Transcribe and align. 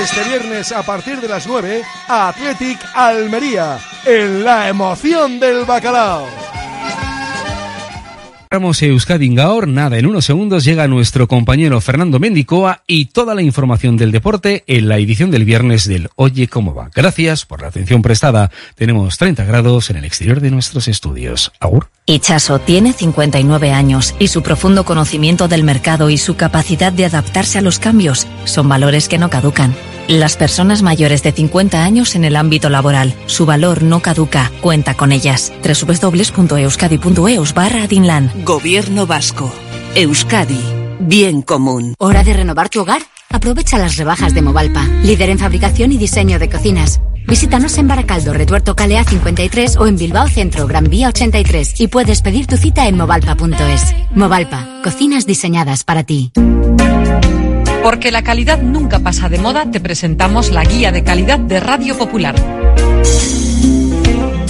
Este 0.00 0.24
viernes 0.24 0.72
a 0.72 0.82
partir 0.82 1.20
de 1.20 1.28
las 1.28 1.46
9, 1.46 1.82
Athletic 2.08 2.78
Almería, 2.94 3.78
en 4.06 4.42
la 4.42 4.68
emoción 4.68 5.38
del 5.38 5.64
bacalao. 5.66 6.41
Ramos 8.52 8.82
Euskadi 8.82 9.34
Gaor, 9.34 9.66
nada, 9.66 9.96
en 9.96 10.04
unos 10.04 10.26
segundos 10.26 10.62
llega 10.62 10.86
nuestro 10.86 11.26
compañero 11.26 11.80
Fernando 11.80 12.20
Mendicoa 12.20 12.82
y 12.86 13.06
toda 13.06 13.34
la 13.34 13.40
información 13.40 13.96
del 13.96 14.12
deporte 14.12 14.62
en 14.66 14.90
la 14.90 14.98
edición 14.98 15.30
del 15.30 15.46
viernes 15.46 15.88
del 15.88 16.10
Oye 16.16 16.48
Cómo 16.48 16.74
Va. 16.74 16.90
Gracias 16.94 17.46
por 17.46 17.62
la 17.62 17.68
atención 17.68 18.02
prestada. 18.02 18.50
Tenemos 18.74 19.16
30 19.16 19.44
grados 19.44 19.88
en 19.88 19.96
el 19.96 20.04
exterior 20.04 20.40
de 20.40 20.50
nuestros 20.50 20.86
estudios. 20.86 21.50
Agur. 21.60 21.88
Ichaso 22.04 22.58
tiene 22.58 22.92
59 22.92 23.72
años 23.72 24.14
y 24.18 24.28
su 24.28 24.42
profundo 24.42 24.84
conocimiento 24.84 25.48
del 25.48 25.64
mercado 25.64 26.10
y 26.10 26.18
su 26.18 26.36
capacidad 26.36 26.92
de 26.92 27.06
adaptarse 27.06 27.56
a 27.56 27.62
los 27.62 27.78
cambios 27.78 28.26
son 28.44 28.68
valores 28.68 29.08
que 29.08 29.16
no 29.16 29.30
caducan. 29.30 29.74
Las 30.08 30.36
personas 30.36 30.82
mayores 30.82 31.22
de 31.22 31.32
50 31.32 31.82
años 31.82 32.14
en 32.14 32.24
el 32.24 32.36
ámbito 32.36 32.68
laboral. 32.68 33.14
Su 33.26 33.46
valor 33.46 33.82
no 33.82 34.00
caduca. 34.00 34.50
Cuenta 34.60 34.94
con 34.94 35.12
ellas. 35.12 35.52
www.euskadi.eus 35.62 37.54
barra 37.54 37.84
Adinlan. 37.84 38.32
Gobierno 38.44 39.06
Vasco. 39.06 39.52
Euskadi. 39.94 40.60
Bien 41.00 41.42
común. 41.42 41.94
¿Hora 41.98 42.22
de 42.24 42.34
renovar 42.34 42.68
tu 42.68 42.80
hogar? 42.80 43.02
Aprovecha 43.32 43.78
las 43.78 43.96
rebajas 43.96 44.34
de 44.34 44.42
Movalpa, 44.42 44.84
líder 45.02 45.30
en 45.30 45.38
fabricación 45.38 45.90
y 45.92 45.98
diseño 45.98 46.38
de 46.38 46.48
cocinas. 46.48 47.00
Visítanos 47.26 47.78
en 47.78 47.88
Baracaldo, 47.88 48.34
Retuerto 48.34 48.76
Calea 48.76 49.04
53 49.04 49.76
o 49.76 49.86
en 49.86 49.96
Bilbao 49.96 50.28
Centro, 50.28 50.66
Gran 50.66 50.84
Vía 50.84 51.08
83 51.08 51.80
y 51.80 51.88
puedes 51.88 52.20
pedir 52.20 52.46
tu 52.46 52.56
cita 52.56 52.86
en 52.88 52.96
movalpa.es. 52.96 53.94
Movalpa, 54.14 54.80
cocinas 54.84 55.26
diseñadas 55.26 55.84
para 55.84 56.04
ti. 56.04 56.32
Porque 57.82 58.12
la 58.12 58.22
calidad 58.22 58.60
nunca 58.60 59.00
pasa 59.00 59.28
de 59.28 59.38
moda, 59.38 59.70
te 59.70 59.80
presentamos 59.80 60.50
la 60.50 60.64
guía 60.64 60.92
de 60.92 61.02
calidad 61.02 61.38
de 61.38 61.58
Radio 61.58 61.96
Popular. 61.96 62.34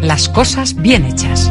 las 0.00 0.28
cosas 0.28 0.74
bien 0.74 1.04
hechas. 1.04 1.50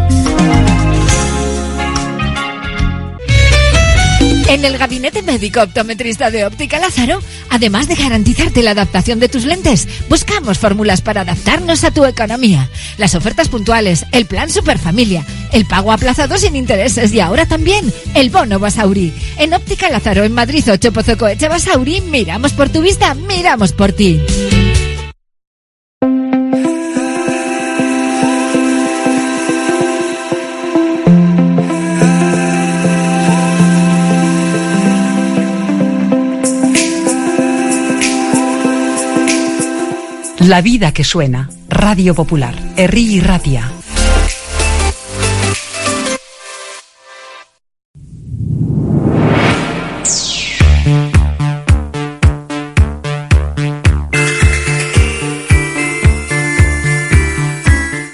En 4.50 4.66
el 4.66 4.80
gabinete 4.80 5.22
médico 5.22 5.61
optometrista 5.61 6.31
de 6.31 6.44
Óptica 6.44 6.80
Lázaro, 6.80 7.22
además 7.52 7.88
de 7.88 7.94
garantizarte 7.94 8.64
la 8.64 8.72
adaptación 8.72 9.19
de 9.19 9.30
tus 9.30 9.45
lentes, 9.45 9.88
buscamos 10.09 10.58
fórmulas 10.58 11.02
para 11.02 11.22
adaptarnos 11.22 11.83
a 11.83 11.91
tu 11.91 12.03
economía. 12.03 12.67
Las 12.97 13.14
ofertas 13.14 13.47
puntuales, 13.47 14.08
el 14.11 14.25
plan 14.25 14.50
Superfamilia, 14.50 15.23
el 15.52 15.66
pago 15.66 15.91
aplazado 15.91 16.36
sin 16.39 16.56
intereses 16.56 17.13
y 17.13 17.19
ahora 17.19 17.45
también 17.45 17.94
el 18.16 18.31
bono 18.31 18.58
Basauri. 18.58 19.13
En 19.38 19.53
Óptica 19.53 19.88
Lázaro, 19.89 20.23
en 20.23 20.34
Madrid 20.34 20.63
8 20.67 20.91
Pozocoeche 20.91 21.47
Basauri, 21.47 22.02
miramos 22.02 22.52
por 22.53 22.69
tu 22.69 22.81
vista, 22.81 23.13
miramos 23.13 23.72
por 23.72 23.91
ti. 23.94 24.19
La 40.50 40.64
vida 40.64 40.92
que 40.92 41.04
suena. 41.04 41.48
Radio 41.70 42.16
Popular. 42.16 42.56
Herri 42.76 43.18
y 43.18 43.20
Ratia. 43.20 43.72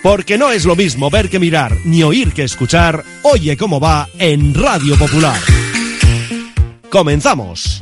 Porque 0.04 0.38
no 0.38 0.52
es 0.52 0.66
lo 0.66 0.76
mismo 0.76 1.10
ver 1.10 1.30
que 1.30 1.40
mirar, 1.40 1.78
ni 1.86 2.04
oír 2.04 2.34
que 2.34 2.44
escuchar. 2.44 3.06
Oye 3.22 3.56
cómo 3.56 3.80
va 3.80 4.10
en 4.20 4.54
Radio 4.54 4.98
Popular. 4.98 5.40
Comenzamos. 6.90 7.82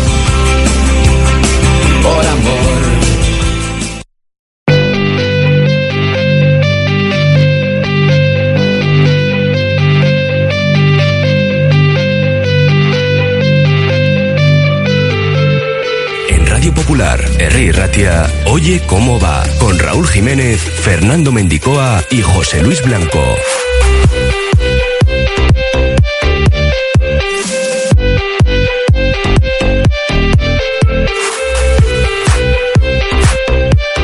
R. 17.53 17.71
Ratia, 17.73 18.31
Oye 18.45 18.81
cómo 18.87 19.19
va, 19.19 19.43
con 19.59 19.77
Raúl 19.77 20.07
Jiménez, 20.07 20.61
Fernando 20.61 21.33
Mendicoa 21.33 22.01
y 22.09 22.21
José 22.21 22.63
Luis 22.63 22.81
Blanco. 22.81 23.21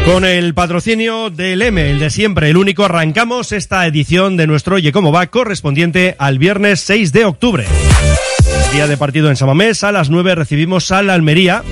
Con 0.06 0.26
el 0.26 0.54
patrocinio 0.54 1.30
del 1.30 1.62
M, 1.62 1.90
el 1.90 2.00
de 2.00 2.10
siempre, 2.10 2.50
el 2.50 2.58
único, 2.58 2.84
arrancamos 2.84 3.54
esta 3.54 3.86
edición 3.88 4.36
de 4.36 4.48
nuestro 4.48 4.76
Oye 4.76 4.92
Cómo 4.92 5.14
Va, 5.14 5.28
correspondiente 5.28 6.16
al 6.20 6.38
viernes 6.38 6.82
6 6.82 7.14
de 7.14 7.24
octubre. 7.24 7.66
Día 8.74 8.88
de 8.88 8.98
partido 8.98 9.30
en 9.30 9.38
Samamés, 9.38 9.86
a 9.86 9.94
las 9.94 10.10
9 10.10 10.36
recibimos 10.36 10.92
al 10.92 11.10
Almería. 11.10 11.64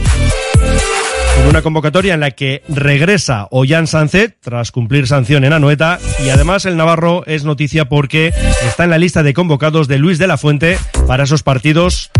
Una 1.50 1.62
convocatoria 1.62 2.14
en 2.14 2.20
la 2.20 2.32
que 2.32 2.64
regresa 2.68 3.48
Ollán 3.52 3.88
Sánchez 3.88 4.38
tras 4.42 4.72
cumplir 4.72 5.08
sanción 5.08 5.44
en 5.44 5.54
Anoeta 5.54 6.00
y 6.26 6.30
además 6.30 6.66
el 6.66 6.76
Navarro 6.76 7.24
es 7.26 7.44
noticia 7.44 7.86
porque 7.86 8.34
está 8.68 8.84
en 8.84 8.90
la 8.90 8.98
lista 8.98 9.24
de 9.24 9.34
convocados 9.34 9.88
de 9.88 9.98
Luis 9.98 10.18
de 10.18 10.28
la 10.28 10.38
Fuente 10.38 10.78
para 11.08 11.24
esos 11.24 11.44
partidos 11.44 12.12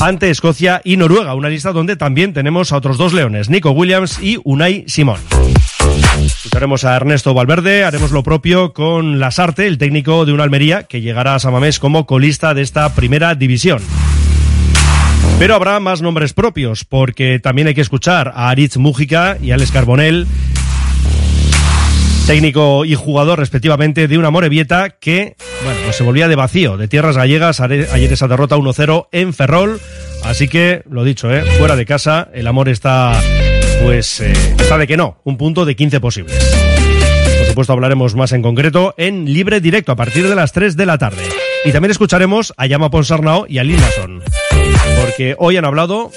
ante 0.00 0.30
Escocia 0.30 0.80
y 0.84 0.96
Noruega, 0.96 1.34
una 1.34 1.48
lista 1.48 1.72
donde 1.72 1.96
también 1.96 2.32
tenemos 2.32 2.72
a 2.72 2.76
otros 2.76 2.98
dos 2.98 3.12
leones, 3.12 3.50
Nico 3.50 3.70
Williams 3.70 4.18
y 4.22 4.38
Unai 4.44 4.84
Simón. 4.86 5.20
Escucharemos 6.24 6.84
a 6.84 6.96
Ernesto 6.96 7.34
Valverde, 7.34 7.84
haremos 7.84 8.10
lo 8.10 8.22
propio 8.22 8.72
con 8.72 9.18
Lasarte, 9.18 9.66
el 9.66 9.78
técnico 9.78 10.24
de 10.24 10.32
una 10.32 10.44
Almería 10.44 10.84
que 10.84 11.00
llegará 11.00 11.34
a 11.34 11.38
Samamés 11.38 11.78
como 11.78 12.06
colista 12.06 12.54
de 12.54 12.62
esta 12.62 12.94
primera 12.94 13.34
división. 13.34 13.80
Pero 15.38 15.54
habrá 15.54 15.78
más 15.78 16.02
nombres 16.02 16.32
propios, 16.32 16.84
porque 16.84 17.38
también 17.38 17.68
hay 17.68 17.74
que 17.74 17.80
escuchar 17.80 18.32
a 18.34 18.50
Aritz 18.50 18.76
Mújica 18.76 19.38
y 19.40 19.52
Alex 19.52 19.70
Carbonell, 19.70 20.26
técnico 22.26 22.84
y 22.84 22.96
jugador 22.96 23.38
respectivamente 23.38 24.08
de 24.08 24.18
una 24.18 24.30
Morevieta 24.30 24.90
que, 24.90 25.36
bueno, 25.64 25.80
pues 25.84 25.96
se 25.96 26.02
volvía 26.02 26.26
de 26.26 26.34
vacío, 26.34 26.76
de 26.76 26.88
tierras 26.88 27.16
gallegas, 27.16 27.60
ayer 27.60 28.12
esa 28.12 28.26
derrota 28.26 28.56
1-0 28.56 29.08
en 29.12 29.32
Ferrol, 29.32 29.80
así 30.24 30.48
que, 30.48 30.82
lo 30.90 31.04
dicho, 31.04 31.32
¿eh? 31.32 31.44
fuera 31.56 31.76
de 31.76 31.86
casa, 31.86 32.28
el 32.34 32.48
amor 32.48 32.68
está, 32.68 33.18
pues, 33.84 34.20
eh, 34.20 34.32
está 34.58 34.76
de 34.76 34.88
que 34.88 34.96
no, 34.96 35.20
un 35.22 35.38
punto 35.38 35.64
de 35.64 35.76
15 35.76 36.00
posibles. 36.00 36.36
Por 37.38 37.46
supuesto 37.46 37.72
hablaremos 37.72 38.16
más 38.16 38.32
en 38.32 38.42
concreto 38.42 38.92
en 38.98 39.32
libre 39.32 39.60
directo 39.60 39.92
a 39.92 39.96
partir 39.96 40.28
de 40.28 40.34
las 40.34 40.52
3 40.52 40.76
de 40.76 40.84
la 40.84 40.98
tarde. 40.98 41.22
Y 41.64 41.72
también 41.72 41.92
escucharemos 41.92 42.52
a 42.56 42.66
Llama 42.66 42.90
Ponsarnao 42.90 43.46
y 43.48 43.58
a 43.58 43.64
Linason, 43.64 44.22
porque 45.00 45.34
hoy 45.38 45.56
han 45.56 45.64
hablado 45.64 46.10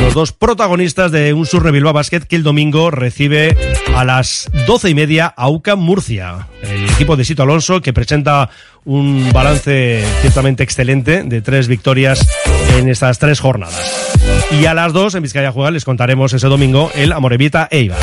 los 0.00 0.14
dos 0.14 0.32
protagonistas 0.32 1.12
de 1.12 1.32
un 1.32 1.46
Surre 1.46 1.70
Bilbao 1.70 1.92
Basket 1.92 2.20
que 2.20 2.36
el 2.36 2.42
domingo 2.42 2.90
recibe 2.90 3.56
a 3.94 4.04
las 4.04 4.50
doce 4.66 4.90
y 4.90 4.94
media 4.94 5.32
a 5.36 5.48
Murcia. 5.76 6.48
El 6.62 6.84
equipo 6.84 7.16
de 7.16 7.24
Sito 7.24 7.42
Alonso 7.42 7.80
que 7.80 7.92
presenta 7.92 8.50
un 8.84 9.32
balance 9.32 10.04
ciertamente 10.20 10.62
excelente 10.62 11.22
de 11.22 11.40
tres 11.42 11.68
victorias 11.68 12.28
en 12.76 12.88
estas 12.88 13.18
tres 13.18 13.40
jornadas. 13.40 14.18
Y 14.60 14.66
a 14.66 14.74
las 14.74 14.92
dos 14.92 15.14
en 15.14 15.22
Vizcaya 15.22 15.52
Juega 15.52 15.70
les 15.70 15.84
contaremos 15.84 16.32
ese 16.32 16.48
domingo 16.48 16.90
el 16.94 17.12
Amorevita 17.12 17.68
Eibar. 17.70 17.98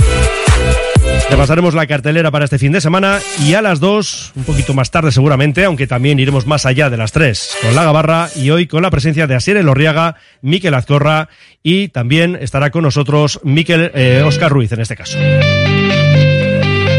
Repasaremos 1.31 1.73
la 1.73 1.87
cartelera 1.87 2.29
para 2.29 2.43
este 2.43 2.59
fin 2.59 2.73
de 2.73 2.81
semana 2.81 3.19
y 3.47 3.53
a 3.53 3.61
las 3.61 3.79
2, 3.79 4.33
un 4.35 4.43
poquito 4.43 4.73
más 4.73 4.91
tarde 4.91 5.13
seguramente, 5.13 5.63
aunque 5.63 5.87
también 5.87 6.19
iremos 6.19 6.45
más 6.45 6.65
allá 6.65 6.89
de 6.89 6.97
las 6.97 7.13
3, 7.13 7.55
con 7.61 7.73
la 7.73 7.85
Gabarra 7.85 8.27
y 8.35 8.49
hoy 8.49 8.67
con 8.67 8.81
la 8.81 8.91
presencia 8.91 9.27
de 9.27 9.35
Asier 9.35 9.55
Elorriaga, 9.55 10.17
Miquel 10.41 10.73
Azcorra 10.73 11.29
y 11.63 11.87
también 11.87 12.37
estará 12.39 12.69
con 12.69 12.83
nosotros 12.83 13.39
Miquel 13.43 13.91
eh, 13.95 14.23
Oscar 14.25 14.51
Ruiz 14.51 14.73
en 14.73 14.81
este 14.81 14.97
caso. 14.97 15.17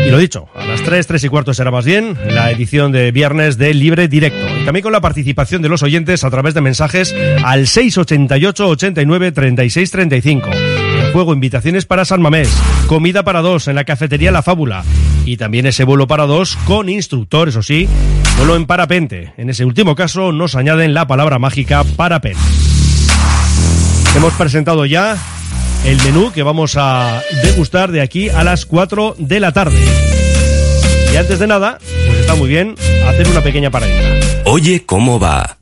Y 0.07 0.11
lo 0.11 0.17
dicho, 0.19 0.49
a 0.55 0.65
las 0.65 0.83
3, 0.83 1.07
3 1.07 1.25
y 1.25 1.29
cuarto 1.29 1.53
será 1.53 1.71
más 1.71 1.85
bien 1.85 2.17
la 2.31 2.51
edición 2.51 2.91
de 2.91 3.13
viernes 3.13 3.59
de 3.59 3.75
Libre 3.75 4.09
Directo. 4.09 4.47
Y 4.61 4.65
también 4.65 4.83
con 4.83 4.93
la 4.93 5.03
participación 5.03 5.61
de 5.61 5.69
los 5.69 5.83
oyentes 5.83 6.25
a 6.25 6.31
través 6.31 6.55
de 6.55 6.63
mensajes 6.63 7.15
al 7.45 7.67
688 7.67 8.67
89 8.67 9.33
36 9.33 9.91
35 9.91 10.51
juego 11.13 11.35
invitaciones 11.35 11.85
para 11.85 12.05
San 12.05 12.23
Mamés, 12.23 12.51
comida 12.87 13.23
para 13.23 13.43
dos 13.43 13.69
en 13.69 13.75
la 13.75 13.85
cafetería 13.85 14.33
La 14.33 14.43
Fábula 14.43 14.83
y 15.25 15.37
también 15.37 15.67
ese 15.67 15.85
vuelo 15.85 16.07
para 16.07 16.27
dos 16.27 16.57
con 16.65 16.89
instructor, 16.89 17.49
eso 17.49 17.63
sí, 17.63 17.89
solo 18.37 18.57
en 18.57 18.67
parapente. 18.67 19.33
En 19.37 19.51
ese 19.51 19.65
último 19.65 19.95
caso 19.95 20.33
nos 20.33 20.55
añaden 20.55 20.95
la 20.95 21.07
palabra 21.07 21.39
mágica 21.39 21.85
parapente. 21.85 22.41
Hemos 24.17 24.33
presentado 24.35 24.87
ya 24.87 25.17
el 25.85 26.03
menú 26.03 26.33
que 26.33 26.43
vamos 26.43 26.77
a 26.77 27.23
degustar 27.43 27.91
de 27.91 28.01
aquí 28.01 28.29
a 28.29 28.43
las 28.43 28.67
4 28.67 29.17
de 29.19 29.41
la 29.41 29.53
tarde. 29.53 29.79
Y 31.13 31.17
antes 31.17 31.39
de 31.39 31.47
nada, 31.47 31.79
pues 32.07 32.19
está 32.19 32.35
muy 32.35 32.49
bien 32.49 32.75
hacer 33.07 33.29
una 33.29 33.43
pequeña 33.43 33.71
paradita. 33.71 34.43
Oye, 34.47 34.85
¿cómo 34.87 35.21
va? 35.21 35.62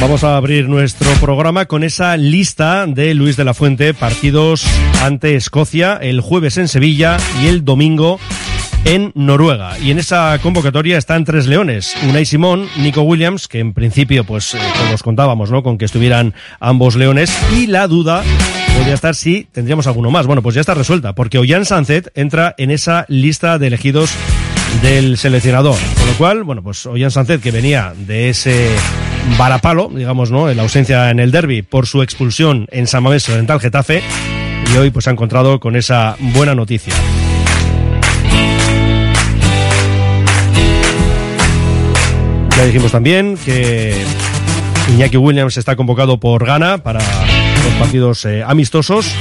Vamos 0.00 0.24
a 0.24 0.36
abrir 0.36 0.68
nuestro 0.68 1.10
programa 1.20 1.64
con 1.64 1.82
esa 1.82 2.16
lista 2.18 2.86
de 2.86 3.14
Luis 3.14 3.36
de 3.36 3.44
la 3.44 3.54
Fuente, 3.54 3.94
partidos 3.94 4.66
ante 5.02 5.36
Escocia, 5.36 5.94
el 5.94 6.20
jueves 6.20 6.58
en 6.58 6.68
Sevilla 6.68 7.16
y 7.42 7.46
el 7.46 7.64
domingo 7.64 8.20
en 8.84 9.10
Noruega. 9.14 9.78
Y 9.78 9.90
en 9.90 9.98
esa 9.98 10.38
convocatoria 10.42 10.98
están 10.98 11.24
tres 11.24 11.46
leones, 11.46 11.96
Unai 12.08 12.26
Simón, 12.26 12.68
Nico 12.76 13.02
Williams, 13.02 13.48
que 13.48 13.58
en 13.58 13.72
principio 13.72 14.24
pues 14.24 14.54
eh, 14.54 14.58
todos 14.84 15.02
contábamos, 15.02 15.50
¿no? 15.50 15.62
Con 15.62 15.78
que 15.78 15.86
estuvieran 15.86 16.34
ambos 16.60 16.94
leones 16.94 17.36
y 17.56 17.66
la 17.66 17.88
duda 17.88 18.22
podría 18.76 18.94
estar 18.94 19.14
si 19.14 19.44
tendríamos 19.50 19.86
alguno 19.86 20.10
más. 20.10 20.26
Bueno, 20.26 20.42
pues 20.42 20.54
ya 20.54 20.60
está 20.60 20.74
resuelta, 20.74 21.14
porque 21.14 21.38
Ollán 21.38 21.64
Sanzet 21.64 22.12
entra 22.14 22.54
en 22.58 22.70
esa 22.70 23.06
lista 23.08 23.58
de 23.58 23.68
elegidos 23.68 24.12
del 24.82 25.16
seleccionador. 25.16 25.78
Con 25.96 26.06
lo 26.06 26.14
cual, 26.14 26.44
bueno, 26.44 26.62
pues 26.62 26.84
Ollán 26.84 27.10
Sanzet, 27.10 27.40
que 27.40 27.50
venía 27.50 27.94
de 27.96 28.28
ese 28.28 28.68
varapalo, 29.38 29.90
digamos, 29.92 30.30
¿no? 30.30 30.48
En 30.50 30.56
la 30.56 30.62
ausencia 30.62 31.10
en 31.10 31.20
el 31.20 31.30
derby 31.30 31.62
por 31.62 31.86
su 31.86 32.02
expulsión 32.02 32.66
en 32.70 32.86
San 32.86 33.02
Mamés 33.02 33.28
Oriental 33.28 33.60
Getafe, 33.60 34.02
y 34.72 34.76
hoy 34.76 34.90
pues 34.90 35.06
ha 35.08 35.10
encontrado 35.10 35.60
con 35.60 35.76
esa 35.76 36.16
buena 36.18 36.54
noticia. 36.54 36.94
Ya 42.56 42.64
dijimos 42.64 42.90
también 42.90 43.36
que 43.44 43.94
Iñaki 44.88 45.18
Williams 45.18 45.56
está 45.58 45.76
convocado 45.76 46.18
por 46.18 46.46
Ghana 46.46 46.78
para 46.78 47.00
los 47.00 47.74
partidos 47.78 48.24
eh, 48.24 48.42
amistosos. 48.46 49.14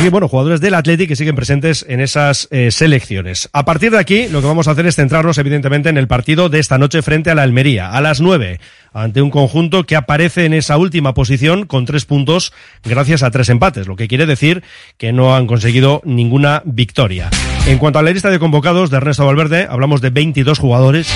Así 0.00 0.06
que, 0.06 0.12
bueno, 0.12 0.28
jugadores 0.28 0.62
del 0.62 0.72
Athletic 0.72 1.08
que 1.08 1.14
siguen 1.14 1.36
presentes 1.36 1.84
en 1.86 2.00
esas 2.00 2.48
eh, 2.50 2.70
selecciones. 2.70 3.50
A 3.52 3.66
partir 3.66 3.90
de 3.90 3.98
aquí, 3.98 4.28
lo 4.28 4.40
que 4.40 4.46
vamos 4.46 4.66
a 4.66 4.70
hacer 4.70 4.86
es 4.86 4.96
centrarnos, 4.96 5.36
evidentemente, 5.36 5.90
en 5.90 5.98
el 5.98 6.08
partido 6.08 6.48
de 6.48 6.58
esta 6.58 6.78
noche 6.78 7.02
frente 7.02 7.30
a 7.30 7.34
la 7.34 7.42
Almería, 7.42 7.90
a 7.90 8.00
las 8.00 8.22
9, 8.22 8.60
ante 8.94 9.20
un 9.20 9.28
conjunto 9.28 9.84
que 9.84 9.96
aparece 9.96 10.46
en 10.46 10.54
esa 10.54 10.78
última 10.78 11.12
posición 11.12 11.66
con 11.66 11.84
tres 11.84 12.06
puntos 12.06 12.54
gracias 12.82 13.22
a 13.22 13.30
tres 13.30 13.50
empates, 13.50 13.88
lo 13.88 13.96
que 13.96 14.08
quiere 14.08 14.24
decir 14.24 14.62
que 14.96 15.12
no 15.12 15.36
han 15.36 15.46
conseguido 15.46 16.00
ninguna 16.06 16.62
victoria. 16.64 17.28
En 17.66 17.76
cuanto 17.76 17.98
a 17.98 18.02
la 18.02 18.10
lista 18.10 18.30
de 18.30 18.38
convocados 18.38 18.88
de 18.88 18.96
Ernesto 18.96 19.26
Valverde, 19.26 19.66
hablamos 19.68 20.00
de 20.00 20.08
22 20.08 20.58
jugadores 20.58 21.12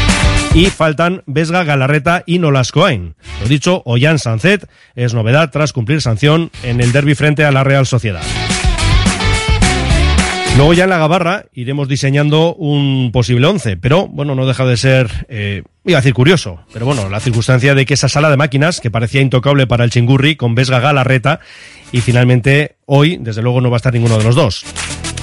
y 0.55 0.67
faltan 0.67 1.23
Vesga, 1.25 1.65
Galarreta 1.65 2.23
y 2.27 2.39
Nolascoain. 2.39 3.15
Lo 3.41 3.49
dicho, 3.49 3.81
Ollán 3.87 4.19
Sancet 4.19 4.69
es 4.95 5.15
novedad 5.15 5.51
tras 5.51 5.73
cumplir 5.73 6.03
sanción 6.03 6.51
en 6.63 6.83
el 6.83 6.93
derby 6.93 7.15
frente 7.15 7.47
a 7.47 7.51
la 7.51 7.65
Real 7.65 7.87
Sociedad. 7.87 8.21
Luego 10.57 10.73
ya 10.73 10.85
en 10.85 10.91
la 10.91 10.99
Gabarra 10.99 11.47
iremos 11.53 11.89
diseñando 11.89 12.55
un 12.55 13.11
posible 13.13 13.45
once, 13.49 13.77
pero 13.77 14.07
bueno, 14.07 14.37
no 14.37 14.47
deja 14.47 14.65
de 14.65 14.77
ser, 14.77 15.27
eh, 15.29 15.65
iba 15.85 15.99
a 15.99 16.01
decir 16.01 16.15
curioso, 16.15 16.61
pero 16.73 16.87
bueno, 16.87 17.09
la 17.09 17.19
circunstancia 17.19 17.75
de 17.75 17.85
que 17.85 17.95
esa 17.95 18.09
sala 18.09 18.31
de 18.31 18.37
máquinas, 18.37 18.81
que 18.81 18.89
parecía 18.89 19.21
intocable 19.21 19.67
para 19.67 19.83
el 19.83 19.91
Chingurri, 19.91 20.37
con 20.37 20.55
Vesga 20.55 20.79
Galarreta, 20.79 21.41
y 21.91 22.03
finalmente 22.03 22.77
hoy, 22.87 23.19
desde 23.21 23.43
luego, 23.43 23.61
no 23.61 23.69
va 23.69 23.77
a 23.77 23.79
estar 23.79 23.93
ninguno 23.93 24.17
de 24.17 24.25
los 24.25 24.37
dos. 24.37 24.65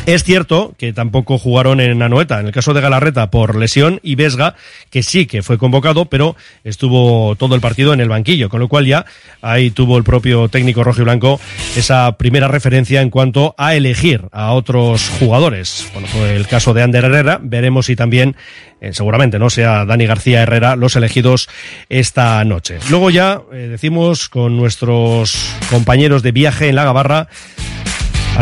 Es 0.07 0.23
cierto 0.23 0.73
que 0.79 0.93
tampoco 0.93 1.37
jugaron 1.37 1.79
en 1.79 2.01
Anoeta, 2.01 2.39
en 2.39 2.47
el 2.47 2.51
caso 2.51 2.73
de 2.73 2.81
Galarreta 2.81 3.29
por 3.29 3.55
lesión 3.55 3.99
y 4.01 4.15
Vesga, 4.15 4.55
que 4.89 5.03
sí 5.03 5.27
que 5.27 5.43
fue 5.43 5.59
convocado, 5.59 6.05
pero 6.05 6.35
estuvo 6.63 7.35
todo 7.35 7.53
el 7.53 7.61
partido 7.61 7.93
en 7.93 8.01
el 8.01 8.09
banquillo, 8.09 8.49
con 8.49 8.59
lo 8.59 8.67
cual 8.67 8.87
ya 8.87 9.05
ahí 9.43 9.69
tuvo 9.69 9.97
el 9.97 10.03
propio 10.03 10.49
técnico 10.49 10.83
rojo 10.83 11.01
y 11.01 11.03
blanco 11.03 11.39
esa 11.77 12.17
primera 12.17 12.47
referencia 12.47 13.01
en 13.01 13.11
cuanto 13.11 13.53
a 13.59 13.75
elegir 13.75 14.23
a 14.31 14.53
otros 14.53 15.07
jugadores. 15.19 15.87
Bueno, 15.93 16.07
fue 16.07 16.35
el 16.35 16.47
caso 16.47 16.73
de 16.73 16.81
Ander 16.81 17.05
Herrera, 17.05 17.39
veremos 17.41 17.85
si 17.85 17.95
también, 17.95 18.35
eh, 18.81 18.93
seguramente 18.93 19.37
no 19.37 19.51
sea 19.51 19.85
Dani 19.85 20.07
García 20.07 20.41
Herrera 20.41 20.75
los 20.75 20.95
elegidos 20.95 21.47
esta 21.89 22.43
noche. 22.43 22.79
Luego 22.89 23.11
ya 23.11 23.41
eh, 23.53 23.67
decimos 23.69 24.29
con 24.29 24.57
nuestros 24.57 25.55
compañeros 25.69 26.23
de 26.23 26.31
viaje 26.31 26.69
en 26.69 26.75
la 26.75 26.85
Gabarra, 26.85 27.27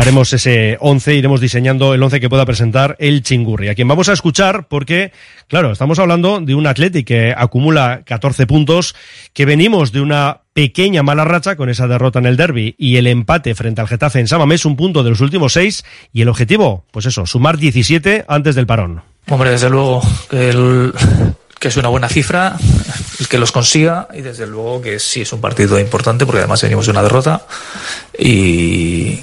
haremos 0.00 0.32
ese 0.32 0.78
11, 0.80 1.14
iremos 1.14 1.42
diseñando 1.42 1.92
el 1.92 2.02
11 2.02 2.20
que 2.20 2.30
pueda 2.30 2.46
presentar 2.46 2.96
el 2.98 3.22
Chingurri, 3.22 3.68
a 3.68 3.74
quien 3.74 3.86
vamos 3.86 4.08
a 4.08 4.14
escuchar 4.14 4.66
porque, 4.66 5.12
claro, 5.46 5.72
estamos 5.72 5.98
hablando 5.98 6.40
de 6.40 6.54
un 6.54 6.66
Atleti 6.66 7.04
que 7.04 7.34
acumula 7.36 8.00
14 8.06 8.46
puntos, 8.46 8.94
que 9.34 9.44
venimos 9.44 9.92
de 9.92 10.00
una 10.00 10.40
pequeña 10.54 11.02
mala 11.02 11.26
racha 11.26 11.54
con 11.54 11.68
esa 11.68 11.86
derrota 11.86 12.18
en 12.18 12.26
el 12.26 12.38
derby 12.38 12.74
y 12.78 12.96
el 12.96 13.06
empate 13.06 13.54
frente 13.54 13.82
al 13.82 13.88
Getafe 13.88 14.20
en 14.20 14.28
Samamés, 14.28 14.64
un 14.64 14.76
punto 14.76 15.02
de 15.02 15.10
los 15.10 15.20
últimos 15.20 15.52
seis, 15.52 15.84
y 16.14 16.22
el 16.22 16.28
objetivo, 16.28 16.86
pues 16.92 17.04
eso, 17.04 17.26
sumar 17.26 17.58
17 17.58 18.24
antes 18.26 18.54
del 18.54 18.66
parón. 18.66 19.02
Hombre, 19.28 19.50
desde 19.50 19.68
luego 19.68 20.00
que 20.30 21.68
es 21.68 21.76
una 21.76 21.90
buena 21.90 22.08
cifra 22.08 22.56
el 23.20 23.28
que 23.28 23.36
los 23.36 23.52
consiga 23.52 24.08
y 24.14 24.22
desde 24.22 24.46
luego 24.46 24.80
que 24.80 24.98
sí 24.98 25.20
es 25.20 25.32
un 25.34 25.42
partido 25.42 25.78
importante 25.78 26.24
porque 26.24 26.38
además 26.38 26.62
venimos 26.62 26.86
de 26.86 26.92
una 26.92 27.02
derrota 27.02 27.42
y 28.18 29.20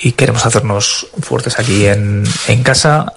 y 0.00 0.12
queremos 0.12 0.46
hacernos 0.46 1.08
fuertes 1.20 1.58
aquí 1.58 1.86
en, 1.86 2.24
en 2.46 2.62
casa. 2.62 3.12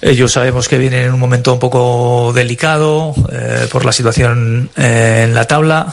Ellos 0.00 0.32
sabemos 0.32 0.68
que 0.68 0.78
vienen 0.78 1.04
en 1.04 1.14
un 1.14 1.20
momento 1.20 1.52
un 1.52 1.58
poco 1.58 2.32
delicado 2.34 3.14
eh, 3.30 3.68
por 3.70 3.84
la 3.84 3.92
situación 3.92 4.70
eh, 4.76 5.24
en 5.24 5.34
la 5.34 5.46
tabla 5.46 5.92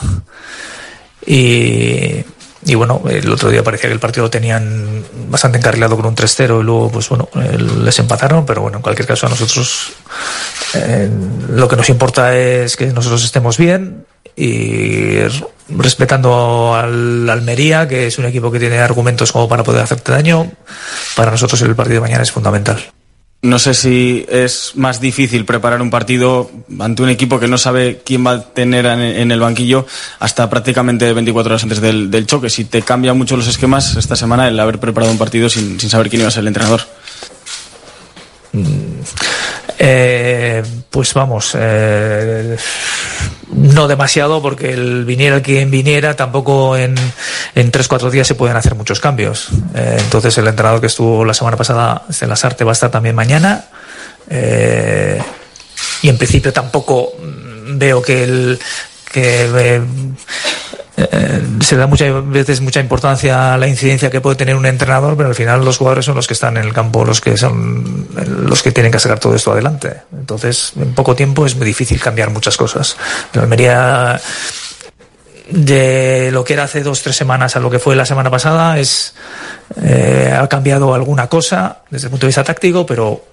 y, 1.25 2.24
y 2.65 2.75
bueno, 2.75 3.01
el 3.10 3.30
otro 3.32 3.50
día 3.50 3.63
parecía 3.63 3.89
que 3.89 3.94
el 3.94 4.00
partido 4.00 4.25
lo 4.25 4.30
tenían 4.30 5.03
bastante 5.30 5.58
encarrilado 5.58 5.98
con 5.98 6.06
un 6.06 6.15
3-0 6.15 6.62
y 6.62 6.63
luego, 6.63 6.89
pues 6.89 7.10
bueno, 7.10 7.27
eh, 7.36 7.58
les 7.58 8.00
empataron, 8.00 8.46
pero 8.46 8.62
bueno, 8.62 8.77
en 8.77 8.82
cualquier 8.82 9.08
caso 9.08 9.27
a 9.27 9.30
nosotros 9.30 9.94
lo 11.50 11.68
que 11.68 11.75
nos 11.75 11.88
importa 11.89 12.36
es 12.36 12.75
que 12.75 12.88
nosotros 12.88 13.24
estemos 13.24 13.58
bien 13.58 14.06
y 14.36 15.18
respetando 15.70 16.75
al 16.75 17.30
Almería, 17.30 17.88
que 17.88 18.08
es 18.08 18.18
un 18.18 18.25
equipo 18.25 18.52
que 18.52 18.60
tiene 18.60 18.80
argumentos 18.80 19.32
como 19.32 19.48
para 19.48 19.63
poder 19.63 19.82
hacerte 19.82 20.12
daño, 20.12 20.52
para 21.16 21.32
nosotros 21.32 21.62
el 21.62 21.75
partido 21.75 21.96
de 21.96 22.02
mañana 22.02 22.24
es 22.24 22.32
fundamental. 22.32 22.84
No 23.42 23.60
sé 23.60 23.74
si 23.74 24.25
es 24.30 24.72
más 24.75 25.02
difícil 25.02 25.44
preparar 25.44 25.82
un 25.82 25.90
partido 25.90 26.50
ante 26.80 27.04
un 27.04 27.10
equipo 27.10 27.42
que 27.42 27.50
no 27.50 27.58
sabe 27.58 28.02
quién 28.06 28.25
va 28.25 28.32
a 28.32 28.42
tener 28.42 28.86
en 28.86 29.32
el 29.32 29.40
banquillo 29.42 29.86
hasta 30.20 30.50
prácticamente 30.50 31.12
24 31.12 31.52
horas 31.52 31.63
antes 31.63 31.82
del, 31.82 32.10
del 32.10 32.25
choque. 32.25 32.50
Si 32.50 32.63
te 32.63 32.84
cambia 32.84 33.13
mucho 33.13 33.36
los 33.36 33.48
esquemas 33.48 33.98
esta 33.98 34.16
semana 34.16 34.48
el 34.48 34.58
haber 34.58 34.80
preparado 34.80 35.12
un 35.12 35.18
partido 35.18 35.50
sin, 35.50 35.78
sin 35.78 35.90
saber 35.90 36.10
quién 36.10 36.22
iba 36.22 36.30
a 36.30 36.32
ser 36.32 36.42
el 36.42 36.48
entrenador. 36.48 36.84
Eh, 39.78 40.63
pues 40.90 41.13
vamos, 41.13 41.52
eh, 41.60 42.56
no 43.56 43.88
demasiado 43.88 44.42
porque 44.42 44.74
el 44.74 45.06
viniera 45.06 45.42
quien 45.42 45.72
viniera, 45.72 46.16
tampoco 46.16 46.78
en, 46.78 46.96
en 47.56 47.72
3-4 47.72 48.10
días 48.10 48.28
se 48.28 48.36
pueden 48.36 48.58
hacer 48.58 48.76
muchos 48.76 49.00
cambios. 49.00 49.50
Eh, 49.76 49.98
entonces 50.00 50.38
el 50.38 50.48
entrenador 50.48 50.82
que 50.82 50.88
estuvo 50.88 51.24
la 51.26 51.34
semana 51.34 51.58
pasada 51.58 52.04
en 52.20 52.30
las 52.30 52.44
artes 52.46 52.66
va 52.66 52.72
a 52.72 52.74
estar 52.74 52.92
también 52.92 53.16
mañana. 53.16 53.66
Eh, 54.30 55.22
y 56.02 56.10
en 56.10 56.18
principio 56.18 56.52
tampoco 56.54 57.14
veo 57.76 58.02
que 58.02 58.24
el 58.24 58.60
que 59.12 59.46
eh, 59.56 59.82
eh, 60.96 61.42
se 61.62 61.76
da 61.76 61.88
muchas 61.88 62.30
veces 62.30 62.62
mucha 62.62 62.80
importancia 62.80 63.54
a 63.54 63.58
la 63.58 63.68
incidencia 63.68 64.12
que 64.12 64.22
puede 64.22 64.36
tener 64.36 64.56
un 64.56 64.66
entrenador, 64.66 65.18
pero 65.18 65.30
al 65.30 65.36
final 65.36 65.66
los 65.66 65.78
jugadores 65.78 66.06
son 66.06 66.16
los 66.16 66.28
que 66.28 66.34
están 66.34 66.58
en 66.58 66.66
el 66.66 66.74
campo, 66.74 67.04
los 67.04 67.20
que 67.20 67.36
son 67.36 68.08
los 68.16 68.62
que 68.62 68.72
tienen 68.72 68.92
que 68.92 69.00
sacar 69.00 69.20
todo 69.20 69.36
esto 69.36 69.52
adelante. 69.52 70.02
Entonces, 70.14 70.74
en 70.76 70.94
poco 70.94 71.16
tiempo 71.16 71.46
es 71.46 71.56
muy 71.56 71.66
difícil 71.66 72.00
cambiar 72.00 72.30
muchas 72.30 72.58
cosas. 72.58 72.96
La 73.34 73.42
Almería 73.42 74.22
de 75.50 76.30
lo 76.32 76.44
que 76.44 76.54
era 76.54 76.64
hace 76.64 76.84
dos 76.84 77.02
tres 77.02 77.16
semanas 77.16 77.56
a 77.56 77.60
lo 77.60 77.70
que 77.70 77.80
fue 77.80 77.96
la 77.96 78.06
semana 78.06 78.32
pasada 78.32 78.80
es 78.80 79.14
eh, 79.82 80.34
ha 80.36 80.48
cambiado 80.48 80.94
alguna 80.94 81.28
cosa 81.28 81.80
desde 81.90 82.08
el 82.08 82.12
punto 82.12 82.26
de 82.26 82.30
vista 82.30 82.44
táctico, 82.44 82.86
pero 82.86 83.24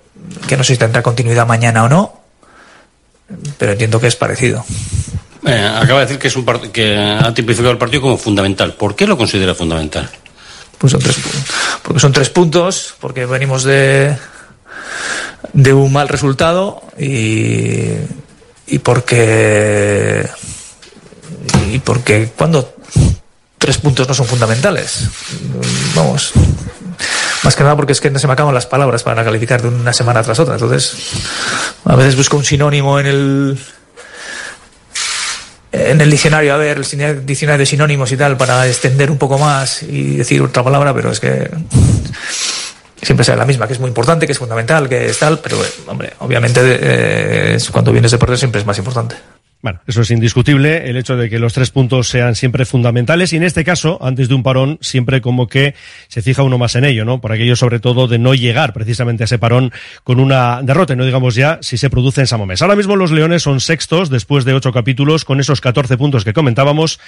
que 0.49 0.57
no 0.57 0.64
sé 0.64 0.75
si 0.75 0.79
tendrá 0.79 1.02
continuidad 1.02 1.47
mañana 1.47 1.85
o 1.85 1.88
no, 1.88 2.21
pero 3.59 3.73
entiendo 3.73 4.00
que 4.00 4.07
es 4.07 4.17
parecido. 4.17 4.64
Eh, 5.47 5.73
acaba 5.75 6.00
de 6.00 6.06
decir 6.06 6.18
que, 6.18 6.28
es 6.28 6.37
un 6.37 6.44
que 6.44 6.97
ha 6.97 7.32
tipificado 7.32 7.73
el 7.73 7.78
partido 7.78 8.02
como 8.02 8.18
fundamental. 8.18 8.75
¿Por 8.75 8.94
qué 8.94 9.06
lo 9.06 9.16
considera 9.16 9.54
fundamental? 9.54 10.11
Pues 10.78 10.92
son 10.92 11.00
tres, 11.00 11.16
porque 11.82 12.00
son 12.00 12.12
tres 12.12 12.30
puntos, 12.30 12.94
porque 13.00 13.26
venimos 13.26 13.64
de, 13.64 14.16
de 15.52 15.73
un 15.73 15.92
mal 15.92 16.09
resultado 16.09 16.82
y, 16.99 17.92
y 18.66 18.78
porque 18.78 20.28
y 21.73 21.78
porque 21.80 22.32
cuando 22.37 22.76
tres 23.59 23.78
puntos 23.78 24.09
no 24.09 24.14
son 24.14 24.26
fundamentales 24.26 25.09
vamos 25.94 26.32
más 27.42 27.54
que 27.56 27.62
nada 27.62 27.76
porque 27.76 27.92
es 27.92 28.00
que 28.00 28.11
no 28.11 28.18
se 28.18 28.26
me 28.26 28.32
acaban 28.32 28.54
las 28.54 28.66
palabras 28.66 29.02
para 29.02 29.25
calificar 29.25 29.62
de 29.62 29.68
una 29.68 29.92
semana 29.92 30.23
tras 30.23 30.38
otra 30.38 30.54
entonces 30.54 30.94
a 31.85 31.97
veces 31.97 32.16
busco 32.16 32.37
un 32.37 32.44
sinónimo 32.44 32.99
en 33.00 33.06
el 33.06 33.59
en 35.73 36.00
el 36.00 36.11
diccionario 36.11 36.55
a 36.55 36.57
ver 36.57 36.79
el 36.79 37.27
diccionario 37.27 37.59
de 37.59 37.67
sinónimos 37.67 38.11
y 38.12 38.17
tal 38.17 38.37
para 38.37 38.67
extender 38.67 39.11
un 39.11 39.19
poco 39.19 39.39
más 39.39 39.83
y 39.83 40.17
decir 40.17 40.43
otra 40.43 40.65
palabra, 40.65 40.93
pero 40.93 41.11
es 41.11 41.21
que 41.21 41.49
siempre 43.00 43.25
sea 43.25 43.37
la 43.37 43.45
misma, 43.45 43.67
que 43.67 43.75
es 43.75 43.81
muy 43.81 43.89
importante, 43.89 44.27
que 44.27 44.33
es 44.33 44.39
fundamental, 44.39 44.89
que 44.89 45.07
es 45.07 45.19
tal, 45.19 45.39
pero 45.39 45.57
hombre, 45.87 46.12
obviamente 46.19 46.61
eh, 46.62 47.59
cuando 47.71 47.93
vienes 47.93 48.11
de 48.11 48.19
perder 48.19 48.39
siempre 48.39 48.61
es 48.61 48.67
más 48.67 48.79
importante. 48.79 49.17
Bueno, 49.62 49.81
eso 49.87 50.00
es 50.00 50.11
indiscutible, 50.11 50.88
el 50.88 50.97
hecho 50.97 51.19
de 51.19 51.29
que 51.29 51.38
los 51.38 51.52
tres 51.52 51.71
puntos 51.71 52.09
sean 52.09 52.35
siempre 52.35 52.64
fundamentales 52.64 53.35
y 53.35 53.37
en 53.37 53.43
este 53.43 53.62
caso, 53.62 53.99
antes 54.00 54.31
de 54.31 54.35
un 54.35 54.43
parón, 54.43 54.79
siempre 54.81 55.21
como 55.21 55.49
que 55.49 55.75
se 56.09 56.23
fija 56.23 56.43
uno 56.43 56.57
más 56.57 56.76
en 56.76 56.87
ello, 56.87 57.05
¿no? 57.05 57.21
Por 57.21 57.33
aquello 57.33 57.57
sobre 57.57 57.79
todo 57.79 58.09
de 58.09 58.19
no 58.19 58.33
llegar 58.33 58.73
precisamente 58.73 59.25
a 59.25 59.26
ese 59.26 59.38
parón 59.38 59.71
con 60.02 60.19
una 60.19 60.62
derrota, 60.62 60.97
no 60.97 61.05
digamos 61.05 61.35
ya 61.35 61.59
si 61.61 61.76
se 61.76 61.90
produce 61.90 62.23
en 62.23 62.26
Samomés. 62.26 62.62
Ahora 62.62 62.75
mismo 62.75 62.97
los 62.97 63.11
Leones 63.11 63.43
son 63.43 63.61
sextos 63.61 64.09
después 64.09 64.47
de 64.47 64.55
ocho 64.55 64.73
capítulos 64.73 65.26
con 65.26 65.40
esos 65.40 65.61
14 65.61 65.99
puntos 65.99 66.25
que 66.25 66.33
comentábamos 66.33 66.99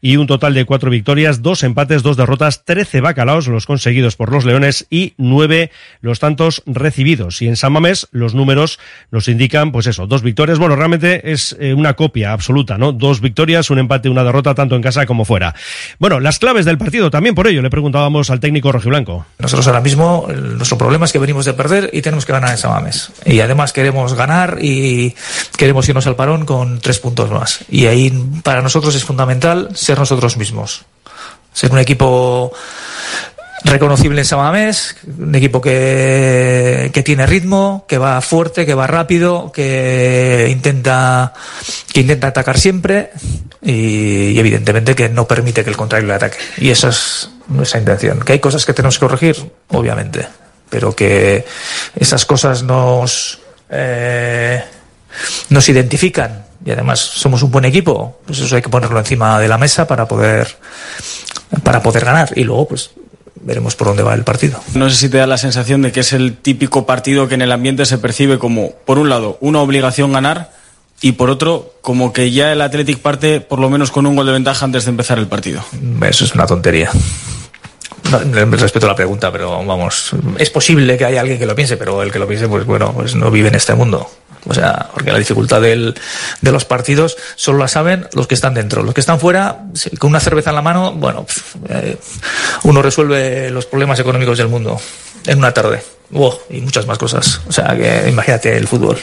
y 0.00 0.16
un 0.16 0.26
total 0.26 0.54
de 0.54 0.64
cuatro 0.64 0.90
victorias, 0.90 1.42
dos 1.42 1.62
empates, 1.62 2.02
dos 2.02 2.16
derrotas, 2.16 2.64
trece 2.64 3.02
bacalaos 3.02 3.48
los 3.48 3.66
conseguidos 3.66 4.16
por 4.16 4.32
los 4.32 4.46
Leones 4.46 4.86
y 4.88 5.14
nueve 5.18 5.70
los 6.00 6.20
tantos 6.20 6.62
recibidos. 6.64 7.42
Y 7.42 7.48
en 7.48 7.56
San 7.56 7.72
Mamés 7.72 8.08
los 8.12 8.34
números 8.34 8.78
nos 9.10 9.28
indican, 9.28 9.72
pues 9.72 9.86
eso, 9.86 10.06
dos 10.06 10.22
victorias. 10.22 10.58
Bueno, 10.58 10.76
realmente 10.76 11.32
es 11.32 11.56
eh, 11.58 11.74
una 11.74 11.94
copia 11.98 12.32
absoluta, 12.32 12.78
¿no? 12.78 12.92
Dos 12.92 13.20
victorias, 13.20 13.70
un 13.70 13.80
empate, 13.80 14.08
una 14.08 14.22
derrota, 14.22 14.54
tanto 14.54 14.76
en 14.76 14.82
casa 14.82 15.04
como 15.04 15.24
fuera. 15.24 15.52
Bueno, 15.98 16.20
las 16.20 16.38
claves 16.38 16.64
del 16.64 16.78
partido 16.78 17.10
también 17.10 17.34
por 17.34 17.48
ello 17.48 17.60
le 17.60 17.70
preguntábamos 17.70 18.30
al 18.30 18.38
técnico 18.38 18.70
rojiblanco. 18.70 19.26
Nosotros 19.40 19.66
ahora 19.66 19.80
mismo, 19.80 20.28
nuestro 20.28 20.78
problema 20.78 21.06
es 21.06 21.12
que 21.12 21.18
venimos 21.18 21.44
de 21.44 21.54
perder 21.54 21.90
y 21.92 22.00
tenemos 22.00 22.24
que 22.24 22.32
ganar 22.32 22.52
en 22.52 22.58
San 22.58 22.70
Mamés. 22.70 23.10
Y 23.26 23.40
además 23.40 23.72
queremos 23.72 24.14
ganar 24.14 24.58
y 24.62 25.12
queremos 25.56 25.88
irnos 25.88 26.06
al 26.06 26.14
parón 26.14 26.46
con 26.46 26.78
tres 26.78 27.00
puntos 27.00 27.32
más. 27.32 27.64
Y 27.68 27.86
ahí 27.86 28.12
para 28.44 28.62
nosotros 28.62 28.94
es 28.94 29.02
fundamental 29.02 29.70
ser 29.74 29.98
nosotros 29.98 30.36
mismos. 30.36 30.84
Ser 31.52 31.72
un 31.72 31.80
equipo 31.80 32.52
reconocible 33.64 34.20
en 34.20 34.24
Samamés, 34.24 34.96
un 35.18 35.34
equipo 35.34 35.60
que, 35.60 36.90
que, 36.92 37.02
tiene 37.02 37.26
ritmo, 37.26 37.84
que 37.88 37.98
va 37.98 38.20
fuerte, 38.20 38.64
que 38.66 38.74
va 38.74 38.86
rápido, 38.86 39.50
que 39.52 40.48
intenta, 40.50 41.32
que 41.92 42.00
intenta 42.00 42.28
atacar 42.28 42.58
siempre 42.58 43.10
y, 43.62 44.38
evidentemente 44.38 44.94
que 44.94 45.08
no 45.08 45.26
permite 45.26 45.64
que 45.64 45.70
el 45.70 45.76
contrario 45.76 46.08
le 46.08 46.14
ataque. 46.14 46.38
Y 46.58 46.70
esa 46.70 46.88
es 46.88 47.30
nuestra 47.48 47.80
intención. 47.80 48.20
Que 48.20 48.34
hay 48.34 48.38
cosas 48.38 48.64
que 48.64 48.72
tenemos 48.72 48.98
que 48.98 49.06
corregir, 49.06 49.50
obviamente, 49.68 50.26
pero 50.70 50.94
que 50.94 51.44
esas 51.96 52.24
cosas 52.24 52.62
nos, 52.62 53.40
eh, 53.70 54.62
nos 55.50 55.68
identifican 55.68 56.46
y 56.64 56.70
además 56.70 56.98
somos 56.98 57.42
un 57.42 57.50
buen 57.50 57.64
equipo, 57.64 58.20
pues 58.26 58.40
eso 58.40 58.56
hay 58.56 58.62
que 58.62 58.68
ponerlo 58.68 58.98
encima 58.98 59.38
de 59.38 59.48
la 59.48 59.58
mesa 59.58 59.86
para 59.86 60.06
poder 60.06 60.56
para 61.62 61.82
poder 61.82 62.04
ganar 62.04 62.30
y 62.34 62.44
luego 62.44 62.68
pues 62.68 62.90
veremos 63.48 63.74
por 63.74 63.88
dónde 63.88 64.02
va 64.04 64.14
el 64.14 64.22
partido. 64.22 64.60
No 64.74 64.88
sé 64.90 64.96
si 64.96 65.08
te 65.08 65.16
da 65.16 65.26
la 65.26 65.38
sensación 65.38 65.82
de 65.82 65.90
que 65.90 66.00
es 66.00 66.12
el 66.12 66.36
típico 66.36 66.86
partido 66.86 67.26
que 67.26 67.34
en 67.34 67.42
el 67.42 67.50
ambiente 67.50 67.86
se 67.86 67.98
percibe 67.98 68.38
como, 68.38 68.72
por 68.84 68.98
un 68.98 69.08
lado, 69.08 69.38
una 69.40 69.60
obligación 69.60 70.12
ganar 70.12 70.52
y 71.00 71.12
por 71.12 71.30
otro, 71.30 71.74
como 71.80 72.12
que 72.12 72.30
ya 72.30 72.52
el 72.52 72.60
Athletic 72.60 72.98
parte 72.98 73.40
por 73.40 73.58
lo 73.58 73.70
menos 73.70 73.90
con 73.90 74.06
un 74.06 74.16
gol 74.16 74.26
de 74.26 74.32
ventaja 74.32 74.64
antes 74.64 74.84
de 74.84 74.90
empezar 74.90 75.18
el 75.18 75.28
partido. 75.28 75.64
Eso 76.02 76.24
es 76.24 76.34
una 76.34 76.46
tontería. 76.46 76.90
Respeto 78.52 78.86
la 78.86 78.94
pregunta, 78.94 79.30
pero 79.32 79.64
vamos, 79.64 80.12
es 80.38 80.50
posible 80.50 80.96
que 80.96 81.04
haya 81.04 81.20
alguien 81.20 81.38
que 81.38 81.46
lo 81.46 81.54
piense, 81.54 81.76
pero 81.76 82.02
el 82.02 82.12
que 82.12 82.18
lo 82.18 82.26
piense, 82.26 82.48
pues 82.48 82.64
bueno, 82.64 82.92
pues 82.92 83.14
no 83.14 83.30
vive 83.30 83.48
en 83.48 83.54
este 83.54 83.74
mundo. 83.74 84.08
O 84.46 84.54
sea, 84.54 84.88
porque 84.94 85.12
la 85.12 85.18
dificultad 85.18 85.60
del, 85.60 85.94
de 86.40 86.52
los 86.52 86.64
partidos 86.64 87.16
solo 87.34 87.58
la 87.58 87.68
saben 87.68 88.08
los 88.12 88.26
que 88.26 88.34
están 88.34 88.54
dentro. 88.54 88.82
Los 88.82 88.94
que 88.94 89.00
están 89.00 89.20
fuera, 89.20 89.64
con 89.98 90.10
una 90.10 90.20
cerveza 90.20 90.50
en 90.50 90.56
la 90.56 90.62
mano, 90.62 90.92
bueno, 90.92 91.26
eh, 91.68 91.96
uno 92.62 92.80
resuelve 92.80 93.50
los 93.50 93.66
problemas 93.66 93.98
económicos 94.00 94.38
del 94.38 94.48
mundo 94.48 94.80
en 95.26 95.38
una 95.38 95.52
tarde. 95.52 95.82
y 96.50 96.60
muchas 96.60 96.86
más 96.86 96.98
cosas. 96.98 97.42
O 97.48 97.52
sea, 97.52 97.76
que 97.76 98.08
imagínate 98.08 98.56
el 98.56 98.66
fútbol. 98.66 98.98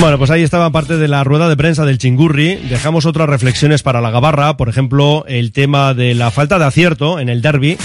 Bueno, 0.00 0.18
pues 0.18 0.30
ahí 0.30 0.42
estaba 0.42 0.70
parte 0.70 0.96
de 0.96 1.06
la 1.06 1.22
rueda 1.22 1.48
de 1.48 1.56
prensa 1.56 1.84
del 1.84 1.98
Chingurri. 1.98 2.56
Dejamos 2.56 3.06
otras 3.06 3.28
reflexiones 3.28 3.82
para 3.82 4.00
la 4.00 4.10
Gabarra, 4.10 4.56
por 4.56 4.68
ejemplo, 4.68 5.24
el 5.28 5.52
tema 5.52 5.94
de 5.94 6.14
la 6.14 6.30
falta 6.30 6.58
de 6.58 6.64
acierto 6.64 7.20
en 7.20 7.28
el 7.28 7.40
derby, 7.40 7.78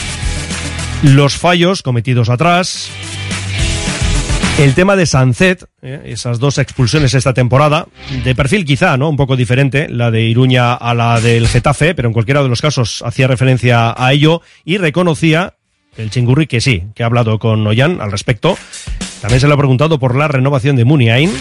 los 1.04 1.38
fallos 1.38 1.84
cometidos 1.84 2.30
atrás, 2.30 2.90
el 4.58 4.74
tema 4.74 4.96
de 4.96 5.06
Sancet, 5.06 5.66
eh, 5.84 6.02
esas 6.06 6.40
dos 6.40 6.58
expulsiones 6.58 7.14
esta 7.14 7.36
temporada, 7.36 7.88
de 8.24 8.34
perfil 8.34 8.66
quizá, 8.66 8.98
¿no? 8.98 9.10
Un 9.10 9.16
poco 9.16 9.36
diferente, 9.36 9.88
la 9.88 10.10
de 10.10 10.24
Iruña 10.24 10.74
a 10.74 10.96
la 10.96 11.22
del 11.22 11.48
Getafe, 11.48 11.94
pero 11.94 12.08
en 12.08 12.14
cualquiera 12.14 12.42
de 12.42 12.50
los 12.50 12.62
casos 12.62 13.04
hacía 13.06 13.28
referencia 13.28 13.94
a 13.96 14.14
ello 14.14 14.42
y 14.66 14.78
reconocía 14.78 15.54
el 15.98 16.10
Chingurri 16.10 16.48
que 16.48 16.62
sí, 16.62 16.86
que 16.96 17.04
ha 17.04 17.06
hablado 17.06 17.38
con 17.38 17.66
Ollán 17.68 18.02
al 18.02 18.12
respecto. 18.12 18.58
También 19.22 19.40
se 19.40 19.48
le 19.48 19.54
ha 19.54 19.58
preguntado 19.58 20.00
por 20.00 20.16
la 20.16 20.28
renovación 20.28 20.76
de 20.76 20.86
Muniain 20.86 21.32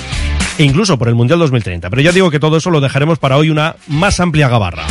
e 0.59 0.65
incluso 0.65 0.99
por 0.99 1.09
el 1.09 1.15
Mundial 1.15 1.39
2030. 1.39 1.91
Pero 1.91 2.03
ya 2.03 2.13
digo 2.13 2.31
que 2.31 2.41
todo 2.41 2.57
eso 2.57 2.71
lo 2.71 2.81
dejaremos 2.81 3.19
para 3.19 3.37
hoy 3.37 3.51
una 3.51 3.77
más 3.87 4.21
amplia 4.21 4.49
gabarra. 4.49 4.87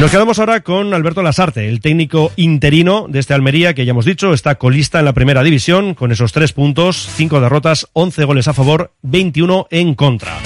Nos 0.00 0.10
quedamos 0.10 0.38
ahora 0.38 0.62
con 0.62 0.94
Alberto 0.94 1.22
Lasarte, 1.22 1.68
el 1.68 1.80
técnico 1.80 2.32
interino 2.36 3.06
de 3.08 3.20
este 3.20 3.34
Almería, 3.34 3.72
que 3.74 3.84
ya 3.84 3.90
hemos 3.90 4.04
dicho, 4.04 4.32
está 4.32 4.56
colista 4.56 4.98
en 4.98 5.04
la 5.04 5.12
primera 5.12 5.44
división, 5.44 5.94
con 5.94 6.10
esos 6.10 6.32
tres 6.32 6.52
puntos, 6.52 7.08
cinco 7.14 7.40
derrotas, 7.40 7.86
once 7.92 8.24
goles 8.24 8.48
a 8.48 8.52
favor, 8.52 8.92
21 9.02 9.68
en 9.70 9.94
contra. 9.94 10.38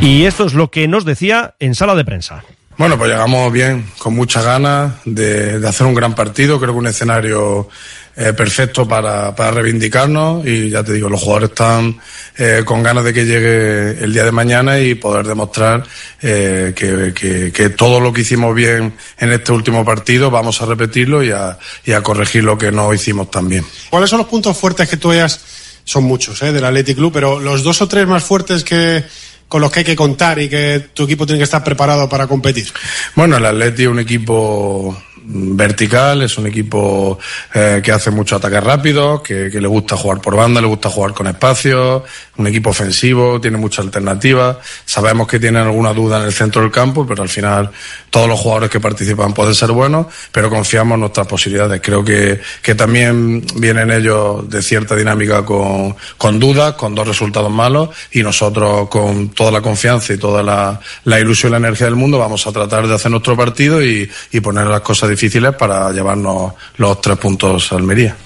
Y 0.00 0.24
esto 0.24 0.46
es 0.46 0.54
lo 0.54 0.70
que 0.70 0.88
nos 0.88 1.04
decía 1.04 1.54
en 1.58 1.74
sala 1.74 1.94
de 1.94 2.04
prensa. 2.04 2.44
Bueno, 2.78 2.96
pues 2.96 3.10
llegamos 3.10 3.52
bien, 3.52 3.84
con 3.98 4.14
muchas 4.14 4.44
ganas 4.44 4.94
de, 5.04 5.60
de 5.60 5.68
hacer 5.68 5.86
un 5.86 5.94
gran 5.94 6.14
partido. 6.14 6.58
Creo 6.58 6.72
que 6.72 6.78
un 6.78 6.86
escenario 6.86 7.68
eh, 8.16 8.32
perfecto 8.34 8.86
para, 8.86 9.34
para, 9.34 9.52
reivindicarnos 9.52 10.46
y 10.46 10.68
ya 10.68 10.84
te 10.84 10.92
digo, 10.92 11.08
los 11.08 11.20
jugadores 11.20 11.50
están 11.50 11.98
eh, 12.36 12.62
con 12.64 12.82
ganas 12.82 13.04
de 13.04 13.12
que 13.14 13.24
llegue 13.24 14.04
el 14.04 14.12
día 14.12 14.24
de 14.24 14.32
mañana 14.32 14.78
y 14.78 14.94
poder 14.94 15.26
demostrar 15.26 15.82
eh, 16.20 16.74
que, 16.76 17.14
que, 17.14 17.50
que, 17.52 17.70
todo 17.70 18.00
lo 18.00 18.12
que 18.12 18.20
hicimos 18.20 18.54
bien 18.54 18.94
en 19.18 19.32
este 19.32 19.52
último 19.52 19.84
partido 19.84 20.30
vamos 20.30 20.60
a 20.60 20.66
repetirlo 20.66 21.22
y 21.22 21.30
a, 21.30 21.58
y 21.84 21.92
a 21.92 22.02
corregir 22.02 22.44
lo 22.44 22.58
que 22.58 22.70
no 22.70 22.92
hicimos 22.92 23.30
tan 23.30 23.48
bien. 23.48 23.64
¿Cuáles 23.88 24.10
son 24.10 24.18
los 24.18 24.28
puntos 24.28 24.56
fuertes 24.58 24.88
que 24.88 24.98
tú 24.98 25.10
hayas? 25.10 25.40
Son 25.84 26.04
muchos, 26.04 26.40
¿eh? 26.42 26.52
Del 26.52 26.64
Athletic 26.64 26.96
Club, 26.96 27.12
pero 27.12 27.40
los 27.40 27.62
dos 27.62 27.80
o 27.82 27.88
tres 27.88 28.06
más 28.06 28.22
fuertes 28.22 28.62
que, 28.62 29.04
con 29.52 29.60
los 29.60 29.70
que 29.70 29.80
hay 29.80 29.84
que 29.84 29.96
contar 29.96 30.38
y 30.38 30.48
que 30.48 30.88
tu 30.94 31.04
equipo 31.04 31.26
tiene 31.26 31.38
que 31.38 31.44
estar 31.44 31.62
preparado 31.62 32.08
para 32.08 32.26
competir? 32.26 32.72
Bueno, 33.14 33.36
el 33.36 33.44
Atleti 33.44 33.82
es 33.82 33.88
un 33.88 33.98
equipo 33.98 34.96
vertical, 35.24 36.22
es 36.22 36.36
un 36.38 36.46
equipo 36.46 37.18
eh, 37.54 37.80
que 37.82 37.92
hace 37.92 38.10
mucho 38.10 38.36
ataque 38.36 38.60
rápido, 38.60 39.22
que, 39.22 39.50
le 39.50 39.68
gusta 39.68 39.96
jugar 39.96 40.20
por 40.20 40.36
banda, 40.36 40.60
le 40.60 40.66
gusta 40.66 40.88
jugar 40.88 41.12
con 41.12 41.26
espacio, 41.26 42.04
un 42.36 42.46
equipo 42.46 42.70
ofensivo, 42.70 43.40
tiene 43.40 43.58
muchas 43.58 43.84
alternativas. 43.84 44.56
Sabemos 44.84 45.28
que 45.28 45.38
tienen 45.38 45.62
alguna 45.62 45.92
duda 45.92 46.18
en 46.18 46.26
el 46.26 46.32
centro 46.32 46.62
del 46.62 46.70
campo, 46.70 47.06
pero 47.06 47.22
al 47.22 47.28
final 47.28 47.70
todos 48.10 48.28
los 48.28 48.38
jugadores 48.38 48.70
que 48.70 48.80
participan 48.80 49.32
pueden 49.32 49.54
ser 49.54 49.72
buenos, 49.72 50.06
pero 50.32 50.50
confiamos 50.50 50.96
en 50.96 51.00
nuestras 51.00 51.26
posibilidades. 51.26 51.80
Creo 51.82 52.04
que, 52.04 52.40
que 52.60 52.74
también 52.74 53.44
vienen 53.56 53.90
ellos 53.90 54.48
de 54.48 54.62
cierta 54.62 54.96
dinámica 54.96 55.44
con, 55.44 55.96
con 56.18 56.38
dudas, 56.38 56.74
con 56.74 56.94
dos 56.94 57.06
resultados 57.06 57.50
malos, 57.50 57.90
y 58.10 58.22
nosotros 58.22 58.88
con 58.88 59.28
toda 59.30 59.50
la 59.50 59.60
confianza 59.60 60.12
y 60.12 60.18
toda 60.18 60.42
la, 60.42 60.80
la 61.04 61.20
ilusión 61.20 61.50
y 61.50 61.52
la 61.52 61.58
energía 61.58 61.86
del 61.86 61.96
mundo 61.96 62.18
vamos 62.18 62.46
a 62.46 62.52
tratar 62.52 62.86
de 62.86 62.94
hacer 62.94 63.10
nuestro 63.10 63.36
partido 63.36 63.82
y, 63.82 64.10
y 64.30 64.40
poner 64.40 64.66
las 64.66 64.80
cosas 64.80 65.11
difíciles 65.12 65.54
para 65.54 65.90
llevarnos 65.92 66.52
los 66.76 67.00
tres 67.00 67.18
puntos 67.18 67.72
a 67.72 67.76
Almería. 67.76 68.16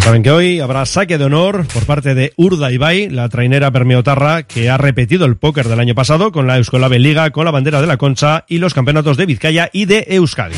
Saben 0.00 0.22
que 0.24 0.32
hoy 0.32 0.58
habrá 0.58 0.84
saque 0.84 1.16
de 1.16 1.24
honor 1.24 1.64
por 1.72 1.84
parte 1.86 2.14
de 2.14 2.32
Urda 2.36 2.72
Ibai, 2.72 3.08
la 3.08 3.28
trainera 3.28 3.70
permeotarra 3.70 4.42
que 4.42 4.68
ha 4.68 4.76
repetido 4.76 5.26
el 5.26 5.36
póker 5.36 5.68
del 5.68 5.78
año 5.78 5.94
pasado 5.94 6.32
con 6.32 6.48
la 6.48 6.56
Euskolave 6.56 6.98
Liga, 6.98 7.30
con 7.30 7.44
la 7.44 7.52
bandera 7.52 7.80
de 7.80 7.86
la 7.86 7.98
Concha 7.98 8.44
y 8.48 8.58
los 8.58 8.74
campeonatos 8.74 9.16
de 9.16 9.26
Vizcaya 9.26 9.70
y 9.72 9.84
de 9.84 10.04
Euskadi. 10.08 10.56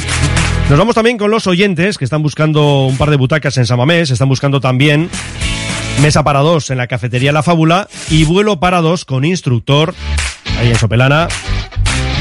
Nos 0.71 0.79
vamos 0.79 0.95
también 0.95 1.19
con 1.19 1.31
los 1.31 1.47
oyentes 1.47 1.99
que 1.99 2.05
están 2.05 2.23
buscando 2.23 2.87
un 2.87 2.97
par 2.97 3.11
de 3.11 3.17
butacas 3.17 3.59
en 3.59 3.67
Samamés, 3.67 4.11
están 4.11 4.31
buscando 4.31 4.61
también 4.61 5.11
mesa 6.01 6.25
para 6.25 6.41
dos 6.41 6.71
en 6.71 6.79
la 6.79 6.87
cafetería 6.87 7.31
La 7.31 7.43
Fábula 7.43 7.87
y 8.11 8.25
vuelo 8.25 8.61
para 8.61 8.81
dos 8.81 9.05
con 9.05 9.27
instructor 9.27 9.95
ahí 10.59 10.71
en 10.71 10.77
Sopelana 10.77 11.29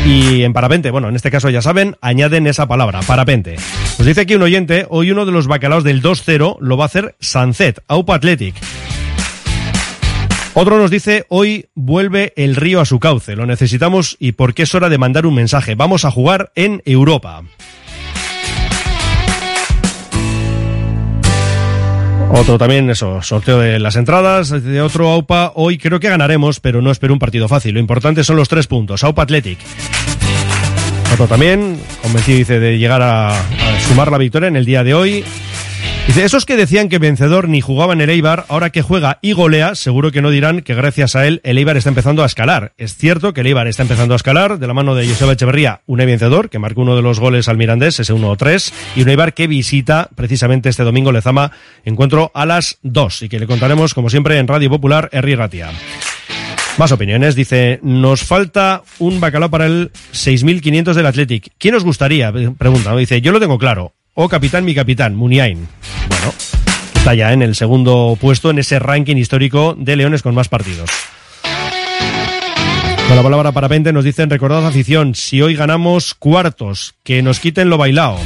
y 0.05 0.43
en 0.43 0.51
parapente, 0.51 0.91
bueno, 0.91 1.07
en 1.07 1.15
este 1.15 1.31
caso 1.31 1.49
ya 1.49 1.61
saben, 1.61 1.95
añaden 2.01 2.45
esa 2.47 2.67
palabra, 2.67 2.99
parapente. 3.01 3.55
Nos 3.97 4.05
dice 4.05 4.21
aquí 4.21 4.35
un 4.35 4.41
oyente, 4.41 4.85
hoy 4.89 5.11
uno 5.11 5.25
de 5.25 5.31
los 5.31 5.47
bacalaos 5.47 5.83
del 5.83 6.01
2-0 6.01 6.57
lo 6.59 6.77
va 6.77 6.83
a 6.83 6.87
hacer 6.87 7.15
Sancet, 7.19 7.81
Aupa 7.87 8.15
Athletic. 8.15 8.55
Otro 10.55 10.77
nos 10.77 10.91
dice, 10.91 11.25
hoy 11.29 11.67
vuelve 11.73 12.33
el 12.35 12.55
río 12.55 12.81
a 12.81 12.85
su 12.85 12.99
cauce, 12.99 13.35
lo 13.35 13.45
necesitamos 13.45 14.17
y 14.19 14.33
porque 14.33 14.63
es 14.63 14.75
hora 14.75 14.89
de 14.89 14.97
mandar 14.97 15.25
un 15.25 15.35
mensaje, 15.35 15.75
vamos 15.75 16.05
a 16.05 16.11
jugar 16.11 16.51
en 16.55 16.81
Europa. 16.85 17.43
Otro 22.35 22.57
también, 22.57 22.89
eso, 22.89 23.21
sorteo 23.21 23.59
de 23.59 23.77
las 23.77 23.95
entradas, 23.95 24.49
de 24.49 24.81
otro 24.81 25.07
AUPA. 25.11 25.51
Hoy 25.53 25.77
creo 25.77 25.99
que 25.99 26.09
ganaremos, 26.09 26.59
pero 26.59 26.81
no 26.81 26.89
espero 26.89 27.13
un 27.13 27.19
partido 27.19 27.47
fácil. 27.47 27.75
Lo 27.75 27.79
importante 27.79 28.23
son 28.23 28.37
los 28.37 28.49
tres 28.49 28.65
puntos. 28.65 29.03
AUPA 29.03 29.21
Athletic. 29.21 29.59
Otro 31.13 31.27
también, 31.27 31.79
convencido, 32.01 32.39
dice, 32.39 32.59
de 32.59 32.79
llegar 32.79 33.03
a, 33.03 33.29
a 33.39 33.79
sumar 33.87 34.11
la 34.11 34.17
victoria 34.17 34.47
en 34.47 34.55
el 34.55 34.65
día 34.65 34.83
de 34.83 34.95
hoy. 34.95 35.23
Dice, 36.07 36.25
esos 36.25 36.45
que 36.45 36.57
decían 36.57 36.89
que 36.89 36.99
vencedor 36.99 37.47
ni 37.47 37.61
jugaba 37.61 37.93
en 37.93 38.01
el 38.01 38.09
Eibar, 38.09 38.45
ahora 38.49 38.71
que 38.71 38.81
juega 38.81 39.19
y 39.21 39.31
golea, 39.31 39.73
seguro 39.73 40.11
que 40.11 40.21
no 40.21 40.31
dirán 40.31 40.61
que 40.61 40.75
gracias 40.75 41.15
a 41.15 41.25
él 41.25 41.39
el 41.45 41.57
Eibar 41.57 41.77
está 41.77 41.89
empezando 41.89 42.23
a 42.23 42.25
escalar. 42.25 42.73
Es 42.77 42.97
cierto 42.97 43.33
que 43.33 43.41
el 43.41 43.47
Eibar 43.47 43.67
está 43.67 43.83
empezando 43.83 44.13
a 44.13 44.17
escalar 44.17 44.59
de 44.59 44.67
la 44.67 44.73
mano 44.73 44.95
de 44.95 45.07
Joseba 45.07 45.31
Echeverría, 45.31 45.81
un 45.85 45.99
vencedor 45.99 46.49
que 46.49 46.59
marcó 46.59 46.81
uno 46.81 46.97
de 46.97 47.01
los 47.01 47.21
goles 47.21 47.47
al 47.47 47.57
Mirandés, 47.57 48.01
ese 48.01 48.13
1-3, 48.13 48.73
y 48.97 49.01
un 49.01 49.09
Eibar 49.09 49.33
que 49.33 49.47
visita 49.47 50.09
precisamente 50.13 50.67
este 50.67 50.83
domingo 50.83 51.13
Lezama, 51.13 51.51
encuentro 51.85 52.31
a 52.35 52.45
las 52.45 52.79
2 52.83 53.23
y 53.23 53.29
que 53.29 53.39
le 53.39 53.47
contaremos 53.47 53.93
como 53.93 54.09
siempre 54.09 54.37
en 54.37 54.47
Radio 54.47 54.69
Popular, 54.69 55.09
Erri 55.13 55.35
Ratia. 55.35 55.71
Más 56.77 56.91
opiniones. 56.91 57.35
Dice, 57.35 57.79
nos 57.81 58.23
falta 58.23 58.83
un 58.99 59.19
bacalao 59.19 59.49
para 59.49 59.67
el 59.67 59.91
6.500 60.11 60.93
del 60.93 61.05
Athletic. 61.05 61.53
¿Quién 61.57 61.75
os 61.75 61.83
gustaría? 61.83 62.31
Pregunta. 62.31 62.95
Dice, 62.95 63.21
yo 63.21 63.31
lo 63.31 63.39
tengo 63.39 63.57
claro. 63.57 63.93
O 64.15 64.29
capitán, 64.29 64.63
mi 64.63 64.75
capitán, 64.75 65.15
Muniain. 65.15 65.67
Bueno, 66.07 66.33
está 66.93 67.15
ya 67.15 67.33
en 67.33 67.41
el 67.41 67.55
segundo 67.55 68.15
puesto 68.21 68.51
en 68.51 68.59
ese 68.59 68.77
ranking 68.77 69.15
histórico 69.15 69.75
de 69.75 69.95
Leones 69.95 70.21
con 70.21 70.35
más 70.35 70.49
partidos. 70.49 70.87
Con 73.07 73.15
la 73.15 73.23
palabra 73.23 73.51
parapente 73.51 73.91
nos 73.91 74.03
dicen, 74.03 74.29
recordad 74.29 74.67
afición, 74.67 75.15
si 75.15 75.41
hoy 75.41 75.55
ganamos 75.55 76.13
cuartos, 76.13 76.93
que 77.03 77.23
nos 77.23 77.39
quiten 77.39 77.71
lo 77.71 77.79
bailao. 77.79 78.19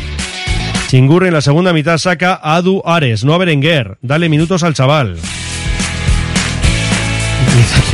Chingurri 0.90 1.28
en 1.28 1.34
la 1.34 1.42
segunda 1.42 1.72
mitad 1.72 1.98
saca 1.98 2.34
a 2.34 2.58
Adu 2.58 2.82
Ares, 2.86 3.24
no 3.24 3.34
a 3.34 3.38
Berenguer. 3.38 3.98
Dale 4.02 4.28
minutos 4.28 4.64
al 4.64 4.74
chaval. 4.74 5.18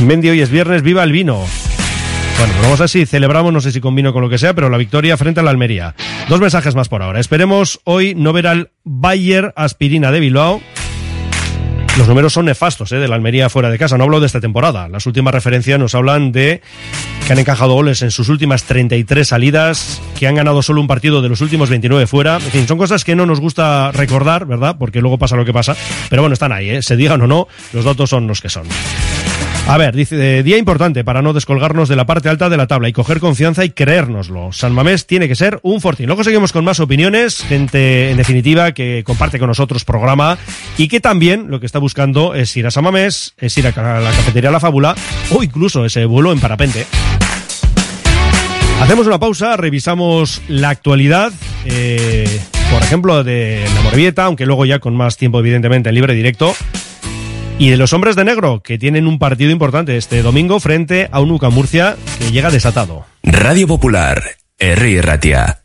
Mendy 0.00 0.30
hoy 0.30 0.40
es 0.40 0.50
viernes, 0.50 0.82
viva 0.82 1.04
el 1.04 1.12
vino. 1.12 1.44
Bueno, 2.38 2.52
pues 2.52 2.62
vamos 2.62 2.80
a 2.80 2.82
ver 2.82 2.88
si 2.88 3.06
celebramos, 3.06 3.52
no 3.52 3.60
sé 3.60 3.70
si 3.70 3.80
combino 3.80 4.12
con 4.12 4.22
lo 4.22 4.28
que 4.28 4.38
sea, 4.38 4.54
pero 4.54 4.68
la 4.68 4.76
victoria 4.76 5.16
frente 5.16 5.40
a 5.40 5.42
la 5.42 5.50
Almería. 5.50 5.94
Dos 6.28 6.40
mensajes 6.40 6.74
más 6.74 6.88
por 6.88 7.02
ahora. 7.02 7.20
Esperemos 7.20 7.80
hoy 7.84 8.14
no 8.14 8.32
ver 8.32 8.46
al 8.46 8.70
Bayer 8.84 9.52
Aspirina 9.56 10.10
de 10.10 10.20
Bilbao. 10.20 10.60
Los 11.96 12.08
números 12.08 12.32
son 12.32 12.46
nefastos 12.46 12.90
¿eh? 12.90 12.96
de 12.96 13.06
la 13.06 13.14
Almería 13.14 13.48
fuera 13.48 13.70
de 13.70 13.78
casa. 13.78 13.96
No 13.96 14.04
hablo 14.04 14.18
de 14.18 14.26
esta 14.26 14.40
temporada. 14.40 14.88
Las 14.88 15.06
últimas 15.06 15.32
referencias 15.32 15.78
nos 15.78 15.94
hablan 15.94 16.32
de 16.32 16.60
que 17.24 17.32
han 17.32 17.38
encajado 17.38 17.74
goles 17.74 18.02
en 18.02 18.10
sus 18.10 18.28
últimas 18.28 18.64
33 18.64 19.28
salidas, 19.28 20.02
que 20.18 20.26
han 20.26 20.34
ganado 20.34 20.60
solo 20.60 20.80
un 20.80 20.88
partido 20.88 21.22
de 21.22 21.28
los 21.28 21.40
últimos 21.40 21.70
29 21.70 22.08
fuera. 22.08 22.36
En 22.36 22.50
fin, 22.50 22.66
son 22.66 22.78
cosas 22.78 23.04
que 23.04 23.14
no 23.14 23.26
nos 23.26 23.38
gusta 23.38 23.92
recordar, 23.92 24.44
¿verdad? 24.44 24.74
Porque 24.76 25.00
luego 25.00 25.18
pasa 25.18 25.36
lo 25.36 25.44
que 25.44 25.52
pasa. 25.52 25.76
Pero 26.10 26.22
bueno, 26.22 26.32
están 26.32 26.50
ahí, 26.50 26.68
¿eh? 26.68 26.82
se 26.82 26.96
digan 26.96 27.22
o 27.22 27.28
no, 27.28 27.46
los 27.72 27.84
datos 27.84 28.10
son 28.10 28.26
los 28.26 28.40
que 28.40 28.48
son. 28.48 28.64
A 29.66 29.78
ver, 29.78 29.96
dice, 29.96 30.42
día 30.42 30.58
importante 30.58 31.04
para 31.04 31.22
no 31.22 31.32
descolgarnos 31.32 31.88
de 31.88 31.96
la 31.96 32.04
parte 32.04 32.28
alta 32.28 32.50
de 32.50 32.56
la 32.58 32.66
tabla 32.66 32.88
y 32.88 32.92
coger 32.92 33.18
confianza 33.18 33.64
y 33.64 33.70
creérnoslo. 33.70 34.52
San 34.52 34.72
Mamés 34.72 35.06
tiene 35.06 35.26
que 35.26 35.34
ser 35.34 35.58
un 35.62 35.80
fortín. 35.80 36.06
Luego 36.06 36.22
seguimos 36.22 36.52
con 36.52 36.64
más 36.64 36.80
opiniones, 36.80 37.42
gente 37.42 38.10
en 38.10 38.18
definitiva 38.18 38.72
que 38.72 39.02
comparte 39.04 39.38
con 39.38 39.48
nosotros 39.48 39.86
programa 39.86 40.36
y 40.76 40.88
que 40.88 41.00
también 41.00 41.46
lo 41.48 41.60
que 41.60 41.66
está 41.66 41.78
buscando 41.78 42.34
es 42.34 42.54
ir 42.58 42.66
a 42.66 42.70
San 42.70 42.84
Mamés, 42.84 43.34
es 43.38 43.56
ir 43.56 43.66
a 43.66 44.00
la 44.00 44.10
cafetería 44.10 44.50
La 44.50 44.60
Fábula 44.60 44.94
o 45.30 45.42
incluso 45.42 45.86
ese 45.86 46.04
vuelo 46.04 46.30
en 46.32 46.40
parapente. 46.40 46.86
Hacemos 48.82 49.06
una 49.06 49.18
pausa, 49.18 49.56
revisamos 49.56 50.42
la 50.46 50.68
actualidad 50.68 51.32
eh, 51.64 52.40
por 52.70 52.82
ejemplo, 52.82 53.24
de 53.24 53.64
la 53.74 53.82
Morevieta, 53.82 54.24
aunque 54.24 54.46
luego 54.46 54.66
ya 54.66 54.78
con 54.78 54.96
más 54.96 55.16
tiempo, 55.16 55.38
evidentemente, 55.38 55.88
en 55.88 55.94
libre 55.94 56.14
directo. 56.14 56.54
Y 57.58 57.70
de 57.70 57.76
los 57.76 57.92
hombres 57.92 58.16
de 58.16 58.24
negro, 58.24 58.62
que 58.62 58.78
tienen 58.78 59.06
un 59.06 59.18
partido 59.18 59.52
importante 59.52 59.96
este 59.96 60.22
domingo 60.22 60.58
frente 60.58 61.08
a 61.12 61.20
un 61.20 61.30
UCA 61.30 61.50
Murcia 61.50 61.96
que 62.18 62.32
llega 62.32 62.50
desatado. 62.50 63.06
Radio 63.22 63.68
Popular, 63.68 64.22
R. 64.58 65.02
Ratia. 65.02 65.60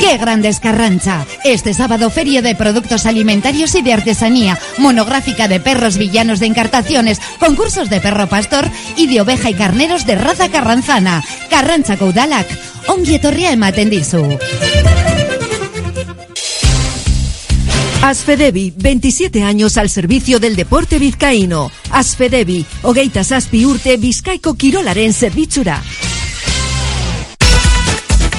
¡Qué 0.00 0.18
grande 0.18 0.48
es 0.48 0.58
Carrancha! 0.58 1.24
Este 1.44 1.72
sábado 1.74 2.10
feria 2.10 2.42
de 2.42 2.56
productos 2.56 3.06
alimentarios 3.06 3.74
y 3.76 3.82
de 3.82 3.92
artesanía, 3.92 4.58
monográfica 4.78 5.46
de 5.46 5.60
perros 5.60 5.98
villanos 5.98 6.40
de 6.40 6.46
encartaciones, 6.46 7.20
concursos 7.38 7.90
de 7.90 8.00
perro 8.00 8.26
pastor 8.26 8.64
y 8.96 9.06
de 9.06 9.20
oveja 9.20 9.50
y 9.50 9.54
carneros 9.54 10.06
de 10.06 10.16
raza 10.16 10.48
carranzana. 10.48 11.22
Carrancha 11.48 11.96
Caudalac, 11.96 12.48
ongi 12.88 13.16
etorria 13.16 13.52
ematen 13.52 13.90
dizu. 13.90 14.38
Asfedevi, 18.02 18.72
27 18.74 19.42
años 19.42 19.76
al 19.76 19.90
servicio 19.90 20.40
del 20.40 20.56
deporte 20.56 20.98
vizcaíno. 20.98 21.70
Asfedevi, 21.90 22.64
hogeita 22.82 23.24
zazpi 23.24 23.66
urte 23.66 23.98
bizkaiko 23.98 24.54
kirolaren 24.54 25.12
zerbitzura. 25.12 25.82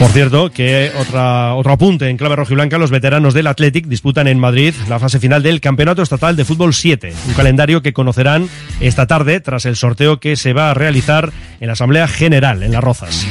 Por 0.00 0.12
cierto, 0.12 0.50
que 0.50 0.90
otra, 0.98 1.54
otro 1.54 1.72
apunte 1.72 2.08
en 2.08 2.16
clave 2.16 2.34
rojiblanca, 2.34 2.78
los 2.78 2.90
veteranos 2.90 3.34
del 3.34 3.46
Athletic 3.46 3.84
disputan 3.84 4.28
en 4.28 4.38
Madrid 4.38 4.72
la 4.88 4.98
fase 4.98 5.20
final 5.20 5.42
del 5.42 5.60
Campeonato 5.60 6.00
Estatal 6.00 6.36
de 6.36 6.46
Fútbol 6.46 6.72
7, 6.72 7.12
un 7.28 7.34
calendario 7.34 7.82
que 7.82 7.92
conocerán 7.92 8.48
esta 8.80 9.06
tarde 9.06 9.40
tras 9.40 9.66
el 9.66 9.76
sorteo 9.76 10.18
que 10.18 10.36
se 10.36 10.54
va 10.54 10.70
a 10.70 10.74
realizar 10.74 11.30
en 11.60 11.66
la 11.66 11.74
Asamblea 11.74 12.08
General 12.08 12.62
en 12.62 12.72
Las 12.72 12.82
Rozas. 12.82 13.26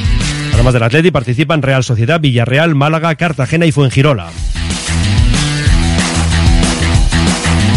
Además 0.54 0.72
del 0.72 0.84
Athletic 0.84 1.12
participan 1.12 1.60
Real 1.60 1.82
Sociedad, 1.82 2.20
Villarreal, 2.20 2.76
Málaga, 2.76 3.16
Cartagena 3.16 3.66
y 3.66 3.72
Fuengirola. 3.72 4.28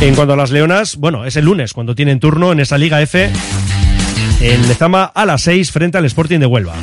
En 0.02 0.14
cuanto 0.14 0.34
a 0.34 0.38
las 0.38 0.52
Leonas, 0.52 0.98
bueno, 0.98 1.26
es 1.26 1.36
el 1.36 1.46
lunes 1.46 1.74
cuando 1.74 1.96
tienen 1.96 2.20
turno 2.20 2.52
en 2.52 2.60
esa 2.60 2.78
Liga 2.78 3.02
F 3.02 3.32
en 4.40 4.68
Lezama 4.68 5.06
a 5.06 5.26
las 5.26 5.42
6 5.42 5.72
frente 5.72 5.98
al 5.98 6.06
Sporting 6.06 6.38
de 6.38 6.46
Huelva. 6.46 6.76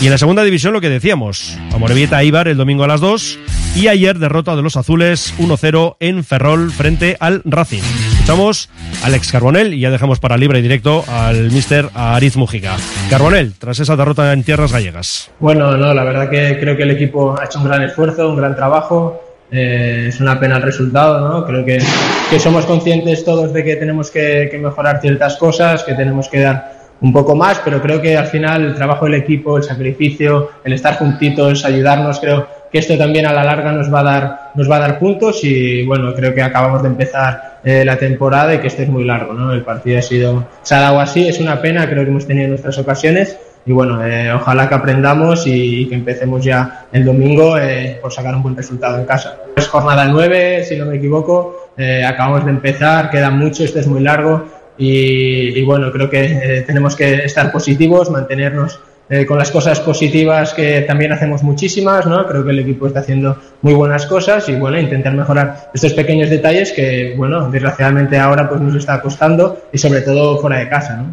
Y 0.00 0.04
en 0.04 0.12
la 0.12 0.18
segunda 0.18 0.44
división 0.44 0.72
lo 0.72 0.80
que 0.80 0.88
decíamos, 0.88 1.58
Amorebieta 1.72 2.22
Ibar 2.22 2.46
el 2.46 2.56
domingo 2.56 2.84
a 2.84 2.86
las 2.86 3.00
2 3.00 3.36
y 3.74 3.88
ayer 3.88 4.16
derrota 4.16 4.54
de 4.54 4.62
los 4.62 4.76
azules 4.76 5.34
1-0 5.40 5.96
en 5.98 6.22
Ferrol 6.22 6.70
frente 6.70 7.16
al 7.18 7.42
Racing. 7.44 7.82
Escuchamos 8.12 8.70
a 9.02 9.06
Alex 9.06 9.32
Carbonell 9.32 9.74
y 9.74 9.80
ya 9.80 9.90
dejamos 9.90 10.20
para 10.20 10.36
libre 10.36 10.60
y 10.60 10.62
directo 10.62 11.04
al 11.08 11.50
mister 11.50 11.88
Ariz 11.94 12.36
Mujica. 12.36 12.76
Carbonell, 13.10 13.54
tras 13.58 13.80
esa 13.80 13.96
derrota 13.96 14.32
en 14.32 14.44
tierras 14.44 14.72
gallegas. 14.72 15.32
Bueno, 15.40 15.76
no, 15.76 15.92
la 15.92 16.04
verdad 16.04 16.30
que 16.30 16.58
creo 16.60 16.76
que 16.76 16.84
el 16.84 16.92
equipo 16.92 17.34
ha 17.36 17.46
hecho 17.46 17.58
un 17.58 17.64
gran 17.64 17.82
esfuerzo, 17.82 18.28
un 18.28 18.36
gran 18.36 18.54
trabajo. 18.54 19.20
Eh, 19.50 20.06
es 20.10 20.20
una 20.20 20.38
pena 20.38 20.58
el 20.58 20.62
resultado, 20.62 21.28
¿no? 21.28 21.44
Creo 21.44 21.64
que, 21.64 21.82
que 22.30 22.38
somos 22.38 22.66
conscientes 22.66 23.24
todos 23.24 23.52
de 23.52 23.64
que 23.64 23.74
tenemos 23.74 24.12
que 24.12 24.56
mejorar 24.62 25.00
ciertas 25.00 25.36
cosas, 25.38 25.82
que 25.82 25.94
tenemos 25.94 26.28
que 26.28 26.38
dar 26.38 26.77
un 27.00 27.12
poco 27.12 27.34
más, 27.34 27.60
pero 27.64 27.80
creo 27.80 28.00
que 28.00 28.16
al 28.16 28.26
final 28.26 28.64
el 28.64 28.74
trabajo 28.74 29.04
del 29.04 29.14
equipo, 29.14 29.56
el 29.56 29.62
sacrificio, 29.62 30.50
el 30.64 30.72
estar 30.72 30.96
juntitos, 30.96 31.64
ayudarnos, 31.64 32.18
creo 32.20 32.46
que 32.70 32.78
esto 32.78 32.98
también 32.98 33.26
a 33.26 33.32
la 33.32 33.44
larga 33.44 33.72
nos 33.72 33.92
va 33.92 34.00
a 34.00 34.02
dar, 34.02 34.40
nos 34.54 34.70
va 34.70 34.76
a 34.76 34.80
dar 34.80 34.98
puntos 34.98 35.42
y 35.42 35.86
bueno, 35.86 36.12
creo 36.14 36.34
que 36.34 36.42
acabamos 36.42 36.82
de 36.82 36.88
empezar 36.88 37.60
eh, 37.64 37.84
la 37.84 37.96
temporada 37.96 38.54
y 38.54 38.58
que 38.58 38.66
este 38.66 38.82
es 38.82 38.88
muy 38.88 39.04
largo, 39.04 39.32
¿no? 39.32 39.52
El 39.52 39.62
partido 39.62 39.98
ha 39.98 40.02
sido, 40.02 40.46
se 40.62 40.74
ha 40.74 40.80
dado 40.80 41.00
así, 41.00 41.26
es 41.26 41.40
una 41.40 41.60
pena, 41.60 41.88
creo 41.88 42.04
que 42.04 42.10
hemos 42.10 42.26
tenido 42.26 42.48
nuestras 42.48 42.76
ocasiones 42.78 43.38
y 43.68 43.72
bueno, 43.72 44.02
eh, 44.02 44.32
ojalá 44.32 44.66
que 44.66 44.74
aprendamos 44.74 45.46
y, 45.46 45.86
que 45.88 45.94
empecemos 45.94 46.42
ya 46.42 46.86
el 46.90 47.04
domingo 47.04 47.58
eh, 47.58 47.98
por 48.00 48.10
sacar 48.10 48.34
un 48.34 48.42
buen 48.42 48.56
resultado 48.56 48.98
en 48.98 49.04
casa. 49.04 49.36
Es 49.54 49.68
jornada 49.68 50.06
9, 50.06 50.64
si 50.64 50.76
no 50.76 50.86
me 50.86 50.96
equivoco, 50.96 51.72
eh, 51.76 52.02
acabamos 52.02 52.46
de 52.46 52.50
empezar, 52.50 53.10
queda 53.10 53.30
mucho, 53.30 53.64
este 53.64 53.80
es 53.80 53.86
muy 53.86 54.00
largo 54.00 54.42
y, 54.78 55.62
bueno, 55.64 55.90
creo 55.90 56.08
que 56.08 56.24
eh, 56.24 56.62
tenemos 56.62 56.94
que 56.94 57.24
estar 57.24 57.50
positivos, 57.50 58.10
mantenernos 58.10 58.80
eh, 59.10 59.26
con 59.26 59.38
las 59.38 59.50
cosas 59.50 59.80
positivas 59.80 60.54
que 60.54 60.82
también 60.82 61.12
hacemos 61.12 61.42
muchísimas, 61.42 62.06
¿no? 62.06 62.26
Creo 62.26 62.44
que 62.44 62.50
el 62.50 62.58
equipo 62.60 62.86
está 62.86 63.00
haciendo 63.00 63.38
muy 63.62 63.74
buenas 63.74 64.06
cosas 64.06 64.48
y 64.48 64.54
bueno, 64.54 64.78
intentar 64.78 65.14
mejorar 65.14 65.70
estos 65.74 65.94
pequeños 65.94 66.30
detalles 66.30 66.72
que, 66.72 67.14
bueno, 67.16 67.50
desgraciadamente 67.50 68.18
ahora 68.18 68.48
pues 68.48 68.60
nos 68.60 68.76
está 68.76 69.00
costando 69.00 69.62
y 69.72 69.78
sobre 69.78 70.02
todo 70.02 70.38
fuera 70.38 70.58
de 70.58 70.68
casa. 70.68 71.04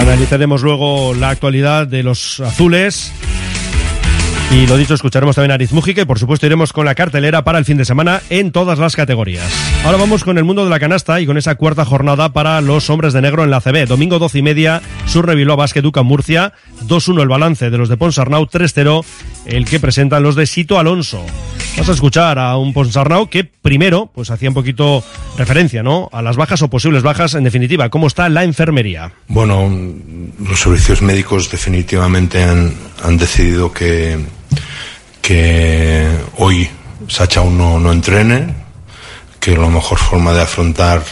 Analizaremos 0.00 0.62
luego 0.62 1.12
la 1.12 1.28
actualidad 1.28 1.86
de 1.86 2.02
los 2.02 2.40
azules. 2.40 3.12
Y 4.50 4.66
lo 4.66 4.78
dicho, 4.78 4.94
escucharemos 4.94 5.36
también 5.36 5.50
a 5.50 5.54
Ariz 5.54 5.72
Mújica 5.72 6.00
y 6.00 6.04
por 6.06 6.18
supuesto 6.18 6.46
iremos 6.46 6.72
con 6.72 6.86
la 6.86 6.94
cartelera 6.94 7.44
para 7.44 7.58
el 7.58 7.66
fin 7.66 7.76
de 7.76 7.84
semana 7.84 8.22
en 8.30 8.50
todas 8.50 8.78
las 8.78 8.96
categorías. 8.96 9.46
Ahora 9.84 9.98
vamos 9.98 10.24
con 10.24 10.38
el 10.38 10.44
mundo 10.44 10.64
de 10.64 10.70
la 10.70 10.80
canasta 10.80 11.20
y 11.20 11.26
con 11.26 11.36
esa 11.36 11.56
cuarta 11.56 11.84
jornada 11.84 12.32
para 12.32 12.62
los 12.62 12.88
hombres 12.88 13.12
de 13.12 13.20
negro 13.20 13.44
en 13.44 13.50
la 13.50 13.60
CB. 13.60 13.86
Domingo 13.86 14.18
12 14.18 14.38
y 14.38 14.42
media, 14.42 14.80
Surre 15.04 15.34
Bilbao 15.34 15.58
Basket 15.58 15.82
Duca 15.82 16.02
Murcia, 16.02 16.54
2-1 16.86 17.20
el 17.20 17.28
balance 17.28 17.68
de 17.68 17.76
los 17.76 17.90
de 17.90 17.98
Ponsarnau, 17.98 18.46
3-0 18.46 19.04
el 19.44 19.66
que 19.66 19.80
presentan 19.80 20.22
los 20.22 20.34
de 20.34 20.46
Sito 20.46 20.78
Alonso. 20.78 21.22
Vamos 21.72 21.90
a 21.90 21.92
escuchar 21.92 22.38
a 22.38 22.56
un 22.56 22.72
Ponsarnau 22.72 23.28
que 23.28 23.44
primero 23.44 24.10
pues 24.14 24.30
hacía 24.30 24.48
un 24.48 24.54
poquito 24.54 25.04
referencia, 25.36 25.82
¿no? 25.82 26.08
A 26.10 26.22
las 26.22 26.36
bajas 26.36 26.62
o 26.62 26.68
posibles 26.70 27.02
bajas, 27.02 27.34
en 27.34 27.44
definitiva, 27.44 27.90
cómo 27.90 28.06
está 28.06 28.30
la 28.30 28.44
enfermería. 28.44 29.12
Bueno, 29.28 29.70
los 30.48 30.58
servicios 30.58 31.02
médicos 31.02 31.50
definitivamente 31.50 32.42
han, 32.42 32.72
han 33.04 33.18
decidido 33.18 33.72
que, 33.72 34.18
que 35.28 36.08
hoy 36.38 36.70
Sacha 37.06 37.40
aún 37.40 37.58
no, 37.58 37.78
no 37.78 37.92
entrene, 37.92 38.54
que 39.38 39.54
la 39.54 39.68
mejor 39.68 39.98
forma 39.98 40.32
de 40.32 40.40
afrontar 40.40 41.02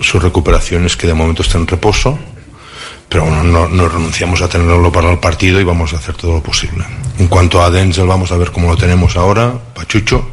su 0.00 0.18
recuperación 0.18 0.86
es 0.86 0.96
que 0.96 1.06
de 1.06 1.12
momento 1.12 1.42
esté 1.42 1.58
en 1.58 1.66
reposo, 1.66 2.18
pero 3.06 3.24
bueno, 3.26 3.44
no, 3.44 3.86
renunciamos 3.86 4.40
a 4.40 4.48
tenerlo 4.48 4.90
para 4.90 5.10
el 5.10 5.18
partido 5.18 5.60
y 5.60 5.64
vamos 5.64 5.92
a 5.92 5.96
hacer 5.96 6.14
todo 6.14 6.32
lo 6.32 6.42
posible. 6.42 6.86
En 7.18 7.28
cuanto 7.28 7.62
a 7.62 7.68
Denzel, 7.68 8.06
vamos 8.06 8.32
a 8.32 8.38
ver 8.38 8.50
cómo 8.50 8.68
lo 8.68 8.78
tenemos 8.78 9.14
ahora, 9.14 9.52
Pachucho. 9.74 10.26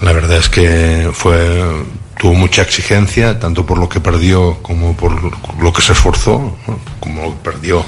La 0.00 0.12
verdad 0.12 0.38
es 0.38 0.48
que 0.48 1.10
fue 1.12 1.62
tuvo 2.18 2.34
mucha 2.34 2.62
exigencia, 2.62 3.38
tanto 3.38 3.64
por 3.64 3.78
lo 3.78 3.88
que 3.88 4.00
perdió 4.00 4.58
como 4.62 4.96
por 4.96 5.12
lo 5.62 5.72
que 5.72 5.80
se 5.80 5.92
esforzó, 5.92 6.56
como 6.98 7.36
perdió 7.36 7.84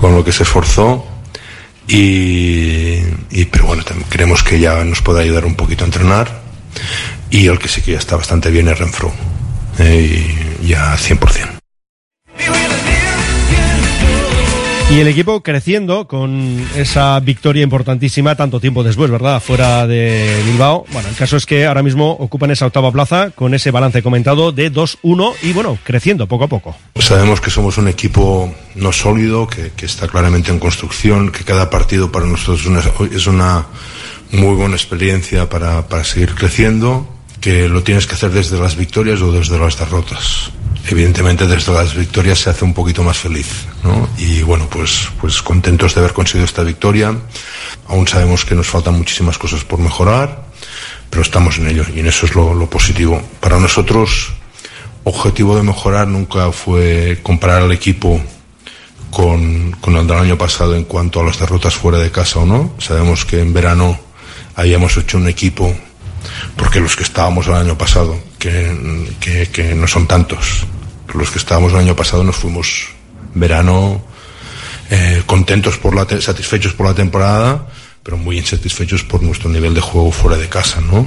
con 0.00 0.16
lo 0.16 0.24
que 0.24 0.32
se 0.32 0.44
esforzó. 0.44 1.04
Y, 1.88 3.00
y, 3.30 3.44
pero 3.50 3.66
bueno, 3.66 3.84
creemos 4.08 4.42
que 4.42 4.58
ya 4.58 4.82
nos 4.84 5.02
puede 5.02 5.22
ayudar 5.22 5.44
un 5.44 5.54
poquito 5.54 5.84
a 5.84 5.86
entrenar. 5.86 6.42
Y 7.30 7.46
el 7.46 7.58
que 7.58 7.68
sí 7.68 7.80
que 7.82 7.92
ya 7.92 7.98
está 7.98 8.16
bastante 8.16 8.50
bien 8.50 8.68
es 8.68 8.78
Renfro, 8.78 9.12
eh, 9.78 10.56
y 10.62 10.68
ya 10.68 10.96
100%. 10.96 11.55
Y 14.88 15.00
el 15.00 15.08
equipo 15.08 15.42
creciendo 15.42 16.06
con 16.06 16.64
esa 16.76 17.18
victoria 17.18 17.64
importantísima 17.64 18.36
tanto 18.36 18.60
tiempo 18.60 18.84
después, 18.84 19.10
¿verdad? 19.10 19.42
Fuera 19.42 19.84
de 19.84 20.40
Bilbao. 20.46 20.86
Bueno, 20.92 21.08
el 21.08 21.16
caso 21.16 21.36
es 21.36 21.44
que 21.44 21.66
ahora 21.66 21.82
mismo 21.82 22.12
ocupan 22.12 22.52
esa 22.52 22.66
octava 22.66 22.92
plaza 22.92 23.30
con 23.34 23.52
ese 23.52 23.72
balance 23.72 24.00
comentado 24.00 24.52
de 24.52 24.72
2-1 24.72 25.34
y 25.42 25.52
bueno, 25.52 25.76
creciendo 25.82 26.28
poco 26.28 26.44
a 26.44 26.48
poco. 26.48 26.76
Sabemos 27.00 27.40
que 27.40 27.50
somos 27.50 27.78
un 27.78 27.88
equipo 27.88 28.54
no 28.76 28.92
sólido, 28.92 29.48
que, 29.48 29.72
está 29.84 30.06
claramente 30.06 30.52
en 30.52 30.60
construcción, 30.60 31.32
que 31.32 31.42
cada 31.42 31.68
partido 31.68 32.12
para 32.12 32.26
nosotros 32.26 32.60
es 32.60 32.66
una, 32.66 32.82
es 33.12 33.26
una 33.26 33.66
muy 34.30 34.54
buena 34.54 34.76
experiencia 34.76 35.48
para 35.48 36.04
seguir 36.04 36.36
creciendo, 36.36 37.08
que 37.40 37.68
lo 37.68 37.82
tienes 37.82 38.06
que 38.06 38.14
hacer 38.14 38.30
desde 38.30 38.56
las 38.56 38.76
victorias 38.76 39.20
o 39.20 39.32
desde 39.32 39.58
las 39.58 39.78
derrotas. 39.78 40.52
Evidentemente 40.88 41.46
desde 41.46 41.72
las 41.72 41.96
victorias 41.96 42.38
se 42.38 42.50
hace 42.50 42.64
un 42.64 42.72
poquito 42.72 43.02
más 43.02 43.18
feliz, 43.18 43.66
¿no? 43.82 44.08
Y 44.18 44.42
bueno, 44.42 44.68
pues, 44.70 45.08
pues 45.20 45.42
contentos 45.42 45.94
de 45.94 46.00
haber 46.00 46.12
conseguido 46.12 46.44
esta 46.44 46.62
victoria. 46.62 47.12
Aún 47.88 48.06
sabemos 48.06 48.44
que 48.44 48.54
nos 48.54 48.68
faltan 48.68 48.94
muchísimas 48.94 49.36
cosas 49.36 49.64
por 49.64 49.80
mejorar, 49.80 50.46
pero 51.10 51.22
estamos 51.22 51.58
en 51.58 51.66
ello 51.68 51.84
y 51.92 52.00
en 52.00 52.06
eso 52.06 52.26
es 52.26 52.36
lo, 52.36 52.70
positivo. 52.70 53.20
Para 53.40 53.58
nosotros, 53.58 54.32
objetivo 55.02 55.56
de 55.56 55.64
mejorar 55.64 56.06
nunca 56.06 56.52
fue 56.52 57.18
comparar 57.20 57.62
al 57.62 57.72
equipo 57.72 58.20
con, 59.10 59.72
con 59.80 59.96
el 59.96 60.06
del 60.06 60.18
año 60.18 60.38
pasado 60.38 60.76
en 60.76 60.84
cuanto 60.84 61.20
a 61.20 61.24
las 61.24 61.40
derrotas 61.40 61.74
fuera 61.74 61.98
de 61.98 62.12
casa 62.12 62.38
o 62.38 62.46
no. 62.46 62.74
Sabemos 62.78 63.24
que 63.24 63.40
en 63.40 63.52
verano 63.52 63.98
habíamos 64.54 64.96
hecho 64.96 65.18
un 65.18 65.26
equipo, 65.26 65.74
porque 66.56 66.78
los 66.78 66.94
que 66.94 67.02
estábamos 67.02 67.48
el 67.48 67.54
año 67.54 67.76
pasado, 67.76 68.16
que, 68.38 69.48
que 69.52 69.74
no 69.74 69.88
son 69.88 70.06
tantos, 70.06 70.64
los 71.16 71.30
que 71.30 71.38
estábamos 71.38 71.72
el 71.72 71.78
año 71.78 71.96
pasado 71.96 72.22
nos 72.24 72.36
fuimos 72.36 72.88
verano 73.34 74.02
eh, 74.90 75.22
contentos 75.26 75.78
por 75.78 75.94
la 75.94 76.06
satisfechos 76.20 76.72
por 76.72 76.86
la 76.86 76.94
temporada, 76.94 77.66
pero 78.02 78.16
muy 78.16 78.38
insatisfechos 78.38 79.02
por 79.02 79.22
nuestro 79.22 79.50
nivel 79.50 79.74
de 79.74 79.80
juego 79.80 80.12
fuera 80.12 80.36
de 80.36 80.48
casa, 80.48 80.80
¿no? 80.80 81.06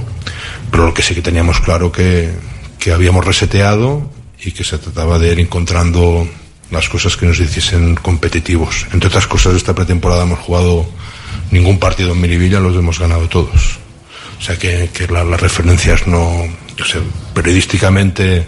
Pero 0.70 0.86
lo 0.86 0.94
que 0.94 1.02
sí 1.02 1.14
que 1.14 1.22
teníamos 1.22 1.60
claro 1.60 1.90
que, 1.90 2.30
que 2.78 2.92
habíamos 2.92 3.24
reseteado 3.24 4.10
y 4.38 4.52
que 4.52 4.64
se 4.64 4.78
trataba 4.78 5.18
de 5.18 5.32
ir 5.32 5.40
encontrando 5.40 6.28
las 6.70 6.88
cosas 6.88 7.16
que 7.16 7.26
nos 7.26 7.40
hiciesen 7.40 7.96
competitivos. 7.96 8.86
Entre 8.92 9.08
otras 9.08 9.26
cosas, 9.26 9.54
esta 9.54 9.74
pretemporada 9.74 10.22
hemos 10.22 10.38
jugado 10.38 10.86
ningún 11.50 11.78
partido 11.78 12.12
en 12.12 12.20
Miribilla, 12.20 12.60
los 12.60 12.76
hemos 12.76 12.98
ganado 12.98 13.28
todos. 13.28 13.78
O 14.38 14.42
sea 14.42 14.56
que, 14.56 14.90
que 14.92 15.06
la, 15.08 15.24
las 15.24 15.40
referencias 15.40 16.06
no, 16.06 16.46
yo 16.76 16.84
sé, 16.84 17.00
periodísticamente 17.34 18.46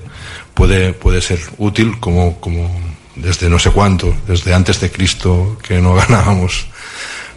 puede, 0.55 0.93
puede 0.93 1.21
ser 1.21 1.41
útil 1.59 1.99
como, 2.01 2.41
como 2.41 2.71
desde 3.17 3.49
no 3.49 3.59
sé 3.59 3.71
cuánto, 3.71 4.15
desde 4.27 4.55
antes 4.55 4.81
de 4.81 4.91
Cristo 4.91 5.59
que 5.63 5.81
no 5.81 5.95
ganábamos 5.97 6.67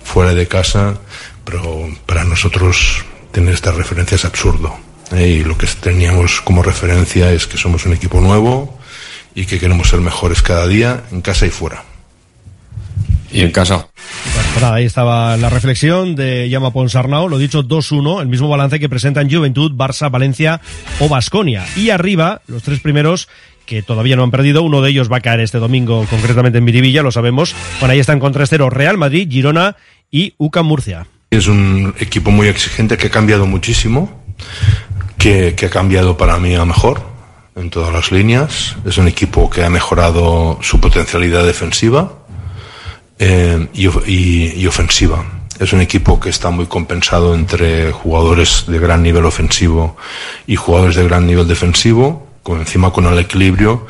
fuera 0.03 0.33
de 0.33 0.47
casa, 0.47 0.99
pero 1.43 1.89
para 2.05 2.23
nosotros 2.23 3.03
tener 3.31 3.53
estas 3.53 3.75
referencias 3.75 4.21
es 4.21 4.25
absurdo. 4.25 4.75
¿eh? 5.11 5.27
Y 5.27 5.43
lo 5.43 5.57
que 5.57 5.67
teníamos 5.67 6.41
como 6.41 6.63
referencia 6.63 7.31
es 7.31 7.47
que 7.47 7.57
somos 7.57 7.85
un 7.85 7.93
equipo 7.93 8.21
nuevo 8.21 8.79
y 9.33 9.45
que 9.45 9.59
queremos 9.59 9.89
ser 9.89 9.99
mejores 9.99 10.41
cada 10.41 10.67
día, 10.67 11.03
en 11.11 11.21
casa 11.21 11.45
y 11.45 11.49
fuera. 11.49 11.83
Y 13.31 13.41
en 13.41 13.51
casa. 13.51 13.87
Ahí 14.63 14.85
estaba 14.85 15.37
la 15.37 15.49
reflexión 15.49 16.15
de 16.15 16.49
Llama 16.49 16.71
Ponsarnau, 16.71 17.29
lo 17.29 17.37
dicho 17.37 17.63
2-1, 17.63 18.21
el 18.21 18.27
mismo 18.27 18.49
balance 18.49 18.79
que 18.79 18.89
presentan 18.89 19.29
Juventud, 19.29 19.71
Barça, 19.73 20.09
Valencia 20.09 20.59
o 20.99 21.07
Basconia. 21.07 21.65
Y 21.75 21.91
arriba, 21.91 22.41
los 22.47 22.63
tres 22.63 22.79
primeros 22.79 23.29
que 23.65 23.83
todavía 23.83 24.15
no 24.15 24.23
han 24.23 24.31
perdido, 24.31 24.63
uno 24.63 24.81
de 24.81 24.89
ellos 24.89 25.11
va 25.11 25.17
a 25.17 25.21
caer 25.21 25.39
este 25.41 25.59
domingo, 25.59 26.05
concretamente 26.09 26.57
en 26.57 26.63
Miribilla, 26.63 27.03
lo 27.03 27.11
sabemos. 27.11 27.55
Bueno, 27.79 27.93
ahí 27.93 27.99
están 27.99 28.19
con 28.19 28.33
3-0 28.33 28.69
Real 28.69 28.97
Madrid, 28.97 29.29
Girona 29.29 29.75
y 30.11 30.33
UCAM 30.37 30.65
Murcia. 30.65 31.07
Es 31.29 31.47
un 31.47 31.93
equipo 31.99 32.31
muy 32.31 32.47
exigente 32.47 32.97
que 32.97 33.07
ha 33.07 33.11
cambiado 33.11 33.45
muchísimo, 33.45 34.23
que, 35.17 35.53
que 35.55 35.67
ha 35.67 35.69
cambiado 35.69 36.17
para 36.17 36.37
mí 36.37 36.55
a 36.55 36.65
mejor 36.65 37.01
en 37.55 37.69
todas 37.69 37.93
las 37.93 38.11
líneas. 38.11 38.75
Es 38.85 38.97
un 38.97 39.07
equipo 39.07 39.49
que 39.49 39.63
ha 39.63 39.69
mejorado 39.69 40.59
su 40.61 40.79
potencialidad 40.79 41.45
defensiva 41.45 42.24
eh, 43.19 43.67
y, 43.73 43.87
y, 43.87 44.53
y, 44.61 44.67
ofensiva. 44.67 45.23
Es 45.59 45.71
un 45.71 45.81
equipo 45.81 46.19
que 46.19 46.29
está 46.29 46.49
muy 46.49 46.65
compensado 46.65 47.33
entre 47.33 47.91
jugadores 47.91 48.65
de 48.67 48.77
gran 48.77 49.03
nivel 49.03 49.25
ofensivo 49.25 49.95
y 50.47 50.55
jugadores 50.55 50.95
de 50.95 51.05
gran 51.05 51.25
nivel 51.25 51.47
defensivo, 51.47 52.27
con 52.43 52.59
encima 52.59 52.91
con 52.91 53.05
el 53.05 53.17
equilibrio 53.17 53.87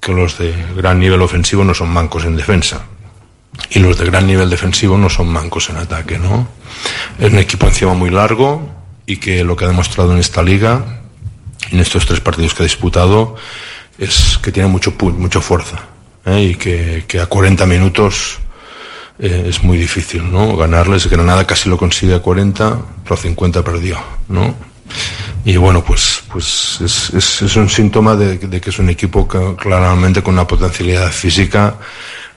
que 0.00 0.12
los 0.12 0.36
de 0.36 0.52
gran 0.76 0.98
nivel 0.98 1.22
ofensivo 1.22 1.64
no 1.64 1.72
son 1.72 1.88
mancos 1.88 2.24
en 2.26 2.36
defensa 2.36 2.84
y 3.70 3.78
los 3.78 3.98
de 3.98 4.04
gran 4.04 4.26
nivel 4.26 4.50
defensivo 4.50 4.98
no 4.98 5.08
son 5.08 5.28
mancos 5.28 5.70
en 5.70 5.76
ataque, 5.76 6.18
¿no? 6.18 6.46
Es 7.18 7.32
un 7.32 7.38
equipo 7.38 7.66
encima 7.66 7.94
muy 7.94 8.10
largo 8.10 8.68
y 9.06 9.16
que 9.16 9.44
lo 9.44 9.56
que 9.56 9.64
ha 9.64 9.68
demostrado 9.68 10.12
en 10.12 10.18
esta 10.18 10.42
liga, 10.42 11.00
en 11.70 11.80
estos 11.80 12.06
tres 12.06 12.20
partidos 12.20 12.54
que 12.54 12.62
ha 12.62 12.66
disputado, 12.66 13.36
es 13.98 14.38
que 14.42 14.52
tiene 14.52 14.68
mucho 14.68 14.92
mucha 14.98 15.40
fuerza 15.40 15.78
¿eh? 16.26 16.42
y 16.42 16.54
que, 16.56 17.20
a 17.20 17.26
40 17.26 17.64
minutos 17.66 18.38
eh, 19.18 19.46
es 19.48 19.62
muy 19.62 19.78
difícil, 19.78 20.30
¿no? 20.30 20.56
Ganarles, 20.56 21.08
Granada 21.08 21.46
casi 21.46 21.68
lo 21.68 21.76
consigue 21.76 22.14
a 22.14 22.20
40, 22.20 22.78
pero 23.02 23.14
a 23.14 23.18
50 23.18 23.62
perdió, 23.62 23.98
¿no? 24.28 24.54
Y 25.44 25.56
bueno, 25.56 25.84
pues, 25.84 26.22
pues 26.32 26.80
es, 26.82 27.10
es, 27.14 27.42
es 27.42 27.56
un 27.56 27.68
síntoma 27.68 28.16
de, 28.16 28.38
de, 28.38 28.60
que 28.60 28.70
es 28.70 28.78
un 28.78 28.88
equipo 28.88 29.28
que, 29.28 29.56
claramente 29.56 30.22
con 30.22 30.34
una 30.34 30.46
potencialidad 30.46 31.10
física 31.12 31.76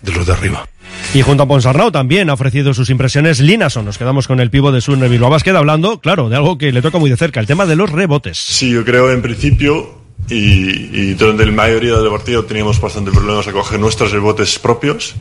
de 0.01 0.11
los 0.11 0.25
de 0.25 0.33
arriba. 0.33 0.67
Y 1.13 1.21
junto 1.21 1.43
a 1.43 1.47
Ponsarnau 1.47 1.89
también 1.89 2.29
ha 2.29 2.33
ofrecido 2.33 2.73
sus 2.73 2.89
impresiones 2.89 3.39
Linason. 3.39 3.85
Nos 3.85 3.97
quedamos 3.97 4.27
con 4.27 4.39
el 4.39 4.49
pivo 4.49 4.71
de 4.71 4.81
Sunne 4.81 5.07
Bilbao 5.07 5.37
queda 5.39 5.59
hablando, 5.59 5.99
claro, 6.01 6.29
de 6.29 6.35
algo 6.35 6.57
que 6.57 6.71
le 6.71 6.81
toca 6.81 6.97
muy 6.97 7.09
de 7.09 7.17
cerca, 7.17 7.39
el 7.39 7.47
tema 7.47 7.65
de 7.65 7.75
los 7.75 7.89
rebotes. 7.89 8.37
Sí, 8.37 8.71
yo 8.71 8.83
creo 8.83 9.11
en 9.11 9.21
principio 9.21 10.01
y, 10.29 10.35
y 10.35 11.13
durante 11.13 11.45
la 11.45 11.51
mayoría 11.51 11.95
del 11.95 12.09
partido 12.09 12.43
teníamos 12.45 12.81
bastante 12.81 13.11
problemas 13.11 13.47
a 13.47 13.53
coger 13.53 13.79
nuestros 13.79 14.11
rebotes 14.11 14.59
propios. 14.59 15.15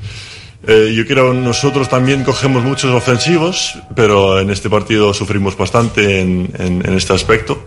Eh, 0.66 0.92
yo 0.94 1.06
creo 1.06 1.32
nosotros 1.34 1.88
también 1.88 2.24
cogemos 2.24 2.62
muchos 2.62 2.90
ofensivos, 2.92 3.78
pero 3.94 4.40
en 4.40 4.50
este 4.50 4.70
partido 4.70 5.14
sufrimos 5.14 5.56
bastante 5.56 6.20
en, 6.20 6.82
este 6.96 7.12
aspecto. 7.12 7.64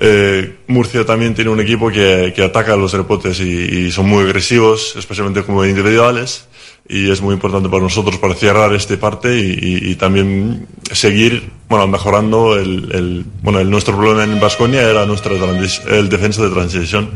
Eh, 0.00 0.56
Murcia 0.68 1.04
también 1.04 1.34
tiene 1.34 1.50
un 1.50 1.60
equipo 1.60 1.90
que, 1.90 2.34
ataca 2.44 2.76
los 2.76 2.92
rebotes 2.92 3.40
y, 3.40 3.90
son 3.90 4.08
muy 4.08 4.24
agresivos, 4.24 4.94
especialmente 4.96 5.42
como 5.42 5.64
individuales, 5.64 6.46
y 6.88 7.10
es 7.10 7.20
muy 7.20 7.34
importante 7.34 7.68
para 7.68 7.82
nosotros 7.82 8.18
para 8.18 8.34
cerrar 8.34 8.72
este 8.72 8.96
parte 8.96 9.36
y 9.38 9.94
también 9.96 10.66
seguir 10.92 11.50
bueno, 11.68 11.86
mejorando 11.86 12.58
el, 12.58 12.90
el, 12.92 13.24
bueno, 13.42 13.60
el, 13.60 13.70
nuestro 13.70 13.96
problema 13.96 14.24
en 14.24 14.40
Vasconia 14.40 14.82
era 14.82 15.04
nuestra 15.04 15.32
el 15.34 16.08
defensa 16.08 16.42
de 16.42 16.50
transición 16.50 17.10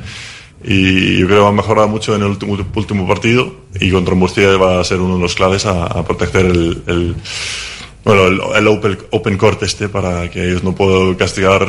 y 0.64 1.18
yo 1.18 1.26
creo 1.26 1.38
que 1.38 1.44
va 1.44 1.48
a 1.48 1.52
mejorar 1.52 1.88
mucho 1.88 2.14
en 2.14 2.22
el 2.22 2.28
último, 2.28 2.56
último 2.74 3.06
partido 3.06 3.52
y 3.80 3.90
contra 3.90 4.14
Murcia 4.14 4.56
va 4.56 4.80
a 4.80 4.84
ser 4.84 5.00
uno 5.00 5.16
de 5.16 5.22
los 5.22 5.34
claves 5.34 5.66
a, 5.66 5.86
a 5.86 6.04
proteger 6.04 6.46
el, 6.46 6.82
el, 6.86 7.16
bueno, 8.04 8.26
el, 8.26 8.40
el 8.56 8.68
open, 8.68 8.98
open, 9.10 9.36
court 9.36 9.62
este 9.62 9.88
para 9.88 10.30
que 10.30 10.48
ellos 10.48 10.62
no 10.62 10.74
puedan 10.74 11.14
castigar 11.14 11.68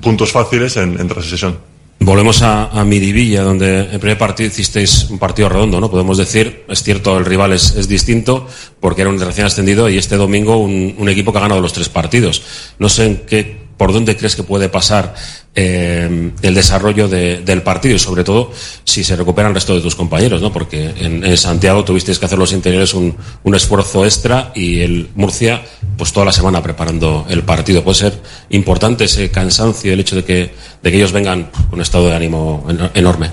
puntos 0.00 0.32
fáciles 0.32 0.76
en, 0.76 0.98
en 1.00 1.08
transición. 1.08 1.58
Volvemos 2.00 2.42
a, 2.42 2.66
a 2.66 2.84
Miribilla, 2.84 3.42
donde 3.42 3.80
el 3.80 3.98
primer 3.98 4.18
partido 4.18 4.48
hicisteis 4.48 5.08
un 5.10 5.18
partido 5.18 5.48
redondo, 5.48 5.80
¿no? 5.80 5.90
Podemos 5.90 6.18
decir, 6.18 6.64
es 6.68 6.82
cierto, 6.82 7.16
el 7.16 7.24
rival 7.24 7.52
es, 7.52 7.74
es 7.76 7.88
distinto, 7.88 8.46
porque 8.80 9.02
era 9.02 9.10
un 9.10 9.18
recién 9.18 9.46
ascendido 9.46 9.88
y 9.88 9.96
este 9.96 10.16
domingo 10.16 10.58
un, 10.58 10.94
un, 10.98 11.08
equipo 11.08 11.32
que 11.32 11.38
ha 11.38 11.42
ganado 11.42 11.62
los 11.62 11.72
tres 11.72 11.88
partidos. 11.88 12.42
No 12.78 12.88
sé 12.88 13.06
en 13.06 13.16
qué, 13.26 13.63
por 13.76 13.92
dónde 13.92 14.16
crees 14.16 14.36
que 14.36 14.42
puede 14.42 14.68
pasar 14.68 15.14
eh, 15.54 16.32
el 16.42 16.54
desarrollo 16.54 17.08
de, 17.08 17.40
del 17.42 17.62
partido 17.62 17.94
y 17.94 17.98
sobre 17.98 18.24
todo 18.24 18.50
si 18.84 19.04
se 19.04 19.16
recuperan 19.16 19.50
el 19.50 19.54
resto 19.54 19.74
de 19.74 19.80
tus 19.80 19.94
compañeros, 19.94 20.42
¿no? 20.42 20.52
Porque 20.52 20.92
en, 20.96 21.24
en 21.24 21.36
Santiago 21.36 21.84
tuvisteis 21.84 22.18
que 22.18 22.26
hacer 22.26 22.38
los 22.38 22.52
interiores 22.52 22.94
un, 22.94 23.16
un, 23.42 23.54
esfuerzo 23.54 24.04
extra 24.04 24.52
y 24.54 24.80
el 24.80 25.10
Murcia, 25.14 25.62
pues 25.96 26.12
toda 26.12 26.26
la 26.26 26.32
semana 26.32 26.62
preparando 26.62 27.26
el 27.28 27.42
partido. 27.42 27.82
Puede 27.84 27.96
ser 27.96 28.20
importante 28.50 29.04
ese 29.04 29.30
cansancio, 29.30 29.92
el 29.92 30.00
hecho 30.00 30.16
de 30.16 30.24
que, 30.24 30.54
de 30.82 30.90
que 30.90 30.96
ellos 30.96 31.12
vengan 31.12 31.50
con 31.68 31.74
un 31.74 31.80
estado 31.80 32.08
de 32.08 32.16
ánimo 32.16 32.66
enorme. 32.94 33.32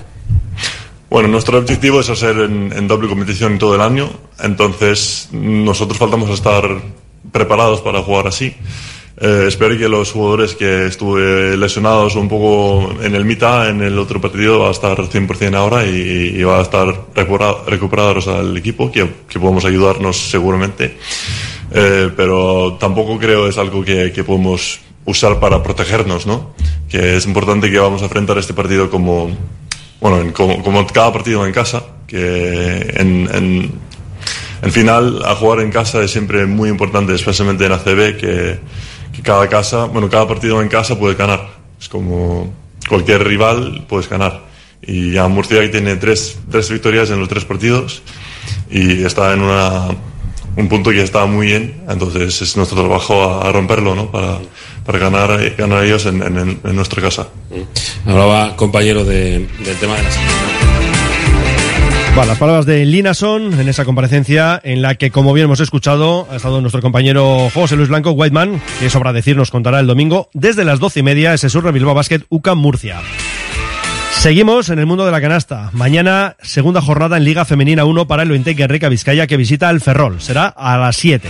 Bueno, 1.10 1.28
nuestro 1.28 1.58
objetivo 1.58 2.00
es 2.00 2.08
hacer 2.08 2.38
en, 2.38 2.72
en 2.74 2.88
doble 2.88 3.08
competición 3.08 3.58
todo 3.58 3.74
el 3.74 3.82
año, 3.82 4.10
entonces 4.40 5.28
nosotros 5.30 5.98
faltamos 5.98 6.30
a 6.30 6.34
estar 6.34 6.62
preparados 7.32 7.80
para 7.80 8.02
jugar 8.02 8.28
así. 8.28 8.54
Eh, 9.18 9.44
espero 9.46 9.76
que 9.76 9.88
los 9.88 10.10
jugadores 10.10 10.54
que 10.54 10.86
estuve 10.86 11.56
lesionados 11.56 12.16
un 12.16 12.28
poco 12.28 12.94
en 13.02 13.14
el 13.14 13.24
mitad, 13.24 13.68
en 13.68 13.82
el 13.82 13.98
otro 13.98 14.20
partido, 14.20 14.60
va 14.60 14.68
a 14.68 14.72
estar 14.72 14.96
100% 14.96 15.54
ahora 15.54 15.84
y, 15.84 16.34
y 16.34 16.42
va 16.42 16.58
a 16.58 16.62
estar 16.62 17.06
recuperados 17.66 18.28
al 18.28 18.56
equipo, 18.56 18.90
que, 18.90 19.08
que 19.28 19.38
podemos 19.38 19.64
ayudarnos 19.64 20.16
seguramente. 20.16 20.96
Eh, 21.74 22.10
pero 22.16 22.76
tampoco 22.78 23.18
creo 23.18 23.48
es 23.48 23.58
algo 23.58 23.84
que, 23.84 24.12
que 24.12 24.24
podemos 24.24 24.80
usar 25.04 25.40
para 25.40 25.62
protegernos, 25.62 26.26
¿no? 26.26 26.54
Que 26.88 27.16
es 27.16 27.26
importante 27.26 27.70
que 27.70 27.78
vamos 27.78 28.02
a 28.02 28.04
enfrentar 28.04 28.38
este 28.38 28.54
partido 28.54 28.90
como, 28.90 29.30
bueno, 30.00 30.20
en, 30.20 30.32
como, 30.32 30.62
como, 30.62 30.86
cada 30.86 31.12
partido 31.12 31.46
en 31.46 31.52
casa, 31.52 31.82
que 32.06 32.94
en, 32.96 33.28
en, 33.32 33.72
en 34.62 34.72
final 34.72 35.22
a 35.24 35.34
jugar 35.34 35.60
en 35.60 35.70
casa 35.70 36.02
es 36.02 36.10
siempre 36.10 36.46
muy 36.46 36.68
importante, 36.68 37.14
especialmente 37.14 37.66
en 37.66 37.72
ACB, 37.72 38.16
que 38.18 38.58
que 39.12 39.22
cada 39.22 39.48
casa, 39.48 39.84
bueno, 39.84 40.08
cada 40.08 40.26
partido 40.26 40.60
en 40.62 40.68
casa 40.68 40.98
puede 40.98 41.14
ganar. 41.14 41.48
Es 41.80 41.88
como 41.88 42.52
cualquier 42.88 43.24
rival 43.24 43.84
puedes 43.88 44.08
ganar. 44.08 44.42
Y 44.80 45.12
ya 45.12 45.28
Murcia 45.28 45.70
tiene 45.70 45.96
tres, 45.96 46.38
tres 46.50 46.70
victorias 46.70 47.10
en 47.10 47.20
los 47.20 47.28
tres 47.28 47.44
partidos 47.44 48.02
y 48.70 49.04
está 49.04 49.32
en 49.32 49.42
una 49.42 49.90
un 50.56 50.68
punto 50.68 50.90
que 50.90 51.02
está 51.02 51.24
muy 51.24 51.46
bien, 51.46 51.82
entonces 51.88 52.42
es 52.42 52.56
nuestro 52.56 52.78
trabajo 52.78 53.40
a, 53.40 53.50
romperlo, 53.52 53.94
¿no? 53.94 54.10
Para, 54.10 54.38
para 54.84 54.98
ganar, 54.98 55.54
ganar 55.56 55.84
ellos 55.84 56.04
en, 56.06 56.22
en, 56.22 56.76
nuestra 56.76 57.00
casa. 57.00 57.28
Hablaba, 58.04 58.54
compañero, 58.56 59.04
de, 59.04 59.46
del 59.64 59.76
tema 59.78 59.96
de 59.96 60.02
las 60.02 60.61
Las 62.14 62.38
palabras 62.38 62.66
de 62.66 62.86
Linason 62.86 63.60
en 63.60 63.68
esa 63.68 63.84
comparecencia 63.84 64.58
en 64.62 64.80
la 64.80 64.94
que, 64.94 65.10
como 65.10 65.34
bien 65.34 65.46
hemos 65.46 65.60
escuchado, 65.60 66.26
ha 66.30 66.36
estado 66.36 66.60
nuestro 66.60 66.80
compañero 66.80 67.50
José 67.52 67.76
Luis 67.76 67.88
Blanco, 67.88 68.12
Whiteman, 68.12 68.62
que 68.78 68.88
sobra 68.88 69.12
decir 69.12 69.36
nos 69.36 69.50
contará 69.50 69.80
el 69.80 69.86
domingo 69.86 70.30
desde 70.32 70.64
las 70.64 70.78
doce 70.78 71.00
y 71.00 71.02
media 71.02 71.34
ese 71.34 71.50
Surre 71.50 71.72
Bilbao 71.72 71.94
Basket 71.94 72.22
UCAM 72.30 72.58
Murcia. 72.58 73.00
Seguimos 74.12 74.70
en 74.70 74.78
el 74.78 74.86
mundo 74.86 75.04
de 75.04 75.10
la 75.10 75.20
canasta. 75.20 75.70
Mañana, 75.72 76.36
segunda 76.40 76.80
jornada 76.80 77.16
en 77.16 77.24
Liga 77.24 77.44
Femenina 77.44 77.84
1 77.84 78.06
para 78.06 78.22
el 78.22 78.30
Ointec 78.30 78.56
Guerrica 78.56 78.88
Vizcaya 78.88 79.26
que 79.26 79.36
visita 79.36 79.68
el 79.68 79.80
Ferrol. 79.80 80.20
Será 80.20 80.46
a 80.46 80.78
las 80.78 80.96
7. 80.96 81.28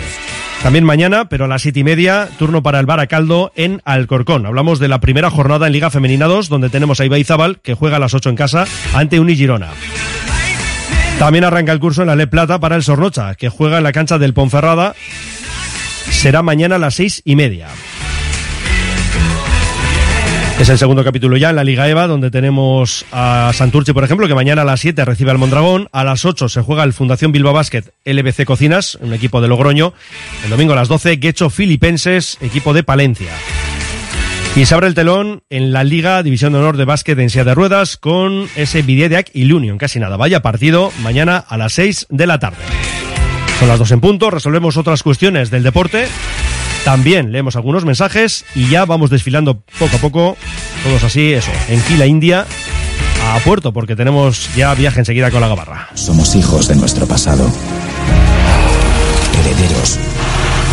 También 0.62 0.84
mañana, 0.84 1.28
pero 1.28 1.46
a 1.46 1.48
las 1.48 1.62
siete 1.62 1.80
y 1.80 1.84
media, 1.84 2.28
turno 2.38 2.62
para 2.62 2.78
el 2.78 2.86
Baracaldo 2.86 3.50
en 3.56 3.80
Alcorcón. 3.84 4.46
Hablamos 4.46 4.78
de 4.78 4.86
la 4.86 5.00
primera 5.00 5.30
jornada 5.30 5.66
en 5.66 5.72
Liga 5.72 5.90
Femenina 5.90 6.26
2, 6.26 6.48
donde 6.48 6.68
tenemos 6.68 7.00
a 7.00 7.04
Ibaizábal, 7.04 7.60
que 7.60 7.74
juega 7.74 7.96
a 7.96 8.00
las 8.00 8.14
8 8.14 8.30
en 8.30 8.36
casa, 8.36 8.66
ante 8.94 9.18
Unigirona. 9.18 9.70
También 11.22 11.44
arranca 11.44 11.70
el 11.70 11.78
curso 11.78 12.02
en 12.02 12.08
la 12.08 12.16
Le 12.16 12.26
Plata 12.26 12.58
para 12.58 12.74
el 12.74 12.82
Sornocha, 12.82 13.36
que 13.36 13.48
juega 13.48 13.78
en 13.78 13.84
la 13.84 13.92
cancha 13.92 14.18
del 14.18 14.34
Ponferrada. 14.34 14.96
Será 16.10 16.42
mañana 16.42 16.74
a 16.74 16.78
las 16.80 16.96
seis 16.96 17.22
y 17.24 17.36
media. 17.36 17.68
Es 20.58 20.68
el 20.68 20.78
segundo 20.78 21.04
capítulo 21.04 21.36
ya 21.36 21.50
en 21.50 21.54
la 21.54 21.62
Liga 21.62 21.88
EVA, 21.88 22.08
donde 22.08 22.32
tenemos 22.32 23.04
a 23.12 23.52
Santurce, 23.54 23.94
por 23.94 24.02
ejemplo, 24.02 24.26
que 24.26 24.34
mañana 24.34 24.62
a 24.62 24.64
las 24.64 24.80
7 24.80 25.04
recibe 25.04 25.30
al 25.30 25.38
Mondragón. 25.38 25.88
A 25.92 26.02
las 26.02 26.24
8 26.24 26.48
se 26.48 26.60
juega 26.60 26.82
el 26.82 26.92
Fundación 26.92 27.30
Bilbao 27.30 27.52
Basket 27.52 27.84
LBC 28.04 28.44
Cocinas, 28.44 28.96
un 28.96 29.14
equipo 29.14 29.40
de 29.40 29.46
Logroño. 29.46 29.94
El 30.42 30.50
domingo 30.50 30.72
a 30.72 30.76
las 30.76 30.88
12, 30.88 31.18
Guecho 31.18 31.50
Filipenses, 31.50 32.36
equipo 32.40 32.74
de 32.74 32.82
Palencia. 32.82 33.30
Y 34.54 34.66
se 34.66 34.74
abre 34.74 34.86
el 34.86 34.94
telón 34.94 35.44
en 35.48 35.72
la 35.72 35.82
Liga 35.82 36.22
División 36.22 36.52
de 36.52 36.58
Honor 36.58 36.76
de 36.76 36.84
Básquet 36.84 37.18
en 37.18 37.30
silla 37.30 37.44
de 37.44 37.54
ruedas 37.54 37.96
con 37.96 38.48
ese 38.54 38.82
Vidediac 38.82 39.30
y 39.32 39.44
Lunion. 39.44 39.78
Casi 39.78 39.98
nada. 39.98 40.18
Vaya 40.18 40.42
partido 40.42 40.92
mañana 41.02 41.38
a 41.38 41.56
las 41.56 41.72
6 41.72 42.08
de 42.10 42.26
la 42.26 42.38
tarde. 42.38 42.62
Son 43.58 43.68
las 43.68 43.78
2 43.78 43.92
en 43.92 44.00
punto. 44.02 44.30
Resolvemos 44.30 44.76
otras 44.76 45.02
cuestiones 45.02 45.50
del 45.50 45.62
deporte. 45.62 46.06
También 46.84 47.32
leemos 47.32 47.56
algunos 47.56 47.86
mensajes 47.86 48.44
y 48.54 48.68
ya 48.68 48.84
vamos 48.84 49.08
desfilando 49.08 49.62
poco 49.78 49.96
a 49.96 50.00
poco, 50.00 50.36
todos 50.82 51.04
así, 51.04 51.32
eso, 51.32 51.52
en 51.68 51.80
fila 51.80 52.06
india 52.06 52.44
a 53.24 53.38
puerto, 53.38 53.72
porque 53.72 53.94
tenemos 53.94 54.52
ya 54.56 54.74
viaje 54.74 54.98
enseguida 54.98 55.30
con 55.30 55.40
la 55.40 55.48
gabarra. 55.48 55.88
Somos 55.94 56.34
hijos 56.34 56.66
de 56.66 56.74
nuestro 56.74 57.06
pasado, 57.06 57.48
herederos 59.38 59.98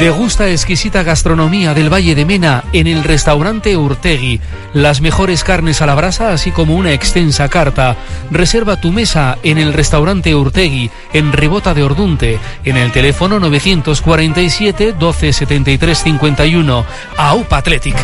Degusta 0.00 0.50
exquisita 0.50 1.02
gastronomía 1.02 1.72
del 1.72 1.92
Valle 1.92 2.14
de 2.14 2.24
Mena 2.24 2.64
en 2.72 2.86
el 2.86 3.04
restaurante 3.04 3.76
Urtegui. 3.76 4.40
Las 4.72 5.00
mejores 5.00 5.44
carnes 5.44 5.80
a 5.80 5.86
la 5.86 5.94
brasa, 5.94 6.32
así 6.32 6.50
como 6.50 6.74
una 6.74 6.92
extensa 6.92 7.48
carta. 7.48 7.96
Reserva 8.30 8.80
tu 8.80 8.92
mesa 8.92 9.38
en 9.42 9.56
el 9.58 9.72
restaurante 9.72 10.34
Urtegui, 10.34 10.90
en 11.12 11.32
Rebota 11.32 11.74
de 11.74 11.84
Ordunte, 11.84 12.38
en 12.64 12.76
el 12.76 12.92
teléfono 12.92 13.38
947 13.38 14.94
12 14.98 15.32
73 15.32 15.98
51. 15.98 16.84
AUPA 17.16 17.56
Athletic. 17.56 17.96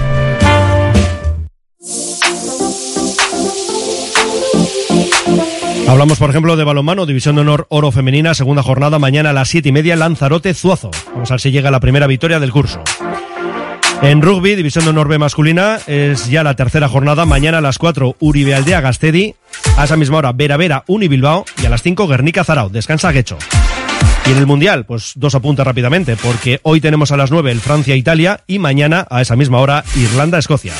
Hablamos, 5.88 6.18
por 6.18 6.30
ejemplo, 6.30 6.56
de 6.56 6.64
balonmano, 6.64 7.04
División 7.04 7.34
de 7.34 7.40
Honor 7.40 7.66
Oro 7.68 7.90
Femenina, 7.90 8.34
segunda 8.34 8.62
jornada, 8.62 8.98
mañana 8.98 9.30
a 9.30 9.32
las 9.32 9.48
siete 9.48 9.70
y 9.70 9.72
media, 9.72 9.96
Lanzarote 9.96 10.54
Zuazo. 10.54 10.90
Vamos 11.12 11.30
a 11.30 11.34
ver 11.34 11.40
si 11.40 11.50
llega 11.50 11.70
la 11.70 11.80
primera 11.80 12.06
victoria 12.06 12.38
del 12.38 12.52
curso. 12.52 12.82
En 14.02 14.22
rugby, 14.22 14.54
División 14.54 14.84
de 14.84 14.90
Honor 14.90 15.08
B 15.08 15.18
masculina, 15.18 15.78
es 15.86 16.30
ya 16.30 16.42
la 16.42 16.56
tercera 16.56 16.88
jornada, 16.88 17.26
mañana 17.26 17.58
a 17.58 17.60
las 17.60 17.76
4, 17.76 18.16
Uribe 18.20 18.54
Aldea 18.54 18.80
Gastedi, 18.80 19.34
a 19.76 19.84
esa 19.84 19.96
misma 19.96 20.18
hora, 20.18 20.32
Vera 20.32 20.56
Vera 20.56 20.84
Uni 20.86 21.08
Bilbao 21.08 21.44
y 21.62 21.66
a 21.66 21.70
las 21.70 21.82
5, 21.82 22.06
Guernica 22.06 22.44
Zarao, 22.44 22.70
descansa 22.70 23.12
Guecho. 23.12 23.36
Y 24.26 24.30
en 24.30 24.38
el 24.38 24.46
Mundial, 24.46 24.86
pues 24.86 25.12
dos 25.16 25.34
apuntes 25.34 25.66
rápidamente, 25.66 26.16
porque 26.16 26.60
hoy 26.62 26.80
tenemos 26.80 27.12
a 27.12 27.16
las 27.16 27.30
9 27.30 27.50
el 27.50 27.60
Francia-Italia 27.60 28.42
y 28.46 28.58
mañana 28.58 29.06
a 29.10 29.20
esa 29.20 29.36
misma 29.36 29.58
hora 29.58 29.84
Irlanda-Escocia. 29.96 30.72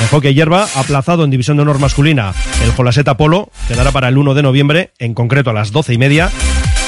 En 0.00 0.06
hockey 0.08 0.34
hierba, 0.34 0.66
aplazado 0.74 1.24
en 1.24 1.30
División 1.30 1.56
de 1.56 1.62
Honor 1.62 1.78
masculina, 1.78 2.32
el 2.64 2.72
Jolaseta 2.72 3.16
Polo 3.16 3.50
quedará 3.68 3.92
para 3.92 4.08
el 4.08 4.18
1 4.18 4.34
de 4.34 4.42
noviembre, 4.42 4.90
en 4.98 5.14
concreto 5.14 5.50
a 5.50 5.52
las 5.52 5.72
12 5.72 5.94
y 5.94 5.98
media. 5.98 6.30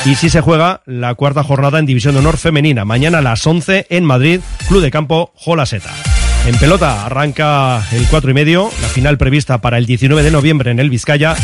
Y 0.04 0.14
si 0.16 0.30
se 0.30 0.40
juega 0.40 0.82
la 0.86 1.14
cuarta 1.14 1.44
jornada 1.44 1.78
en 1.78 1.86
División 1.86 2.14
de 2.14 2.20
Honor 2.20 2.38
femenina, 2.38 2.84
mañana 2.84 3.18
a 3.18 3.22
las 3.22 3.46
11 3.46 3.86
en 3.90 4.04
Madrid, 4.04 4.40
Club 4.66 4.82
de 4.82 4.90
Campo 4.90 5.32
Jolaseta. 5.36 5.90
En 6.46 6.56
pelota 6.56 7.06
arranca 7.06 7.86
el 7.92 8.06
4 8.06 8.30
y 8.30 8.34
medio, 8.34 8.70
la 8.80 8.88
final 8.88 9.16
prevista 9.16 9.58
para 9.58 9.78
el 9.78 9.86
19 9.86 10.22
de 10.22 10.30
noviembre 10.30 10.70
en 10.72 10.80
el 10.80 10.90
Vizcaya. 10.90 11.36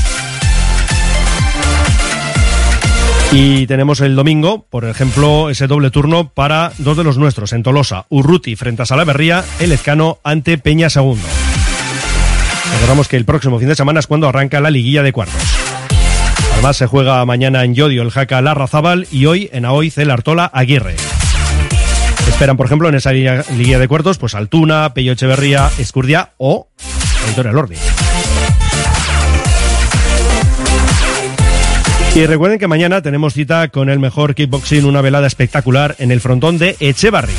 Y 3.31 3.67
tenemos 3.67 4.01
el 4.01 4.17
domingo, 4.17 4.67
por 4.71 4.87
ejemplo, 4.87 5.51
ese 5.51 5.67
doble 5.67 5.91
turno 5.91 6.31
para 6.31 6.73
dos 6.79 6.97
de 6.97 7.05
los 7.05 7.19
nuestros, 7.19 7.53
en 7.53 7.63
Tolosa, 7.63 8.07
Urruti 8.09 8.57
frente 8.57 8.83
a 8.83 8.87
Salaverría, 8.87 9.45
el 9.61 9.71
Ezcano 9.71 10.19
ante 10.25 10.57
Peña 10.57 10.89
Segundo. 10.89 11.29
Recordamos 12.75 13.09
que 13.09 13.17
el 13.17 13.25
próximo 13.25 13.59
fin 13.59 13.69
de 13.69 13.75
semana 13.75 14.01
es 14.01 14.07
cuando 14.07 14.29
arranca 14.29 14.61
la 14.61 14.71
liguilla 14.71 15.03
de 15.03 15.13
cuartos. 15.13 15.43
Además 16.53 16.77
se 16.77 16.87
juega 16.87 17.25
mañana 17.25 17.65
en 17.65 17.75
Yodio 17.75 18.03
el 18.03 18.11
Jaca 18.11 18.41
Larrazábal 18.43 19.07
y 19.13 19.27
hoy 19.27 19.49
en 19.53 19.65
Aoiz 19.65 19.97
el 19.99 20.11
Artola 20.11 20.51
Aguirre. 20.53 20.97
Esperan, 22.29 22.57
por 22.57 22.67
ejemplo, 22.67 22.89
en 22.89 22.95
esa 22.95 23.13
liguilla, 23.13 23.79
de 23.79 23.89
cuartos, 23.89 24.19
pues 24.19 24.35
Altuna, 24.35 24.93
Pello 24.95 25.13
Echeverría, 25.13 25.71
Escurdia 25.79 26.33
o 26.37 26.69
Victoria 27.27 27.53
Lordi. 27.53 27.77
Y 32.15 32.27
recuerden 32.27 32.59
que 32.59 32.67
mañana 32.67 33.03
tenemos 33.03 33.35
cita 33.35 33.69
con 33.69 33.89
el 33.89 33.99
mejor 33.99 34.35
kickboxing, 34.35 34.85
una 34.85 35.01
velada 35.01 35.27
espectacular 35.27 35.95
en 35.99 36.11
el 36.11 36.21
frontón 36.21 36.59
de 36.59 36.77
Echevarri. 36.81 37.35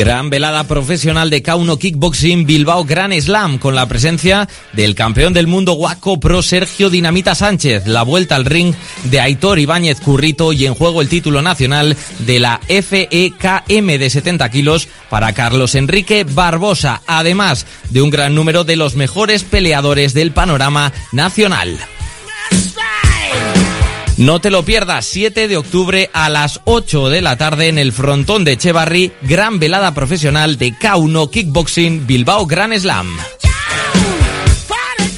Gran 0.00 0.30
velada 0.30 0.64
profesional 0.64 1.28
de 1.28 1.42
K1 1.42 1.78
Kickboxing 1.78 2.46
Bilbao 2.46 2.86
Gran 2.86 3.12
Slam 3.20 3.58
con 3.58 3.74
la 3.74 3.84
presencia 3.84 4.48
del 4.72 4.94
campeón 4.94 5.34
del 5.34 5.46
mundo 5.46 5.74
Waco 5.74 6.18
Pro 6.18 6.40
Sergio 6.40 6.88
Dinamita 6.88 7.34
Sánchez, 7.34 7.86
la 7.86 8.02
vuelta 8.02 8.34
al 8.34 8.46
ring 8.46 8.74
de 9.04 9.20
Aitor 9.20 9.58
Ibáñez 9.58 10.00
Currito 10.00 10.54
y 10.54 10.64
en 10.64 10.74
juego 10.74 11.02
el 11.02 11.10
título 11.10 11.42
nacional 11.42 11.98
de 12.20 12.38
la 12.38 12.62
FEKM 12.66 13.98
de 13.98 14.08
70 14.08 14.48
kilos 14.48 14.88
para 15.10 15.34
Carlos 15.34 15.74
Enrique 15.74 16.24
Barbosa, 16.24 17.02
además 17.06 17.66
de 17.90 18.00
un 18.00 18.08
gran 18.08 18.34
número 18.34 18.64
de 18.64 18.76
los 18.76 18.94
mejores 18.96 19.44
peleadores 19.44 20.14
del 20.14 20.32
panorama 20.32 20.94
nacional. 21.12 21.78
No 24.20 24.38
te 24.38 24.50
lo 24.50 24.66
pierdas, 24.66 25.06
7 25.06 25.48
de 25.48 25.56
octubre 25.56 26.10
a 26.12 26.28
las 26.28 26.60
8 26.64 27.08
de 27.08 27.22
la 27.22 27.38
tarde 27.38 27.68
en 27.68 27.78
el 27.78 27.90
frontón 27.90 28.44
de 28.44 28.52
Echevarri, 28.52 29.12
gran 29.22 29.58
velada 29.58 29.94
profesional 29.94 30.58
de 30.58 30.74
K1 30.74 31.30
Kickboxing 31.30 32.06
Bilbao 32.06 32.44
Gran 32.44 32.78
Slam. 32.78 33.06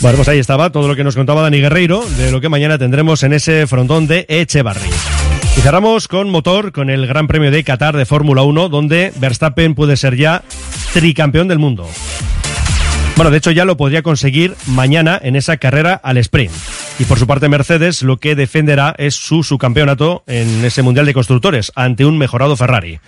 Bueno, 0.00 0.16
pues 0.16 0.28
ahí 0.28 0.38
estaba 0.38 0.70
todo 0.70 0.86
lo 0.86 0.94
que 0.94 1.02
nos 1.02 1.16
contaba 1.16 1.42
Dani 1.42 1.60
Guerreiro 1.60 2.06
de 2.16 2.30
lo 2.30 2.40
que 2.40 2.48
mañana 2.48 2.78
tendremos 2.78 3.24
en 3.24 3.32
ese 3.32 3.66
frontón 3.66 4.06
de 4.06 4.24
Echevarri. 4.28 4.90
Y 5.56 5.60
cerramos 5.62 6.06
con 6.06 6.30
motor, 6.30 6.70
con 6.70 6.88
el 6.88 7.08
Gran 7.08 7.26
Premio 7.26 7.50
de 7.50 7.64
Qatar 7.64 7.96
de 7.96 8.06
Fórmula 8.06 8.42
1, 8.42 8.68
donde 8.68 9.12
Verstappen 9.16 9.74
puede 9.74 9.96
ser 9.96 10.14
ya 10.14 10.44
tricampeón 10.92 11.48
del 11.48 11.58
mundo. 11.58 11.88
Bueno, 13.16 13.32
de 13.32 13.38
hecho 13.38 13.50
ya 13.50 13.64
lo 13.64 13.76
podría 13.76 14.02
conseguir 14.02 14.54
mañana 14.66 15.20
en 15.20 15.34
esa 15.34 15.56
carrera 15.56 16.00
al 16.04 16.18
sprint. 16.18 16.52
Y 16.98 17.04
por 17.04 17.18
su 17.18 17.26
parte 17.26 17.48
Mercedes 17.48 18.02
lo 18.02 18.18
que 18.18 18.34
defenderá 18.34 18.94
es 18.98 19.14
su 19.14 19.42
subcampeonato 19.42 20.22
en 20.26 20.64
ese 20.64 20.82
Mundial 20.82 21.06
de 21.06 21.14
Constructores 21.14 21.72
ante 21.74 22.04
un 22.04 22.18
mejorado 22.18 22.56
Ferrari. 22.56 23.00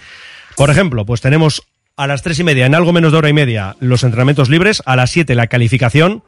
Por 0.57 0.70
ejemplo, 0.70 1.05
pues 1.05 1.20
tenemos 1.20 1.62
a 1.97 2.07
las 2.07 2.22
tres 2.22 2.39
y 2.41 2.45
media, 2.45 2.66
en 2.66 2.74
algo 2.74 2.93
menos 2.93 3.12
de 3.12 3.18
hora 3.18 3.28
y 3.28 3.32
media, 3.32 3.76
los 3.78 4.03
entrenamientos 4.03 4.49
libres, 4.49 4.82
a 4.85 4.97
las 4.97 5.11
siete 5.11 5.35
la 5.35 5.47
calificación. 5.47 6.24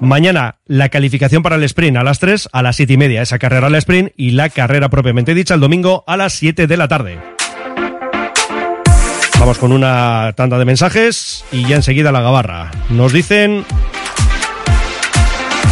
Mañana 0.00 0.56
la 0.66 0.88
calificación 0.88 1.44
para 1.44 1.54
el 1.54 1.62
sprint 1.62 1.96
a 1.96 2.02
las 2.02 2.18
tres, 2.18 2.48
a 2.52 2.62
las 2.62 2.74
siete 2.74 2.94
y 2.94 2.96
media 2.96 3.22
esa 3.22 3.38
carrera 3.38 3.68
al 3.68 3.74
sprint 3.76 4.12
y 4.16 4.32
la 4.32 4.48
carrera 4.48 4.88
propiamente 4.88 5.34
dicha 5.34 5.54
el 5.54 5.60
domingo 5.60 6.02
a 6.08 6.16
las 6.16 6.32
siete 6.32 6.66
de 6.66 6.76
la 6.76 6.88
tarde. 6.88 7.18
Vamos 9.38 9.58
con 9.58 9.72
una 9.72 10.32
tanda 10.36 10.58
de 10.58 10.64
mensajes 10.64 11.44
y 11.52 11.66
ya 11.66 11.76
enseguida 11.76 12.10
la 12.10 12.22
gabarra. 12.22 12.70
Nos 12.88 13.12
dicen... 13.12 13.64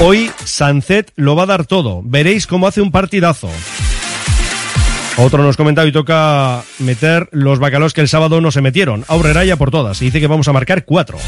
Hoy 0.05 0.33
Sancet 0.45 1.13
lo 1.15 1.37
va 1.37 1.45
a 1.45 1.47
dar 1.47 1.65
todo. 1.65 2.03
Veréis 2.05 2.49
cómo 2.49 2.67
hace 2.67 2.81
un 2.81 2.91
partidazo. 2.91 3.49
Otro 5.17 5.45
nos 5.45 5.57
comenta 5.57 5.87
y 5.87 5.93
toca 5.93 6.65
meter 6.81 7.29
los 7.31 7.61
bacalos 7.61 7.93
que 7.93 8.01
el 8.01 8.09
sábado 8.09 8.41
no 8.41 8.51
se 8.51 8.63
metieron. 8.63 9.05
Aurreraya 9.07 9.57
por 9.57 9.71
todas. 9.71 10.03
Y 10.03 10.07
dice 10.07 10.19
que 10.19 10.27
vamos 10.27 10.49
a 10.49 10.53
marcar 10.53 10.85
cuatro. 10.87 11.19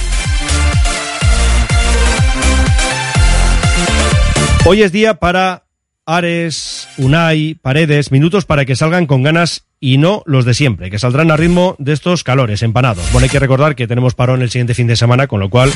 Hoy 4.66 4.82
es 4.82 4.90
día 4.90 5.14
para 5.14 5.62
Ares, 6.04 6.88
Unai, 6.98 7.54
Paredes, 7.54 8.10
minutos 8.10 8.44
para 8.44 8.64
que 8.64 8.74
salgan 8.74 9.06
con 9.06 9.22
ganas 9.22 9.66
y 9.78 9.98
no 9.98 10.24
los 10.26 10.44
de 10.44 10.54
siempre, 10.54 10.90
que 10.90 10.98
saldrán 10.98 11.30
a 11.30 11.36
ritmo 11.36 11.76
de 11.78 11.92
estos 11.92 12.24
calores 12.24 12.64
empanados. 12.64 13.04
Bueno, 13.12 13.24
hay 13.26 13.30
que 13.30 13.38
recordar 13.38 13.76
que 13.76 13.86
tenemos 13.86 14.14
parón 14.14 14.42
el 14.42 14.50
siguiente 14.50 14.74
fin 14.74 14.88
de 14.88 14.96
semana, 14.96 15.28
con 15.28 15.38
lo 15.38 15.48
cual 15.48 15.70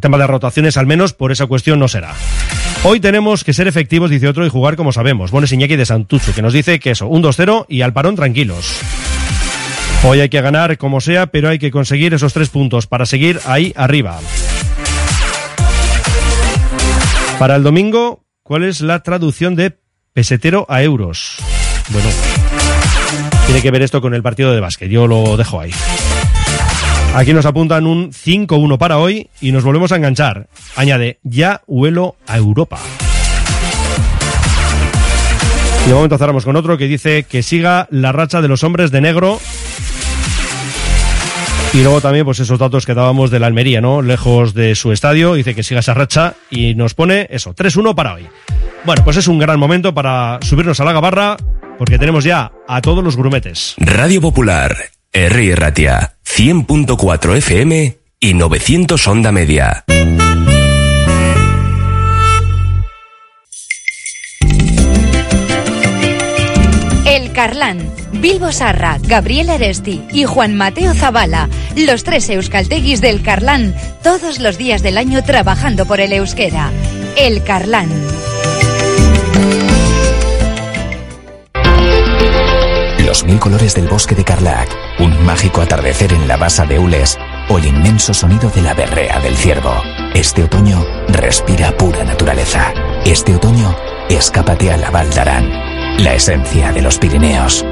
tema 0.00 0.18
de 0.18 0.26
rotaciones 0.26 0.76
al 0.76 0.86
menos 0.86 1.12
por 1.12 1.32
esa 1.32 1.46
cuestión 1.46 1.78
no 1.78 1.88
será. 1.88 2.14
Hoy 2.84 3.00
tenemos 3.00 3.44
que 3.44 3.52
ser 3.52 3.66
efectivos, 3.66 4.10
dice 4.10 4.28
otro, 4.28 4.44
y 4.44 4.50
jugar 4.50 4.76
como 4.76 4.92
sabemos. 4.92 5.30
Bones 5.30 5.52
Iñaki 5.52 5.76
de 5.76 5.86
Santucho, 5.86 6.34
que 6.34 6.42
nos 6.42 6.52
dice 6.52 6.78
que 6.78 6.90
eso, 6.90 7.06
un 7.06 7.22
2-0 7.22 7.66
y 7.68 7.82
al 7.82 7.92
parón 7.92 8.16
tranquilos. 8.16 8.80
Hoy 10.04 10.20
hay 10.20 10.28
que 10.28 10.42
ganar 10.42 10.76
como 10.76 11.00
sea, 11.00 11.28
pero 11.28 11.48
hay 11.48 11.58
que 11.58 11.70
conseguir 11.70 12.12
esos 12.12 12.34
tres 12.34 12.50
puntos 12.50 12.86
para 12.86 13.06
seguir 13.06 13.40
ahí 13.46 13.72
arriba. 13.74 14.20
Para 17.38 17.56
el 17.56 17.62
domingo, 17.62 18.24
¿cuál 18.42 18.64
es 18.64 18.80
la 18.82 19.02
traducción 19.02 19.56
de 19.56 19.78
pesetero 20.12 20.66
a 20.68 20.82
euros? 20.82 21.38
Bueno, 21.88 22.08
tiene 23.46 23.62
que 23.62 23.70
ver 23.70 23.82
esto 23.82 24.00
con 24.00 24.14
el 24.14 24.22
partido 24.22 24.52
de 24.52 24.60
básquet. 24.60 24.90
Yo 24.90 25.06
lo 25.06 25.36
dejo 25.36 25.60
ahí. 25.60 25.70
Aquí 27.14 27.32
nos 27.32 27.46
apuntan 27.46 27.86
un 27.86 28.10
5-1 28.10 28.76
para 28.76 28.98
hoy 28.98 29.28
y 29.40 29.52
nos 29.52 29.62
volvemos 29.62 29.92
a 29.92 29.96
enganchar. 29.96 30.48
Añade, 30.74 31.20
ya 31.22 31.62
huelo 31.68 32.16
a 32.26 32.36
Europa. 32.36 32.80
Y 35.84 35.88
de 35.88 35.94
momento 35.94 36.18
cerramos 36.18 36.44
con 36.44 36.56
otro 36.56 36.76
que 36.76 36.88
dice 36.88 37.22
que 37.22 37.44
siga 37.44 37.86
la 37.90 38.10
racha 38.10 38.42
de 38.42 38.48
los 38.48 38.64
hombres 38.64 38.90
de 38.90 39.00
negro. 39.00 39.38
Y 41.72 41.82
luego 41.82 42.00
también, 42.00 42.24
pues 42.24 42.40
esos 42.40 42.58
datos 42.58 42.84
que 42.84 42.94
dábamos 42.94 43.30
de 43.30 43.38
la 43.38 43.46
Almería, 43.46 43.80
¿no? 43.80 44.02
Lejos 44.02 44.52
de 44.52 44.74
su 44.74 44.90
estadio, 44.90 45.34
dice 45.34 45.54
que 45.54 45.62
siga 45.62 45.80
esa 45.80 45.94
racha 45.94 46.34
y 46.50 46.74
nos 46.74 46.94
pone 46.94 47.28
eso, 47.30 47.54
3-1 47.54 47.94
para 47.94 48.14
hoy. 48.14 48.26
Bueno, 48.84 49.04
pues 49.04 49.18
es 49.18 49.28
un 49.28 49.38
gran 49.38 49.60
momento 49.60 49.94
para 49.94 50.40
subirnos 50.42 50.80
a 50.80 50.84
la 50.84 50.92
gabarra, 50.92 51.36
porque 51.78 51.98
tenemos 51.98 52.24
ya 52.24 52.50
a 52.66 52.80
todos 52.80 53.04
los 53.04 53.16
grumetes. 53.16 53.76
Radio 53.78 54.20
Popular, 54.20 54.74
R. 55.16 55.54
Ratia, 55.54 56.16
100.4 56.26 57.36
FM 57.36 57.98
y 58.18 58.34
900 58.34 59.06
Onda 59.06 59.30
Media. 59.30 59.84
El 67.06 67.30
Carlán, 67.32 67.88
Bilbo 68.14 68.50
Sarra, 68.50 68.98
Gabriel 69.06 69.50
Eresti 69.50 70.02
y 70.12 70.24
Juan 70.24 70.56
Mateo 70.56 70.92
Zavala, 70.94 71.48
los 71.76 72.02
tres 72.02 72.28
euskalteguis 72.28 73.00
del 73.00 73.22
Carlán, 73.22 73.72
todos 74.02 74.40
los 74.40 74.58
días 74.58 74.82
del 74.82 74.98
año 74.98 75.22
trabajando 75.22 75.86
por 75.86 76.00
el 76.00 76.12
euskera. 76.12 76.72
El 77.16 77.44
Carlán. 77.44 77.88
Los 83.14 83.22
mil 83.22 83.38
colores 83.38 83.76
del 83.76 83.86
bosque 83.86 84.16
de 84.16 84.24
Carlac, 84.24 84.76
un 84.98 85.24
mágico 85.24 85.60
atardecer 85.60 86.12
en 86.12 86.26
la 86.26 86.36
basa 86.36 86.66
de 86.66 86.80
Ules 86.80 87.16
o 87.48 87.58
el 87.58 87.66
inmenso 87.66 88.12
sonido 88.12 88.50
de 88.50 88.60
la 88.60 88.74
berrea 88.74 89.20
del 89.20 89.36
ciervo. 89.36 89.72
Este 90.14 90.42
otoño 90.42 90.84
respira 91.06 91.76
pura 91.76 92.02
naturaleza. 92.02 92.74
Este 93.06 93.36
otoño 93.36 93.72
escápate 94.08 94.72
a 94.72 94.76
la 94.76 94.90
Val 94.90 95.08
d'Aran, 95.10 95.48
la 96.02 96.12
esencia 96.16 96.72
de 96.72 96.82
los 96.82 96.98
Pirineos. 96.98 97.64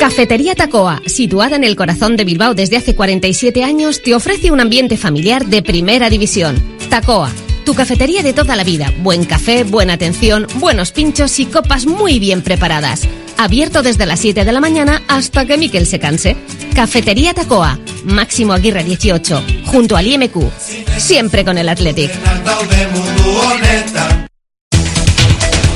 Cafetería 0.00 0.56
Tacoa, 0.56 1.00
situada 1.06 1.54
en 1.54 1.62
el 1.62 1.76
corazón 1.76 2.16
de 2.16 2.24
Bilbao 2.24 2.54
desde 2.54 2.76
hace 2.76 2.96
47 2.96 3.62
años, 3.62 4.02
te 4.02 4.16
ofrece 4.16 4.50
un 4.50 4.58
ambiente 4.58 4.96
familiar 4.96 5.46
de 5.46 5.62
primera 5.62 6.10
división. 6.10 6.60
Tacoa, 6.90 7.30
tu 7.68 7.74
cafetería 7.74 8.22
de 8.22 8.32
toda 8.32 8.56
la 8.56 8.64
vida. 8.64 8.90
Buen 9.00 9.26
café, 9.26 9.62
buena 9.62 9.92
atención, 9.92 10.46
buenos 10.54 10.90
pinchos 10.90 11.38
y 11.38 11.44
copas 11.44 11.84
muy 11.84 12.18
bien 12.18 12.40
preparadas. 12.40 13.06
Abierto 13.36 13.82
desde 13.82 14.06
las 14.06 14.20
7 14.20 14.46
de 14.46 14.52
la 14.52 14.60
mañana 14.60 15.02
hasta 15.06 15.44
que 15.44 15.58
Miquel 15.58 15.84
se 15.86 15.98
canse. 15.98 16.34
Cafetería 16.74 17.34
Tacoa, 17.34 17.78
Máximo 18.04 18.54
Aguirre 18.54 18.84
18, 18.84 19.42
junto 19.66 19.98
al 19.98 20.06
IMQ. 20.06 20.50
Siempre 20.96 21.44
con 21.44 21.58
el 21.58 21.68
Athletic. 21.68 22.10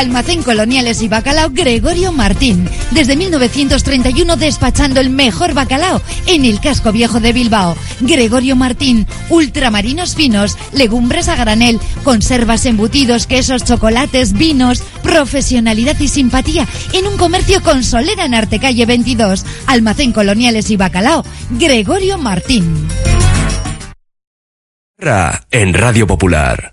Almacén 0.00 0.42
Coloniales 0.42 1.02
y 1.02 1.08
Bacalao 1.08 1.50
Gregorio 1.50 2.10
Martín. 2.10 2.66
Desde 2.90 3.16
1931 3.16 4.36
despachando 4.36 4.98
el 4.98 5.10
mejor 5.10 5.52
bacalao 5.52 6.00
en 6.26 6.46
el 6.46 6.58
casco 6.58 6.90
viejo 6.90 7.20
de 7.20 7.34
Bilbao. 7.34 7.76
Gregorio 8.00 8.56
Martín, 8.56 9.06
ultramarinos 9.28 10.14
finos, 10.14 10.56
legumbres 10.72 11.28
a 11.28 11.36
granel, 11.36 11.78
conservas 12.02 12.64
embutidos, 12.64 13.26
quesos, 13.26 13.62
chocolates, 13.62 14.32
vinos, 14.32 14.82
profesionalidad 15.02 16.00
y 16.00 16.08
simpatía 16.08 16.66
en 16.94 17.06
un 17.06 17.18
comercio 17.18 17.62
con 17.62 17.84
solera 17.84 18.24
en 18.24 18.34
Artecalle 18.34 18.86
22. 18.86 19.44
Almacén 19.66 20.12
Coloniales 20.12 20.70
y 20.70 20.78
Bacalao 20.78 21.26
Gregorio 21.50 22.16
Martín. 22.16 22.88
En 25.50 25.74
Radio 25.74 26.06
Popular. 26.06 26.72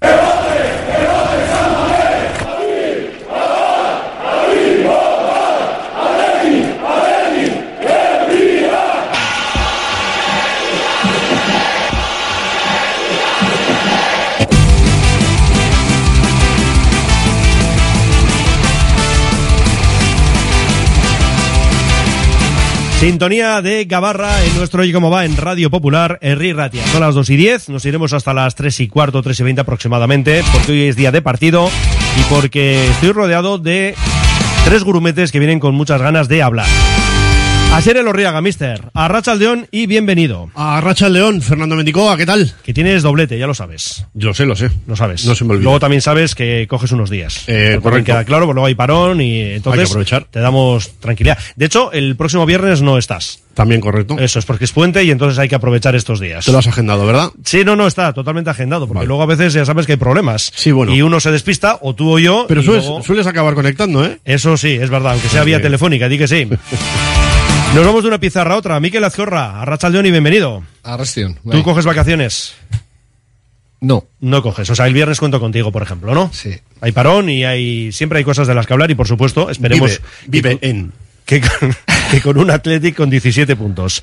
Sintonía 23.07 23.61
de 23.61 23.85
Gabarra 23.85 24.43
en 24.43 24.53
nuestro 24.57 24.83
y 24.83 24.91
cómo 24.91 25.09
va 25.09 25.23
en 25.23 25.37
Radio 25.37 25.69
Popular, 25.69 26.19
Herri 26.21 26.51
Ratia. 26.51 26.85
Son 26.87 26.99
las 26.99 27.15
2 27.15 27.29
y 27.29 27.37
10, 27.37 27.69
nos 27.69 27.85
iremos 27.85 28.11
hasta 28.11 28.33
las 28.33 28.53
3 28.55 28.81
y 28.81 28.89
cuarto, 28.89 29.23
3 29.23 29.39
y 29.39 29.43
20 29.43 29.61
aproximadamente, 29.61 30.43
porque 30.51 30.73
hoy 30.73 30.81
es 30.89 30.97
día 30.97 31.13
de 31.13 31.21
partido 31.21 31.69
y 32.19 32.23
porque 32.29 32.85
estoy 32.89 33.13
rodeado 33.13 33.59
de 33.59 33.95
tres 34.65 34.83
gurumetes 34.83 35.31
que 35.31 35.39
vienen 35.39 35.61
con 35.61 35.73
muchas 35.73 36.01
ganas 36.01 36.27
de 36.27 36.43
hablar. 36.43 36.67
Asier 37.73 37.97
Elorriaga, 37.97 38.41
mister. 38.41 38.81
A 38.95 39.07
Racha 39.07 39.35
León 39.35 39.67
y 39.69 39.85
bienvenido. 39.85 40.49
A 40.55 40.81
Racha 40.81 41.09
León, 41.09 41.43
Fernando 41.43 41.75
Mendicoa, 41.75 42.17
¿qué 42.17 42.25
tal? 42.25 42.51
Que 42.63 42.73
tienes 42.73 43.03
doblete, 43.03 43.37
ya 43.37 43.45
lo 43.45 43.53
sabes. 43.53 44.03
Yo 44.15 44.33
sé, 44.33 44.45
lo 44.47 44.55
sé. 44.55 44.71
Lo 44.87 44.95
sabes. 44.95 45.25
No 45.25 45.35
se 45.35 45.43
me 45.45 45.51
olvida. 45.51 45.65
Luego 45.65 45.79
también 45.79 46.01
sabes 46.01 46.33
que 46.33 46.65
coges 46.67 46.91
unos 46.91 47.11
días. 47.11 47.43
Eh, 47.45 47.77
correcto. 47.83 48.05
Queda 48.05 48.23
claro, 48.23 48.45
porque 48.45 48.55
luego 48.55 48.65
hay 48.67 48.73
parón 48.73 49.21
y 49.21 49.41
entonces 49.41 49.79
Hay 49.81 49.85
que 49.85 49.91
aprovechar. 49.91 50.23
te 50.31 50.39
damos 50.39 50.91
tranquilidad. 50.99 51.37
De 51.55 51.67
hecho, 51.67 51.91
el 51.91 52.15
próximo 52.15 52.47
viernes 52.47 52.81
no 52.81 52.97
estás. 52.97 53.43
También 53.53 53.79
correcto. 53.81 54.17
Eso 54.19 54.39
es 54.39 54.45
porque 54.45 54.65
es 54.65 54.71
puente 54.71 55.03
y 55.03 55.11
entonces 55.11 55.37
hay 55.37 55.47
que 55.49 55.55
aprovechar 55.55 55.95
estos 55.95 56.19
días. 56.19 56.45
Te 56.45 56.51
lo 56.51 56.57
has 56.57 56.67
agendado, 56.67 57.05
¿verdad? 57.05 57.29
Sí, 57.43 57.63
no, 57.63 57.75
no, 57.75 57.85
está 57.85 58.11
totalmente 58.13 58.49
agendado, 58.49 58.87
porque 58.87 59.05
luego 59.05 59.21
a 59.21 59.27
veces 59.27 59.53
ya 59.53 59.65
sabes 59.65 59.85
que 59.85 59.91
hay 59.93 59.97
problemas. 59.97 60.51
Sí, 60.55 60.71
bueno. 60.71 60.95
Y 60.95 61.03
uno 61.03 61.19
se 61.19 61.31
despista, 61.31 61.77
o 61.81 61.93
tú 61.93 62.15
o 62.15 62.19
yo. 62.19 62.45
Pero 62.47 62.63
sueles, 62.63 62.85
luego- 62.85 63.03
sueles 63.03 63.27
acabar 63.27 63.53
conectando, 63.53 64.03
¿eh? 64.03 64.17
Eso 64.25 64.57
sí, 64.57 64.69
es 64.81 64.89
verdad, 64.89 65.11
aunque 65.13 65.29
sea 65.29 65.43
vía 65.43 65.61
telefónica, 65.61 66.09
di 66.09 66.17
que 66.17 66.27
sí. 66.27 66.47
Nos 67.75 67.85
vamos 67.85 68.01
de 68.03 68.07
una 68.07 68.19
pizarra 68.19 68.55
a 68.55 68.57
otra. 68.57 68.79
Miquel 68.79 69.03
Azcorra, 69.03 69.61
Arrachaldeón 69.61 70.05
y 70.07 70.11
bienvenido. 70.11 70.63
Arrastión. 70.83 71.37
¿Tú 71.49 71.61
coges 71.63 71.85
vacaciones? 71.85 72.55
No. 73.81 74.05
No 74.19 74.41
coges. 74.41 74.69
O 74.71 74.75
sea, 74.75 74.87
el 74.87 74.93
viernes 74.93 75.19
cuento 75.19 75.39
contigo, 75.39 75.71
por 75.71 75.83
ejemplo, 75.83 76.15
¿no? 76.15 76.31
Sí. 76.33 76.55
Hay 76.81 76.91
parón 76.91 77.29
y 77.29 77.43
hay 77.45 77.91
siempre 77.91 78.17
hay 78.19 78.23
cosas 78.23 78.47
de 78.47 78.55
las 78.55 78.65
que 78.65 78.73
hablar 78.73 78.89
y, 78.89 78.95
por 78.95 79.07
supuesto, 79.07 79.49
esperemos 79.51 80.01
Vive, 80.25 80.55
vive 80.55 80.67
en. 80.67 80.91
que, 81.25 81.41
con- 81.41 81.75
que 82.11 82.21
con 82.21 82.37
un 82.39 82.49
Athletic 82.49 82.95
con 82.95 83.09
17 83.11 83.55
puntos. 83.55 84.01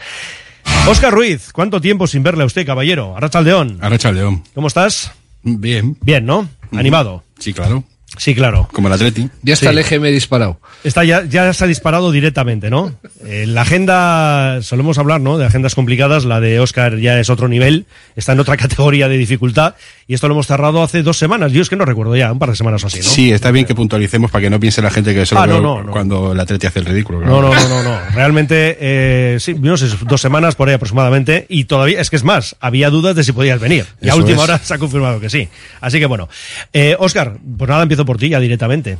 Óscar 0.86 1.12
Ruiz, 1.12 1.50
¿cuánto 1.52 1.80
tiempo 1.80 2.06
sin 2.06 2.22
verle 2.22 2.44
a 2.44 2.46
usted, 2.46 2.64
caballero? 2.64 3.16
Arrachaldeón. 3.16 3.78
Arrachaldeón. 3.80 4.44
¿Cómo 4.54 4.68
estás? 4.68 5.10
Bien. 5.42 5.96
Bien, 6.00 6.24
¿no? 6.24 6.48
¿Animado? 6.72 7.24
Sí, 7.40 7.52
claro. 7.52 7.82
Sí, 8.16 8.34
claro. 8.34 8.68
Como 8.72 8.88
el 8.88 8.94
Atleti. 8.94 9.28
Ya 9.42 9.54
está 9.54 9.70
Sí. 9.70 9.76
el 9.76 9.78
EGM 9.78 10.10
disparado. 10.12 10.58
Está 10.84 11.04
ya, 11.04 11.24
ya 11.24 11.52
se 11.52 11.64
ha 11.64 11.66
disparado 11.66 12.12
directamente, 12.12 12.70
¿no? 12.70 12.92
Eh, 13.24 13.44
la 13.46 13.62
agenda, 13.62 14.60
solemos 14.62 14.98
hablar, 14.98 15.20
¿no? 15.20 15.38
De 15.38 15.46
agendas 15.46 15.74
complicadas, 15.74 16.24
la 16.24 16.40
de 16.40 16.60
Oscar 16.60 16.98
ya 16.98 17.18
es 17.18 17.30
otro 17.30 17.48
nivel, 17.48 17.86
está 18.16 18.32
en 18.32 18.40
otra 18.40 18.56
categoría 18.56 19.08
de 19.08 19.16
dificultad, 19.16 19.74
y 20.06 20.14
esto 20.14 20.28
lo 20.28 20.34
hemos 20.34 20.46
cerrado 20.46 20.82
hace 20.82 21.02
dos 21.02 21.16
semanas, 21.18 21.52
yo 21.52 21.62
es 21.62 21.68
que 21.68 21.76
no 21.76 21.84
recuerdo 21.84 22.14
ya, 22.16 22.30
un 22.30 22.38
par 22.38 22.50
de 22.50 22.56
semanas 22.56 22.84
o 22.84 22.86
así, 22.86 22.98
¿no? 22.98 23.04
Sí, 23.04 23.32
está 23.32 23.50
bien 23.50 23.64
que 23.66 23.74
puntualicemos 23.74 24.30
para 24.30 24.42
que 24.42 24.50
no 24.50 24.60
piense 24.60 24.82
la 24.82 24.90
gente 24.90 25.14
que 25.14 25.24
solo 25.26 25.40
Ah, 25.40 25.46
no, 25.46 25.60
no, 25.60 25.82
no. 25.82 25.92
cuando 25.92 26.32
el 26.32 26.40
Atleti 26.40 26.66
hace 26.66 26.78
el 26.80 26.84
ridículo. 26.86 27.20
No, 27.20 27.40
no, 27.42 27.54
no, 27.54 27.68
no, 27.68 27.82
no. 27.82 27.98
Realmente, 28.14 28.76
eh, 28.80 29.36
sí, 29.40 29.54
no 29.54 29.76
sé, 29.76 29.88
dos 30.06 30.20
semanas 30.20 30.54
por 30.54 30.68
ahí 30.68 30.74
aproximadamente, 30.74 31.46
y 31.48 31.64
todavía, 31.64 32.00
es 32.00 32.10
que 32.10 32.16
es 32.16 32.24
más, 32.24 32.56
había 32.60 32.90
dudas 32.90 33.16
de 33.16 33.24
si 33.24 33.32
podías 33.32 33.58
venir, 33.60 33.86
y 34.00 34.08
a 34.08 34.14
última 34.14 34.38
es. 34.38 34.42
hora 34.44 34.58
se 34.62 34.74
ha 34.74 34.78
confirmado 34.78 35.18
que 35.20 35.30
sí. 35.30 35.48
Así 35.80 35.98
que 35.98 36.06
bueno, 36.06 36.28
eh, 36.72 36.96
Oscar, 36.98 37.38
pues 37.56 37.68
nada, 37.68 37.82
empiezo 37.82 38.03
por 38.04 38.18
ti 38.18 38.28
ya 38.28 38.40
directamente. 38.40 38.98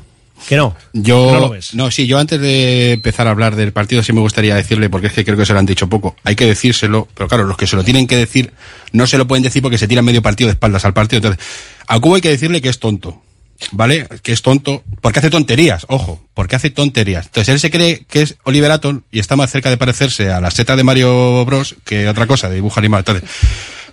Que 0.48 0.56
no. 0.56 0.74
Yo, 0.92 1.30
No 1.32 1.40
lo 1.40 1.50
ves. 1.50 1.74
no, 1.74 1.90
sí, 1.90 2.06
yo 2.06 2.18
antes 2.18 2.40
de 2.40 2.92
empezar 2.94 3.28
a 3.28 3.30
hablar 3.30 3.54
del 3.54 3.72
partido 3.72 4.02
sí 4.02 4.12
me 4.12 4.20
gustaría 4.20 4.54
decirle, 4.56 4.90
porque 4.90 5.06
es 5.06 5.12
que 5.12 5.24
creo 5.24 5.36
que 5.36 5.46
se 5.46 5.52
lo 5.52 5.60
han 5.60 5.66
dicho 5.66 5.88
poco, 5.88 6.16
hay 6.24 6.34
que 6.34 6.44
decírselo, 6.44 7.08
pero 7.14 7.28
claro, 7.28 7.44
los 7.44 7.56
que 7.56 7.66
se 7.68 7.76
lo 7.76 7.84
tienen 7.84 8.06
que 8.08 8.16
decir 8.16 8.52
no 8.92 9.06
se 9.06 9.16
lo 9.16 9.26
pueden 9.28 9.44
decir 9.44 9.62
porque 9.62 9.78
se 9.78 9.86
tiran 9.86 10.04
medio 10.04 10.22
partido 10.22 10.48
de 10.48 10.54
espaldas 10.54 10.84
al 10.84 10.92
partido. 10.92 11.18
Entonces, 11.18 11.44
a 11.86 12.00
Cubo 12.00 12.16
hay 12.16 12.20
que 12.20 12.30
decirle 12.30 12.60
que 12.60 12.68
es 12.68 12.80
tonto, 12.80 13.22
¿vale? 13.70 14.08
Que 14.22 14.32
es 14.32 14.42
tonto, 14.42 14.82
porque 15.00 15.20
hace 15.20 15.30
tonterías, 15.30 15.86
ojo, 15.88 16.20
porque 16.34 16.56
hace 16.56 16.70
tonterías. 16.70 17.26
Entonces 17.26 17.54
él 17.54 17.60
se 17.60 17.70
cree 17.70 18.04
que 18.08 18.22
es 18.22 18.34
Oliver 18.42 18.72
Atom 18.72 19.02
y 19.12 19.20
está 19.20 19.36
más 19.36 19.50
cerca 19.52 19.70
de 19.70 19.76
parecerse 19.76 20.30
a 20.30 20.40
la 20.40 20.50
seta 20.50 20.74
de 20.74 20.82
Mario 20.82 21.44
Bros 21.44 21.76
que 21.84 22.08
otra 22.08 22.26
cosa, 22.26 22.48
de 22.48 22.56
dibujo 22.56 22.80
animal. 22.80 23.00
Entonces, 23.06 23.28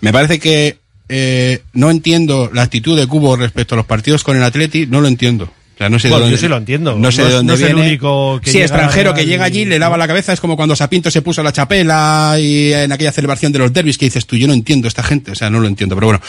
me 0.01 0.11
parece 0.11 0.39
que 0.39 0.79
eh, 1.11 1.61
no 1.73 1.91
entiendo 1.91 2.49
la 2.53 2.63
actitud 2.63 2.97
de 2.97 3.05
Cubo 3.05 3.35
respecto 3.35 3.75
a 3.75 3.77
los 3.77 3.85
partidos 3.85 4.23
con 4.23 4.35
el 4.37 4.43
Atleti, 4.43 4.87
no 4.87 5.01
lo 5.01 5.07
entiendo. 5.07 5.45
O 5.45 5.77
sea, 5.83 5.89
no 5.89 5.97
sé 5.99 6.09
de 6.09 6.13
dónde- 6.13 6.31
yo 6.31 6.37
sí 6.37 6.47
lo 6.47 6.57
entiendo. 6.57 6.95
No 6.97 7.11
sé 7.11 7.21
No 7.23 7.27
de 7.27 7.33
dónde 7.33 7.53
no 7.53 7.57
es 7.57 7.61
el 7.71 7.75
único 7.75 8.39
que 8.39 8.51
sí, 8.51 8.57
llega 8.57 8.65
extranjero 8.67 9.13
que 9.15 9.25
llega 9.25 9.45
allí, 9.45 9.65
le 9.65 9.79
lava 9.79 9.97
la 9.97 10.07
cabeza. 10.07 10.31
Es 10.31 10.39
como 10.39 10.55
cuando 10.55 10.75
Sapinto 10.75 11.09
se 11.09 11.21
puso 11.23 11.41
la 11.41 11.51
chapela 11.51 12.35
y 12.39 12.71
en 12.71 12.91
aquella 12.91 13.11
celebración 13.11 13.51
de 13.51 13.59
los 13.59 13.73
derbis 13.73 13.97
que 13.97 14.05
dices 14.05 14.27
tú, 14.27 14.35
yo 14.35 14.45
no 14.47 14.53
entiendo 14.53 14.87
esta 14.87 15.01
gente. 15.01 15.31
O 15.31 15.35
sea, 15.35 15.49
no 15.49 15.59
lo 15.59 15.67
entiendo. 15.67 15.95
Pero 15.95 16.07
bueno. 16.07 16.21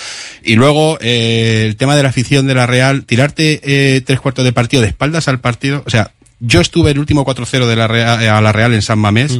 Y 0.43 0.55
luego, 0.55 0.97
eh, 1.03 1.65
el 1.67 1.77
tema 1.77 1.97
de 1.97 2.03
la 2.03 2.09
afición 2.09 2.47
de 2.47 2.55
la 2.55 2.67
Real, 2.67 3.05
tirarte 3.05 3.61
eh, 3.63 4.01
tres 4.01 4.21
cuartos 4.21 4.45
de 4.45 4.53
partido 4.55 4.81
de 4.83 4.89
espaldas 4.89 5.29
al 5.29 5.39
partido. 5.41 5.83
O 5.87 5.91
sea, 5.91 6.13
yo 6.41 6.61
estuve 6.63 6.93
el 6.93 6.99
último 6.99 7.25
4-0 7.27 7.67
de 7.67 7.77
la 7.77 7.87
Real, 7.89 8.27
a 8.27 8.41
la 8.41 8.53
Real 8.53 8.73
en 8.73 8.81
San 8.81 8.99
Mamés. 8.99 9.39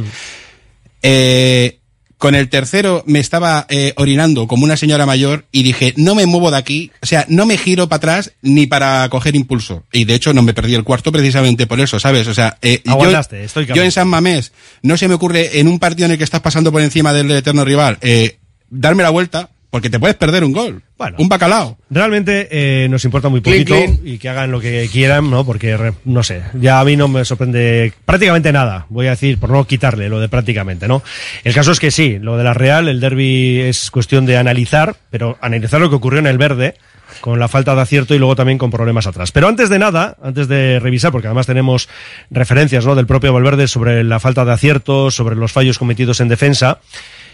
Eh, 1.01 1.79
con 2.23 2.35
el 2.35 2.47
tercero 2.47 3.03
me 3.05 3.19
estaba 3.19 3.65
eh, 3.67 3.91
orinando 3.97 4.47
como 4.47 4.63
una 4.63 4.77
señora 4.77 5.05
mayor 5.05 5.43
y 5.51 5.61
dije, 5.61 5.93
no 5.97 6.15
me 6.15 6.25
muevo 6.25 6.51
de 6.51 6.57
aquí, 6.57 6.89
o 7.01 7.05
sea, 7.05 7.25
no 7.27 7.45
me 7.45 7.57
giro 7.57 7.89
para 7.89 7.97
atrás 7.97 8.31
ni 8.41 8.65
para 8.65 9.09
coger 9.09 9.35
impulso. 9.35 9.83
Y 9.91 10.05
de 10.05 10.15
hecho 10.15 10.33
no 10.33 10.41
me 10.41 10.53
perdí 10.53 10.73
el 10.73 10.85
cuarto 10.85 11.11
precisamente 11.11 11.67
por 11.67 11.81
eso, 11.81 11.99
¿sabes? 11.99 12.25
O 12.29 12.33
sea, 12.33 12.57
eh, 12.61 12.81
yo, 12.85 13.19
estoy 13.19 13.65
yo 13.65 13.83
en 13.83 13.91
San 13.91 14.07
Mamés 14.07 14.53
no 14.83 14.95
se 14.95 15.09
me 15.09 15.15
ocurre 15.15 15.59
en 15.59 15.67
un 15.67 15.79
partido 15.79 16.05
en 16.05 16.13
el 16.13 16.17
que 16.17 16.23
estás 16.23 16.39
pasando 16.39 16.71
por 16.71 16.81
encima 16.81 17.11
del 17.11 17.29
eterno 17.29 17.65
rival, 17.65 17.97
eh, 17.99 18.37
darme 18.69 19.03
la 19.03 19.09
vuelta 19.09 19.49
porque 19.73 19.89
te 19.89 19.99
puedes 19.99 20.15
perder 20.15 20.43
un 20.43 20.51
gol, 20.53 20.83
un 21.17 21.27
bacalao. 21.27 21.79
Realmente 21.89 22.47
eh, 22.51 22.87
nos 22.89 23.03
importa 23.05 23.29
muy 23.29 23.41
poquito 23.41 23.73
clean. 23.73 23.99
y 24.03 24.19
que 24.19 24.29
hagan 24.29 24.51
lo 24.51 24.59
que 24.59 24.87
quieran, 24.91 25.31
¿no? 25.31 25.43
Porque, 25.47 25.75
re- 25.75 25.93
no 26.05 26.21
sé, 26.21 26.43
ya 26.53 26.79
a 26.79 26.85
mí 26.85 26.95
no 26.95 27.07
me 27.07 27.25
sorprende 27.25 27.91
prácticamente 28.05 28.51
nada, 28.51 28.85
voy 28.89 29.07
a 29.07 29.11
decir, 29.11 29.39
por 29.39 29.49
no 29.49 29.65
quitarle 29.65 30.09
lo 30.09 30.19
de 30.19 30.29
prácticamente, 30.29 30.87
¿no? 30.87 31.01
El 31.43 31.55
caso 31.55 31.71
es 31.71 31.79
que 31.79 31.89
sí, 31.89 32.19
lo 32.19 32.37
de 32.37 32.43
la 32.43 32.53
Real, 32.53 32.87
el 32.87 32.99
derby 32.99 33.61
es 33.61 33.89
cuestión 33.89 34.27
de 34.27 34.37
analizar, 34.37 34.95
pero 35.09 35.39
analizar 35.41 35.81
lo 35.81 35.89
que 35.89 35.95
ocurrió 35.95 36.19
en 36.19 36.27
el 36.27 36.37
verde, 36.37 36.75
con 37.21 37.39
la 37.39 37.47
falta 37.47 37.73
de 37.73 37.81
acierto 37.81 38.13
y 38.13 38.19
luego 38.19 38.35
también 38.35 38.59
con 38.59 38.69
problemas 38.69 39.07
atrás. 39.07 39.31
Pero 39.31 39.47
antes 39.47 39.69
de 39.69 39.79
nada, 39.79 40.17
antes 40.21 40.47
de 40.47 40.79
revisar, 40.79 41.11
porque 41.11 41.25
además 41.27 41.47
tenemos 41.47 41.89
referencias, 42.29 42.85
¿no? 42.85 42.93
Del 42.93 43.07
propio 43.07 43.33
Valverde 43.33 43.67
sobre 43.67 44.03
la 44.03 44.19
falta 44.19 44.45
de 44.45 44.51
acierto, 44.53 45.09
sobre 45.09 45.35
los 45.35 45.51
fallos 45.51 45.79
cometidos 45.79 46.19
en 46.19 46.27
defensa. 46.27 46.77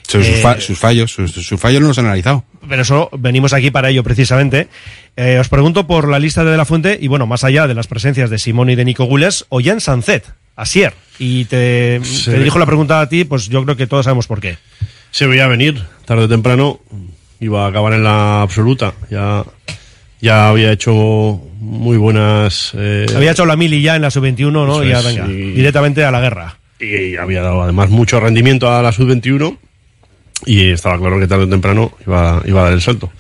Sus, 0.10 0.26
Eh, 0.28 0.40
fa- 0.42 0.60
sus 0.60 0.78
fallos, 0.80 1.12
sus, 1.14 1.32
sus 1.32 1.60
fallos 1.60 1.82
no 1.82 1.88
los 1.90 1.98
han 2.00 2.06
analizado. 2.08 2.44
pero 2.68 2.82
eso 2.82 3.10
venimos 3.18 3.54
aquí 3.54 3.70
para 3.72 3.90
ello 3.90 4.04
precisamente. 4.04 4.68
Eh, 5.16 5.38
os 5.40 5.50
pregunto 5.50 5.86
por 5.86 6.08
la 6.10 6.18
lista 6.20 6.44
de 6.44 6.52
De 6.52 6.58
La 6.58 6.66
Fuente 6.66 6.98
y 7.00 7.08
bueno, 7.08 7.28
más 7.28 7.44
allá 7.44 7.68
de 7.68 7.74
las 7.76 7.86
presencias 7.88 8.30
de 8.30 8.40
Simón 8.40 8.70
y 8.72 8.76
de 8.76 8.86
Nico 8.86 9.06
Gules, 9.06 9.46
Ollán 9.50 9.82
Sancet, 9.82 10.26
Asier. 10.56 10.94
Y 11.20 11.46
te, 11.46 12.00
Sí. 12.04 12.26
te 12.32 12.38
dirijo 12.40 12.58
la 12.60 12.66
pregunta 12.66 13.02
a 13.02 13.08
ti, 13.10 13.24
pues 13.24 13.50
yo 13.50 13.64
creo 13.64 13.76
que 13.78 13.86
todos 13.88 14.06
sabemos 14.06 14.26
por 14.28 14.40
qué. 14.42 14.58
Se 15.12 15.28
veía 15.28 15.48
venir, 15.48 15.84
tarde 16.06 16.24
o 16.24 16.28
temprano, 16.30 16.80
iba 17.40 17.66
a 17.66 17.70
acabar 17.70 17.94
en 17.94 18.04
la 18.04 18.42
absoluta. 18.42 18.94
Ya, 19.12 19.44
ya 20.22 20.50
había 20.50 20.72
hecho 20.72 20.94
muy 21.60 21.98
buenas. 21.98 22.72
eh, 22.76 23.06
Había 23.16 23.32
hecho 23.32 23.46
la 23.46 23.56
mili 23.56 23.82
ya 23.82 23.96
en 23.96 24.02
la 24.02 24.10
sub-21, 24.12 24.52
¿no? 24.66 24.74
Eso 24.82 24.86
Y 24.86 24.90
ya 24.90 25.00
es, 25.00 25.06
venga, 25.06 25.28
y- 25.28 25.52
directamente 25.52 26.04
a 26.04 26.12
la 26.12 26.20
guerra. 26.22 26.58
y 26.80 27.16
había 27.18 27.42
dado 27.42 27.62
además 27.64 27.90
mucho 27.90 28.20
rendimiento 28.20 28.72
a 28.74 28.82
la 28.82 28.92
sub-21 28.92 29.58
y 30.46 30.72
estaba 30.72 30.98
claro 30.98 31.20
que 31.20 31.28
tarde 31.28 31.44
o 31.46 31.50
temprano 31.50 31.92
iba, 32.06 32.42
iba 32.46 32.62
a 32.62 32.64
dar 32.66 32.74
el 32.74 32.82
salto. 32.82 33.12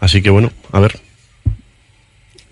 Así 0.00 0.20
que 0.22 0.30
bueno, 0.30 0.52
a 0.72 0.80
ver. 0.80 0.98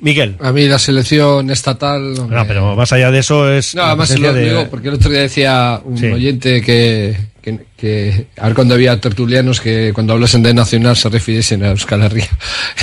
Miguel. 0.00 0.36
A 0.40 0.52
mí 0.52 0.66
la 0.68 0.78
selección 0.78 1.50
estatal. 1.50 2.14
no 2.14 2.26
me- 2.28 2.44
pero 2.44 2.76
más 2.76 2.92
allá 2.92 3.10
de 3.10 3.20
eso 3.20 3.50
es. 3.50 3.74
No, 3.74 3.84
además 3.84 4.18
lo 4.18 4.32
de- 4.34 4.44
digo 4.50 4.68
porque 4.70 4.88
el 4.88 4.94
otro 4.94 5.10
día 5.10 5.20
decía 5.20 5.80
un 5.82 5.96
Sí. 5.96 6.06
oyente 6.06 6.60
que, 6.60 7.16
que, 7.40 7.60
que- 7.76 8.26
a 8.36 8.46
ver 8.46 8.54
cuando 8.54 8.74
había 8.74 9.00
tertulianos 9.00 9.60
que 9.62 9.92
cuando 9.94 10.12
hablasen 10.12 10.42
de 10.42 10.52
nacional 10.52 10.96
se 10.96 11.08
refiriesen 11.08 11.62
a 11.64 11.70
Euskal 11.70 12.02
Herria. 12.02 12.28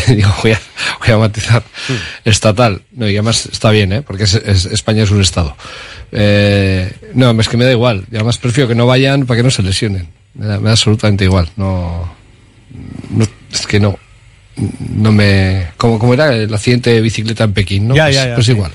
Digo, 0.08 0.34
voy 0.42 0.54
a, 0.54 0.62
voy 1.00 1.10
a 1.14 1.18
matizar 1.20 1.64
estatal. 2.26 2.82
No, 2.94 3.08
y 3.08 3.14
además 3.14 3.46
está 3.52 3.70
bien, 3.70 3.94
¿eh? 3.94 4.02
porque 4.02 4.24
es- 4.24 4.34
es- 4.36 4.66
España 4.66 5.04
es 5.04 5.12
un 5.12 5.22
estado. 5.22 5.56
Eh, 6.12 6.92
no, 7.14 7.40
es 7.40 7.50
que 7.50 7.58
me 7.58 7.66
da 7.66 7.72
igual. 7.72 8.06
Y 8.12 8.16
además 8.16 8.40
prefiero 8.40 8.68
que 8.68 8.76
no 8.76 8.88
vayan 8.88 9.28
para 9.28 9.38
que 9.38 9.44
no 9.44 9.52
se 9.52 9.62
lesionen. 9.62 10.08
Me 10.34 10.46
da, 10.46 10.60
me 10.60 10.66
da 10.66 10.72
absolutamente 10.72 11.26
igual. 11.26 11.50
No, 11.58 12.14
no, 13.10 13.26
es 13.52 13.68
que 13.68 13.80
no. 13.80 13.98
No 14.96 15.12
me. 15.12 15.68
Como, 15.78 15.98
como 16.00 16.14
era 16.14 16.34
el 16.34 16.54
accidente 16.54 16.92
de 16.92 17.02
bicicleta 17.02 17.46
en 17.46 17.54
Pekín, 17.54 17.88
¿no? 17.88 17.96
Ya, 17.96 18.06
pues, 18.06 18.16
ya, 18.16 18.28
ya, 18.28 18.36
pues 18.36 18.46
sí. 18.46 18.52
igual. 18.54 18.72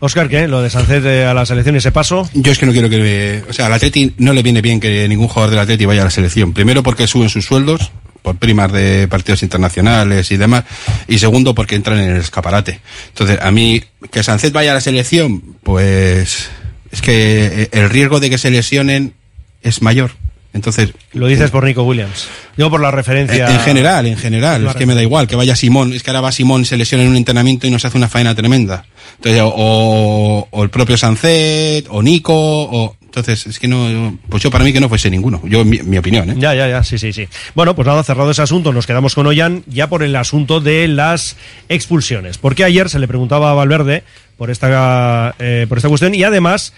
Oscar, 0.00 0.28
¿qué? 0.28 0.48
Lo 0.48 0.60
de 0.62 0.68
Sancet 0.68 1.04
eh, 1.04 1.26
a 1.26 1.32
la 1.32 1.46
selección 1.46 1.76
y 1.76 1.78
ese 1.78 1.92
paso. 1.92 2.28
Yo 2.34 2.50
es 2.50 2.58
que 2.58 2.66
no 2.66 2.72
quiero 2.72 2.90
que. 2.90 3.44
O 3.48 3.52
sea, 3.52 3.66
al 3.66 3.72
Atleti 3.72 4.14
no 4.18 4.32
le 4.32 4.42
viene 4.42 4.60
bien 4.60 4.80
que 4.80 5.06
ningún 5.08 5.28
jugador 5.28 5.50
del 5.50 5.60
Atleti 5.60 5.84
vaya 5.84 6.02
a 6.02 6.06
la 6.06 6.10
selección. 6.10 6.52
Primero 6.52 6.82
porque 6.82 7.06
suben 7.06 7.28
sus 7.28 7.44
sueldos, 7.44 7.92
por 8.20 8.36
primas 8.36 8.72
de 8.72 9.06
partidos 9.08 9.42
internacionales 9.44 10.30
y 10.32 10.36
demás. 10.36 10.64
Y 11.06 11.18
segundo 11.18 11.54
porque 11.54 11.76
entran 11.76 11.98
en 11.98 12.10
el 12.10 12.16
escaparate. 12.16 12.80
Entonces, 13.08 13.38
a 13.40 13.50
mí, 13.52 13.82
que 14.10 14.22
Sancet 14.22 14.52
vaya 14.52 14.72
a 14.72 14.74
la 14.74 14.80
selección, 14.80 15.56
pues. 15.62 16.48
Es 16.90 17.00
que 17.00 17.68
el 17.72 17.88
riesgo 17.88 18.20
de 18.20 18.28
que 18.28 18.38
se 18.38 18.50
lesionen 18.50 19.14
es 19.62 19.82
mayor. 19.82 20.10
Entonces. 20.54 20.92
Lo 21.12 21.26
dices 21.26 21.50
por 21.50 21.64
Nico 21.64 21.82
Williams. 21.82 22.28
Digo 22.56 22.70
por 22.70 22.80
la 22.80 22.90
referencia. 22.90 23.46
En, 23.46 23.54
en 23.54 23.60
general, 23.60 24.06
en 24.06 24.16
general, 24.16 24.66
es 24.66 24.76
que 24.76 24.86
me 24.86 24.94
da 24.94 25.02
igual 25.02 25.26
que 25.26 25.36
vaya 25.36 25.56
Simón, 25.56 25.92
es 25.92 26.02
que 26.02 26.10
ahora 26.10 26.20
va 26.20 26.32
Simón, 26.32 26.64
se 26.64 26.76
lesiona 26.76 27.04
en 27.04 27.10
un 27.10 27.16
entrenamiento 27.16 27.66
y 27.66 27.70
nos 27.70 27.84
hace 27.84 27.96
una 27.96 28.08
faena 28.08 28.34
tremenda. 28.34 28.84
Entonces, 29.16 29.42
o, 29.44 30.46
o 30.50 30.62
el 30.62 30.70
propio 30.70 30.96
Sancet, 30.96 31.86
o 31.88 32.02
Nico, 32.02 32.34
o 32.34 32.96
Entonces, 33.02 33.46
es 33.46 33.58
que 33.58 33.68
no, 33.68 34.18
pues 34.28 34.42
yo 34.42 34.50
para 34.50 34.64
mí 34.64 34.72
que 34.72 34.80
no 34.80 34.88
fuese 34.88 35.10
ninguno. 35.10 35.40
Yo, 35.44 35.64
mi, 35.64 35.78
mi 35.80 35.98
opinión, 35.98 36.30
¿eh? 36.30 36.34
Ya, 36.38 36.54
ya, 36.54 36.68
ya, 36.68 36.82
sí, 36.82 36.98
sí, 36.98 37.12
sí. 37.12 37.28
Bueno, 37.54 37.74
pues 37.74 37.86
nada, 37.86 38.02
cerrado 38.02 38.30
ese 38.30 38.42
asunto, 38.42 38.72
nos 38.72 38.86
quedamos 38.86 39.14
con 39.14 39.26
Ollán 39.26 39.64
ya 39.66 39.88
por 39.88 40.02
el 40.02 40.16
asunto 40.16 40.60
de 40.60 40.88
las 40.88 41.36
expulsiones. 41.68 42.38
Porque 42.38 42.64
ayer 42.64 42.88
se 42.88 42.98
le 42.98 43.08
preguntaba 43.08 43.50
a 43.50 43.54
Valverde 43.54 44.02
por 44.38 44.50
esta, 44.50 45.34
eh, 45.38 45.66
por 45.68 45.78
esta 45.78 45.88
cuestión 45.88 46.14
y 46.14 46.24
además, 46.24 46.72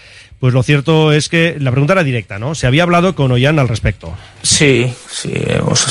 pues 0.45 0.53
lo 0.53 0.61
cierto 0.61 1.11
es 1.11 1.27
que 1.27 1.57
la 1.59 1.71
pregunta 1.71 1.93
era 1.93 2.03
directa, 2.03 2.37
¿no? 2.37 2.53
Se 2.53 2.67
había 2.67 2.83
hablado 2.83 3.15
con 3.15 3.31
Ollán 3.31 3.57
al 3.57 3.67
respecto. 3.67 4.13
Sí, 4.43 4.93
sí, 5.09 5.33
hemos 5.33 5.87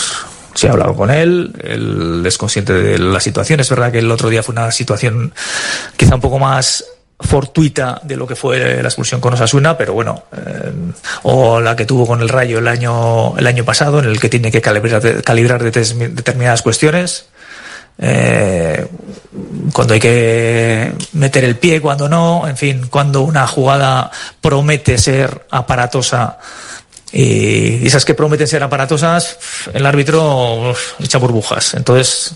sí 0.55 0.69
hablado 0.69 0.95
con 0.95 1.11
él, 1.11 1.51
él 1.61 2.23
es 2.25 2.39
consciente 2.39 2.73
de 2.73 3.01
la 3.01 3.19
situación. 3.19 3.59
Es 3.59 3.69
verdad 3.69 3.91
que 3.91 3.99
el 3.99 4.09
otro 4.13 4.29
día 4.29 4.45
fue 4.45 4.53
una 4.53 4.71
situación 4.71 5.35
quizá 5.97 6.15
un 6.15 6.21
poco 6.21 6.39
más 6.39 6.85
fortuita 7.19 8.01
de 8.05 8.15
lo 8.15 8.29
que 8.29 8.37
fue 8.37 8.81
la 8.81 8.89
expulsión 8.89 9.21
con 9.21 9.35
Osasuna, 9.35 9.77
pero 9.77 9.93
bueno, 9.93 10.23
eh, 10.37 10.73
o 11.25 11.61
la 11.61 11.75
que 11.75 11.85
tuvo 11.85 12.07
con 12.07 12.23
el 12.23 12.29
Rayo 12.29 12.61
el 12.61 12.69
año 12.69 13.37
el 13.37 13.49
año 13.49 13.65
pasado, 13.65 13.99
en 13.99 14.05
el 14.05 14.21
que 14.21 14.29
tiene 14.29 14.53
que 14.53 14.61
calibrar, 14.61 15.65
determinadas 15.65 16.63
cuestiones. 16.63 17.27
Eh, 17.99 18.87
cuando 19.73 19.95
hay 19.95 20.01
que 20.01 20.93
meter 21.13 21.45
el 21.45 21.57
pie, 21.57 21.81
cuando 21.81 22.09
no, 22.09 22.47
en 22.47 22.57
fin, 22.57 22.87
cuando 22.89 23.23
una 23.23 23.47
jugada 23.47 24.11
promete 24.41 24.99
ser 24.99 25.47
aparatosa 25.51 26.39
y 27.17 27.87
esas 27.87 28.05
que 28.05 28.15
prometen 28.15 28.49
ser 28.49 28.63
aparatosas, 28.65 29.39
el 29.73 29.87
árbitro 29.87 30.75
echa 30.99 31.19
burbujas. 31.19 31.75
Entonces, 31.75 32.35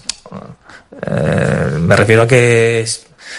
eh, 1.04 1.78
me 1.80 1.96
refiero 1.96 2.22
a 2.22 2.28
que 2.28 2.86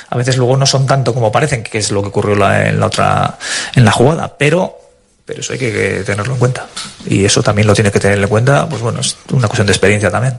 a 0.09 0.17
veces 0.17 0.35
luego 0.35 0.57
no 0.57 0.65
son 0.65 0.85
tanto 0.85 1.13
como 1.13 1.31
parecen, 1.31 1.63
que 1.63 1.77
es 1.77 1.91
lo 1.91 2.01
que 2.01 2.09
ocurrió 2.09 2.33
en 2.33 2.79
la 2.79 2.85
otra, 2.85 3.37
en 3.73 3.85
la 3.85 3.91
jugada, 3.91 4.35
pero, 4.37 4.77
pero 5.23 5.39
eso 5.39 5.53
hay 5.53 5.59
que 5.59 6.03
tenerlo 6.05 6.33
en 6.33 6.39
cuenta. 6.39 6.67
Y 7.05 7.23
eso 7.23 7.41
también 7.41 7.67
lo 7.67 7.73
tiene 7.73 7.91
que 7.91 8.01
tener 8.01 8.17
en 8.19 8.27
cuenta, 8.27 8.67
pues 8.67 8.81
bueno, 8.81 8.99
es 8.99 9.15
una 9.31 9.47
cuestión 9.47 9.67
de 9.67 9.71
experiencia 9.71 10.11
también. 10.11 10.37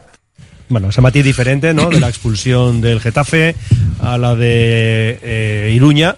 Bueno, 0.70 0.88
ese 0.88 1.00
matiz 1.00 1.24
diferente, 1.24 1.74
¿no? 1.74 1.90
De 1.90 2.00
la 2.00 2.08
expulsión 2.08 2.80
del 2.80 3.00
Getafe 3.00 3.54
a 4.00 4.16
la 4.16 4.34
de 4.36 5.18
eh, 5.22 5.72
Iruña. 5.74 6.16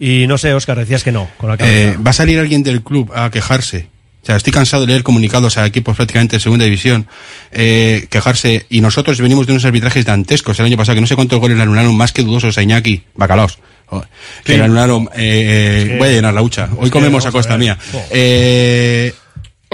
Y 0.00 0.26
no 0.26 0.38
sé, 0.38 0.52
Óscar, 0.54 0.78
decías 0.78 1.04
que 1.04 1.12
no, 1.12 1.28
con 1.36 1.50
la. 1.50 1.56
Eh, 1.60 1.96
va 2.04 2.10
a 2.10 2.14
salir 2.14 2.38
alguien 2.40 2.62
del 2.62 2.82
club 2.82 3.12
a 3.14 3.30
quejarse. 3.30 3.88
O 4.22 4.26
sea, 4.26 4.36
estoy 4.36 4.54
cansado 4.54 4.84
de 4.84 4.88
leer 4.88 5.02
comunicados 5.02 5.58
a 5.58 5.66
equipos 5.66 5.94
prácticamente 5.96 6.36
de 6.36 6.40
segunda 6.40 6.64
división, 6.64 7.06
eh, 7.52 8.06
quejarse. 8.10 8.64
Y 8.70 8.80
nosotros 8.80 9.20
venimos 9.20 9.46
de 9.46 9.52
unos 9.52 9.66
arbitrajes 9.66 10.06
dantescos 10.06 10.58
el 10.58 10.64
año 10.66 10.78
pasado, 10.78 10.94
que 10.94 11.02
no 11.02 11.06
sé 11.06 11.14
cuántos 11.14 11.38
goles 11.38 11.58
le 11.58 11.62
anularon 11.62 11.94
más 11.94 12.12
que 12.12 12.22
dudosos 12.22 12.56
a 12.56 12.62
Iñaki 12.62 13.02
Bacalaos. 13.14 13.58
Oh, 13.90 14.00
Que 14.44 14.52
Sí. 14.52 14.58
le 14.58 14.64
anularon, 14.64 15.10
eh, 15.14 15.80
Es 15.82 15.88
que- 15.90 15.98
voy 15.98 16.08
a 16.08 16.12
llenar 16.12 16.32
la 16.32 16.40
hucha. 16.40 16.70
Hoy 16.78 16.86
es 16.86 16.90
comemos 16.90 17.26
a 17.26 17.30
costa 17.32 17.58
mía. 17.58 17.76
Jo. 17.92 18.02
Eh, 18.10 19.12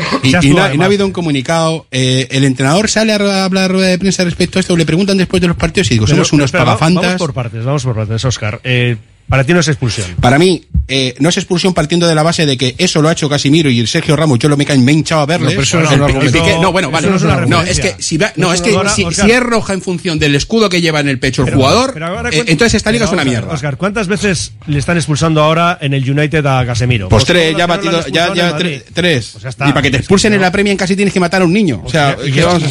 y, 0.22 0.32
no, 0.32 0.42
y 0.42 0.51
no 0.51 0.62
además. 0.62 0.80
ha 0.80 0.86
habido 0.86 1.07
un 1.07 1.12
comunicado. 1.12 1.86
Eh, 1.90 2.28
el 2.30 2.44
entrenador 2.44 2.88
sale 2.88 3.12
a 3.12 3.44
hablar 3.44 3.70
rueda 3.70 3.88
de 3.88 3.98
prensa 3.98 4.24
respecto 4.24 4.59
a 4.59 4.61
esto. 4.61 4.76
Le 4.76 4.86
preguntan 4.86 5.16
después 5.18 5.40
de 5.40 5.48
los 5.48 5.57
partidos 5.57 5.90
y 5.90 5.94
digo, 5.94 6.05
Pero- 6.07 6.16
somos 6.16 6.32
unos 6.32 6.55
va- 6.55 6.59
pagafantas. 6.61 7.03
Vamos 7.05 7.18
por 7.18 7.32
partes, 7.34 7.64
vamos 7.64 7.84
por 7.84 7.94
partes, 7.94 8.24
Óscar. 8.24 8.61
Eh, 8.64 8.96
para 9.30 9.44
ti 9.44 9.54
no 9.54 9.60
es 9.60 9.68
expulsión. 9.68 10.06
Para 10.20 10.38
mí, 10.38 10.62
eh, 10.88 11.14
no 11.20 11.28
es 11.28 11.36
expulsión 11.38 11.72
partiendo 11.72 12.06
de 12.08 12.14
la 12.16 12.22
base 12.22 12.44
de 12.46 12.58
que 12.58 12.74
eso 12.76 13.00
lo 13.00 13.08
ha 13.08 13.12
hecho 13.12 13.28
Casimiro 13.28 13.70
y 13.70 13.78
el 13.80 13.86
Sergio 13.88 14.16
Ramos, 14.16 14.38
yo 14.40 14.48
lo 14.48 14.56
me, 14.56 14.66
ca- 14.66 14.74
me 14.76 14.90
he 14.90 14.94
hinchado 14.94 15.20
a 15.22 15.26
verle. 15.26 15.44
No, 15.46 15.50
pero 15.50 15.62
eso 15.62 15.80
no 15.80 15.84
es 16.08 16.24
El. 16.24 16.32
Piqué- 16.32 16.60
no, 16.60 16.72
bueno, 16.72 16.88
Eso 16.88 16.92
vale. 16.92 17.08
no 17.10 17.16
es 17.16 17.22
una 17.22 17.36
No, 17.46 17.62
es 17.62 17.68
referencia. 17.68 17.96
que 17.96 18.02
si 18.02 18.18
va- 18.18 18.32
no, 18.36 18.52
es 18.52 18.60
que 18.60 18.76
si, 18.94 19.30
es 19.30 19.40
roja 19.40 19.72
en 19.72 19.80
función 19.82 20.18
del 20.18 20.34
escudo 20.34 20.68
que 20.68 20.80
lleva 20.80 21.00
en 21.00 21.08
el 21.08 21.18
pecho 21.20 21.42
el 21.42 21.46
Pero- 21.46 21.58
jugador, 21.58 21.92
pero 21.94 22.06
ahora 22.06 22.30
eh, 22.30 22.42
entonces 22.48 22.74
esta 22.74 22.90
liga 22.90 23.04
es 23.06 23.12
una 23.12 23.24
mierda. 23.24 23.52
Óscar, 23.52 23.76
¿cuántas 23.76 24.08
veces 24.08 24.52
le 24.66 24.78
están 24.80 24.96
expulsando 24.96 25.40
ahora 25.42 25.78
en 25.80 25.94
el 25.94 26.10
United 26.10 26.44
a 26.44 26.66
Casemiro? 26.66 27.08
Pues 27.08 27.24
todas 27.24 27.40
tres, 27.40 27.56
ya 27.56 27.64
ha 27.64 27.66
batido, 27.68 28.06
ya, 28.08 28.34
ya 28.34 28.56
tres. 28.92 29.28
Pues 29.32 29.42
ya 29.44 29.48
está. 29.48 29.68
y 29.68 29.72
para 29.72 29.82
que 29.82 29.90
te 29.92 29.96
expulsen 29.98 30.32
en 30.34 30.40
la 30.40 30.50
Premier 30.50 30.76
casi 30.76 30.96
tienes 30.96 31.14
que 31.14 31.20
matar 31.20 31.42
a 31.42 31.44
un 31.44 31.52
niño. 31.52 31.82
O 31.84 31.88
sea, 31.90 32.16
y 32.20 32.26
¿qué 32.26 32.32
lleva, 32.32 32.54
vamos 32.54 32.68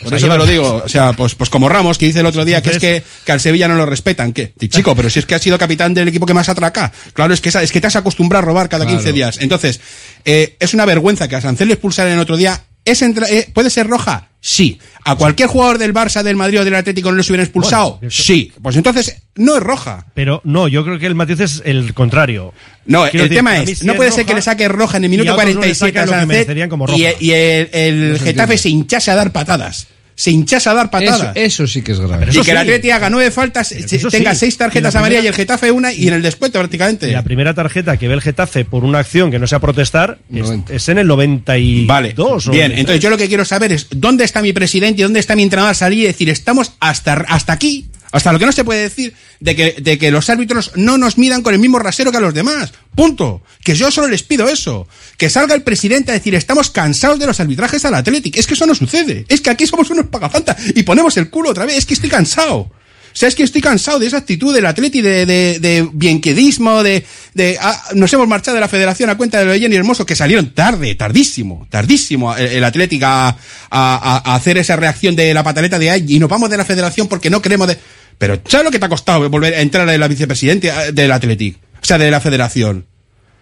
O 0.00 0.04
Por 0.04 0.08
sea, 0.10 0.18
eso 0.18 0.28
te 0.28 0.38
lo 0.38 0.46
digo, 0.46 0.82
o 0.84 0.88
sea, 0.88 1.12
pues, 1.12 1.34
pues 1.34 1.50
como 1.50 1.68
Ramos, 1.68 1.98
que 1.98 2.06
dice 2.06 2.20
el 2.20 2.26
otro 2.26 2.44
día 2.44 2.62
que 2.62 2.70
es 2.70 2.78
que, 2.78 3.02
que 3.24 3.32
al 3.32 3.40
Sevilla 3.40 3.66
no 3.66 3.74
lo 3.74 3.84
respetan, 3.84 4.32
¿qué? 4.32 4.52
Chico, 4.68 4.94
pero 4.94 5.10
si 5.10 5.18
es 5.18 5.26
que 5.26 5.34
ha 5.34 5.38
sido 5.40 5.58
capitán 5.58 5.92
del 5.92 6.06
equipo 6.06 6.24
que 6.24 6.34
más 6.34 6.48
atraca. 6.48 6.92
Claro, 7.14 7.34
es 7.34 7.40
que, 7.40 7.48
es 7.48 7.72
que 7.72 7.80
te 7.80 7.86
has 7.88 7.96
acostumbrado 7.96 8.42
a 8.44 8.46
robar 8.46 8.68
cada 8.68 8.86
15 8.86 9.02
Claro. 9.02 9.14
días. 9.16 9.38
Entonces, 9.40 9.80
eh, 10.24 10.56
es 10.60 10.72
una 10.72 10.84
vergüenza 10.84 11.26
que 11.26 11.34
a 11.36 11.40
Sancel 11.40 11.66
le 11.68 11.74
expulsaran 11.74 12.12
el 12.12 12.20
otro 12.20 12.36
día. 12.36 12.62
¿Es 12.90 13.02
eh, 13.02 13.50
¿Puede 13.52 13.70
ser 13.70 13.86
roja? 13.86 14.28
Sí. 14.40 14.78
¿A 15.04 15.16
cualquier 15.16 15.48
jugador 15.48 15.78
del 15.78 15.92
Barça, 15.92 16.22
del 16.22 16.36
Madrid 16.36 16.60
o 16.60 16.64
del 16.64 16.74
Atlético 16.74 17.10
no 17.10 17.16
les 17.16 17.28
hubieran 17.28 17.44
expulsado? 17.44 17.92
Bueno, 17.96 18.08
eso- 18.08 18.22
sí. 18.22 18.52
Pues 18.62 18.76
entonces, 18.76 19.16
no 19.34 19.56
es 19.56 19.62
roja. 19.62 20.06
Pero 20.14 20.40
no, 20.44 20.68
yo 20.68 20.84
creo 20.84 20.98
que 20.98 21.06
el 21.06 21.14
matiz 21.14 21.40
es 21.40 21.62
el 21.64 21.92
contrario. 21.92 22.52
No, 22.86 23.02
Quiero 23.10 23.24
el 23.24 23.28
decir, 23.30 23.38
tema 23.38 23.58
es, 23.58 23.78
sí 23.80 23.84
no 23.86 23.92
es 23.92 23.96
puede 23.96 24.12
ser 24.12 24.24
que 24.24 24.34
le 24.34 24.42
saque 24.42 24.68
roja 24.68 24.96
en 24.96 25.04
el 25.04 25.08
y 25.08 25.18
minuto 25.18 25.30
no 25.32 25.36
le 25.36 25.54
47 25.54 25.98
a 25.98 26.06
Sancet 26.06 26.68
como 26.68 26.84
y, 26.84 26.86
roja. 26.88 26.98
y 27.20 27.30
el, 27.32 28.18
Getafe 28.22 28.56
se 28.56 28.68
hinchase 28.70 29.10
a 29.10 29.14
dar 29.16 29.32
patadas. 29.32 29.88
Se 30.18 30.32
hinchase 30.32 30.68
a 30.68 30.74
dar 30.74 30.90
patadas. 30.90 31.30
eso 31.36 31.64
sí 31.68 31.80
que 31.80 31.92
es 31.92 32.00
grave. 32.00 32.26
y 32.32 32.40
que 32.40 32.50
el 32.50 32.56
Atleti 32.56 32.90
haga 32.90 33.08
nueve 33.08 33.30
faltas, 33.30 33.70
eso 33.70 34.10
tenga 34.10 34.32
sí. 34.34 34.40
seis 34.40 34.58
tarjetas 34.58 34.92
la 34.92 34.98
amarillas 34.98 35.22
y 35.22 35.28
el 35.28 35.34
Getafe 35.34 35.70
una 35.70 35.92
y 35.92 36.08
en 36.08 36.14
el 36.14 36.22
descuento 36.22 36.58
prácticamente. 36.58 37.08
Y 37.08 37.12
la 37.12 37.22
primera 37.22 37.54
tarjeta 37.54 37.96
que 37.96 38.08
ve 38.08 38.14
el 38.14 38.20
Getafe 38.20 38.64
por 38.64 38.82
una 38.82 38.98
acción 38.98 39.30
que 39.30 39.38
no 39.38 39.46
sea 39.46 39.60
protestar 39.60 40.18
es, 40.34 40.50
es 40.70 40.88
en 40.88 40.98
el 40.98 41.06
92. 41.06 41.86
Vale, 41.86 42.14
o 42.16 42.36
bien, 42.50 42.72
93. 42.72 42.78
entonces 42.80 43.00
yo 43.00 43.10
lo 43.10 43.16
que 43.16 43.28
quiero 43.28 43.44
saber 43.44 43.72
es 43.72 43.86
dónde 43.90 44.24
está 44.24 44.42
mi 44.42 44.52
presidente 44.52 45.02
y 45.02 45.04
dónde 45.04 45.20
está 45.20 45.36
mi 45.36 45.44
entrenador 45.44 45.70
a 45.70 45.74
salir 45.74 46.00
y 46.00 46.06
decir, 46.06 46.28
estamos 46.30 46.72
hasta, 46.80 47.12
hasta 47.28 47.52
aquí, 47.52 47.86
hasta 48.12 48.32
lo 48.32 48.38
que 48.38 48.46
no 48.46 48.52
se 48.52 48.64
puede 48.64 48.82
decir, 48.82 49.14
de 49.40 49.54
que, 49.54 49.76
de 49.80 49.98
que 49.98 50.10
los 50.10 50.30
árbitros 50.30 50.72
no 50.76 50.98
nos 50.98 51.18
midan 51.18 51.42
con 51.42 51.54
el 51.54 51.60
mismo 51.60 51.78
rasero 51.78 52.10
que 52.10 52.16
a 52.16 52.20
los 52.20 52.34
demás. 52.34 52.72
Punto. 52.94 53.42
Que 53.62 53.74
yo 53.74 53.90
solo 53.90 54.08
les 54.08 54.22
pido 54.22 54.48
eso. 54.48 54.88
Que 55.16 55.30
salga 55.30 55.54
el 55.54 55.62
presidente 55.62 56.10
a 56.10 56.14
decir, 56.14 56.34
estamos 56.34 56.70
cansados 56.70 57.18
de 57.18 57.26
los 57.26 57.40
arbitrajes 57.40 57.84
al 57.84 57.94
Athletic. 57.94 58.36
Es 58.36 58.46
que 58.46 58.54
eso 58.54 58.66
no 58.66 58.74
sucede. 58.74 59.24
Es 59.28 59.40
que 59.40 59.50
aquí 59.50 59.66
somos 59.66 59.90
unos 59.90 60.06
pagafantas 60.06 60.56
y 60.74 60.82
ponemos 60.82 61.16
el 61.16 61.30
culo 61.30 61.50
otra 61.50 61.66
vez. 61.66 61.76
Es 61.76 61.86
que 61.86 61.94
estoy 61.94 62.10
cansado. 62.10 62.70
Sea, 63.12 63.28
es 63.28 63.34
que 63.34 63.42
estoy 63.42 63.60
cansado 63.60 63.98
de 63.98 64.06
esa 64.06 64.18
actitud 64.18 64.54
del 64.54 64.64
Atleti, 64.66 65.00
de, 65.02 65.26
de, 65.26 65.88
bienquedismo, 65.92 66.82
de, 66.84 67.04
de 67.34 67.58
ah, 67.60 67.82
nos 67.94 68.12
hemos 68.12 68.28
marchado 68.28 68.54
de 68.54 68.60
la 68.60 68.68
federación 68.68 69.10
a 69.10 69.16
cuenta 69.16 69.38
de 69.40 69.44
lo 69.46 69.52
de 69.52 69.58
Jenny 69.60 69.74
Hermoso, 69.76 70.06
que 70.06 70.14
salieron 70.14 70.54
tarde, 70.54 70.94
tardísimo, 70.94 71.66
tardísimo 71.68 72.36
el, 72.36 72.46
el 72.46 72.64
Athletic 72.64 73.02
a, 73.04 73.28
a- 73.70 74.34
hacer 74.34 74.56
esa 74.58 74.76
reacción 74.76 75.16
de 75.16 75.34
la 75.34 75.42
pataleta 75.42 75.78
de 75.78 75.90
ay, 75.90 76.04
y 76.08 76.18
nos 76.20 76.28
vamos 76.28 76.48
de 76.48 76.56
la 76.56 76.64
federación 76.64 77.08
porque 77.08 77.28
no 77.30 77.42
queremos 77.42 77.66
de... 77.66 77.76
Pero 78.18 78.40
¿sabes 78.46 78.64
lo 78.64 78.70
que 78.70 78.78
te 78.78 78.84
ha 78.84 78.88
costado 78.88 79.28
volver 79.28 79.54
a 79.54 79.60
entrar 79.60 79.88
en 79.88 79.98
la 80.00 80.08
vicepresidente 80.08 80.72
del 80.92 81.10
Athletic? 81.12 81.56
O 81.82 81.84
sea, 81.84 81.98
de 81.98 82.10
la 82.10 82.20
federación. 82.20 82.86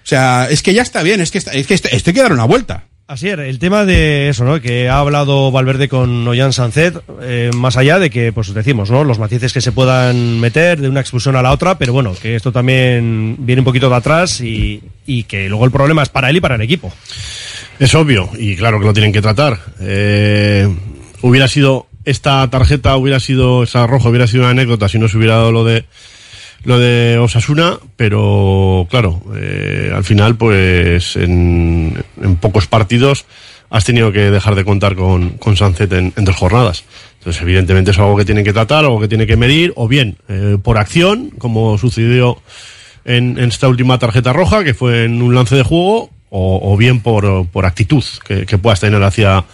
O 0.04 0.06
sea, 0.08 0.48
es 0.50 0.62
que 0.62 0.72
ya 0.72 0.82
está 0.82 1.02
bien, 1.02 1.20
es 1.20 1.30
que, 1.30 1.38
está- 1.38 1.52
es 1.52 1.66
que 1.66 1.74
esto, 1.74 1.88
esto 1.92 2.12
que 2.12 2.22
dar 2.22 2.32
una 2.32 2.44
vuelta. 2.44 2.85
Así 3.08 3.28
es, 3.28 3.38
el 3.38 3.60
tema 3.60 3.84
de 3.84 4.28
eso, 4.28 4.44
¿no? 4.44 4.60
Que 4.60 4.88
ha 4.88 4.98
hablado 4.98 5.52
Valverde 5.52 5.88
con 5.88 6.26
Ollán 6.26 6.52
Sancet, 6.52 7.00
eh, 7.22 7.52
más 7.54 7.76
allá 7.76 8.00
de 8.00 8.10
que, 8.10 8.32
pues 8.32 8.52
decimos, 8.52 8.90
¿no? 8.90 9.04
Los 9.04 9.20
matices 9.20 9.52
que 9.52 9.60
se 9.60 9.70
puedan 9.70 10.40
meter 10.40 10.80
de 10.80 10.88
una 10.88 11.02
expulsión 11.02 11.36
a 11.36 11.42
la 11.42 11.52
otra, 11.52 11.78
pero 11.78 11.92
bueno, 11.92 12.14
que 12.20 12.34
esto 12.34 12.50
también 12.50 13.36
viene 13.38 13.60
un 13.60 13.64
poquito 13.64 13.88
de 13.88 13.94
atrás 13.94 14.40
y, 14.40 14.82
y 15.06 15.22
que 15.22 15.48
luego 15.48 15.64
el 15.64 15.70
problema 15.70 16.02
es 16.02 16.08
para 16.08 16.30
él 16.30 16.38
y 16.38 16.40
para 16.40 16.56
el 16.56 16.62
equipo. 16.62 16.92
Es 17.78 17.94
obvio, 17.94 18.28
y 18.36 18.56
claro 18.56 18.80
que 18.80 18.86
lo 18.86 18.92
tienen 18.92 19.12
que 19.12 19.22
tratar. 19.22 19.60
Eh, 19.78 20.66
hubiera 21.22 21.46
sido, 21.46 21.86
esta 22.04 22.50
tarjeta 22.50 22.96
hubiera 22.96 23.20
sido, 23.20 23.62
esa 23.62 23.86
roja 23.86 24.08
hubiera 24.08 24.26
sido 24.26 24.42
una 24.42 24.50
anécdota 24.50 24.88
si 24.88 24.98
no 24.98 25.06
se 25.06 25.16
hubiera 25.16 25.36
dado 25.36 25.52
lo 25.52 25.62
de 25.62 25.84
lo 26.66 26.78
de 26.78 27.16
Osasuna, 27.18 27.78
pero 27.96 28.86
claro, 28.90 29.22
eh, 29.36 29.92
al 29.94 30.04
final, 30.04 30.36
pues 30.36 31.16
en, 31.16 31.94
en 32.20 32.36
pocos 32.36 32.66
partidos 32.66 33.24
has 33.70 33.84
tenido 33.84 34.10
que 34.12 34.30
dejar 34.30 34.54
de 34.56 34.64
contar 34.64 34.96
con, 34.96 35.30
con 35.38 35.54
en 35.56 36.24
dos 36.24 36.36
jornadas. 36.36 36.84
Entonces, 37.18 37.42
evidentemente 37.42 37.92
es 37.92 37.98
algo 37.98 38.16
que 38.16 38.24
tienen 38.24 38.44
que 38.44 38.52
tratar, 38.52 38.84
algo 38.84 39.00
que 39.00 39.08
tienen 39.08 39.26
que 39.26 39.36
medir, 39.36 39.72
o 39.76 39.88
bien 39.88 40.16
eh, 40.28 40.58
por 40.62 40.78
acción, 40.78 41.30
como 41.38 41.78
sucedió 41.78 42.38
en, 43.04 43.38
en 43.38 43.48
esta 43.48 43.68
última 43.68 43.98
tarjeta 43.98 44.32
roja, 44.32 44.64
que 44.64 44.74
fue 44.74 45.04
en 45.04 45.22
un 45.22 45.34
lance 45.34 45.54
de 45.56 45.62
juego, 45.62 46.10
o, 46.30 46.72
o 46.72 46.76
bien 46.76 47.00
por, 47.00 47.46
por 47.48 47.66
actitud 47.66 48.02
que, 48.26 48.44
que 48.46 48.58
puedas 48.58 48.80
tener 48.80 49.02
hacia, 49.02 49.44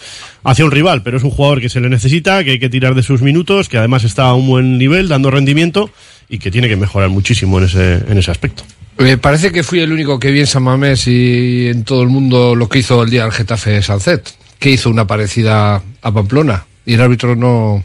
hacia 0.44 0.64
un 0.64 0.70
rival. 0.70 1.02
Pero 1.02 1.18
es 1.18 1.22
un 1.22 1.30
jugador 1.30 1.60
que 1.60 1.68
se 1.68 1.80
le 1.80 1.88
necesita, 1.88 2.42
que 2.44 2.52
hay 2.52 2.58
que 2.58 2.70
tirar 2.70 2.94
de 2.94 3.02
sus 3.02 3.20
minutos, 3.20 3.68
que 3.68 3.76
además 3.76 4.04
está 4.04 4.24
a 4.24 4.34
un 4.34 4.46
buen 4.46 4.78
nivel, 4.78 5.08
dando 5.08 5.30
rendimiento, 5.30 5.90
y 6.32 6.38
que 6.38 6.50
tiene 6.50 6.66
que 6.66 6.76
mejorar 6.76 7.10
muchísimo 7.10 7.58
en 7.58 7.64
ese, 7.64 7.94
en 8.08 8.16
ese 8.16 8.30
aspecto. 8.30 8.64
Me 8.96 9.18
parece 9.18 9.52
que 9.52 9.62
fui 9.62 9.80
el 9.80 9.92
único 9.92 10.18
que 10.18 10.30
vi 10.30 10.40
en 10.40 10.46
San 10.46 10.62
Mamés 10.62 11.06
y 11.06 11.68
en 11.68 11.84
todo 11.84 12.02
el 12.02 12.08
mundo 12.08 12.54
lo 12.54 12.70
que 12.70 12.78
hizo 12.78 13.02
el 13.02 13.10
día 13.10 13.24
del 13.24 13.32
Getafe 13.32 13.82
Sancet, 13.82 14.32
que 14.58 14.70
hizo 14.70 14.88
una 14.88 15.06
parecida 15.06 15.82
a 16.00 16.12
Pamplona. 16.12 16.64
Y 16.86 16.94
el 16.94 17.02
árbitro 17.02 17.36
no. 17.36 17.84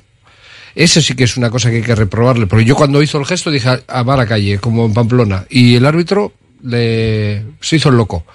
Eso 0.76 1.02
sí 1.02 1.14
que 1.14 1.26
es 1.26 1.36
una 1.36 1.50
cosa 1.50 1.70
que 1.70 1.78
hay 1.78 1.82
que 1.82 1.94
reprobarle. 1.94 2.48
Porque 2.48 2.64
yo 2.64 2.76
cuando 2.76 3.04
hizo 3.04 3.20
el 3.20 3.26
gesto 3.26 3.52
dije 3.52 3.68
a, 3.68 3.82
a 3.86 4.06
Mara 4.06 4.26
calle, 4.26 4.60
como 4.60 4.86
en 4.86 4.94
Pamplona. 4.94 5.46
Y 5.50 5.76
el 5.76 5.86
árbitro 5.86 6.32
le, 6.64 7.44
se 7.60 7.76
hizo 7.76 7.90
el 7.90 7.98
loco. 7.98 8.26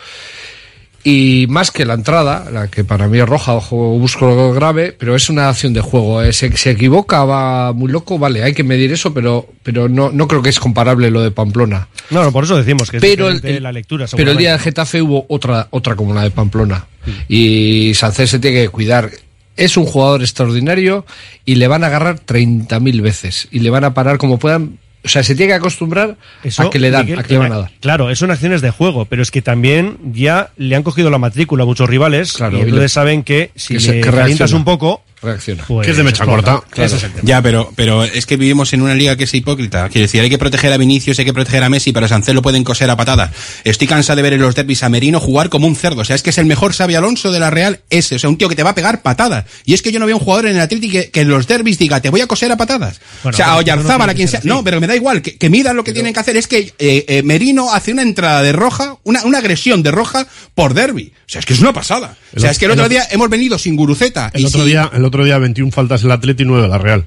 Y 1.05 1.47
más 1.49 1.73
que 1.73 1.85
la 1.85 1.95
entrada, 1.95 2.49
la 2.53 2.69
que 2.69 2.85
para 2.85 3.09
mí 3.09 3.19
es 3.19 3.29
roja, 3.29 3.55
ojo, 3.55 3.99
busco 3.99 4.53
grave, 4.53 4.95
pero 4.97 5.17
es 5.17 5.29
una 5.29 5.49
acción 5.49 5.73
de 5.73 5.81
juego. 5.81 6.23
eh, 6.23 6.33
Se, 6.33 6.57
se 6.57 6.71
equivoca, 6.71 7.25
va 7.25 7.73
muy 7.73 7.91
loco, 7.91 8.21
vale, 8.21 8.45
hay 8.45 8.55
que 8.55 8.63
medir 8.63 8.93
eso, 8.93 9.13
pero, 9.13 9.49
pero 9.65 9.89
no, 9.89 10.13
no 10.13 10.29
creo 10.29 10.43
que 10.43 10.51
es 10.51 10.61
comparable 10.61 11.11
lo 11.11 11.21
de 11.23 11.33
Pamplona. 11.33 11.89
No, 12.11 12.23
no, 12.23 12.31
por 12.31 12.45
eso 12.45 12.57
decimos 12.57 12.89
que 12.89 12.99
es 12.99 13.01
Pero 13.01 13.25
diferente 13.27 13.57
el- 13.57 13.63
la 13.65 13.73
lectura. 13.73 14.07
pero 14.17 14.31
el 14.31 14.37
día 14.37 14.51
seguramente. 14.51 14.65
Getafe 14.65 15.03
hubo 15.03 15.27
otra, 15.29 15.67
otra 15.71 15.97
como 15.97 16.15
la 16.15 16.23
de 16.23 16.31
Pamplona. 16.31 16.87
Y 17.29 17.93
Sánchez 17.95 18.31
se 18.31 18.39
tiene 18.39 18.63
que 18.63 18.69
cuidar. 18.69 19.11
Es 19.57 19.77
un 19.77 19.85
jugador 19.87 20.23
extraordinario 20.23 21.05
y 21.45 21.57
le 21.57 21.67
van 21.67 21.83
a 21.83 21.89
agarrar 21.89 22.21
30.000 22.21 23.03
veces. 23.03 23.49
Y 23.51 23.59
le 23.59 23.71
van 23.71 23.83
a 23.85 23.93
parar 23.93 24.19
como 24.19 24.39
puedan. 24.39 24.79
O 25.05 25.09
sea, 25.09 25.23
se 25.25 25.35
tiene 25.35 25.51
que 25.53 25.57
acostumbrar 25.57 26.17
Eso, 26.45 26.63
a 26.63 26.71
que 26.71 26.79
le 26.79 26.91
dan, 26.91 27.03
Miguel, 27.05 27.19
a 27.19 27.23
que 27.25 27.33
le 27.33 27.39
van 27.39 27.53
a 27.53 27.59
dar. 27.59 27.71
Claro, 27.81 28.15
son 28.15 28.31
acciones 28.31 28.61
de 28.61 28.71
juego, 28.71 29.05
pero 29.07 29.21
es 29.23 29.31
que 29.33 29.43
también 29.43 29.99
ya 30.13 30.51
le 30.57 30.77
han 30.77 30.85
cogido 30.85 31.11
la 31.11 31.19
matrícula 31.19 31.65
a 31.65 31.67
muchos 31.67 31.89
rivales 31.89 32.35
Claro, 32.35 32.59
y 32.59 32.61
entonces 32.61 32.93
saben 32.93 33.25
que 33.25 33.51
si 33.57 33.75
que 33.75 33.81
se- 33.81 33.93
le 33.95 34.01
que 34.01 34.11
reacciona. 34.13 34.57
un 34.57 34.65
poco, 34.65 35.03
Reacciona. 35.23 35.65
pues 35.67 35.87
Que 35.87 35.93
es 35.93 35.97
de 35.97 36.03
mecha 36.03 36.25
corta. 36.25 36.63
Ese 36.77 36.97
es 36.97 37.03
el 37.05 37.11
tema. 37.13 37.23
Ya, 37.25 37.41
pero, 37.43 37.73
pero 37.77 38.05
es 38.05 38.27
que 38.27 38.37
vivimos 38.37 38.73
en 38.73 38.83
una 38.83 38.95
liga 38.95 39.17
que 39.17 39.25
es 39.25 39.35
hipócrita. 39.35 39.89
Quiero 39.89 40.03
decir, 40.07 40.21
hay 40.21 40.31
que 40.31 40.39
proteger 40.39 40.73
a 40.73 40.77
Vinicius, 40.77 41.19
hay 41.19 41.25
que 41.25 41.33
proteger 41.33 41.63
a 41.63 41.69
Messi, 41.69 41.93
pero 41.93 42.07
a 42.07 42.09
Sancet 42.09 42.35
lo 42.35 42.43
pueden 42.43 42.65
coser 42.65 42.91
a 42.91 42.97
patadas. 42.97 43.31
Estoy 43.65 43.87
cansado 43.87 44.17
de 44.17 44.23
ver 44.23 44.33
en 44.33 44.41
los 44.41 44.55
derbis 44.55 44.83
a 44.83 44.89
Merino 44.89 45.21
jugar 45.21 45.49
como 45.49 45.67
un 45.67 45.77
cerdo. 45.77 46.01
O 46.01 46.05
sea, 46.05 46.17
es 46.17 46.23
que 46.23 46.31
es 46.31 46.39
el 46.39 46.47
mejor 46.47 46.73
Xavi 46.73 46.95
Alonso 46.95 47.31
de 47.33 47.39
la 47.41 47.51
Real 47.51 47.81
ese. 47.91 48.17
O 48.17 48.19
sea, 48.19 48.29
un 48.31 48.37
tío 48.39 48.49
que 48.49 48.57
te 48.57 48.63
va 48.63 48.71
a 48.71 48.75
pegar 48.75 49.03
patadas. 49.03 49.45
Y 49.65 49.75
es 49.75 49.83
que 49.83 49.93
yo 49.93 50.01
no 50.01 50.07
veo 50.07 50.17
un 50.17 50.23
jugador 50.23 50.47
en 50.47 50.57
el 50.57 50.61
Atlético 50.63 50.93
que, 50.93 51.11
que 51.11 51.21
en 51.21 51.29
los 51.29 51.47
derbis 51.47 51.79
diga, 51.79 52.01
te 52.01 52.11
voy 52.11 52.21
a 52.21 52.27
coser 52.27 52.51
a 52.53 52.57
patadas. 52.57 53.01
Bueno, 53.23 53.35
o 53.35 53.37
sea, 53.37 53.47
pero 53.47 53.51
a 53.51 53.55
no 53.55 53.59
Oyarzábal, 53.61 53.99
tiene 53.99 54.13
a 54.13 54.15
quien 54.15 54.29
sea. 54.29 54.41
No, 54.45 54.65
pero 54.65 54.81
me 54.81 54.87
da 54.87 54.97
igual, 54.97 55.23
que, 55.23 55.37
que 55.37 55.51
midan 55.51 55.77
lo 55.77 55.85
que 55.85 55.93
tienen 55.93 56.13
que 56.13 56.21
hacer. 56.21 56.37
Es 56.37 56.47
que 56.49 56.73
eh, 56.79 57.05
eh, 57.09 57.23
Merino 57.23 57.73
hace 57.73 57.93
una 57.93 58.03
entrada 58.03 58.43
de 58.43 58.53
roja, 58.53 58.97
una, 59.05 59.23
una 59.25 59.39
agresión 59.39 59.83
de 59.83 59.91
roja 59.93 60.27
por 60.55 60.75
derby. 60.75 61.13
O 61.27 61.31
sea, 61.33 61.39
es 61.41 61.47
que 61.47 61.53
es 61.55 61.61
una 61.61 61.73
pasada. 61.73 62.17
O 62.37 62.41
sea, 62.41 62.51
es 62.51 62.59
que 62.59 62.65
el 62.67 62.73
otro 62.73 62.89
día 62.89 63.07
hemos 63.11 63.29
venido 63.31 63.59
sin 63.59 63.77
Guruceta. 63.77 64.31
El 64.35 64.43
y 64.43 64.45
otro, 64.47 64.61
sin- 64.61 64.69
día, 64.69 64.91
el 64.93 65.05
otro 65.05 65.12
día 65.21 65.39
21 65.39 65.71
faltas 65.71 66.03
el 66.05 66.11
Atleti 66.11 66.43
y 66.43 66.47
9 66.47 66.69
la 66.69 66.79
Real. 66.79 67.07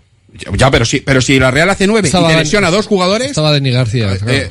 Ya, 0.57 0.69
pero 0.69 0.85
si, 0.85 0.99
pero 0.99 1.21
si 1.21 1.39
la 1.39 1.49
Real 1.49 1.69
hace 1.69 1.87
nueve 1.87 2.07
Estaba 2.07 2.29
y 2.29 2.33
te 2.35 2.39
lesiona 2.39 2.67
a 2.67 2.71
dos 2.71 2.87
jugadores. 2.87 3.29
Estaba 3.29 3.53
Denis 3.53 3.73
García. 3.73 4.13
Eh, 4.13 4.17
claro. 4.19 4.33
eh, 4.33 4.49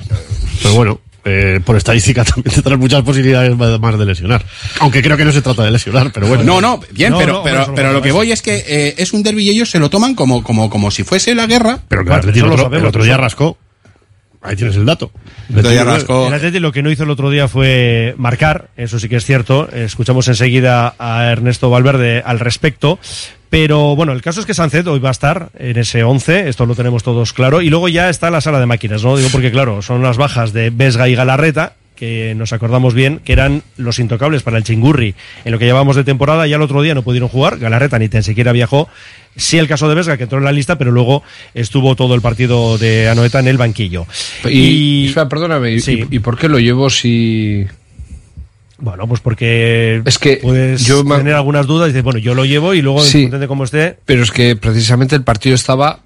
Pero 0.62 0.74
bueno, 0.74 1.00
eh, 1.26 1.60
por 1.64 1.76
estadística 1.76 2.24
también 2.24 2.54
tendrás 2.54 2.78
muchas 2.78 3.02
posibilidades 3.02 3.56
más 3.56 3.98
de 3.98 4.04
lesionar. 4.04 4.44
Aunque 4.80 5.02
creo 5.02 5.16
que 5.16 5.24
no 5.24 5.32
se 5.32 5.42
trata 5.42 5.62
de 5.64 5.70
lesionar, 5.70 6.12
pero 6.12 6.26
bueno. 6.26 6.42
no, 6.44 6.60
no, 6.60 6.80
bien, 6.90 7.12
No, 7.12 7.18
pero, 7.18 7.32
no, 7.34 7.42
pero, 7.42 7.74
pero 7.74 7.92
lo 7.92 8.02
que 8.02 8.12
voy 8.12 8.32
es 8.32 8.42
que 8.42 8.64
eh, 8.66 8.94
es 8.98 9.12
un 9.12 9.22
derby 9.22 9.44
y 9.44 9.50
ellos 9.50 9.70
se 9.70 9.78
lo 9.78 9.90
toman 9.90 10.14
como, 10.14 10.42
como, 10.42 10.68
como 10.70 10.90
si 10.90 11.04
fuese 11.04 11.34
la 11.34 11.46
guerra. 11.46 11.80
Pero 11.88 12.04
que 12.04 12.12
el 12.12 12.28
el 12.28 12.38
lo 12.40 12.46
otro, 12.46 12.64
sabemos, 12.64 12.80
el 12.80 12.86
otro 12.86 13.04
día 13.04 13.16
rascó. 13.16 13.58
Ahí 14.44 14.56
tienes 14.56 14.76
el 14.76 14.84
dato. 14.84 15.10
El 15.48 15.58
otro 15.58 15.70
día 15.70 15.84
29. 15.84 15.98
rascó. 15.98 16.28
El 16.28 16.34
Atleti 16.34 16.60
lo 16.60 16.70
que 16.70 16.82
no 16.82 16.90
hizo 16.90 17.04
el 17.04 17.10
otro 17.10 17.30
día 17.30 17.48
fue 17.48 18.14
marcar, 18.18 18.68
eso 18.76 18.98
sí 18.98 19.08
que 19.08 19.16
es 19.16 19.24
cierto. 19.24 19.68
Escuchamos 19.72 20.28
enseguida 20.28 20.94
a 20.98 21.32
Ernesto 21.32 21.70
Valverde 21.70 22.22
al 22.24 22.38
respecto. 22.38 22.98
Pero 23.48 23.96
bueno, 23.96 24.12
el 24.12 24.20
caso 24.20 24.40
es 24.40 24.46
que 24.46 24.52
Sancet 24.52 24.86
hoy 24.86 24.98
va 24.98 25.08
a 25.08 25.12
estar 25.12 25.48
en 25.58 25.78
ese 25.78 26.02
11, 26.02 26.48
esto 26.48 26.66
lo 26.66 26.74
tenemos 26.74 27.02
todos 27.02 27.32
claro. 27.32 27.62
Y 27.62 27.70
luego 27.70 27.88
ya 27.88 28.10
está 28.10 28.30
la 28.30 28.40
sala 28.40 28.60
de 28.60 28.66
máquinas, 28.66 29.02
¿no? 29.02 29.16
Digo 29.16 29.30
porque, 29.30 29.50
claro, 29.50 29.80
son 29.80 30.02
las 30.02 30.16
bajas 30.16 30.52
de 30.52 30.70
Vesga 30.70 31.08
y 31.08 31.14
Galarreta, 31.14 31.74
que 31.96 32.34
nos 32.34 32.52
acordamos 32.52 32.92
bien 32.94 33.20
que 33.24 33.32
eran 33.32 33.62
los 33.76 33.98
intocables 33.98 34.42
para 34.42 34.58
el 34.58 34.64
Chingurri 34.64 35.14
en 35.44 35.52
lo 35.52 35.58
que 35.58 35.64
llevamos 35.64 35.94
de 35.96 36.04
temporada. 36.04 36.46
Ya 36.46 36.56
el 36.56 36.62
otro 36.62 36.82
día 36.82 36.94
no 36.94 37.02
pudieron 37.02 37.28
jugar, 37.28 37.58
Galarreta 37.58 37.98
ni 37.98 38.08
tan 38.08 38.22
siquiera 38.22 38.52
viajó. 38.52 38.88
Sí 39.36 39.58
el 39.58 39.66
caso 39.68 39.88
de 39.88 39.94
Vesga, 39.96 40.16
que 40.16 40.24
entró 40.24 40.38
en 40.38 40.44
la 40.44 40.52
lista, 40.52 40.78
pero 40.78 40.90
luego 40.92 41.22
estuvo 41.54 41.96
todo 41.96 42.14
el 42.14 42.20
partido 42.20 42.78
de 42.78 43.08
Anoeta 43.08 43.40
en 43.40 43.48
el 43.48 43.56
banquillo. 43.58 44.06
Y, 44.48 45.06
espera, 45.08 45.28
perdóname, 45.28 45.72
¿y- 45.72 45.80
Sí. 45.80 46.04
¿y, 46.10 46.16
y 46.16 46.18
por 46.20 46.38
qué 46.38 46.48
lo 46.48 46.58
llevo 46.58 46.88
si.? 46.90 47.66
Bueno, 48.78 49.06
pues 49.06 49.20
porque 49.20 50.02
Es 50.04 50.18
que 50.18 50.38
puedes 50.38 50.84
yo 50.84 51.04
tener 51.04 51.34
algunas 51.34 51.66
dudas 51.66 51.88
y 51.88 51.92
dices, 51.92 52.02
bueno, 52.04 52.18
yo 52.18 52.34
lo 52.34 52.44
llevo 52.44 52.74
y 52.74 52.82
luego 52.82 53.02
Sí. 53.02 53.26
de 53.26 53.46
cómo 53.46 53.64
esté, 53.64 53.96
Pero 54.04 54.22
es 54.24 54.30
que 54.32 54.56
precisamente 54.56 55.14
el 55.16 55.22
partido 55.22 55.54
estaba. 55.54 56.00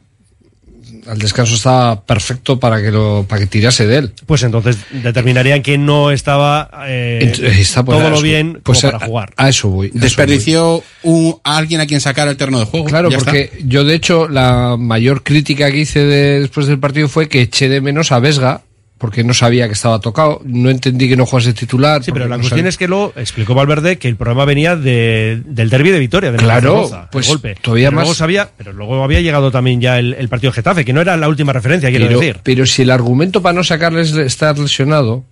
Al 1.09 1.19
descanso 1.19 1.55
estaba 1.55 2.03
perfecto 2.05 2.61
para 2.61 2.83
que 2.83 2.91
lo 2.91 3.25
para 3.29 3.41
que 3.41 3.47
tirase 3.47 3.87
de 3.87 3.97
él. 3.99 4.13
pues 4.27 4.43
entonces 4.43 4.77
determinarían 4.91 5.63
que 5.63 5.79
no 5.79 6.11
estaba 6.11 6.71
eh, 6.87 7.33
está 7.59 7.85
por 7.85 7.97
todo 7.97 8.09
lo 8.11 8.15
eso. 8.17 8.23
bien 8.23 8.61
Pues 8.63 8.81
como 8.83 8.89
a- 8.89 8.93
para 8.99 9.07
jugar. 9.07 9.33
A 9.37 9.49
eso 9.49 9.69
voy. 9.69 9.87
a 9.87 9.91
eso 9.91 9.99
Desperdició 10.01 10.83
un, 11.03 11.37
a 11.45 11.57
alguien 11.57 11.81
a 11.81 11.87
quien 11.87 12.01
sacar 12.01 12.29
el 12.29 12.37
terno 12.37 12.59
de 12.59 12.67
juego. 12.67 12.87
Claro, 12.87 13.09
porque 13.11 13.41
está. 13.53 13.57
yo 13.67 13.85
de 13.85 13.95
hecho 13.95 14.29
la 14.29 14.77
mayor 14.79 15.23
crítica 15.23 15.71
que 15.71 15.79
hice 15.79 16.01
de- 16.05 16.41
después 16.41 16.67
del 16.67 16.79
partido 16.79 17.09
fue 17.09 17.29
que 17.29 17.43
eché 17.43 17.69
de 17.69 17.81
menos 17.81 18.13
a 18.13 18.19
Vesga 18.21 18.63
porque 18.99 19.23
no 19.23 19.33
sabía 19.33 19.69
que 19.69 19.75
estaba 19.75 20.01
tocado, 20.01 20.41
no 20.45 20.71
entendí 20.71 21.09
que 21.09 21.17
no 21.17 21.25
jugase 21.25 21.53
titular. 21.55 22.03
Sí, 22.03 22.11
pero 22.11 22.25
la 22.27 22.37
no 22.37 22.41
cuestión 22.43 22.59
sabía- 22.61 22.69
es 22.69 22.77
que 22.77 22.89
lo 22.89 23.13
explicó 23.17 23.55
Valverde 23.55 23.97
que 23.97 24.09
el 24.09 24.17
problema 24.17 24.45
venía 24.45 24.75
de, 24.75 25.41
del 25.47 25.71
derby 25.71 25.91
de 25.91 26.01
Vitoria, 26.01 26.33
de 26.33 26.39
Claro, 26.39 26.71
Zaragoza, 26.89 27.03
el 27.05 27.09
pues 27.11 27.29
golpe. 27.29 27.55
todavía 27.63 27.89
Pero 27.91 27.97
Luego 27.97 28.09
más- 28.11 28.17
sabía, 28.19 28.49
pero 28.59 28.73
luego 28.73 29.05
había 29.05 29.21
llegado 29.21 29.51
también 29.53 29.81
ya 29.81 29.99
el, 30.01 30.15
el 30.15 30.29
partido 30.29 30.51
de 30.51 30.57
Getafe, 30.57 30.85
que 30.85 30.93
no 30.93 31.01
era 31.01 31.17
la 31.17 31.29
última 31.29 31.53
referencia, 31.53 31.91
quiero 31.91 32.07
pero, 32.07 32.19
decir. 32.19 32.41
pero 32.43 32.67
si 32.67 32.83
el 32.83 32.91
argumento 32.91 33.41
para 33.41 33.53
no 33.53 33.63
sacarles 33.63 34.13
estar 34.17 34.59
lesionado, 34.59 35.25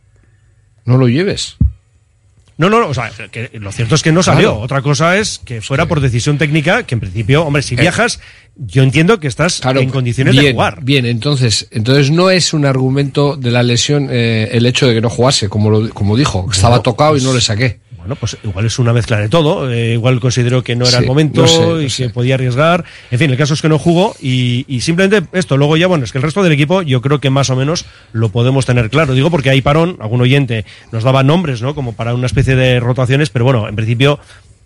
no 0.85 0.97
lo 0.97 1.09
lleves. 1.09 1.57
No, 2.59 2.71
no, 2.71 2.81
no, 2.81 2.89
o 2.89 2.95
sea, 2.95 3.11
que 3.31 3.51
lo 3.55 3.71
cierto 3.71 3.95
es 3.97 4.03
que 4.03 4.13
no 4.13 4.23
salió. 4.23 4.51
Claro. 4.53 4.61
Otra 4.65 4.81
cosa 4.81 5.19
es 5.19 5.41
que 5.45 5.61
fuera 5.61 5.85
por 5.87 6.01
decisión 6.01 6.39
técnica, 6.39 6.85
que 6.85 6.95
en 6.95 7.01
principio, 7.01 7.45
hombre, 7.45 7.61
si 7.63 7.75
Eh, 7.75 7.79
viajas, 7.83 8.19
yo 8.57 8.83
entiendo 8.83 9.21
que 9.21 9.27
estás 9.29 9.61
en 9.63 9.91
condiciones 9.91 10.33
bien, 10.33 10.45
de 10.47 10.53
jugar. 10.53 10.83
Bien, 10.83 11.05
entonces, 11.05 11.69
entonces 11.71 12.11
no 12.11 12.31
es 12.31 12.55
un 12.55 12.65
argumento 12.65 13.37
de 13.37 13.51
la 13.51 13.63
lesión 13.63 14.09
eh, 14.11 14.49
el 14.53 14.65
hecho 14.65 14.87
de 14.87 14.95
que 14.95 15.01
no 15.03 15.11
jugase, 15.11 15.51
como 15.51 15.69
lo, 15.69 15.91
como 15.91 16.17
dijo, 16.17 16.49
estaba 16.51 16.77
No, 16.77 16.83
tocado 16.83 17.11
y 17.11 17.21
pues- 17.21 17.25
no 17.25 17.35
le 17.35 17.43
saqué. 17.43 17.79
Bueno, 18.07 18.17
pues 18.21 18.37
igual 18.45 18.65
es 18.67 18.79
una 18.79 18.93
mezcla 18.93 19.19
de 19.19 19.29
todo. 19.29 19.69
eh, 19.71 19.95
igual 19.95 20.21
considero 20.21 20.63
que 20.63 20.77
no 20.77 20.85
era 20.87 20.99
Sí, 20.99 21.03
el 21.03 21.09
momento 21.09 21.41
no 21.43 21.49
sé, 21.49 21.61
no 21.61 21.81
y 21.83 21.91
sé. 21.91 22.05
que 22.05 22.11
podía 22.11 22.37
arriesgar. 22.37 22.85
En 23.11 23.19
fin, 23.19 23.31
el 23.33 23.37
caso 23.37 23.55
es 23.55 23.61
que 23.63 23.69
no 23.69 23.81
jugó 23.81 24.15
y, 24.23 24.65
y 24.69 24.81
simplemente 24.83 25.29
esto. 25.37 25.57
Luego 25.57 25.77
ya, 25.77 25.89
bueno, 25.89 26.05
es 26.05 26.13
que 26.13 26.19
el 26.19 26.23
resto 26.23 26.43
del 26.45 26.53
equipo 26.53 26.83
yo 26.83 27.01
creo 27.01 27.19
que 27.19 27.31
más 27.31 27.51
o 27.51 27.57
menos 27.57 27.85
lo 28.13 28.29
podemos 28.29 28.65
tener 28.65 28.91
claro. 28.91 29.13
Digo 29.15 29.29
porque 29.31 29.51
hay 29.51 29.61
parón, 29.61 29.97
algún 30.01 30.21
oyente 30.21 30.65
nos 30.93 31.03
daba 31.03 31.25
nombres, 31.25 31.63
¿no? 31.63 31.75
Como 31.75 31.95
para 31.95 32.15
una 32.15 32.27
especie 32.27 32.55
de 32.55 32.79
rotaciones, 32.79 33.31
pero 33.31 33.45
bueno, 33.45 33.69
en 33.69 33.75
principio 33.75 34.21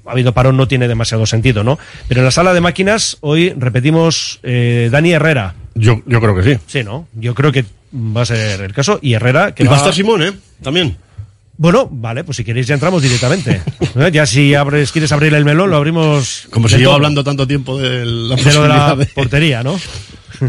ha 0.05 0.12
habido 0.12 0.32
parón, 0.34 0.59
no 0.59 0.68
tiene 0.68 0.86
demasiado 0.86 1.24
sentido, 1.24 1.64
¿no? 1.64 1.78
Pero 2.09 2.20
en 2.20 2.26
la 2.26 2.30
sala 2.30 2.53
de 2.53 2.61
máquinas 2.61 3.16
hoy 3.22 3.55
repetimos 3.57 4.41
eh, 4.43 4.91
Dani 4.93 5.12
Herrera. 5.12 5.55
Yo, 5.74 6.03
yo 6.05 6.20
creo 6.20 6.36
que 6.36 6.43
sí. 6.43 6.59
Sí, 6.66 6.84
¿no? 6.84 7.09
Yo 7.14 7.34
creo 7.34 7.53
que 7.53 7.64
va 7.95 8.20
a 8.22 8.26
ser 8.26 8.61
el 8.61 8.74
caso. 8.74 8.99
Y 9.01 9.14
Herrera, 9.14 9.55
que 9.55 9.62
Y 9.62 9.66
va 9.66 9.74
a 9.74 9.78
estar 9.78 9.95
Simón, 9.95 10.22
¿eh? 10.22 10.32
También. 10.62 10.97
Bueno, 11.63 11.89
vale, 11.93 12.25
pues 12.25 12.37
si 12.39 12.45
queréis 12.45 12.67
ya 12.67 12.73
entramos 12.73 13.03
directamente. 13.03 13.61
¿Eh? 13.97 14.11
Ya 14.11 14.25
si 14.25 14.55
abres, 14.55 14.93
quieres 14.93 15.13
abrir 15.13 15.35
el 15.35 15.45
melón, 15.45 15.69
lo 15.69 15.77
abrimos. 15.77 16.49
Como 16.51 16.69
lleva 16.69 16.85
todo. 16.85 16.95
hablando 16.95 17.23
tanto 17.23 17.47
tiempo 17.47 17.79
de 17.79 18.07
la, 18.07 18.35
de 18.37 18.53
lo 18.55 18.63
de 18.63 18.69
la 18.69 18.97
de- 18.97 19.07
portería, 19.07 19.63
¿no? 19.63 19.79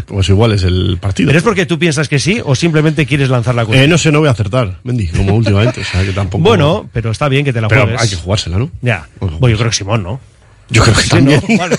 Pues 0.05 0.30
igual 0.30 0.53
es 0.53 0.64
el 0.64 0.97
partido. 1.01 1.28
¿Pero 1.28 1.38
es 1.39 1.43
porque 1.43 1.66
tú 1.66 1.78
piensas 1.78 2.07
que 2.07 2.18
sí 2.18 2.39
o 2.45 2.55
simplemente 2.55 3.05
quieres 3.05 3.28
lanzar 3.28 3.53
la 3.55 3.66
cuenta? 3.66 3.84
Eh, 3.84 3.89
no 3.89 3.97
sé, 3.97 4.09
no 4.09 4.20
voy 4.20 4.30
a 4.30 4.32
acertar, 4.32 4.80
Mendy, 4.86 5.07
como 5.09 5.34
últimamente. 5.36 5.82
O 5.82 5.84
sea, 5.84 6.01
que 6.05 6.14
tampoco... 6.14 6.41
Bueno, 6.45 6.89
pero 6.93 7.12
está 7.12 7.28
bien 7.28 7.43
que 7.43 7.51
te 7.51 7.59
la 7.59 7.68
Pero 7.68 7.82
juegues. 7.82 8.01
hay 8.01 8.07
que 8.07 8.16
jugársela, 8.16 8.57
¿no? 8.57 8.72
Ya. 8.82 9.09
Bueno, 9.20 9.49
yo 9.49 9.57
creo 9.57 9.70
que 9.70 9.76
Simón, 9.76 10.01
¿no? 10.03 10.22
Yo 10.70 10.84
creo 10.84 10.95
que 10.95 11.01
Sí, 11.01 11.09
también. 11.09 11.43
¿no? 11.45 11.57
Vale. 11.57 11.78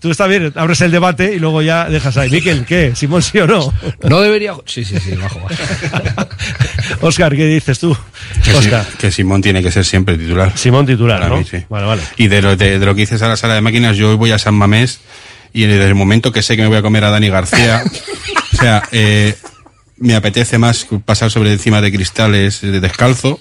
Tú 0.00 0.10
está 0.10 0.26
bien, 0.26 0.52
abres 0.56 0.80
el 0.80 0.90
debate 0.90 1.34
y 1.34 1.38
luego 1.38 1.62
ya 1.62 1.88
dejas 1.88 2.16
ahí. 2.16 2.30
Miquel, 2.30 2.64
¿qué? 2.64 2.94
¿Simón 2.94 3.22
sí 3.22 3.38
o 3.38 3.46
no? 3.46 3.72
No 4.02 4.20
debería. 4.20 4.54
Sí, 4.66 4.84
sí, 4.84 4.98
sí, 5.00 5.14
jugar. 5.16 5.52
Oscar, 7.00 7.34
¿qué 7.34 7.46
dices 7.46 7.78
tú? 7.78 7.96
Que, 8.42 8.50
sí- 8.50 8.56
Oscar. 8.56 8.86
que 8.98 9.10
Simón 9.10 9.42
tiene 9.42 9.62
que 9.62 9.70
ser 9.70 9.84
siempre 9.84 10.16
titular. 10.18 10.52
Simón 10.56 10.86
titular, 10.86 11.18
Para 11.20 11.30
¿no? 11.30 11.38
mí, 11.38 11.46
sí. 11.50 11.58
Vale, 11.68 11.86
vale. 11.86 12.02
Y 12.16 12.28
de 12.28 12.42
lo, 12.42 12.56
de, 12.56 12.78
de 12.78 12.86
lo 12.86 12.94
que 12.94 13.02
dices 13.02 13.22
a 13.22 13.28
la 13.28 13.36
sala 13.36 13.54
de 13.54 13.60
máquinas, 13.60 13.96
yo 13.96 14.10
hoy 14.10 14.16
voy 14.16 14.30
a 14.32 14.38
San 14.38 14.54
Mamés 14.54 15.00
y 15.52 15.64
desde 15.66 15.86
el 15.86 15.94
momento 15.94 16.32
que 16.32 16.42
sé 16.42 16.56
que 16.56 16.62
me 16.62 16.68
voy 16.68 16.78
a 16.78 16.82
comer 16.82 17.04
a 17.04 17.10
Dani 17.10 17.28
García, 17.28 17.82
o 18.52 18.56
sea, 18.56 18.82
eh, 18.92 19.34
me 19.98 20.14
apetece 20.16 20.58
más 20.58 20.86
pasar 21.04 21.30
sobre 21.30 21.52
encima 21.52 21.80
de 21.80 21.92
cristales 21.92 22.60
de 22.60 22.80
descalzo 22.80 23.38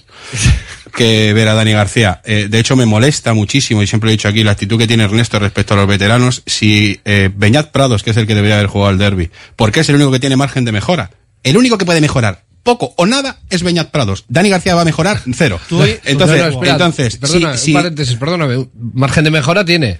que 0.95 1.33
ver 1.33 1.47
a 1.47 1.53
Dani 1.53 1.73
García. 1.73 2.21
Eh, 2.25 2.47
de 2.49 2.59
hecho, 2.59 2.75
me 2.75 2.85
molesta 2.85 3.33
muchísimo, 3.33 3.81
y 3.83 3.87
siempre 3.87 4.07
lo 4.07 4.11
he 4.11 4.13
dicho 4.17 4.27
aquí, 4.27 4.43
la 4.43 4.51
actitud 4.51 4.77
que 4.77 4.87
tiene 4.87 5.03
Ernesto 5.03 5.39
respecto 5.39 5.73
a 5.73 5.77
los 5.77 5.87
veteranos. 5.87 6.43
Si 6.45 6.99
eh, 7.05 7.29
Beñat 7.35 7.71
Prados, 7.71 8.03
que 8.03 8.11
es 8.11 8.17
el 8.17 8.27
que 8.27 8.35
debería 8.35 8.55
haber 8.55 8.67
jugado 8.67 8.89
al 8.91 8.97
derby, 8.97 9.29
porque 9.55 9.79
es 9.81 9.89
el 9.89 9.95
único 9.95 10.11
que 10.11 10.19
tiene 10.19 10.35
margen 10.35 10.65
de 10.65 10.71
mejora. 10.71 11.11
El 11.43 11.57
único 11.57 11.77
que 11.77 11.85
puede 11.85 11.99
mejorar 12.01 12.43
poco 12.63 12.93
o 12.95 13.05
nada 13.05 13.39
es 13.49 13.61
Beñat 13.63 13.91
Prados. 13.91 14.23
Dani 14.29 14.49
García 14.49 14.73
va 14.75 14.83
a 14.83 14.85
mejorar 14.85 15.19
cero. 15.33 15.59
Entonces, 15.69 15.99
No, 16.05 16.43
no, 16.43 16.49
espera, 16.51 16.71
entonces, 16.73 17.17
perdona, 17.17 17.47
si- 17.49 17.51
un 17.51 17.57
si- 17.57 17.73
paréntesis, 17.73 18.15
perdóname, 18.15 18.67
margen 18.93 19.25
de 19.25 19.31
mejora 19.31 19.65
tiene. 19.65 19.99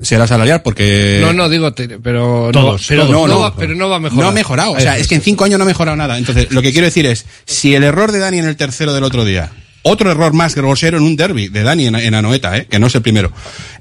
será 0.00 0.26
salarial 0.28 0.62
porque 0.62 1.18
no, 1.20 1.32
no, 1.32 1.48
digo, 1.48 1.74
te- 1.74 1.98
pero 1.98 2.50
Todos, 2.52 2.80
no, 2.82 2.86
pero 2.88 3.02
todos, 3.06 3.12
no, 3.12 3.26
no. 3.34 3.40
va, 3.40 3.54
pero 3.56 3.74
no 3.74 3.88
va 3.90 3.96
a 3.96 4.00
mejorar. 4.00 4.22
No 4.24 4.28
ha 4.30 4.32
mejorado. 4.32 4.70
O 4.72 4.80
sea, 4.80 4.96
es 4.96 5.08
que 5.08 5.16
en 5.16 5.20
cinco 5.22 5.44
años 5.44 5.58
no 5.58 5.64
ha 5.64 5.66
mejorado 5.66 5.96
nada. 5.96 6.16
Entonces, 6.16 6.50
lo 6.52 6.62
que 6.62 6.70
quiero 6.72 6.86
decir 6.86 7.04
es, 7.04 7.26
si 7.46 7.74
el 7.74 7.82
error 7.84 8.12
de 8.12 8.20
Dani 8.20 8.38
en 8.38 8.46
el 8.46 8.56
tercero 8.56 8.94
del 8.94 9.02
otro 9.04 9.24
día, 9.24 9.50
otro 9.82 10.10
error 10.10 10.32
más 10.32 10.54
grosero 10.54 10.98
en 10.98 11.04
un 11.04 11.16
derby 11.16 11.48
de 11.48 11.62
Dani 11.62 11.86
en, 11.86 12.14
Anoeta, 12.14 12.56
¿eh? 12.56 12.66
que 12.66 12.78
no 12.78 12.88
es 12.88 12.94
el 12.94 13.02
primero, 13.02 13.32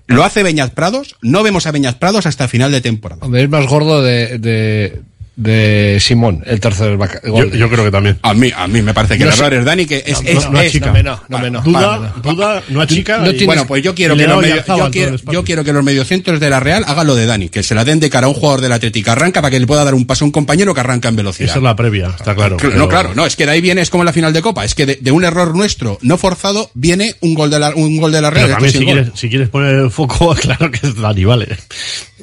lo 0.08 0.24
hace 0.24 0.44
Beñat 0.44 0.74
Prados, 0.74 1.16
no 1.22 1.44
vemos 1.44 1.68
a 1.68 1.72
Beñat 1.72 1.98
Prados 1.98 2.26
hasta 2.26 2.48
final 2.48 2.72
de 2.72 2.82
temporada. 2.82 3.26
Hombre, 3.26 3.44
es 3.44 3.50
más 3.50 3.66
gordo 3.68 4.02
de, 4.02 4.38
de, 4.38 5.02
de 5.38 6.00
Simón, 6.02 6.42
el 6.48 6.60
tercer 6.60 6.98
vaca- 6.98 7.22
gol. 7.24 7.52
Yo, 7.52 7.58
yo 7.58 7.70
creo 7.70 7.86
que 7.86 7.92
también. 7.92 8.18
A 8.24 8.34
mí, 8.34 8.52
a 8.56 8.68
mí 8.68 8.82
me 8.82 8.92
parece 8.94 9.20
que 9.20 9.24
No 9.24 9.30
el 9.32 9.38
error 9.38 9.54
es 9.54 9.66
Dani, 9.66 9.86
que 9.86 10.04
es... 10.04 10.24
No, 10.24 10.28
es, 10.30 10.46
no, 10.46 10.52
no 10.52 10.60
es- 10.62 10.70
achica. 10.70 10.92
No 10.92 11.04
no, 11.04 11.22
no 11.30 11.38
me 11.40 11.52
no. 11.52 11.62
Duda, 11.62 12.14
duda, 12.24 12.64
no 12.70 12.82
achica. 12.82 13.20
No 13.20 13.28
y- 13.30 13.34
tienes- 13.34 13.46
Bueno, 13.46 13.68
pues 13.68 13.84
yo 13.84 13.94
quiero, 13.94 14.18
que 14.18 14.28
los, 14.28 14.42
medio- 14.42 14.56
yo, 14.66 14.90
quiero, 14.92 15.16
yo 15.32 15.64
que 15.64 15.74
los 15.74 15.84
mediocentros 15.84 16.40
de 16.40 16.50
la 16.50 16.60
Real 16.60 16.84
hagan 16.88 17.06
lo 17.06 17.14
de 17.14 17.28
Dani, 17.28 17.50
que 17.50 17.62
se 17.62 17.76
la 17.76 17.86
den 17.86 18.00
de 18.00 18.10
cara 18.10 18.26
a 18.26 18.30
un 18.30 18.36
jugador 18.36 18.62
del 18.62 18.72
Atlético 18.72 19.12
arranca 19.12 19.42
para 19.42 19.52
que 19.52 19.60
le 19.60 19.68
pueda 19.68 19.84
dar 19.84 19.94
un 19.94 20.08
paso 20.08 20.26
a 20.26 20.28
un 20.28 20.32
compañero 20.32 20.74
que 20.74 20.80
arranca 20.80 21.08
en 21.10 21.16
velocidad. 21.16 21.50
Esa 21.52 21.60
es 21.60 21.64
la 21.64 21.76
previa, 21.76 22.08
está 22.18 22.34
claro. 22.34 22.58
Pero- 22.58 22.76
No, 22.76 22.90
claro, 22.90 23.14
no, 23.14 23.24
es 23.28 23.36
que 23.36 23.46
de 23.46 23.52
ahí 23.52 23.62
viene, 23.62 23.82
es 23.82 23.92
como 23.92 24.02
en 24.02 24.08
la 24.08 24.14
final 24.14 24.34
de 24.34 24.42
Copa, 24.42 24.66
es 24.66 24.74
que 24.74 24.88
de, 24.88 24.96
de 25.00 25.12
un 25.12 25.24
error 25.24 25.56
nuestro 25.56 26.00
no 26.02 26.18
forzado 26.18 26.72
viene 26.74 27.14
un 27.22 27.36
gol 27.36 27.52
de 27.52 27.60
la, 27.60 27.76
un 27.76 27.98
gol 27.98 28.12
de 28.12 28.22
la 28.22 28.32
Real. 28.32 28.46
Pero 28.48 28.56
también 28.56 28.70
esto 28.70 28.80
si 28.80 28.86
quieres, 28.86 29.12
si 29.14 29.30
quieres 29.30 29.50
poner 29.50 29.76
el 29.76 29.92
foco, 29.92 30.34
claro 30.42 30.72
que 30.72 30.88
es 30.88 30.96
Dani, 30.96 31.26
vale. 31.26 31.56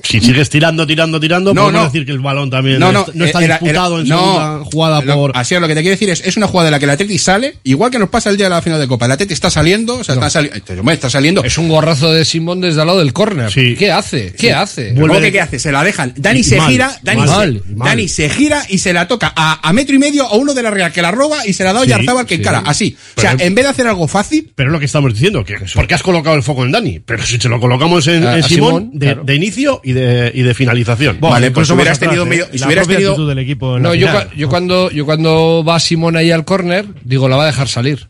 Si 0.02 0.20
sigues 0.20 0.50
tirando, 0.50 0.86
tirando, 0.86 1.18
tirando, 1.18 1.54
no. 1.54 1.84
decir 1.84 2.04
que 2.04 2.12
el 2.12 2.18
balón 2.18 2.50
también 2.50 2.78
No, 2.78 2.92
no, 2.92 3.03
no 3.14 3.24
está 3.24 3.42
era- 3.44 3.58
disputado 3.58 3.94
era- 4.00 4.02
en 4.02 4.08
no, 4.08 4.18
segunda 4.18 4.64
jugada 4.72 5.00
lo- 5.02 5.14
por... 5.14 5.32
Así 5.36 5.54
es, 5.54 5.60
lo 5.60 5.68
que 5.68 5.74
te 5.74 5.80
quiero 5.82 5.92
decir 5.94 6.10
es, 6.10 6.22
es 6.24 6.36
una 6.36 6.46
jugada 6.48 6.66
de 6.66 6.70
la 6.72 6.78
que 6.78 6.84
el 6.86 6.90
Atleti 6.90 7.18
sale, 7.18 7.56
igual 7.64 7.90
que 7.90 7.98
nos 7.98 8.08
pasa 8.08 8.30
el 8.30 8.36
día 8.36 8.46
de 8.46 8.50
la 8.50 8.62
final 8.62 8.80
de 8.80 8.88
Copa. 8.88 9.06
El 9.06 9.12
Atleti 9.12 9.34
está 9.34 9.50
saliendo, 9.50 9.96
o 9.98 10.04
sea, 10.04 10.14
está, 10.14 10.30
sali- 10.30 10.50
hombre, 10.78 10.94
está 10.94 11.10
saliendo. 11.10 11.44
Es 11.44 11.58
un 11.58 11.68
gorrazo 11.68 12.12
de 12.12 12.24
Simón 12.24 12.60
desde 12.60 12.80
al 12.80 12.86
lado 12.86 12.98
del 12.98 13.12
córner. 13.12 13.50
¿Qué 13.52 13.90
hace? 13.92 14.32
¿Qué 14.32 14.52
hace? 14.52 14.94
¿Cómo 14.94 15.20
que 15.20 15.32
qué 15.32 15.40
hace? 15.40 15.58
Se 15.58 15.72
la 15.72 15.84
dejan. 15.84 16.12
Dani 16.16 16.40
Y 16.40 16.44
se 16.44 16.56
mal, 16.56 16.70
gira, 16.70 16.98
Dani, 17.02 17.20
mal, 17.20 17.62
se, 17.66 17.74
mal. 17.74 17.88
Dani 17.88 18.08
se 18.08 18.28
gira 18.28 18.62
y 18.68 18.78
se 18.78 18.92
la 18.92 19.06
toca 19.08 19.32
a, 19.36 19.66
a 19.68 19.72
metro 19.72 19.94
y 19.94 19.98
medio 19.98 20.24
a 20.26 20.34
uno 20.34 20.54
de 20.54 20.62
la 20.62 20.70
Real 20.70 20.92
que 20.92 21.02
la 21.02 21.10
roba 21.10 21.46
y 21.46 21.52
se 21.52 21.64
la 21.64 21.72
da 21.72 21.80
a 21.80 21.84
Sí, 21.84 21.88
Oyarzabal 21.92 22.26
que 22.26 22.36
sí. 22.36 22.40
encara. 22.40 22.62
Así. 22.66 22.96
O 23.16 23.20
sea, 23.20 23.36
en 23.38 23.54
vez 23.54 23.64
de 23.64 23.70
hacer 23.70 23.86
algo 23.86 24.08
fácil. 24.08 24.52
Pero 24.54 24.70
es 24.70 24.72
lo 24.72 24.78
que 24.78 24.86
estamos 24.86 25.12
diciendo, 25.12 25.44
que 25.44 25.56
porque 25.74 25.94
has 25.94 26.02
colocado 26.02 26.36
el 26.36 26.42
foco 26.42 26.64
en 26.64 26.72
Dani, 26.72 27.00
pero 27.00 27.24
si 27.24 27.38
se 27.38 27.48
lo 27.48 27.60
colocamos 27.60 28.06
en, 28.06 28.24
en 28.24 28.42
Simón, 28.42 28.44
Simón, 28.84 28.90
de, 28.94 29.06
claro. 29.06 29.24
de 29.24 29.34
inicio 29.34 29.80
y 29.84 29.92
de, 29.92 30.30
y 30.34 30.42
de 30.42 30.54
finalización. 30.54 31.18
Vale, 31.20 31.50
pues 31.50 31.50
incluso 31.50 31.74
hubieras 31.74 31.98
tenido 31.98 32.24
¿eh? 32.24 32.26
medio. 32.26 32.46
Si 32.52 32.64
hubieras 32.64 32.86
propia 32.86 32.93
tenido. 32.96 33.10
actitud 33.12 33.28
del 33.28 33.38
equipo 33.38 33.76
en 33.76 33.82
la 33.82 33.88
No, 33.90 33.94
yo, 33.94 34.06
final. 34.08 34.28
cua- 34.30 34.34
yo 34.36 34.48
cuando, 34.48 34.90
yo 34.90 35.04
cuando 35.04 35.64
va 35.66 35.78
Simón 35.80 36.16
ahí 36.16 36.30
al 36.30 36.44
córner, 36.44 36.86
digo, 37.04 37.28
la 37.28 37.36
va 37.36 37.44
a 37.44 37.46
dejar 37.46 37.68
salir. 37.68 38.08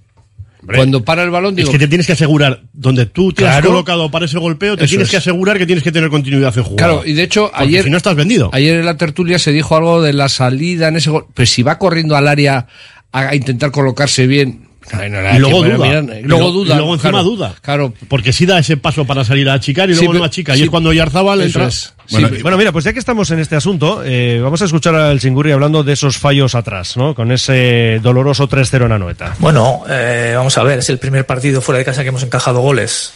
Cuando 0.66 1.04
para 1.04 1.22
el 1.22 1.28
balón, 1.30 1.54
digo, 1.54 1.68
es 1.68 1.72
que 1.72 1.78
te 1.78 1.88
tienes 1.88 2.06
que 2.06 2.14
asegurar, 2.14 2.62
donde 2.72 3.04
tú 3.04 3.32
te 3.34 3.46
has 3.46 3.62
colocado 3.62 4.10
para 4.10 4.24
ese 4.24 4.38
golpeo, 4.38 4.78
te 4.78 4.86
tienes 4.86 5.08
es. 5.08 5.10
que 5.10 5.16
asegurar 5.18 5.58
que 5.58 5.66
tienes 5.66 5.84
que 5.84 5.92
tener 5.92 6.08
continuidad 6.08 6.56
en 6.56 6.64
jugada. 6.64 6.76
Claro, 6.88 7.02
y 7.06 7.12
de 7.12 7.22
hecho, 7.22 7.50
Porque 7.50 7.64
ayer. 7.64 7.84
si 7.84 7.90
no 7.90 7.98
estás 7.98 8.14
vendido. 8.16 8.48
Ayer 8.50 8.78
en 8.78 8.86
la 8.86 8.96
tertulia 8.96 9.38
se 9.38 9.52
dijo 9.52 9.76
algo 9.76 10.00
de 10.00 10.14
la 10.14 10.30
salida 10.30 10.88
en 10.88 10.96
ese 10.96 11.10
gol. 11.10 11.26
Pero 11.34 11.44
si 11.46 11.62
va 11.62 11.78
corriendo 11.78 12.16
al 12.16 12.26
área 12.28 12.66
a 13.12 13.34
intentar 13.36 13.72
colocarse 13.72 14.26
bien. 14.26 14.63
No 14.92 15.04
y 15.34 15.38
luego 15.38 15.62
duda. 15.64 15.86
y 16.18 16.22
luego 16.22 16.22
Y 16.22 16.22
lo- 16.28 16.50
duda. 16.52 16.74
Y 16.74 16.76
luego 16.78 16.94
encima 16.94 17.10
claro. 17.12 17.24
duda. 17.24 17.54
Claro. 17.62 17.94
Porque 18.08 18.32
sí 18.32 18.46
da 18.46 18.58
ese 18.58 18.76
paso 18.76 19.04
para 19.04 19.24
salir 19.24 19.48
a 19.48 19.54
achicar 19.54 19.88
y 19.90 19.94
Sí, 19.94 20.00
luego 20.04 20.14
no 20.18 20.24
achica. 20.24 20.54
y 20.54 20.58
sí, 20.58 20.64
es 20.64 20.70
cuando 20.70 20.92
Yarzabal 20.92 21.40
eso 21.40 21.46
entra. 21.60 21.66
es. 21.68 21.94
Bueno, 22.10 22.28
bueno, 22.42 22.58
mira, 22.58 22.70
pues 22.72 22.84
ya 22.84 22.92
que 22.92 22.98
estamos 22.98 23.30
en 23.30 23.38
este 23.38 23.56
asunto, 23.56 24.02
eh, 24.04 24.38
vamos 24.42 24.60
a 24.60 24.66
escuchar 24.66 24.94
al 24.94 25.20
Singurri 25.20 25.52
hablando 25.52 25.82
de 25.82 25.94
esos 25.94 26.18
fallos 26.18 26.54
atrás, 26.54 26.96
¿no? 26.98 27.14
Con 27.14 27.32
ese 27.32 27.98
doloroso 28.02 28.46
3-0 28.48 28.84
en 28.86 28.92
Anoeta. 28.92 29.34
Bueno, 29.38 29.84
eh, 29.88 30.34
vamos 30.36 30.56
a 30.58 30.62
ver, 30.64 30.80
es 30.80 30.90
el 30.90 30.98
primer 30.98 31.24
partido 31.24 31.60
fuera 31.62 31.78
de 31.78 31.84
casa 31.86 32.02
que 32.02 32.08
hemos 32.10 32.22
encajado 32.22 32.60
goles. 32.60 33.12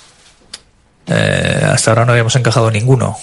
Eh, 1.06 1.60
hasta 1.64 1.90
ahora 1.90 2.04
no 2.04 2.12
habíamos 2.12 2.34
encajado 2.36 2.70
ninguno. 2.70 3.16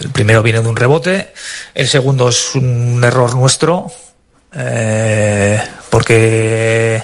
El 0.00 0.08
primero 0.10 0.42
viene 0.42 0.60
de 0.62 0.68
un 0.68 0.76
rebote, 0.76 1.32
el 1.74 1.86
segundo 1.86 2.28
es 2.30 2.54
un 2.54 3.00
error 3.04 3.34
nuestro, 3.36 3.86
eh, 4.54 5.60
porque 5.90 7.02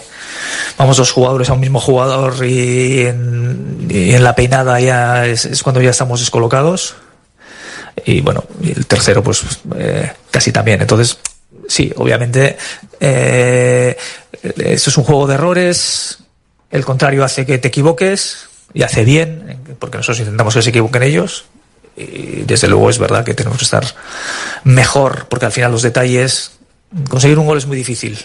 vamos 0.82 0.96
dos 0.96 1.12
jugadores 1.12 1.48
a 1.48 1.52
un 1.52 1.60
mismo 1.60 1.78
jugador 1.78 2.44
y 2.44 3.02
en, 3.02 4.24
la 4.24 4.34
peinada 4.34 4.80
ya 4.80 5.26
es, 5.26 5.62
cuando 5.62 5.80
ya 5.80 5.90
estamos 5.90 6.18
descolocados. 6.18 6.96
Y 8.04 8.20
bueno, 8.20 8.42
el 8.64 8.84
tercero 8.86 9.22
pues 9.22 9.44
eh, 9.76 10.10
casi 10.28 10.50
también. 10.50 10.80
Entonces, 10.80 11.18
sí, 11.68 11.92
obviamente, 11.94 12.56
eh, 12.98 13.96
es 14.42 14.98
un 14.98 15.04
juego 15.04 15.28
de 15.28 15.34
errores, 15.34 16.18
el 16.68 16.84
contrario 16.84 17.22
hace 17.22 17.46
que 17.46 17.58
te 17.58 17.68
equivoques 17.68 18.48
y 18.74 18.82
hace 18.82 19.04
bien, 19.04 19.60
porque 19.78 19.98
nosotros 19.98 20.18
intentamos 20.18 20.52
que 20.52 20.62
se 20.62 20.70
equivoquen 20.70 21.04
ellos. 21.04 21.44
Y 21.96 22.42
desde 22.42 22.66
luego 22.66 22.90
es 22.90 22.98
verdad 22.98 23.24
que 23.24 23.34
tenemos 23.34 23.58
que 23.58 23.64
estar 23.64 23.84
mejor, 24.64 25.26
porque 25.28 25.46
al 25.46 25.52
final 25.52 25.70
los 25.70 25.82
detalles, 25.82 26.52
conseguir 27.08 27.38
un 27.38 27.46
gol 27.46 27.58
es 27.58 27.66
muy 27.66 27.76
difícil. 27.76 28.18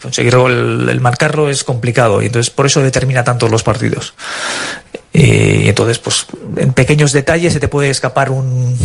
Conseguir 0.00 0.34
el, 0.34 1.00
marcarlo 1.00 1.48
es 1.48 1.64
complicado 1.64 2.22
y 2.22 2.26
entonces 2.26 2.50
por 2.50 2.66
eso 2.66 2.82
determina 2.82 3.24
tanto 3.24 3.48
los 3.48 3.62
partidos. 3.62 4.14
Y 5.12 5.68
entonces, 5.68 5.98
pues, 5.98 6.26
en 6.56 6.72
pequeños 6.72 7.12
detalles 7.12 7.52
se 7.52 7.60
te 7.60 7.68
puede 7.68 7.90
escapar 7.90 8.30
un 8.30 8.76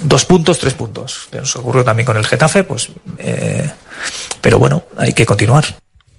dos 0.00 0.24
puntos, 0.24 0.58
tres 0.58 0.74
puntos. 0.74 1.28
Nos 1.32 1.56
ocurrió 1.56 1.84
también 1.84 2.06
con 2.06 2.16
el 2.16 2.26
Getafe, 2.26 2.64
pues, 2.64 2.90
eh, 3.18 3.70
pero 4.40 4.58
bueno, 4.58 4.84
hay 4.96 5.12
que 5.12 5.24
continuar. 5.24 5.64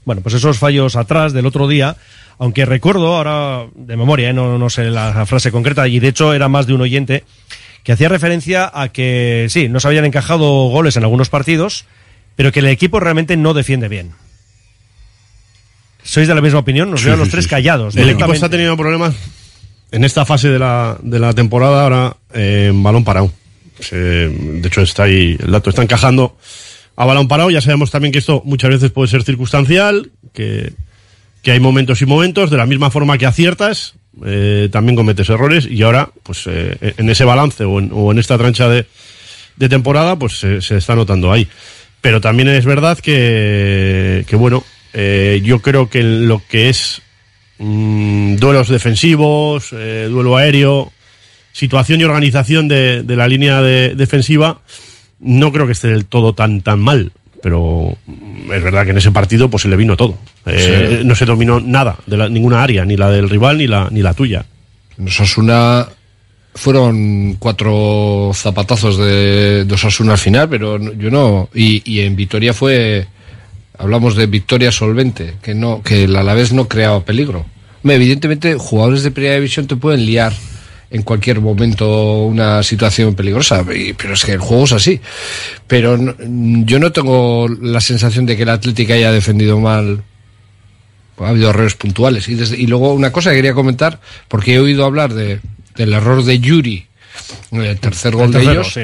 Bueno, 0.06 0.22
pues 0.22 0.36
esos 0.36 0.58
fallos 0.58 0.96
atrás 0.96 1.34
del 1.34 1.46
otro 1.46 1.68
día, 1.68 1.96
aunque 2.40 2.66
recuerdo 2.66 3.16
ahora 3.16 3.68
de 3.76 3.96
memoria, 3.96 4.30
¿eh? 4.30 4.34
no, 4.34 4.58
no 4.58 4.70
sé 4.70 4.86
la 4.86 5.26
frase 5.26 5.52
concreta, 5.52 5.88
y 5.88 6.00
de 6.00 6.08
hecho 6.08 6.34
era 6.34 6.48
más 6.48 6.66
de 6.66 6.74
un 6.74 6.82
oyente, 6.82 7.24
que 7.84 7.92
hacía 7.92 8.10
referencia 8.10 8.70
a 8.74 8.90
que 8.90 9.48
sí, 9.50 9.70
no 9.70 9.80
se 9.80 9.88
habían 9.88 10.06
encajado 10.06 10.70
goles 10.70 10.98
en 10.98 11.04
algunos 11.04 11.30
partidos, 11.30 11.86
pero 12.40 12.54
que 12.54 12.62
el 12.62 12.68
equipo 12.68 13.02
realmente 13.02 13.36
no 13.36 13.54
defiende 13.54 13.90
bien. 13.90 14.12
¿Sois 16.04 16.26
de 16.26 16.34
la 16.34 16.40
misma 16.40 16.60
opinión? 16.60 16.90
Nos 16.90 17.02
Sí, 17.02 17.08
veo 17.08 17.16
a 17.16 17.18
los 17.18 17.28
sí, 17.28 17.32
tres 17.34 17.44
sí. 17.44 17.50
callados. 17.50 17.98
El 17.98 18.08
equipo 18.12 18.32
está 18.32 18.48
teniendo 18.50 18.78
problemas 18.78 19.14
en 19.92 20.06
esta 20.06 20.26
fase 20.26 20.48
de 20.48 20.58
la, 20.58 20.98
de 21.02 21.20
la 21.20 21.34
temporada 21.34 21.84
ahora 21.84 22.16
eh, 22.34 22.68
en 22.70 22.82
balón 22.82 23.04
parado. 23.04 23.30
Se- 23.82 23.98
de 24.30 24.66
hecho, 24.66 24.80
está 24.84 25.04
ahí, 25.04 25.36
el 25.38 25.52
dato 25.52 25.70
está 25.70 25.84
encajando 25.84 26.38
a 26.96 27.04
balón 27.04 27.28
parado. 27.28 27.50
Ya 27.50 27.60
sabemos 27.60 27.92
también 27.92 28.14
que 28.14 28.20
esto 28.20 28.42
muchas 28.46 28.70
veces 28.70 28.90
puede 28.92 29.10
ser 29.10 29.24
circunstancial, 29.24 30.10
que, 30.32 30.72
que 31.44 31.52
hay 31.52 31.60
momentos 31.60 32.02
y 32.02 32.06
momentos, 32.06 32.50
de 32.50 32.56
la 32.56 32.66
misma 32.66 32.90
forma 32.90 33.18
que 33.18 33.26
aciertas, 33.26 33.96
eh, 34.26 34.70
también 34.72 34.96
cometes 34.96 35.28
errores 35.28 35.68
y 35.70 35.84
ahora, 35.84 36.10
pues 36.24 36.44
eh, 36.48 36.94
en 36.96 37.10
ese 37.10 37.26
balance 37.26 37.66
o 37.66 37.80
en, 37.80 37.90
o 37.94 38.14
en 38.14 38.18
esta 38.18 38.38
trancha 38.38 38.70
de, 38.70 38.86
de 39.58 39.68
temporada, 39.68 40.16
pues 40.18 40.40
se 40.40 40.78
está 40.78 40.96
notando 40.96 41.34
ahí. 41.34 41.46
Pero 42.02 42.22
también 42.22 42.48
es 42.50 42.66
verdad 42.66 42.98
que, 43.00 44.26
que 44.28 44.36
bueno, 44.36 44.64
eh, 44.94 45.42
yo 45.44 45.60
creo 45.62 45.90
que 45.90 46.00
en 46.00 46.28
lo 46.28 46.42
que 46.48 46.70
es 46.70 47.02
mm, 47.58 48.36
duelos 48.38 48.70
defensivos, 48.70 49.70
eh, 49.74 50.08
duelo 50.10 50.38
aéreo, 50.38 50.92
situación 51.52 52.00
y 52.00 52.06
organización 52.06 52.68
de, 52.68 53.04
de 53.04 53.16
la 53.16 53.28
línea 53.28 53.62
de- 53.62 53.96
defensiva, 53.96 54.62
no 55.20 55.52
creo 55.52 55.66
que 55.66 55.74
esté 55.74 55.90
del 55.90 56.06
todo 56.06 56.34
tan, 56.34 56.62
tan 56.62 56.80
mal. 56.80 57.12
Pero 57.44 57.98
mm, 58.06 58.52
es 58.54 58.64
verdad 58.64 58.86
que 58.86 58.92
en 58.92 58.98
ese 58.98 59.12
partido 59.12 59.50
pues 59.50 59.64
se 59.64 59.70
le 59.70 59.76
vino 59.76 59.98
todo. 59.98 60.18
Eh, 60.46 61.00
Sí. 61.02 61.06
No 61.06 61.16
se 61.16 61.26
dominó 61.26 61.60
nada 61.60 61.98
de 62.06 62.16
la- 62.18 62.30
ninguna 62.30 62.64
área, 62.64 62.86
ni 62.86 62.96
la 62.96 63.10
del 63.12 63.30
rival 63.30 63.58
ni 63.58 63.68
la, 63.68 63.90
ni 63.92 64.02
la 64.02 64.14
tuya. 64.14 64.46
Osasuna 65.06 65.88
fueron 66.60 67.36
cuatro 67.40 68.32
zapatazos 68.34 68.98
de, 68.98 69.64
de 69.66 69.74
Osasuna 69.74 70.12
al 70.14 70.18
final, 70.18 70.50
pero 70.50 70.78
yo 70.94 71.10
no. 71.10 71.50
Y, 71.56 72.02
en 72.02 72.16
Vitoria 72.16 72.54
fue. 72.54 73.08
Hablamos 73.78 74.18
de 74.18 74.26
victoria 74.26 74.74
solvente, 74.74 75.36
que 75.42 75.56
no, 75.56 75.82
que 75.82 76.04
el 76.04 76.16
Alavés 76.18 76.52
no 76.52 76.68
creaba 76.68 77.06
peligro. 77.06 77.46
Evidentemente, 77.86 78.56
jugadores 78.56 79.04
de 79.04 79.12
primera 79.12 79.36
división 79.36 79.68
te 79.68 79.78
pueden 79.78 80.06
liar 80.06 80.34
en 80.92 81.02
cualquier 81.04 81.40
momento 81.40 82.24
una 82.26 82.62
situación 82.62 83.16
peligrosa, 83.16 83.64
pero 83.98 84.14
es 84.16 84.26
que 84.26 84.34
el 84.34 84.40
juego 84.40 84.66
es 84.66 84.74
así. 84.74 85.00
Pero 85.66 85.98
no- 85.98 86.14
yo 86.66 86.78
no 86.80 86.92
tengo 86.92 87.48
la 87.62 87.80
sensación 87.80 88.26
de 88.26 88.36
que 88.36 88.44
el 88.44 88.50
Atlético 88.50 88.92
haya 88.92 89.14
defendido 89.14 89.58
mal 89.62 90.04
ha 91.20 91.28
habido 91.30 91.50
errores 91.50 91.76
puntuales. 91.76 92.28
Y, 92.28 92.36
desde- 92.36 92.58
y 92.58 92.68
luego 92.68 92.94
una 92.94 93.12
cosa 93.14 93.30
que 93.30 93.38
quería 93.38 93.54
comentar, 93.54 94.02
porque 94.28 94.56
he 94.56 94.60
oído 94.60 94.84
hablar 94.86 95.14
de, 95.14 95.40
del 95.80 95.94
error 95.94 96.24
de 96.24 96.40
Yuri, 96.40 96.86
el 97.54 97.80
tercer 97.80 98.14
gol 98.14 98.28
El 98.36 98.46
de 98.46 98.52
ellos. 98.52 98.72
sí. 98.74 98.82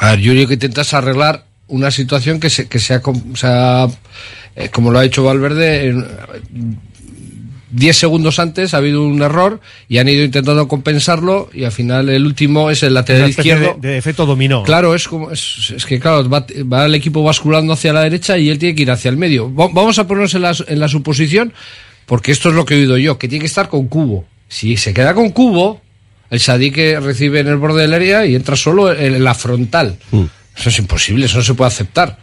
A 0.00 0.10
ver, 0.10 0.20
Yuri 0.20 0.46
que 0.46 0.54
intentas 0.54 0.92
arreglar 0.94 1.44
una 1.68 1.90
situación 1.90 2.40
que 2.40 2.50
se, 2.50 2.66
que 2.68 2.78
se 2.78 2.94
ha, 2.94 3.00
com- 3.02 3.34
se 3.34 3.46
ha, 3.46 3.86
eh, 4.56 4.68
como 4.70 4.90
lo 4.90 4.98
ha 4.98 5.04
hecho 5.04 5.22
Valverde, 5.24 5.88
en, 5.88 6.06
10 7.70 7.96
segundos 7.98 8.38
antes 8.38 8.72
ha 8.72 8.78
habido 8.78 9.04
un 9.06 9.20
error 9.20 9.60
y 9.88 9.98
han 9.98 10.08
ido 10.08 10.24
intentando 10.24 10.66
compensarlo 10.68 11.50
y 11.52 11.64
al 11.64 11.72
final 11.72 12.08
el 12.08 12.24
último 12.24 12.70
es 12.70 12.82
el 12.82 12.94
lateral 12.94 13.28
izquierdo. 13.28 13.76
de, 13.78 13.88
de 13.90 13.98
efecto 13.98 14.24
dominó. 14.24 14.62
Claro, 14.62 14.94
es 14.94 15.06
como 15.06 15.30
es, 15.30 15.74
es 15.76 15.84
que 15.84 16.00
claro, 16.00 16.28
va, 16.30 16.46
va 16.72 16.86
el 16.86 16.94
equipo 16.94 17.22
basculando 17.22 17.74
hacia 17.74 17.92
la 17.92 18.00
derecha 18.04 18.38
y 18.38 18.48
él 18.48 18.58
tiene 18.58 18.74
que 18.74 18.82
ir 18.82 18.90
hacia 18.90 19.10
el 19.10 19.18
medio. 19.18 19.54
Va- 19.54 19.68
vamos 19.70 19.98
a 19.98 20.06
ponernos 20.06 20.34
en 20.34 20.42
la, 20.42 20.56
en 20.66 20.80
la 20.80 20.88
suposición, 20.88 21.52
porque 22.06 22.32
esto 22.32 22.48
es 22.48 22.54
lo 22.54 22.64
que 22.64 22.74
he 22.74 22.78
oído 22.78 22.96
yo, 22.96 23.18
que 23.18 23.28
tiene 23.28 23.42
que 23.42 23.46
estar 23.48 23.68
con 23.68 23.86
cubo. 23.88 24.24
Si 24.48 24.78
se 24.78 24.94
queda 24.94 25.12
con 25.12 25.28
cubo, 25.30 25.82
el 26.30 26.40
Sadik 26.40 26.74
que 26.74 27.00
recibe 27.00 27.40
en 27.40 27.48
el 27.48 27.56
borde 27.56 27.82
del 27.82 27.94
área 27.94 28.26
y 28.26 28.34
entra 28.34 28.56
solo 28.56 28.92
en, 28.92 29.22
la 29.24 29.34
frontal. 29.34 29.96
Eso 30.56 30.68
es 30.68 30.78
imposible, 30.78 31.26
eso 31.26 31.38
no 31.38 31.44
se 31.44 31.54
puede 31.54 31.68
aceptar. 31.68 32.18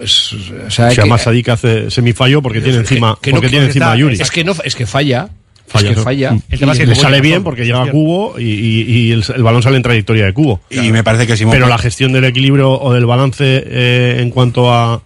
Es- 0.00 0.32
o 0.32 0.70
sea, 0.70 0.88
Si 0.90 0.96
que- 0.96 1.00
además 1.02 1.22
Sadik 1.22 1.48
hace 1.50 1.90
semifallo 1.90 2.42
porque 2.42 2.60
tiene 2.60 2.78
encima, 2.78 3.16
que 3.22 3.30
no- 3.30 3.36
porque 3.36 3.48
tiene 3.48 3.66
encima 3.66 3.92
a 3.92 3.96
Yuri. 3.96 4.16
Es 4.20 4.30
que 4.30 4.42
no, 4.44 4.54
es 4.64 4.74
que 4.74 4.86
falla. 4.86 5.28
Falla. 5.68 5.90
Es 5.90 5.96
que 5.96 6.02
falla. 6.02 6.32
Mm. 6.32 6.42
El 6.50 6.58
tema 6.58 6.72
es 6.72 6.78
que 6.78 6.86
le 6.86 6.94
sale 6.94 7.20
bien 7.20 7.44
porque 7.44 7.64
llega 7.66 7.82
a 7.82 7.90
cubo 7.90 8.36
y, 8.40 8.44
y- 8.44 8.82
y 8.88 9.12
el, 9.12 9.22
el 9.36 9.42
balón 9.42 9.62
sale 9.62 9.76
en 9.76 9.82
trayectoria 9.82 10.24
de 10.24 10.32
cubo. 10.32 10.62
Y 10.70 10.90
me 10.92 11.04
parece 11.04 11.26
que 11.26 11.36
Simón- 11.36 11.52
Pero 11.52 11.68
la 11.68 11.76
gestión 11.78 12.10
del 12.12 12.24
equilibrio 12.24 12.70
o 12.72 12.92
del 12.94 13.04
balance 13.06 13.44
eh, 13.66 14.16
en 14.20 14.30
cuanto 14.30 14.72
a, 14.72 15.02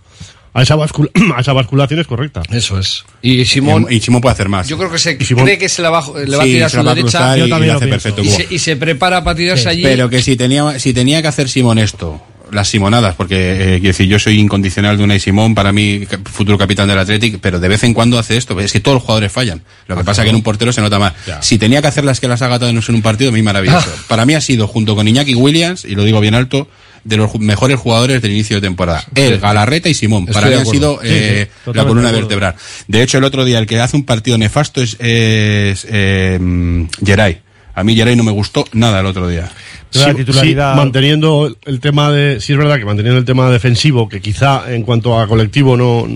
a, 0.54 0.62
esa 0.62 0.76
bascul- 0.76 1.10
a 1.36 1.40
esa 1.40 1.52
basculación 1.52 2.00
es 2.00 2.06
correcta. 2.06 2.42
Eso 2.50 2.78
es. 2.78 3.04
Y 3.22 3.44
Simón. 3.44 3.86
Y 3.90 4.00
Simón 4.00 4.20
puede 4.20 4.32
hacer 4.34 4.48
más. 4.48 4.68
Yo 4.68 4.76
creo 4.78 4.90
que 4.90 4.98
se 4.98 5.16
Y 5.18 5.24
Simón- 5.24 5.44
cree 5.44 5.58
que 5.58 5.68
se 5.68 5.82
la 5.82 5.90
va, 5.90 6.02
le 6.26 6.36
va 6.36 6.42
a 6.42 6.46
tirar 6.46 6.66
a 6.66 6.68
su 6.68 6.76
derecha 6.82 7.00
cruzar 7.02 7.38
y- 7.38 7.42
y 7.42 7.46
lo 7.48 7.76
hace 7.76 7.86
perfecto 7.86 8.22
y, 8.22 8.28
se, 8.28 8.46
y 8.50 8.58
se 8.58 8.76
prepara 8.76 9.22
para 9.24 9.36
tirarse 9.36 9.68
allí. 9.68 9.82
Pero 9.82 10.08
que 10.08 10.22
si 10.22 10.36
tenía, 10.36 10.78
si 10.78 10.92
tenía 10.92 11.22
que 11.22 11.28
hacer 11.28 11.48
Simón 11.48 11.78
esto, 11.78 12.20
las 12.50 12.68
Simonadas, 12.68 13.14
porque 13.14 13.36
eh, 13.52 13.66
quiero 13.78 13.86
decir, 13.88 14.06
yo 14.08 14.18
soy 14.18 14.38
incondicional 14.38 14.98
de 14.98 15.04
Unai 15.04 15.18
Simón, 15.18 15.54
para 15.54 15.72
mí, 15.72 16.06
futuro 16.30 16.58
capitán 16.58 16.86
del 16.86 16.98
Athletic, 16.98 17.38
pero 17.40 17.58
de 17.58 17.66
vez 17.66 17.82
en 17.82 17.94
cuando 17.94 18.18
hace 18.18 18.36
esto. 18.36 18.60
Es 18.60 18.72
que 18.72 18.80
todos 18.80 18.96
los 18.96 19.02
jugadores 19.04 19.32
fallan. 19.32 19.62
Lo 19.86 19.96
que 19.96 20.04
pasa 20.04 20.20
es 20.20 20.24
que 20.26 20.30
en 20.30 20.36
un 20.36 20.42
portero 20.42 20.70
se 20.70 20.82
nota 20.82 20.98
más. 20.98 21.14
Si 21.40 21.56
tenía 21.56 21.80
que 21.80 21.88
hacer 21.88 22.04
las 22.04 22.20
que 22.20 22.28
las 22.28 22.42
haga 22.42 22.58
todas 22.58 22.74
en 22.88 22.94
un 22.94 23.00
partido, 23.00 23.30
a 23.30 23.32
mí 23.32 23.40
maravilloso. 23.40 23.88
Ah. 23.90 24.02
Para 24.06 24.26
mí 24.26 24.34
ha 24.34 24.40
sido, 24.42 24.66
junto 24.68 24.94
con 24.94 25.08
Iñaki 25.08 25.34
Williams, 25.34 25.86
y 25.86 25.94
lo 25.94 26.04
digo 26.04 26.20
bien 26.20 26.34
alto, 26.34 26.68
de 27.04 27.16
los 27.16 27.34
mejores 27.40 27.78
jugadores 27.78 28.22
del 28.22 28.30
inicio 28.32 28.56
de 28.56 28.62
temporada. 28.62 29.04
Él, 29.14 29.38
Galarreta 29.40 29.88
y 29.88 29.94
Simón. 29.94 30.24
Estoy 30.28 30.34
para 30.34 30.46
mí 30.48 30.54
han 30.54 30.66
sido 30.66 31.00
Sí, 31.02 31.08
sí, 31.08 31.14
eh, 31.14 31.48
la 31.74 31.84
columna 31.84 32.10
vertebral. 32.12 32.54
De 32.88 33.02
hecho, 33.02 33.18
el 33.18 33.24
otro 33.24 33.44
día 33.44 33.58
el 33.58 33.66
que 33.66 33.80
hace 33.80 33.96
un 33.96 34.04
partido 34.04 34.38
nefasto 34.38 34.80
es, 34.82 34.96
es 35.00 35.86
eh, 35.90 36.38
mm, 36.40 36.84
Geray. 37.04 37.40
A 37.74 37.82
mí 37.84 37.94
Geray 37.96 38.14
no 38.16 38.22
me 38.22 38.32
gustó 38.32 38.64
nada 38.72 39.00
el 39.00 39.06
otro 39.06 39.26
día. 39.28 39.50
Sí, 39.90 40.00
sí, 40.32 40.54
manteniendo 40.76 41.46
el- 41.48 41.56
el 41.66 41.80
tema 41.80 42.10
de, 42.10 42.40
sí 42.40 42.52
es 42.52 42.58
verdad 42.58 42.78
que 42.78 42.84
manteniendo 42.84 43.18
el 43.18 43.24
tema 43.26 43.50
defensivo, 43.50 44.08
que 44.08 44.20
quizá 44.20 44.72
en 44.72 44.82
cuanto 44.84 45.18
a 45.20 45.26
colectivo 45.26 45.76
no, 45.76 46.06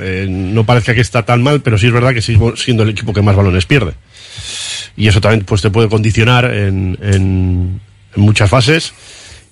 eh, 0.00 0.26
no 0.28 0.64
parezca 0.64 0.94
que 0.94 1.00
está 1.00 1.24
tan 1.24 1.42
mal, 1.42 1.60
pero 1.62 1.76
sí 1.78 1.86
es 1.86 1.92
verdad 1.92 2.14
que 2.14 2.22
sigue 2.22 2.38
siendo 2.56 2.82
el 2.84 2.90
equipo 2.90 3.12
que 3.12 3.22
más 3.22 3.34
balones 3.34 3.64
pierde. 3.66 3.94
Y 4.96 5.08
eso 5.08 5.20
también 5.20 5.44
pues 5.44 5.62
te 5.62 5.70
puede 5.70 5.88
condicionar 5.88 6.44
en, 6.44 6.96
en, 7.02 7.80
en 8.14 8.22
muchas 8.22 8.48
fases 8.50 8.92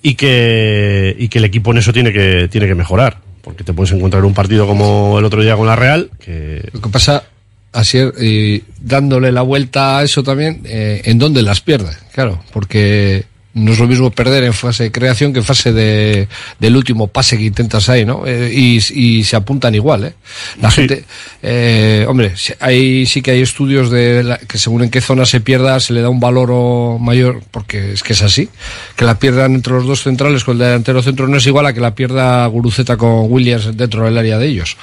y 0.03 0.15
que, 0.15 1.15
y 1.17 1.29
que 1.29 1.39
el 1.39 1.45
equipo 1.45 1.71
en 1.71 1.77
eso 1.77 1.93
tiene 1.93 2.11
que, 2.13 2.47
tiene 2.51 2.67
que 2.67 2.75
mejorar. 2.75 3.17
Porque 3.41 3.63
te 3.63 3.73
puedes 3.73 3.91
encontrar 3.93 4.23
un 4.25 4.33
partido 4.33 4.67
como 4.67 5.17
el 5.17 5.25
otro 5.25 5.41
día 5.41 5.55
con 5.55 5.65
la 5.65 5.75
Real, 5.75 6.11
que 6.19 6.69
Lo 6.71 6.81
que 6.81 6.89
pasa, 6.89 7.23
así, 7.71 7.97
y 8.21 8.63
dándole 8.79 9.31
la 9.31 9.41
vuelta 9.41 9.97
a 9.97 10.03
eso 10.03 10.21
también, 10.23 10.61
eh, 10.65 11.01
¿en 11.05 11.17
dónde 11.17 11.41
las 11.41 11.61
pierde? 11.61 11.91
Claro, 12.13 12.41
porque 12.53 13.25
no 13.55 13.71
es 13.71 13.79
lo 13.79 13.87
mismo 13.87 14.09
perder 14.09 14.43
en 14.45 14.53
fase 14.53 14.85
de 14.85 14.91
creación 14.91 15.31
que 15.31 15.39
en 15.39 15.45
fase 15.45 15.71
de, 15.73 16.27
del 16.59 16.75
último 16.75 17.07
pase 17.07 17.37
que 17.37 17.43
intentas 17.43 17.87
ahí, 17.87 18.03
¿no? 18.03 18.23
Eh, 18.25 18.51
y, 18.51 18.77
y 18.93 19.23
se 19.23 19.35
apuntan 19.35 19.75
igual, 19.75 20.05
¿eh? 20.05 20.13
La 20.59 20.71
gente, 20.71 21.05
eh, 21.43 22.05
hombre, 22.07 22.33
hay, 22.59 23.05
sí 23.05 23.21
que 23.21 23.31
hay 23.31 23.41
estudios 23.41 23.91
de 23.91 24.23
la- 24.23 24.37
que 24.37 24.57
según 24.57 24.83
en 24.83 24.89
qué 24.89 25.01
zona 25.01 25.25
se 25.25 25.39
pierda 25.39 25.79
se 25.79 25.93
le 25.93 26.01
da 26.01 26.09
un 26.09 26.19
valor 26.19 26.49
o 26.51 26.97
mayor, 26.99 27.41
porque 27.51 27.93
es 27.93 28.01
que 28.01 28.13
es 28.13 28.23
así, 28.23 28.49
que 28.95 29.05
la 29.05 29.19
pierdan 29.19 29.53
entre 29.53 29.73
los 29.73 29.85
dos 29.85 30.01
centrales 30.01 30.43
con 30.43 30.53
el 30.53 30.59
delantero 30.59 31.03
centro 31.03 31.27
no 31.27 31.37
es 31.37 31.45
igual 31.45 31.65
a 31.67 31.73
que 31.73 31.79
la 31.79 31.93
pierda 31.93 32.45
Guruceta 32.47 32.97
con 32.97 33.31
Williams 33.31 33.77
dentro 33.77 34.03
del 34.05 34.17
área 34.17 34.39
de 34.39 34.47
ellos. 34.47 34.77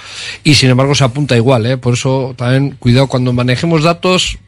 Y 0.44 0.54
sin 0.54 0.70
embargo 0.70 0.94
se 0.94 1.02
apunta 1.04 1.36
igual, 1.36 1.66
¿eh? 1.66 1.76
Por 1.76 1.94
eso 1.94 2.34
también 2.36 2.76
cuidado 2.78 3.08
cuando 3.08 3.32
manejemos 3.32 3.82
datos, 3.82 4.38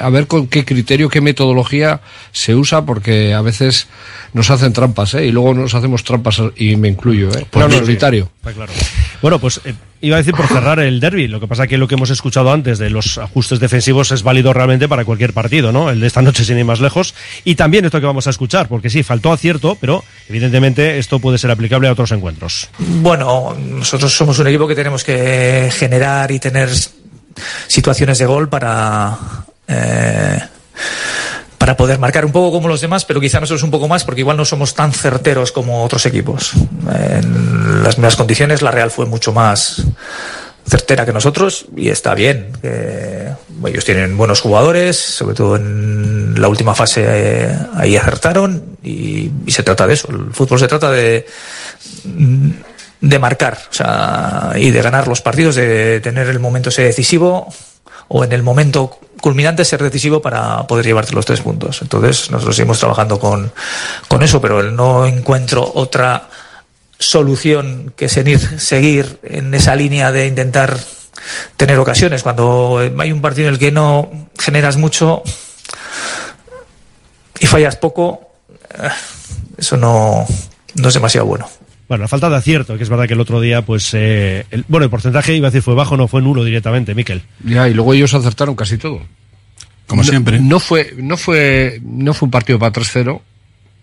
a 0.00 0.08
ver 0.10 0.26
con 0.26 0.46
qué 0.46 0.64
criterio, 0.64 1.08
qué 1.08 1.20
metodología 1.20 2.00
se 2.32 2.54
usa, 2.54 2.84
porque 2.84 3.34
a 3.34 3.40
veces 3.42 3.88
nos 4.32 4.50
hacen 4.50 4.72
trampas, 4.72 5.14
¿eh? 5.14 5.26
Y 5.26 5.32
luego 5.32 5.54
nos 5.54 5.74
hacemos 5.74 6.04
trampas, 6.04 6.40
y 6.56 6.76
me 6.76 6.88
incluyo, 6.88 7.30
¿eh? 7.36 7.46
Por 7.50 7.62
No, 7.62 7.68
no, 7.68 7.74
sí. 7.74 7.80
prioritario. 7.80 8.30
Está 8.36 8.52
claro. 8.52 8.72
Bueno, 9.22 9.38
pues 9.38 9.60
eh, 9.64 9.74
iba 10.00 10.16
a 10.16 10.18
decir 10.18 10.34
por 10.34 10.46
cerrar 10.46 10.78
el 10.80 11.00
derby. 11.00 11.28
Lo 11.28 11.40
que 11.40 11.46
pasa 11.46 11.66
que 11.66 11.78
lo 11.78 11.88
que 11.88 11.94
hemos 11.94 12.10
escuchado 12.10 12.52
antes 12.52 12.78
de 12.78 12.90
los 12.90 13.18
ajustes 13.18 13.58
defensivos 13.58 14.12
es 14.12 14.22
válido 14.22 14.52
realmente 14.52 14.86
para 14.88 15.04
cualquier 15.04 15.32
partido, 15.32 15.72
¿no? 15.72 15.90
El 15.90 16.00
de 16.00 16.06
esta 16.06 16.22
noche 16.22 16.44
sin 16.44 16.58
ir 16.58 16.64
más 16.64 16.80
lejos. 16.80 17.14
Y 17.44 17.54
también 17.54 17.84
esto 17.84 18.00
que 18.00 18.06
vamos 18.06 18.26
a 18.26 18.30
escuchar, 18.30 18.68
porque 18.68 18.90
sí, 18.90 19.02
faltó 19.02 19.32
acierto, 19.32 19.76
pero 19.80 20.04
evidentemente 20.28 20.98
esto 20.98 21.18
puede 21.18 21.38
ser 21.38 21.50
aplicable 21.50 21.88
a 21.88 21.92
otros 21.92 22.12
encuentros. 22.12 22.68
Bueno, 22.78 23.56
nosotros 23.58 24.12
somos 24.14 24.38
un 24.38 24.46
equipo 24.46 24.68
que 24.68 24.74
tenemos 24.74 25.02
que 25.04 25.70
generar 25.72 26.30
y 26.30 26.38
tener 26.38 26.68
situaciones 27.66 28.18
de 28.18 28.26
gol 28.26 28.48
para 28.48 29.16
eh, 29.68 30.40
para 31.58 31.76
poder 31.76 31.98
marcar 31.98 32.24
un 32.24 32.32
poco 32.32 32.52
como 32.52 32.68
los 32.68 32.80
demás, 32.80 33.04
pero 33.04 33.20
quizá 33.20 33.40
nosotros 33.40 33.62
un 33.62 33.70
poco 33.70 33.88
más, 33.88 34.04
porque 34.04 34.20
igual 34.20 34.36
no 34.36 34.44
somos 34.44 34.74
tan 34.74 34.92
certeros 34.92 35.52
como 35.52 35.82
otros 35.82 36.04
equipos. 36.06 36.52
En 37.10 37.82
las 37.82 37.96
mismas 37.96 38.16
condiciones, 38.16 38.60
la 38.60 38.70
Real 38.70 38.90
fue 38.90 39.06
mucho 39.06 39.32
más 39.32 39.84
certera 40.66 41.04
que 41.04 41.12
nosotros 41.12 41.66
y 41.76 41.88
está 41.88 42.14
bien. 42.14 42.52
ellos 42.62 43.84
tienen 43.84 44.16
buenos 44.16 44.40
jugadores, 44.40 44.96
sobre 44.96 45.34
todo 45.34 45.56
en 45.56 46.40
la 46.40 46.48
última 46.48 46.74
fase 46.74 47.04
eh, 47.06 47.56
ahí 47.74 47.96
acertaron 47.96 48.76
y, 48.82 49.30
se 49.48 49.62
trata 49.62 49.86
de 49.86 49.94
eso. 49.94 50.10
El 50.10 50.32
fútbol 50.32 50.58
se 50.58 50.68
trata 50.68 50.90
de 50.90 51.26
de 53.00 53.18
marcar, 53.18 53.58
y 54.56 54.70
de 54.70 54.82
ganar 54.82 55.08
los 55.08 55.20
partidos, 55.20 55.56
de 55.56 56.00
tener 56.00 56.28
el 56.28 56.40
momento 56.40 56.70
ese 56.70 56.84
decisivo 56.84 57.52
o 58.08 58.24
en 58.24 58.32
el 58.32 58.42
momento 58.42 58.98
culminante 59.24 59.64
ser 59.64 59.82
decisivo 59.82 60.20
para 60.20 60.66
poder 60.66 60.84
llevarte 60.84 61.14
los 61.14 61.24
tres 61.24 61.40
puntos. 61.40 61.80
Entonces, 61.80 62.30
nosotros 62.30 62.56
seguimos 62.56 62.78
trabajando 62.78 63.18
con, 63.18 63.50
con 64.06 64.22
eso, 64.22 64.38
pero 64.38 64.62
no 64.64 65.06
encuentro 65.06 65.72
otra 65.76 66.28
solución 66.98 67.94
que 67.96 68.10
seguir, 68.10 68.38
seguir 68.60 69.18
en 69.22 69.54
esa 69.54 69.76
línea 69.76 70.12
de 70.12 70.26
intentar 70.26 70.78
tener 71.56 71.78
ocasiones. 71.78 72.22
Cuando 72.22 72.80
hay 72.98 73.12
un 73.12 73.22
partido 73.22 73.48
en 73.48 73.54
el 73.54 73.58
que 73.58 73.72
no 73.72 74.28
generas 74.38 74.76
mucho 74.76 75.22
y 77.40 77.46
fallas 77.46 77.76
poco, 77.76 78.28
eh, 78.78 78.90
eso 79.56 79.78
no, 79.78 80.26
no 80.74 80.88
es 80.88 80.92
demasiado 80.92 81.26
bueno. 81.26 81.48
Bueno, 81.88 82.02
la 82.02 82.08
falta 82.08 82.30
de 82.30 82.36
acierto, 82.36 82.76
que 82.76 82.82
es 82.82 82.88
verdad 82.88 83.06
que 83.06 83.14
el 83.14 83.20
otro 83.20 83.40
día, 83.40 83.62
pues, 83.62 83.92
eh, 83.94 84.46
el, 84.50 84.64
bueno, 84.68 84.84
el 84.84 84.90
porcentaje 84.90 85.34
iba 85.36 85.48
a 85.48 85.50
decir 85.50 85.62
fue 85.62 85.74
bajo, 85.74 85.96
no 85.96 86.08
fue 86.08 86.22
nulo 86.22 86.42
directamente, 86.44 86.94
Miquel. 86.94 87.22
Ya, 87.44 87.68
y 87.68 87.74
luego 87.74 87.92
ellos 87.94 88.14
acertaron 88.14 88.54
casi 88.56 88.78
todo. 88.78 89.00
Como 89.86 90.02
No- 90.02 90.08
siempre. 90.08 90.40
No 90.40 90.60
fue, 90.60 90.94
no 90.96 91.16
fue, 91.18 91.78
no 91.84 92.14
fue 92.14 92.26
un 92.26 92.30
partido 92.30 92.58
para 92.58 92.72
3-0. 92.72 93.20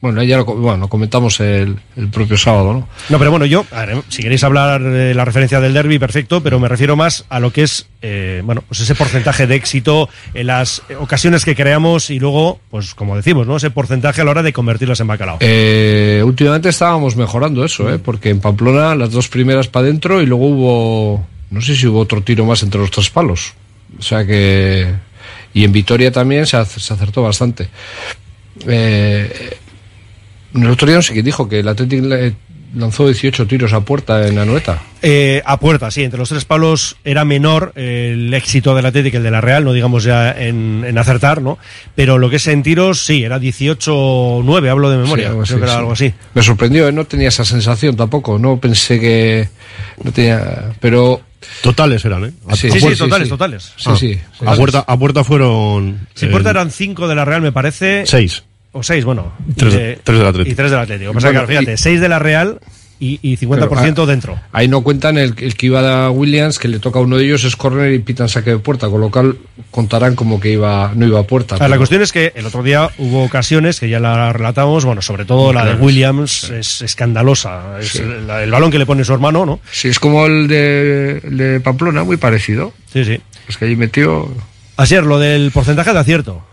Bueno, 0.02 0.24
ya 0.24 0.38
lo, 0.38 0.46
bueno, 0.46 0.88
comentamos 0.88 1.40
el, 1.42 1.78
el 1.96 2.08
propio 2.10 2.36
sábado, 2.36 2.74
¿no? 2.74 2.88
No, 3.10 3.20
pero 3.20 3.30
bueno, 3.30 3.46
yo, 3.46 3.64
a 3.72 3.86
ver, 3.86 4.02
si 4.10 4.24
queréis 4.24 4.44
hablar 4.44 4.82
de 4.82 5.14
la 5.14 5.26
referencia 5.26 5.60
del 5.60 5.76
derby, 5.76 6.00
perfecto, 6.00 6.42
pero 6.42 6.60
me 6.60 6.68
refiero 6.68 6.96
más 6.96 7.24
a 7.30 7.40
lo 7.40 7.54
que 7.54 7.62
es, 7.62 7.88
eh, 8.02 8.42
bueno, 8.44 8.64
pues 8.68 8.80
ese 8.80 8.96
porcentaje 8.96 9.46
de 9.46 9.54
éxito 9.54 10.10
en 10.34 10.48
las 10.48 10.82
ocasiones 11.00 11.46
que 11.46 11.56
creamos 11.56 12.10
y 12.10 12.18
luego, 12.20 12.60
pues 12.72 12.96
como 12.96 13.16
decimos, 13.16 13.46
¿no? 13.46 13.58
Ese 13.58 13.70
porcentaje 13.70 14.22
a 14.22 14.24
la 14.24 14.32
hora 14.32 14.42
de 14.42 14.52
convertirlas 14.54 15.00
en 15.02 15.08
bacalao. 15.08 15.38
Eh, 15.40 16.24
últimamente 16.26 16.70
estábamos 16.70 17.16
mejorando 17.16 17.64
eso, 17.64 17.94
¿eh? 17.94 18.00
Porque 18.00 18.30
en 18.32 18.40
Pamplona 18.40 18.96
las 18.96 19.12
dos 19.12 19.28
primeras 19.28 19.68
para 19.68 19.86
adentro 19.86 20.20
y 20.20 20.26
luego 20.26 20.48
hubo, 20.48 21.28
no 21.52 21.62
sé 21.62 21.76
si 21.76 21.86
hubo 21.86 22.00
otro 22.00 22.24
tiro 22.24 22.44
más 22.44 22.64
entre 22.64 22.82
los 22.82 22.90
tres 22.90 23.12
palos. 23.12 23.54
O 24.00 24.02
sea 24.02 24.26
que, 24.26 24.88
y 25.54 25.64
en 25.64 25.72
Vitoria 25.72 26.12
también 26.12 26.48
se, 26.48 26.58
ac- 26.58 26.80
se 26.80 26.92
acertó 26.92 27.22
bastante. 27.22 27.70
Eh, 28.68 29.58
el 30.54 30.70
otro 30.70 30.88
día 30.88 30.96
no 30.98 31.02
sé 31.02 31.14
quién 31.14 31.26
dijo 31.26 31.48
que 31.50 31.60
el 31.60 31.68
Atlético 31.68 32.08
le- 32.08 32.36
lanzó 32.74 33.06
18 33.06 33.48
tiros 33.48 33.74
a 33.74 33.82
puerta 33.82 34.26
en 34.28 34.38
Anoeta. 34.38 34.82
Eh, 35.02 35.42
a 35.46 35.60
puerta, 35.60 35.92
sí, 35.92 36.04
entre 36.04 36.18
los 36.20 36.30
tres 36.30 36.46
palos 36.46 36.96
era 37.04 37.26
menor 37.26 37.74
eh, 37.76 38.12
el 38.14 38.34
éxito 38.34 38.74
del 38.76 38.86
Atlético 38.86 39.12
que 39.12 39.18
el 39.18 39.24
de 39.24 39.32
la 39.32 39.42
Real, 39.42 39.66
no 39.66 39.74
digamos 39.74 40.06
ya 40.06 40.32
en, 40.32 40.86
en 40.88 40.98
acertar, 40.98 41.42
¿no? 41.42 41.58
Pero 41.96 42.18
lo 42.18 42.30
que 42.30 42.38
es 42.38 42.48
en 42.48 42.64
tiros, 42.64 43.04
sí, 43.06 43.24
era 43.24 43.40
18-9, 43.40 44.70
hablo 44.70 44.90
de 44.90 44.98
memoria, 44.98 45.26
Sí, 45.26 45.30
algo 45.32 45.44
creo 45.44 45.58
que 45.58 45.64
era 45.64 45.74
sí. 45.74 45.80
algo 45.80 45.92
así. 45.92 46.14
Me 46.34 46.44
sorprendió, 46.44 46.88
¿eh? 46.88 46.92
no 46.94 47.04
tenía 47.06 47.28
esa 47.28 47.44
sensación 47.44 47.98
tampoco, 47.98 48.40
no 48.40 48.58
pensé 48.58 49.00
que 49.02 49.50
no 50.04 50.12
tenía, 50.14 50.72
pero 50.80 51.22
Totales 51.64 52.06
eran, 52.06 52.26
¿eh? 52.26 52.32
A- 52.48 52.56
Sí, 52.56 52.70
sí, 52.72 52.80
sí, 52.80 52.96
totales, 52.96 53.28
totales. 53.28 53.74
Sí, 53.76 53.84
Ah, 53.88 53.96
sí, 53.98 54.14
sí. 54.14 54.46
a, 54.46 54.54
puerta, 54.56 54.86
a 54.88 54.98
puerta 54.98 55.24
fueron. 55.24 56.08
Si 56.14 56.28
eh, 56.28 56.30
puerta 56.30 56.52
eran 56.52 56.72
cinco 56.72 57.08
de 57.08 57.16
la 57.16 57.26
Real, 57.26 57.42
me 57.42 57.52
parece. 57.52 58.06
Seis. 58.06 58.44
O 58.74 58.84
seis, 58.84 59.04
bueno. 59.06 59.32
Tres- 59.56 59.74
y 59.74 60.02
tres 60.04 60.18
del 60.20 60.28
Atlético. 60.28 60.52
Y 60.54 60.56
tres 60.56 60.72
del 60.72 60.80
Atlético. 60.80 61.14
Pasa 61.14 61.32
que, 61.32 61.48
fíjate, 61.48 61.74
y- 61.74 61.78
seis 61.78 62.00
de 62.00 62.08
la 62.10 62.20
Real 62.20 62.60
y, 63.00 63.20
y 63.24 63.36
50% 63.36 63.68
Pero, 63.68 64.04
ah, 64.04 64.06
dentro. 64.06 64.40
Ahí 64.52 64.68
no 64.68 64.82
cuentan 64.82 65.18
el, 65.18 65.34
el 65.40 65.56
que 65.56 65.66
iba 65.66 66.06
a 66.06 66.12
Williams, 66.12 66.60
que 66.60 66.68
le 66.68 66.78
toca 66.80 67.00
a 67.00 67.02
uno 67.02 67.18
de 67.18 67.26
ellos, 67.26 67.44
es 67.44 67.56
corner 67.56 67.92
y 67.94 68.00
pitan 68.00 68.30
saque 68.30 68.52
de 68.52 68.60
puerta, 68.60 68.90
con 68.90 69.02
lo 69.02 69.10
cual 69.10 69.38
contarán 69.72 70.16
como 70.16 70.40
que 70.40 70.52
iba 70.52 70.92
no 70.96 71.08
iba 71.08 71.20
a 71.20 71.24
puerta. 71.24 71.58
Sea, 71.58 71.68
la 71.68 71.78
cuestión 71.78 72.02
es 72.04 72.12
que 72.12 72.32
el 72.36 72.46
otro 72.46 72.62
día 72.62 72.90
hubo 73.00 73.24
ocasiones 73.24 73.80
que 73.80 73.90
ya 73.90 74.00
la 74.00 74.32
relatamos, 74.32 74.86
bueno, 74.86 75.02
sobre 75.02 75.26
todo 75.26 75.52
la 75.52 75.66
de. 75.66 75.74
Williams 75.76 76.52
es 76.52 76.82
escandalosa. 76.84 77.80
Es 77.80 77.90
Sí. 77.90 78.00
el, 78.04 78.30
el 78.30 78.52
balón 78.52 78.70
que 78.72 78.78
le 78.78 78.86
pone 78.86 79.04
su 79.04 79.14
hermano, 79.14 79.46
¿no? 79.48 79.60
Sí, 79.72 79.88
es 79.88 80.00
como 80.00 80.28
el 80.28 80.48
de, 80.48 81.22
el 81.24 81.38
de 81.38 81.60
Pamplona, 81.60 82.04
muy 82.04 82.18
parecido. 82.18 82.72
Sí, 82.94 83.04
sí. 83.04 83.20
Es 83.50 83.58
que 83.58 83.66
allí 83.66 83.76
metió... 83.76 84.32
Así 84.78 84.96
es, 84.96 85.04
lo 85.04 85.18
del 85.20 85.52
porcentaje 85.52 85.92
de 85.92 86.00
acierto. 86.00 86.44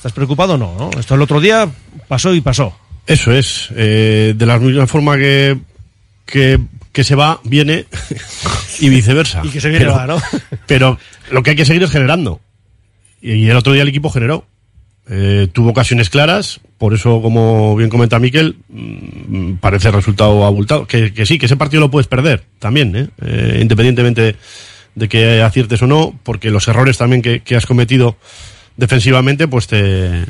¿Estás 0.00 0.12
preocupado 0.14 0.54
o 0.54 0.56
no, 0.56 0.74
no? 0.78 0.98
Esto 0.98 1.14
el 1.14 1.20
otro 1.20 1.42
día 1.42 1.68
pasó 2.08 2.34
y 2.34 2.40
pasó. 2.40 2.74
Eso 3.06 3.32
es. 3.32 3.68
eh, 3.76 4.32
de 4.34 4.46
la 4.46 4.58
misma 4.58 4.86
forma 4.86 5.18
que, 5.18 5.58
que, 6.24 6.58
que 6.90 7.04
se 7.04 7.14
va, 7.14 7.38
viene 7.44 7.84
y 8.80 8.88
viceversa. 8.88 9.42
Y 9.44 9.50
que 9.50 9.60
se 9.60 9.68
viene, 9.68 9.84
pero, 9.84 9.96
va, 9.98 10.06
¿no? 10.06 10.16
Pero 10.66 10.98
lo 11.30 11.42
que 11.42 11.50
hay 11.50 11.56
que 11.56 11.66
seguir 11.66 11.82
es 11.82 11.90
generando. 11.90 12.40
y 13.20 13.46
el 13.50 13.56
otro 13.58 13.74
día 13.74 13.82
el 13.82 13.88
equipo 13.88 14.08
generó. 14.08 14.46
Eh, 15.06 15.48
tuvo 15.52 15.68
ocasiones 15.68 16.08
claras, 16.08 16.60
por 16.78 16.94
eso, 16.94 17.20
como 17.20 17.76
bien 17.76 17.90
comenta 17.90 18.18
Miquel, 18.18 18.56
mm, 18.70 19.56
parece 19.56 19.90
resultado 19.90 20.46
abultado. 20.46 20.86
Que, 20.86 21.12
que 21.12 21.26
sí, 21.26 21.38
que 21.38 21.44
ese 21.44 21.58
partido 21.58 21.80
lo 21.80 21.90
puedes 21.90 22.06
perder 22.06 22.44
también, 22.58 22.96
¿eh? 22.96 23.08
Eh, 23.20 23.58
independientemente 23.60 24.36
de 24.94 25.08
que 25.10 25.42
aciertes 25.42 25.82
o 25.82 25.86
no, 25.86 26.18
porque 26.22 26.48
los 26.48 26.66
errores 26.68 26.96
también 26.96 27.20
que, 27.20 27.40
que 27.40 27.54
has 27.54 27.66
cometido 27.66 28.16
defensivamente, 28.76 29.48
pues 29.48 29.66
te, 29.66 30.24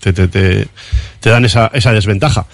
te, 0.00 0.12
te, 0.12 0.28
te- 0.28 0.68
dan 1.30 1.44
esa, 1.44 1.70
esa 1.74 1.92
desventaja. 1.92 2.46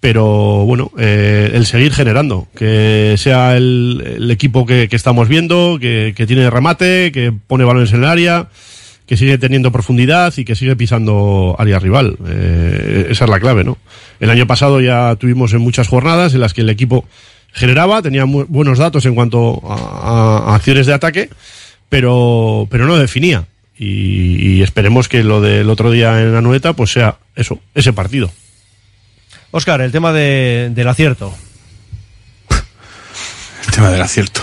Pero 0.00 0.64
bueno, 0.66 0.90
eh, 0.98 1.52
el 1.54 1.64
seguir 1.64 1.92
generando, 1.92 2.48
que 2.56 3.14
sea 3.18 3.56
el, 3.56 4.02
el 4.16 4.30
equipo 4.32 4.66
que, 4.66 4.88
que 4.88 4.96
estamos 4.96 5.28
viendo, 5.28 5.78
que, 5.80 6.12
que 6.16 6.26
tiene 6.26 6.50
remate, 6.50 7.12
que 7.12 7.32
pone 7.32 7.62
balones 7.64 7.92
en 7.92 8.02
el 8.02 8.08
área, 8.08 8.48
que 9.06 9.16
sigue 9.16 9.38
teniendo 9.38 9.70
profundidad 9.70 10.34
y 10.36 10.44
que 10.44 10.56
sigue 10.56 10.74
pisando 10.74 11.54
área 11.56 11.78
rival. 11.78 12.16
Eh, 12.26 13.06
esa 13.10 13.24
es 13.26 13.30
la 13.30 13.38
clave, 13.38 13.62
¿no? 13.62 13.78
El 14.18 14.30
año 14.30 14.44
pasado 14.46 14.80
ya 14.80 15.14
tuvimos 15.16 15.52
en 15.52 15.60
muchas 15.60 15.86
jornadas 15.86 16.34
en 16.34 16.40
las 16.40 16.52
que 16.52 16.62
el 16.62 16.70
equipo 16.70 17.04
generaba, 17.52 18.02
tenía 18.02 18.24
buenos 18.24 18.78
datos 18.78 19.04
en 19.06 19.14
cuanto 19.14 19.60
a, 19.68 20.46
a 20.50 20.54
acciones 20.56 20.86
de 20.86 20.94
ataque, 20.94 21.28
pero, 21.88 22.66
pero 22.70 22.86
no 22.86 22.96
definía. 22.96 23.44
Y, 23.78 24.56
y 24.58 24.62
esperemos 24.62 25.08
que 25.08 25.24
lo 25.24 25.40
del 25.40 25.68
otro 25.70 25.90
día 25.90 26.20
en 26.20 26.34
Anueta 26.34 26.72
pues 26.74 26.92
sea 26.92 27.16
eso, 27.34 27.58
ese 27.74 27.92
partido. 27.92 28.30
Oscar, 29.50 29.80
el 29.80 29.92
tema 29.92 30.12
de- 30.12 30.70
del 30.74 30.88
acierto. 30.88 31.34
El 33.66 33.72
tema 33.74 33.90
del 33.90 34.02
acierto. 34.02 34.40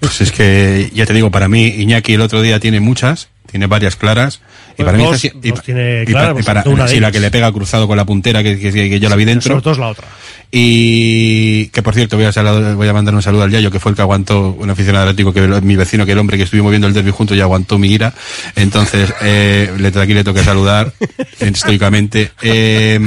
Pues 0.00 0.20
es 0.20 0.32
que, 0.32 0.90
ya 0.94 1.06
te 1.06 1.12
digo, 1.14 1.30
para 1.30 1.48
mí 1.48 1.66
Iñaki 1.66 2.14
el 2.14 2.20
otro 2.20 2.42
día 2.42 2.60
tiene 2.60 2.80
muchas, 2.80 3.28
tiene 3.50 3.66
varias 3.66 3.96
claras. 3.96 4.40
Y 4.72 4.76
Pues 4.82 4.86
para 4.86 4.98
mí 4.98 5.04
dos- 5.04 5.24
y, 5.24 5.30
dos 5.50 5.62
tiene 5.62 6.02
y 6.02 6.06
claras, 6.06 6.34
pa- 6.34 6.40
y 6.40 6.42
para, 6.44 6.88
sí, 6.88 7.00
la 7.00 7.10
que 7.10 7.20
le 7.20 7.30
pega 7.30 7.50
cruzado 7.52 7.88
con 7.88 7.96
la 7.96 8.04
puntera 8.04 8.42
que, 8.42 8.58
que- 8.58 8.70
que 8.72 9.00
yo 9.00 9.08
la 9.08 9.16
vi 9.16 9.24
dentro. 9.24 9.50
Sobre 9.54 9.62
todo 9.62 9.72
es 9.72 9.78
la 9.78 9.88
otra. 9.88 10.06
Y 10.50 11.66
que 11.68 11.82
por 11.82 11.94
cierto, 11.94 12.16
voy 12.16 12.24
a, 12.24 12.32
saludar- 12.32 12.74
voy 12.74 12.88
a 12.88 12.92
mandar 12.94 13.14
un 13.14 13.20
saludo 13.22 13.42
al 13.42 13.50
Yayo, 13.50 13.70
que 13.70 13.78
fue 13.80 13.90
el 13.90 13.96
que 13.96 14.02
aguantó, 14.02 14.56
un 14.58 14.70
aficionado 14.70 15.04
atlético, 15.04 15.32
que 15.32 15.42
mi 15.60 15.76
vecino, 15.76 16.06
que 16.06 16.12
el 16.12 16.18
hombre 16.18 16.36
que 16.38 16.44
estuvimos 16.44 16.70
viendo 16.70 16.86
el 16.86 16.94
derby 16.94 17.10
juntos, 17.10 17.36
ya 17.36 17.42
aguantó 17.44 17.78
mi 17.78 17.88
ira. 17.92 18.14
Entonces, 18.56 19.12
eh, 19.20 19.70
le, 19.78 19.88
aquí 20.00 20.14
le 20.14 20.24
toca 20.24 20.42
saludar 20.42 20.92
estoicamente. 21.40 22.32
Eh, 22.42 22.98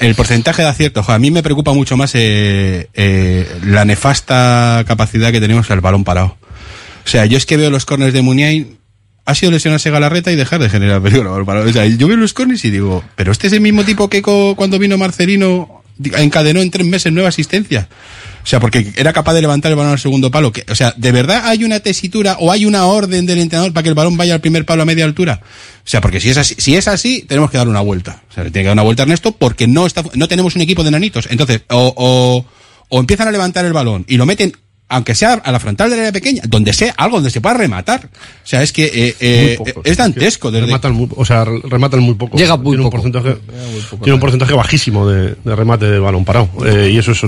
el 0.00 0.14
porcentaje 0.16 0.62
de 0.62 0.68
acierto, 0.68 1.04
a 1.06 1.18
mí 1.18 1.30
me 1.30 1.42
preocupa 1.44 1.72
mucho 1.72 1.96
más 1.96 2.12
eh, 2.14 2.88
eh, 2.94 3.46
la 3.64 3.84
nefasta 3.84 4.84
capacidad 4.86 5.30
que 5.30 5.40
tenemos 5.40 5.70
al 5.70 5.80
balón 5.80 6.02
parado. 6.04 6.36
O 7.04 7.08
sea, 7.08 7.24
yo 7.26 7.36
es 7.36 7.46
que 7.46 7.56
veo 7.56 7.70
los 7.70 7.84
corners 7.84 8.12
de 8.12 8.22
Muniain, 8.22 8.78
ha 9.24 9.34
sido 9.36 9.52
lesionarse 9.52 9.90
Galarreta 9.90 10.32
y 10.32 10.36
dejar 10.36 10.60
de 10.60 10.68
generar 10.68 11.00
peligro. 11.00 11.22
al 11.22 11.42
balón 11.42 11.46
parado. 11.46 11.68
O 11.70 11.72
sea, 11.72 11.86
yo 11.86 12.08
veo 12.08 12.16
los 12.16 12.32
corners 12.32 12.64
y 12.64 12.70
digo, 12.70 13.04
pero 13.14 13.30
este 13.30 13.46
es 13.46 13.52
el 13.52 13.60
mismo 13.60 13.84
tipo 13.84 14.08
que 14.10 14.22
cuando 14.22 14.78
vino 14.80 14.98
Marcelino 14.98 15.81
encadenó 16.16 16.60
en 16.60 16.70
tres 16.70 16.86
meses 16.86 17.12
nueva 17.12 17.28
asistencia. 17.28 17.88
O 18.42 18.46
sea, 18.46 18.58
porque 18.58 18.92
era 18.96 19.12
capaz 19.12 19.34
de 19.34 19.40
levantar 19.40 19.70
el 19.70 19.76
balón 19.76 19.92
al 19.92 19.98
segundo 19.98 20.30
palo. 20.30 20.52
O 20.68 20.74
sea, 20.74 20.94
¿de 20.96 21.12
verdad 21.12 21.42
hay 21.44 21.64
una 21.64 21.80
tesitura 21.80 22.36
o 22.40 22.50
hay 22.50 22.64
una 22.64 22.86
orden 22.86 23.24
del 23.24 23.38
entrenador 23.38 23.72
para 23.72 23.84
que 23.84 23.88
el 23.88 23.94
balón 23.94 24.16
vaya 24.16 24.34
al 24.34 24.40
primer 24.40 24.64
palo 24.64 24.82
a 24.82 24.84
media 24.84 25.04
altura? 25.04 25.40
O 25.42 25.88
sea, 25.88 26.00
porque 26.00 26.20
si 26.20 26.30
es 26.30 26.36
así, 26.36 26.56
si 26.58 26.74
es 26.74 26.88
así 26.88 27.22
tenemos 27.22 27.50
que 27.50 27.58
darle 27.58 27.70
una 27.70 27.80
vuelta. 27.80 28.22
O 28.30 28.32
sea, 28.32 28.44
le 28.44 28.50
tiene 28.50 28.64
que 28.64 28.68
dar 28.68 28.74
una 28.74 28.82
vuelta 28.82 29.02
a 29.02 29.04
Ernesto 29.04 29.32
porque 29.32 29.68
no 29.68 29.86
está, 29.86 30.02
no 30.14 30.26
tenemos 30.28 30.56
un 30.56 30.62
equipo 30.62 30.82
de 30.82 30.90
nanitos. 30.90 31.28
Entonces, 31.30 31.62
o, 31.70 32.44
o 32.88 33.00
empiezan 33.00 33.28
a 33.28 33.30
levantar 33.30 33.64
el 33.64 33.72
balón 33.72 34.04
y 34.08 34.16
lo 34.16 34.26
meten, 34.26 34.52
aunque 34.92 35.14
sea 35.14 35.34
a 35.34 35.50
la 35.50 35.58
frontal 35.58 35.90
del 35.90 36.00
área 36.00 36.12
pequeña, 36.12 36.42
donde 36.46 36.72
sea, 36.72 36.94
algo 36.96 37.16
donde 37.16 37.30
se 37.30 37.40
pueda 37.40 37.54
rematar. 37.54 38.06
O 38.06 38.46
sea, 38.46 38.62
es 38.62 38.72
que 38.72 38.84
eh, 38.84 39.16
eh, 39.20 39.54
poco, 39.58 39.82
es 39.84 39.96
dantesco. 39.96 40.50
Desde, 40.50 40.66
Rematan 40.66 40.92
muy, 40.92 41.08
o 41.16 41.24
sea, 41.24 41.44
rematan 41.44 42.00
muy 42.00 42.14
poco. 42.14 42.36
Llega 42.36 42.56
muy 42.56 42.76
tiene 42.76 42.84
poco. 42.84 42.96
Un 42.96 43.02
porcentaje, 43.02 43.40
tiene 44.02 44.14
un 44.14 44.20
porcentaje 44.20 44.52
bajísimo 44.52 45.08
de, 45.08 45.34
de 45.42 45.56
remate 45.56 45.86
de 45.86 45.98
balón 45.98 46.24
parado. 46.24 46.50
Eh, 46.66 46.90
y 46.92 46.98
eso 46.98 47.12
es, 47.12 47.22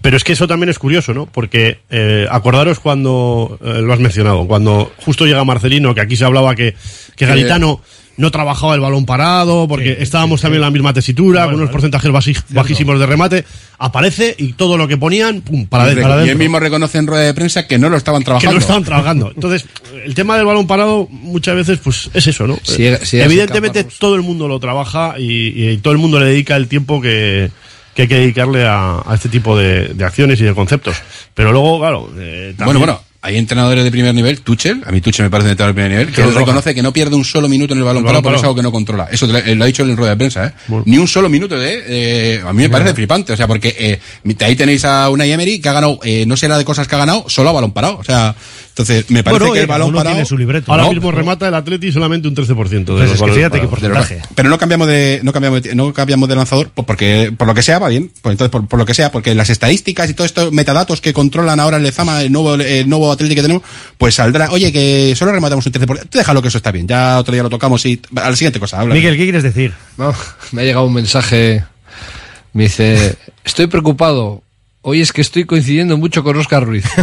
pero 0.00 0.16
es 0.16 0.24
que 0.24 0.32
eso 0.32 0.48
también 0.48 0.70
es 0.70 0.78
curioso, 0.78 1.12
¿no? 1.12 1.26
Porque 1.26 1.80
eh, 1.90 2.26
acordaros 2.30 2.80
cuando 2.80 3.58
eh, 3.62 3.80
lo 3.82 3.92
has 3.92 4.00
mencionado, 4.00 4.46
cuando 4.46 4.90
justo 5.04 5.26
llega 5.26 5.44
Marcelino, 5.44 5.94
que 5.94 6.00
aquí 6.00 6.16
se 6.16 6.24
hablaba 6.24 6.54
que, 6.54 6.74
que 7.16 7.26
Garitano 7.26 7.80
no 8.16 8.30
trabajaba 8.30 8.74
el 8.74 8.80
balón 8.80 9.06
parado, 9.06 9.66
porque 9.68 9.96
estábamos 10.00 10.40
también 10.40 10.58
en 10.62 10.66
la 10.66 10.70
misma 10.70 10.92
tesitura, 10.92 11.46
con 11.46 11.54
unos 11.56 11.70
porcentajes 11.70 12.10
bajísimos 12.50 12.98
de 12.98 13.06
remate, 13.06 13.44
aparece 13.78 14.34
y 14.38 14.52
todo 14.52 14.76
lo 14.76 14.86
que 14.88 14.96
ponían, 14.96 15.40
pum, 15.40 15.66
para, 15.66 15.84
y, 15.84 15.86
adentro, 15.88 16.08
para 16.10 16.26
y 16.26 16.28
él 16.28 16.36
mismo 16.38 16.60
reconoce 16.60 16.98
en 16.98 17.06
rueda 17.06 17.24
de 17.24 17.34
prensa 17.34 17.66
que 17.66 17.78
no 17.78 17.88
lo 17.88 17.96
estaban 17.96 18.20
que 18.22 18.26
trabajando. 18.26 18.52
no 18.54 18.60
estaban 18.60 18.84
trabajando. 18.84 19.32
Entonces, 19.34 19.66
el 20.04 20.14
tema 20.14 20.36
del 20.36 20.46
balón 20.46 20.66
parado 20.66 21.08
muchas 21.10 21.56
veces 21.56 21.78
pues 21.82 22.10
es 22.14 22.26
eso, 22.26 22.46
¿no? 22.46 22.58
Si 22.62 22.84
si 23.02 23.20
Evidentemente 23.20 23.84
todo 23.84 24.14
el 24.14 24.22
mundo 24.22 24.46
lo 24.48 24.60
trabaja 24.60 25.14
y, 25.18 25.68
y 25.70 25.76
todo 25.78 25.92
el 25.92 25.98
mundo 25.98 26.20
le 26.20 26.26
dedica 26.26 26.56
el 26.56 26.68
tiempo 26.68 27.00
que, 27.00 27.50
que 27.94 28.02
hay 28.02 28.08
que 28.08 28.16
dedicarle 28.18 28.66
a, 28.66 29.02
a 29.04 29.14
este 29.14 29.28
tipo 29.28 29.56
de, 29.58 29.88
de 29.88 30.04
acciones 30.04 30.40
y 30.40 30.44
de 30.44 30.54
conceptos. 30.54 30.96
Pero 31.34 31.52
luego, 31.52 31.80
claro, 31.80 32.10
eh, 32.18 32.54
también- 32.56 32.78
Bueno, 32.78 32.78
bueno, 32.80 33.00
hay 33.26 33.38
entrenadores 33.38 33.82
de 33.84 33.90
primer 33.90 34.14
nivel, 34.14 34.42
Tuchel, 34.42 34.82
a 34.86 34.92
mí 34.92 35.00
Tuchel 35.00 35.24
me 35.24 35.30
parece 35.30 35.46
un 35.46 35.50
entrenador 35.52 35.74
de 35.74 35.80
primer 35.82 35.98
nivel, 35.98 36.14
que 36.14 36.20
él 36.22 36.34
reconoce 36.34 36.74
que 36.74 36.82
no 36.82 36.92
pierde 36.92 37.16
un 37.16 37.24
solo 37.24 37.48
minuto 37.48 37.72
en 37.72 37.78
el 37.78 37.84
balón 37.84 38.02
El 38.02 38.04
parado 38.04 38.22
balón 38.22 38.22
porque 38.22 38.36
es 38.36 38.40
parado. 38.42 38.50
algo 38.50 38.56
que 38.56 38.62
no 38.62 38.70
controla. 38.72 39.08
Eso 39.10 39.26
te 39.26 39.32
lo- 39.32 39.38
él 39.38 39.56
lo 39.58 39.64
ha 39.64 39.66
dicho 39.66 39.82
en 39.82 39.96
rueda 39.96 40.10
de 40.10 40.16
prensa, 40.18 40.46
¿eh? 40.46 40.52
Ni 40.84 40.98
un 40.98 41.08
solo 41.08 41.28
minuto 41.30 41.58
de, 41.58 41.82
eh, 41.86 42.42
a 42.46 42.52
mí 42.52 42.62
me 42.62 42.68
parece 42.68 42.92
flipante, 42.94 43.32
o 43.32 43.36
sea, 43.36 43.46
porque 43.46 43.74
eh, 43.78 43.98
ahí 44.44 44.56
tenéis 44.56 44.84
a 44.84 45.08
una 45.08 45.24
Emery 45.24 45.58
que 45.60 45.68
ha 45.68 45.72
ganado, 45.72 45.98
eh, 46.04 46.24
no 46.26 46.36
sé 46.36 46.48
la 46.48 46.58
de 46.58 46.64
cosas 46.66 46.86
que 46.86 46.94
ha 46.94 46.98
ganado, 46.98 47.24
solo 47.28 47.48
a 47.48 47.52
balón 47.52 47.72
parado, 47.72 47.96
o 47.98 48.04
sea, 48.04 48.34
entonces 48.74 49.08
me 49.08 49.22
parece 49.22 49.38
Bueno, 49.38 49.54
que 49.54 49.60
el 49.60 49.66
balón 49.68 49.94
parado... 49.94 50.16
tiene 50.16 50.26
su 50.26 50.36
libreto. 50.36 50.72
Ahora 50.72 50.82
No, 50.82 50.92
mismo 50.92 51.12
remata 51.12 51.46
el 51.46 51.54
Atleti 51.54 51.92
solamente 51.92 52.26
un 52.26 52.34
13% 52.34 52.46
de 52.48 52.84
Pues 52.84 53.08
los 53.08 53.12
es 53.12 53.22
que 53.22 53.32
fíjate 53.32 53.60
qué 53.60 53.68
porcentaje. 53.68 54.20
Pero 54.34 54.48
no 54.48 54.58
cambiamos 54.58 54.88
de, 54.88 55.20
no 55.22 55.32
cambiamos 55.32 55.62
de, 55.62 55.76
no 55.76 55.92
cambiamos 55.92 56.28
de 56.28 56.34
lanzador, 56.34 56.70
pues 56.74 56.84
porque, 56.84 57.32
por 57.38 57.46
lo 57.46 57.54
que 57.54 57.62
sea, 57.62 57.78
va 57.78 57.88
bien. 57.88 58.10
Pues 58.20 58.32
entonces, 58.32 58.50
por, 58.50 58.66
por 58.66 58.80
lo 58.80 58.84
que 58.84 58.92
sea, 58.92 59.12
porque 59.12 59.32
las 59.36 59.48
estadísticas 59.48 60.10
y 60.10 60.14
todos 60.14 60.26
estos 60.26 60.50
metadatos 60.50 61.00
que 61.00 61.12
controlan 61.12 61.60
ahora 61.60 61.76
el 61.76 61.84
Lezama, 61.84 62.22
el 62.22 62.32
nuevo, 62.32 62.54
el 62.56 62.88
nuevo 62.88 63.12
Atlético 63.12 63.36
que 63.36 63.42
tenemos, 63.42 63.62
pues 63.96 64.16
saldrá, 64.16 64.50
oye, 64.50 64.72
que 64.72 65.14
solo 65.16 65.30
rematamos 65.30 65.64
un 65.64 65.72
13%. 65.72 66.08
Tú 66.10 66.18
déjalo 66.18 66.42
que 66.42 66.48
eso 66.48 66.58
está 66.58 66.72
bien. 66.72 66.88
Ya 66.88 67.20
otro 67.20 67.32
día 67.32 67.44
lo 67.44 67.50
tocamos 67.50 67.86
y, 67.86 68.00
a 68.16 68.28
la 68.28 68.34
siguiente 68.34 68.58
cosa, 68.58 68.80
habla. 68.80 68.92
Miguel, 68.92 69.16
¿qué 69.16 69.22
quieres 69.22 69.44
decir? 69.44 69.72
No, 69.98 70.12
me 70.50 70.62
ha 70.62 70.64
llegado 70.64 70.84
un 70.84 70.94
mensaje. 70.94 71.62
Me 72.52 72.64
dice, 72.64 73.14
estoy 73.44 73.68
preocupado. 73.68 74.42
Hoy 74.86 75.00
es 75.00 75.14
que 75.14 75.22
estoy 75.22 75.44
coincidiendo 75.44 75.96
mucho 75.96 76.22
con 76.22 76.36
Oscar 76.36 76.62
Ruiz. 76.64 76.84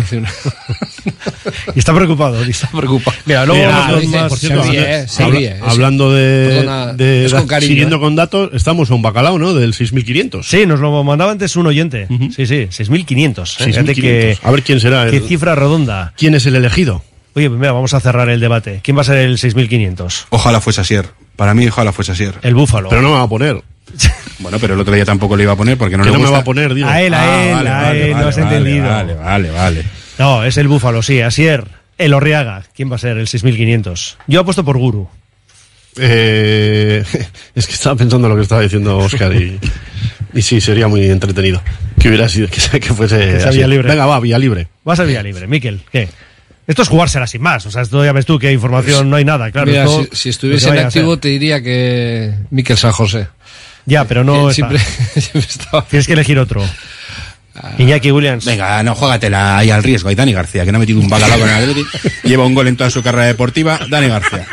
Y 1.76 1.80
está 1.80 1.93
preocupado. 1.93 2.43
Está 2.43 2.70
preocupado. 2.70 3.18
Mira, 3.26 3.45
luego 3.45 3.62
Mira, 3.62 3.78
vamos 3.78 4.02
dice, 4.02 4.18
más- 4.18 4.30
por 4.30 4.38
cierto, 4.38 4.64
se 4.64 4.70
ríe, 4.72 5.06
habla- 5.20 5.39
eh, 5.39 5.60
hablando 5.66 6.12
de, 6.14 6.47
Perdona, 6.49 6.93
de- 6.93 7.26
es 7.26 7.34
con 7.34 7.47
cariño, 7.47 7.68
siguiendo 7.70 7.95
eh. 7.97 7.99
con 7.99 8.16
datos, 8.16 8.49
estamos 8.54 8.89
a 8.91 8.95
un 8.95 9.02
bacalao, 9.02 9.38
¿no? 9.39 9.54
Del 9.54 9.74
6500. 9.74 10.47
Sí, 10.47 10.66
nos 10.66 10.80
lo 10.80 11.04
mandaba 11.04 11.32
antes 11.32 11.56
un 11.56 11.68
oyente. 11.68 12.08
Sí, 12.36 12.45
sí, 12.45 12.68
6.500. 12.72 13.60
¿eh? 13.60 13.66
Fíjate 13.66 13.93
6.500. 13.93 14.02
que- 14.02 14.38
A 14.43 14.52
ver 14.52 14.64
quién 14.64 14.80
será. 14.80 15.10
Qué 15.10 15.18
el- 15.18 15.24
cifra 15.28 15.56
redonda. 15.56 16.14
¿Quién 16.18 16.36
es 16.36 16.45
el 16.45 16.56
elegido? 16.56 17.04
Oye, 17.34 17.47
pues 17.49 17.60
mira, 17.60 17.72
vamos 17.72 17.93
a 17.93 17.99
cerrar 18.02 18.28
el 18.30 18.39
debate. 18.41 18.82
¿Quién 18.84 18.97
va 18.97 19.02
a 19.02 19.06
ser 19.06 19.18
el 19.20 19.38
6.500? 19.38 20.26
Ojalá 20.32 20.60
fuese 20.60 20.82
Asier. 20.82 21.06
Para 21.38 21.54
mí, 21.54 21.66
ojalá 21.68 21.93
fuese 21.93 22.12
Asier. 22.12 22.34
El 22.41 22.56
Búfalo. 22.56 22.89
Pero 22.89 23.02
no 23.02 23.10
me 23.10 23.16
va 23.16 23.24
a 23.24 23.30
poner. 23.30 23.62
Bueno, 24.39 24.58
pero 24.60 24.74
el 24.74 24.80
otro 24.80 24.95
día 24.95 25.06
tampoco 25.06 25.38
le 25.38 25.43
iba 25.43 25.54
a 25.54 25.56
poner 25.56 25.78
porque 25.78 25.95
no 25.97 26.04
le 26.04 26.10
no 26.10 26.14
me 26.18 26.22
gusta. 26.24 26.32
va 26.34 26.39
a 26.39 26.43
poner, 26.43 26.74
digo. 26.74 26.88
A 26.89 26.99
él, 26.99 27.14
a 27.14 27.22
Ah, 27.22 27.43
él, 27.45 27.54
vale, 27.54 27.70
a 27.70 27.74
vale, 27.82 28.04
él, 28.06 28.10
no 28.10 28.16
vale, 28.16 28.30
has 28.30 28.36
vale, 28.38 28.58
entendido. 28.58 28.86
Vale, 28.89 29.14
vale, 29.14 29.52
vale. 29.52 29.86
No, 30.22 30.44
es 30.44 30.56
el 30.58 30.68
Búfalo, 30.68 31.02
sí. 31.02 31.20
Asier, 31.20 31.66
el 31.98 32.14
Orriaga. 32.14 32.64
¿Quién 32.76 32.92
va 32.92 32.96
a 32.98 33.00
ser 33.00 33.18
el 33.18 33.26
6.500? 33.26 34.18
Yo 34.28 34.42
apuesto 34.42 34.64
por 34.64 34.78
Guru. 34.78 35.10
Eh, 35.98 37.04
es 37.56 37.66
que 37.68 37.74
estaba 37.74 37.96
pensando 37.96 38.30
lo 38.30 38.36
que 38.36 38.43
estaba 38.43 38.62
diciendo 38.62 39.00
Oscar 39.00 39.34
y, 39.34 39.60
y 40.34 40.42
sí, 40.43 40.62
sería 40.62 40.88
muy 40.88 41.10
entretenido. 41.10 41.60
Que 42.00 42.10
hubiera 42.10 42.30
sido, 42.30 42.48
que, 42.50 42.80
que 42.80 42.93
fuese. 42.93 43.18
Que 43.18 43.39
sea 43.39 43.50
así. 43.50 43.58
vía 43.58 43.68
libre. 43.68 43.89
Venga, 43.89 44.06
va, 44.06 44.20
vía 44.20 44.38
libre. 44.38 44.68
Vas 44.84 45.00
a 45.00 45.06
vía 45.06 45.24
libre, 45.24 45.48
Miquel. 45.48 45.82
¿Qué? 45.92 46.08
Esto 46.68 46.84
es 46.84 46.88
jugársela 46.88 47.26
sin 47.26 47.42
más. 47.42 47.66
O 47.66 47.72
sea, 47.72 47.82
esto 47.82 48.06
ya 48.06 48.12
ves 48.14 48.28
tú 48.28 48.38
que 48.38 48.52
información 48.52 49.10
no 49.10 49.16
hay 49.16 49.26
nada, 49.26 49.50
claro. 49.52 49.72
Mira, 49.72 49.86
esto- 49.86 50.06
si, 50.16 50.30
estuviese 50.30 50.70
en 50.70 50.78
activo 50.78 51.18
te 51.18 51.30
diría 51.30 51.64
que 51.64 52.32
Miquel 52.52 52.78
San 52.78 52.92
José. 52.92 53.28
Ya, 53.88 54.06
pero 54.06 54.24
no. 54.24 54.52
Está. 54.52 54.70
siempre- 54.70 54.80
siempre 55.20 55.50
estaba- 55.50 55.84
Tienes 55.86 56.06
que 56.06 56.14
elegir 56.14 56.38
otro. 56.38 56.64
Ah. 57.56 57.74
Iñaki 57.78 58.12
Williams. 58.12 58.46
Venga, 58.46 58.82
no, 58.84 58.96
juégatela 58.96 59.58
ahí 59.58 59.70
al 59.70 59.84
riesgo. 59.84 60.10
Ahí 60.10 60.16
Dani 60.16 60.34
García, 60.34 60.66
que 60.66 60.72
no 60.72 60.78
ha 60.78 60.80
metido 60.80 61.00
un 61.00 61.10
bacalao 61.10 61.40
con 61.40 61.50
el. 61.50 61.86
Lleva 62.24 62.46
un 62.46 62.54
gol 62.54 62.68
en 62.68 62.78
toda 62.78 62.90
su 62.90 63.04
carrera 63.04 63.26
deportiva. 63.26 63.80
Dani 63.90 64.08
García. 64.08 64.48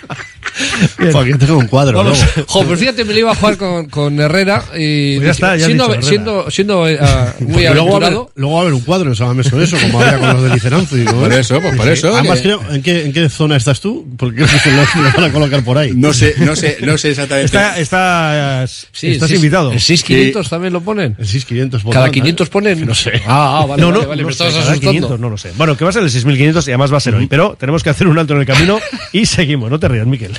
Porque 1.12 1.34
tengo 1.34 1.58
un 1.58 1.66
cuadro, 1.66 1.98
Vamos. 1.98 2.18
luego. 2.36 2.44
Jo, 2.48 2.64
pues 2.64 2.80
fíjate, 2.80 3.04
me 3.04 3.12
lo 3.12 3.18
iba 3.20 3.32
a 3.32 3.34
jugar 3.34 3.56
con, 3.56 3.86
con 3.88 4.18
Herrera 4.20 4.64
y 4.76 5.16
Pues 5.16 5.26
ya 5.26 5.30
está, 5.32 5.56
ya 5.56 5.66
siendo, 5.66 5.84
dicho 5.84 5.94
Herrera. 5.94 6.08
siendo, 6.08 6.50
siendo 6.50 6.88
eh, 6.88 6.98
ah, 7.00 7.34
muy 7.40 7.62
luego, 7.64 7.86
va 8.00 8.06
a 8.06 8.08
haber, 8.08 8.18
luego 8.34 8.52
va 8.54 8.58
a 8.58 8.62
haber 8.62 8.74
un 8.74 8.80
cuadro 8.80 9.10
en 9.10 9.16
Sabamés 9.16 9.48
con 9.50 9.62
eso, 9.62 9.76
como 9.80 10.00
había 10.00 10.18
con 10.18 10.28
los 10.34 10.42
de 10.42 10.50
Liceranzo. 10.50 10.96
Por 11.12 11.32
¿eh? 11.32 11.40
eso, 11.40 11.60
pues 11.60 11.76
por 11.76 11.86
Sí. 11.86 11.92
eso, 11.92 12.14
Además, 12.16 12.40
creo, 12.40 12.60
¿en 12.70 12.82
qué, 12.82 13.04
¿en 13.06 13.12
qué 13.12 13.28
zona 13.28 13.56
estás 13.56 13.80
tú? 13.80 14.06
Porque 14.16 14.44
creo 14.44 14.48
que 14.64 14.70
lo, 14.70 15.02
lo 15.04 15.12
van 15.12 15.24
a 15.24 15.32
colocar 15.32 15.64
por 15.64 15.78
ahí. 15.78 15.92
No 15.94 16.12
sé, 16.12 16.34
no 16.38 16.54
sé, 16.56 16.78
no 16.82 16.98
sé 16.98 17.10
exactamente. 17.10 17.46
Está, 17.46 17.78
estás, 17.78 18.86
Sí, 18.92 19.08
estás 19.12 19.28
seis- 19.28 19.38
invitado. 19.38 19.72
El 19.72 19.80
6500 19.80 20.48
también 20.48 20.72
lo 20.72 20.80
ponen. 20.80 21.16
El 21.18 21.26
6500 21.26 21.82
Cada 21.82 21.92
pondrán, 21.94 22.10
500 22.12 22.46
¿eh? 22.46 22.50
ponen. 22.50 22.86
No 22.86 22.94
sé. 22.94 23.12
Ah, 23.26 23.60
ah, 23.62 23.66
vale, 23.66 23.82
no, 23.82 23.88
vale, 23.88 24.02
no, 24.02 24.08
vale, 24.08 24.22
no 24.22 24.28
me 24.28 24.32
sé, 24.34 24.44
estabas 24.44 24.54
cada 24.54 24.70
asustando. 24.72 24.90
500, 24.92 25.20
no 25.20 25.30
lo 25.30 25.36
sé. 25.38 25.52
Bueno, 25.56 25.76
que 25.76 25.84
va 25.84 25.90
a 25.90 25.92
ser 25.92 26.02
el 26.02 26.10
6500 26.10 26.66
y 26.66 26.70
además 26.70 26.92
va 26.92 26.96
a 26.96 27.00
ser 27.00 27.14
hoy. 27.14 27.26
Pero 27.26 27.56
tenemos 27.58 27.82
que 27.82 27.90
hacer 27.90 28.06
un 28.08 28.18
alto 28.18 28.34
en 28.34 28.40
el 28.40 28.46
camino 28.46 28.78
y 29.12 29.26
seguimos. 29.26 29.70
No 29.70 29.78
te 29.78 29.88
rías, 29.88 30.06
Miquel. 30.06 30.32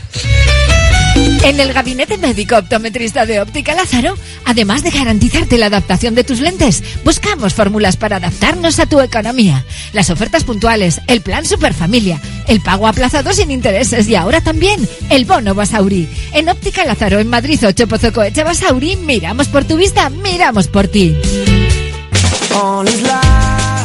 En 1.43 1.59
el 1.59 1.73
gabinete 1.73 2.17
médico 2.17 2.57
optometrista 2.57 3.25
de 3.25 3.41
Óptica 3.41 3.73
Lázaro, 3.73 4.15
además 4.45 4.83
de 4.83 4.91
garantizarte 4.91 5.57
la 5.57 5.67
adaptación 5.67 6.15
de 6.15 6.23
tus 6.23 6.39
lentes, 6.39 6.83
buscamos 7.03 7.53
fórmulas 7.53 7.97
para 7.97 8.17
adaptarnos 8.17 8.79
a 8.79 8.85
tu 8.85 8.99
economía. 8.99 9.65
Las 9.93 10.09
ofertas 10.09 10.43
puntuales, 10.43 11.01
el 11.07 11.21
plan 11.21 11.45
Superfamilia, 11.45 12.21
el 12.47 12.61
pago 12.61 12.87
aplazado 12.87 13.33
sin 13.33 13.51
intereses 13.51 14.07
y 14.07 14.15
ahora 14.15 14.41
también 14.41 14.87
el 15.09 15.25
bono 15.25 15.55
Basauri. 15.55 16.07
En 16.33 16.49
Óptica 16.49 16.85
Lázaro, 16.85 17.19
en 17.19 17.27
Madrid 17.27 17.59
8 17.65 17.87
Pozocoeche 17.87 18.43
Basauri, 18.43 18.95
miramos 18.97 19.47
por 19.47 19.65
tu 19.65 19.77
vista, 19.77 20.09
miramos 20.09 20.67
por 20.67 20.87
ti. 20.87 21.15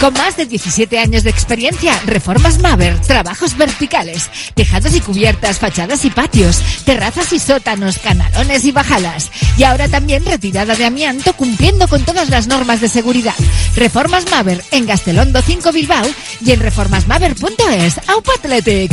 Con 0.00 0.12
más 0.14 0.36
de 0.36 0.46
17 0.46 0.98
años 0.98 1.24
de 1.24 1.30
experiencia, 1.30 1.98
Reformas 2.04 2.58
Maver, 2.58 3.00
trabajos 3.00 3.56
verticales, 3.56 4.30
tejados 4.54 4.94
y 4.94 5.00
cubiertas, 5.00 5.58
fachadas 5.58 6.04
y 6.04 6.10
patios, 6.10 6.62
terrazas 6.84 7.32
y 7.32 7.38
sótanos, 7.38 7.98
canalones 7.98 8.64
y 8.64 8.72
bajalas. 8.72 9.30
Y 9.56 9.64
ahora 9.64 9.88
también 9.88 10.24
retirada 10.24 10.74
de 10.74 10.84
amianto 10.84 11.32
cumpliendo 11.32 11.88
con 11.88 12.04
todas 12.04 12.28
las 12.28 12.46
normas 12.46 12.80
de 12.80 12.88
seguridad. 12.88 13.34
Reformas 13.74 14.30
Maver 14.30 14.62
en 14.70 14.86
Gastelondo 14.86 15.40
5 15.40 15.72
Bilbao 15.72 16.06
y 16.44 16.52
en 16.52 16.60
reformasmaver.es. 16.60 18.00
Aupa 18.08 18.32
Athletic. 18.34 18.92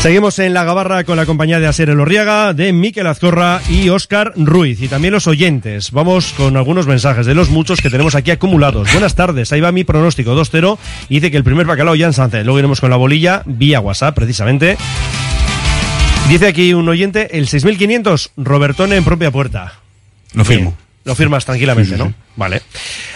Seguimos 0.00 0.38
en 0.38 0.54
la 0.54 0.62
gabarra 0.62 1.02
con 1.02 1.16
la 1.16 1.26
compañía 1.26 1.58
de 1.58 1.66
Asier 1.66 1.90
Elorriaga, 1.90 2.54
de 2.54 2.72
Miquel 2.72 3.08
Azcorra 3.08 3.60
y 3.68 3.88
Óscar 3.88 4.32
Ruiz. 4.36 4.80
Y 4.80 4.86
también 4.86 5.12
los 5.12 5.26
oyentes. 5.26 5.90
Vamos 5.90 6.32
con 6.36 6.56
algunos 6.56 6.86
mensajes 6.86 7.26
de 7.26 7.34
los 7.34 7.50
muchos 7.50 7.80
que 7.80 7.90
tenemos 7.90 8.14
aquí 8.14 8.30
acumulados. 8.30 8.92
Buenas 8.92 9.16
tardes, 9.16 9.52
ahí 9.52 9.60
va 9.60 9.72
mi 9.72 9.82
pronóstico 9.82 10.36
2-0. 10.36 10.78
Y 11.08 11.16
dice 11.16 11.32
que 11.32 11.36
el 11.36 11.42
primer 11.42 11.66
bacalao 11.66 11.96
ya 11.96 12.06
en 12.06 12.12
Sánchez. 12.12 12.44
Luego 12.44 12.60
iremos 12.60 12.80
con 12.80 12.90
la 12.90 12.96
bolilla 12.96 13.42
vía 13.44 13.80
WhatsApp, 13.80 14.14
precisamente. 14.14 14.78
Dice 16.28 16.46
aquí 16.46 16.74
un 16.74 16.88
oyente, 16.88 17.36
el 17.36 17.48
6500, 17.48 18.30
Robertone 18.36 18.96
en 18.96 19.04
propia 19.04 19.32
puerta. 19.32 19.80
Lo 20.32 20.44
firmo. 20.44 20.70
Bien, 20.70 20.87
Lo 21.08 21.14
firmas 21.16 21.44
tranquilamente, 21.44 21.90
Sí, 21.90 21.96
sí, 21.96 22.02
¿no? 22.02 22.08
sí. 22.10 22.14
Vale. 22.36 22.62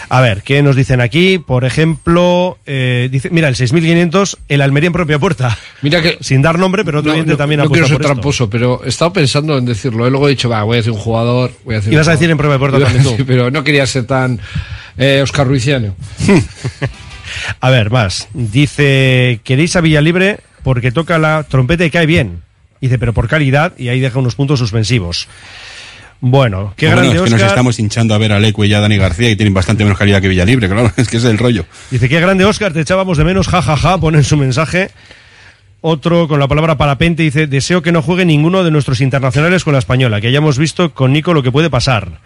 A 0.09 0.19
ver, 0.19 0.41
¿qué 0.43 0.61
nos 0.61 0.75
dicen 0.75 0.99
aquí? 0.99 1.37
Por 1.37 1.63
ejemplo, 1.63 2.57
eh, 2.65 3.07
dice, 3.11 3.29
mira, 3.31 3.47
el 3.47 3.55
6500, 3.55 4.37
el 4.49 4.61
Almería 4.61 4.87
en 4.87 4.93
propia 4.93 5.17
puerta. 5.19 5.57
Mira 5.81 6.01
que 6.01 6.17
Sin 6.19 6.41
dar 6.41 6.59
nombre, 6.59 6.83
pero 6.83 6.99
otro 6.99 7.15
no, 7.15 7.23
no- 7.23 7.37
también 7.37 7.59
no 7.59 7.65
ha 7.65 7.67
quiero 7.67 7.83
puesto 7.83 7.87
ser 7.87 8.01
esto. 8.01 8.13
tramposo, 8.13 8.49
pero 8.49 8.81
he 8.83 8.89
estado 8.89 9.13
pensando 9.13 9.57
en 9.57 9.65
decirlo. 9.65 10.05
Y 10.07 10.09
luego 10.09 10.27
he 10.27 10.31
dicho, 10.31 10.49
va, 10.49 10.63
voy 10.63 10.75
a 10.75 10.77
decir 10.77 10.91
un 10.91 10.99
jugador. 10.99 11.51
Voy 11.63 11.75
a 11.75 11.79
un 11.79 11.93
Ibas 11.93 12.07
a 12.07 12.11
decir 12.11 12.29
en 12.29 12.37
propia 12.37 12.59
puerta 12.59 12.79
también 12.79 13.03
tú. 13.03 13.23
Pero 13.27 13.49
no 13.51 13.63
quería 13.63 13.85
ser 13.85 14.05
tan 14.05 14.39
eh, 14.97 15.21
Oscar 15.23 15.47
Ruiziano. 15.47 15.95
A 17.59 17.69
ver, 17.69 17.89
más. 17.89 18.27
Dice, 18.33 19.39
¿queréis 19.43 19.75
a 19.75 19.81
Villalibre? 19.81 20.39
Porque 20.63 20.91
toca 20.91 21.17
la 21.17 21.43
trompeta 21.43 21.85
y 21.85 21.89
cae 21.91 22.05
bien. 22.05 22.41
Dice, 22.81 22.99
pero 22.99 23.13
por 23.13 23.27
calidad, 23.29 23.73
y 23.77 23.87
ahí 23.87 23.99
deja 24.01 24.19
unos 24.19 24.35
puntos 24.35 24.59
suspensivos. 24.59 25.27
Bueno, 26.25 26.73
qué 26.77 26.85
Bueno, 26.85 27.01
grande 27.01 27.17
es 27.17 27.23
que 27.23 27.29
nos 27.31 27.33
Óscar. 27.33 27.49
estamos 27.49 27.79
hinchando 27.79 28.15
a 28.15 28.17
ver 28.17 28.31
a 28.31 28.39
Leque 28.39 28.65
y 28.65 28.73
a 28.73 28.79
Dani 28.79 28.95
García 28.95 29.29
y 29.29 29.35
tienen 29.35 29.53
bastante 29.53 29.83
menos 29.83 29.99
calidad 29.99 30.21
que 30.21 30.29
Villalibre, 30.29 30.69
claro, 30.69 30.89
es 30.97 31.09
que 31.09 31.17
es 31.17 31.25
el 31.25 31.37
rollo. 31.37 31.65
Dice, 31.91 32.07
qué 32.07 32.21
grande 32.21 32.45
Óscar, 32.45 32.71
te 32.71 32.79
echábamos 32.79 33.17
de 33.17 33.25
menos, 33.25 33.49
jajaja, 33.49 33.75
ja, 33.75 33.89
ja", 33.89 33.97
pone 33.97 34.19
en 34.19 34.23
su 34.23 34.37
mensaje. 34.37 34.89
Otro 35.81 36.29
con 36.29 36.39
la 36.39 36.47
palabra 36.47 36.77
parapente 36.77 37.23
dice, 37.23 37.45
deseo 37.45 37.81
que 37.81 37.91
no 37.91 38.01
juegue 38.01 38.23
ninguno 38.23 38.63
de 38.63 38.71
nuestros 38.71 39.01
internacionales 39.01 39.65
con 39.65 39.73
la 39.73 39.79
española, 39.79 40.21
que 40.21 40.27
hayamos 40.27 40.57
visto 40.57 40.93
con 40.93 41.11
Nico 41.11 41.33
lo 41.33 41.43
que 41.43 41.51
puede 41.51 41.69
pasar. 41.69 42.21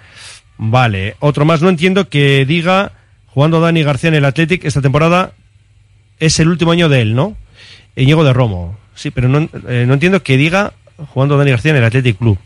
Vale, 0.60 1.16
otro 1.20 1.46
más, 1.46 1.64
no 1.64 1.70
entiendo 1.70 2.08
que 2.08 2.46
diga, 2.46 2.92
jugando 3.26 3.60
Dani 3.60 3.82
García 3.82 4.10
en 4.10 4.14
el 4.14 4.26
Athletic 4.26 4.64
esta 4.64 4.84
temporada, 4.84 5.32
es 6.20 6.40
el 6.40 6.50
último 6.50 6.72
año 6.72 6.88
de 6.88 7.02
él, 7.02 7.16
¿no? 7.16 7.36
Íñigo 7.96 8.24
de 8.24 8.34
Romo. 8.34 8.78
Sí, 8.94 9.10
pero 9.10 9.28
no, 9.28 9.50
eh, 9.68 9.86
no 9.88 9.96
entiendo 9.96 10.22
que 10.22 10.38
diga, 10.38 10.74
jugando 11.16 11.36
Dani 11.36 11.50
García 11.50 11.72
en 11.72 11.78
el 11.78 11.84
Athletic 11.84 12.20
Club. 12.20 12.38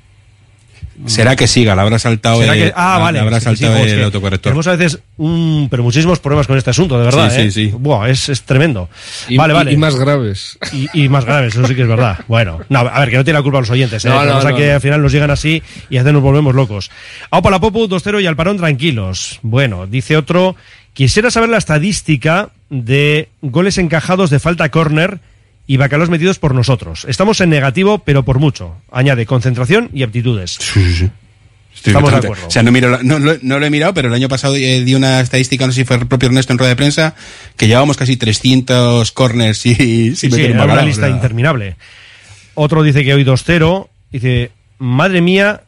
Será 1.05 1.35
que 1.35 1.47
siga, 1.47 1.73
le 1.75 1.81
habrá 1.81 1.97
saltado, 1.97 2.41
¿Será 2.41 2.53
el, 2.53 2.59
que- 2.65 2.73
ah, 2.75 2.95
le 2.97 3.03
vale. 3.03 3.19
habrá 3.19 3.39
sí, 3.39 3.49
sí, 3.49 3.55
saltado 3.57 3.83
el 3.83 4.03
autocorrector. 4.03 4.51
Tenemos 4.51 4.67
a 4.67 4.75
veces 4.75 4.99
un, 5.17 5.67
pero 5.71 5.81
muchísimos 5.83 6.19
problemas 6.19 6.47
con 6.47 6.57
este 6.57 6.69
asunto, 6.69 6.97
de 6.99 7.05
verdad. 7.05 7.29
Sí, 7.33 7.41
¿eh? 7.41 7.51
sí, 7.51 7.69
sí. 7.69 7.75
Buah, 7.77 8.09
es, 8.09 8.29
es 8.29 8.43
tremendo. 8.43 8.89
Y, 9.27 9.37
vale, 9.37 9.53
vale. 9.53 9.71
y 9.71 9.77
más 9.77 9.95
graves. 9.95 10.59
Y, 10.73 10.87
y 11.05 11.09
más 11.09 11.25
graves, 11.25 11.55
eso 11.55 11.65
sí 11.65 11.75
que 11.75 11.81
es 11.83 11.87
verdad. 11.87 12.19
Bueno, 12.27 12.59
no, 12.69 12.79
a 12.79 12.99
ver, 12.99 13.09
que 13.09 13.17
no 13.17 13.23
tiene 13.23 13.39
la 13.39 13.43
culpa 13.43 13.59
los 13.59 13.69
oyentes, 13.69 14.05
¿eh? 14.05 14.09
No, 14.09 14.15
Lo 14.15 14.21
que 14.21 14.27
no, 14.27 14.33
pasa 14.35 14.49
no, 14.51 14.55
que 14.57 14.67
no. 14.67 14.73
al 14.75 14.81
final 14.81 15.01
nos 15.01 15.11
llegan 15.11 15.31
así 15.31 15.63
y 15.89 15.97
a 15.97 16.01
veces 16.01 16.13
nos 16.13 16.21
volvemos 16.21 16.53
locos. 16.55 16.91
Aupa 17.31 17.49
la 17.49 17.59
Popu, 17.59 17.87
2-0 17.87 18.21
y 18.21 18.27
al 18.27 18.35
parón 18.35 18.57
tranquilos. 18.57 19.39
Bueno, 19.41 19.87
dice 19.87 20.17
otro, 20.17 20.55
quisiera 20.93 21.31
saber 21.31 21.49
la 21.49 21.57
estadística 21.57 22.49
de 22.69 23.29
goles 23.41 23.77
encajados 23.77 24.29
de 24.29 24.39
falta 24.39 24.69
córner 24.69 25.19
y 25.73 25.77
bacalos 25.77 26.09
metidos 26.09 26.37
por 26.37 26.53
nosotros. 26.53 27.05
Estamos 27.07 27.39
en 27.39 27.49
negativo, 27.49 27.99
pero 27.99 28.23
por 28.23 28.39
mucho. 28.39 28.75
Añade 28.91 29.25
concentración 29.25 29.89
y 29.93 30.03
aptitudes. 30.03 30.57
Sí, 30.59 30.83
sí, 30.83 30.95
sí. 30.95 31.09
Estoy 31.73 31.91
Estamos 31.91 32.11
de 32.11 32.17
acuerdo. 32.17 32.47
O 32.47 32.51
sea, 32.51 32.61
no, 32.61 32.71
miro 32.73 33.01
no, 33.01 33.19
lo- 33.19 33.37
no 33.41 33.57
lo 33.57 33.65
he 33.65 33.69
mirado, 33.69 33.93
pero 33.93 34.09
el 34.09 34.13
año 34.13 34.27
pasado 34.27 34.55
eh, 34.57 34.83
di 34.83 34.93
una 34.95 35.21
estadística, 35.21 35.65
no 35.65 35.71
sé 35.71 35.81
si 35.81 35.85
fue 35.85 35.95
el 35.95 36.07
propio 36.07 36.27
Ernesto 36.27 36.51
en 36.51 36.59
rueda 36.59 36.71
de 36.71 36.75
prensa, 36.75 37.15
que 37.55 37.67
llevábamos 37.67 37.95
casi 37.95 38.17
300 38.17 39.13
corners 39.13 39.65
y 39.65 39.75
Sí, 39.75 40.15
sin 40.17 40.31
sí, 40.33 40.43
un 40.43 40.51
era 40.51 40.65
una 40.65 40.81
lista 40.81 41.07
interminable. 41.09 41.77
Otro 42.55 42.83
dice 42.83 43.05
que 43.05 43.13
hoy 43.13 43.23
2-0. 43.23 43.87
Dice, 44.11 44.51
madre 44.77 45.21
mía, 45.21 45.61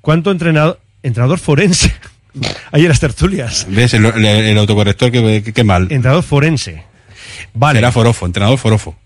cuánto 0.00 0.32
entrenador, 0.32 0.80
entrenador 1.04 1.38
forense. 1.38 1.94
Ahí 2.72 2.82
en 2.82 2.88
las 2.88 2.98
tertulias. 2.98 3.64
¿Ves? 3.70 3.94
El, 3.94 4.06
el- 4.06 4.24
el 4.24 4.58
autocorrector, 4.58 5.12
qué, 5.12 5.42
qué- 5.44 5.52
qué 5.52 5.62
mal. 5.62 5.82
Entrenador 5.84 6.24
forense. 6.24 6.82
Vale. 7.54 7.78
Será 7.78 7.92
forofo, 7.92 8.26
entrenador 8.26 8.58
forofo. 8.58 8.96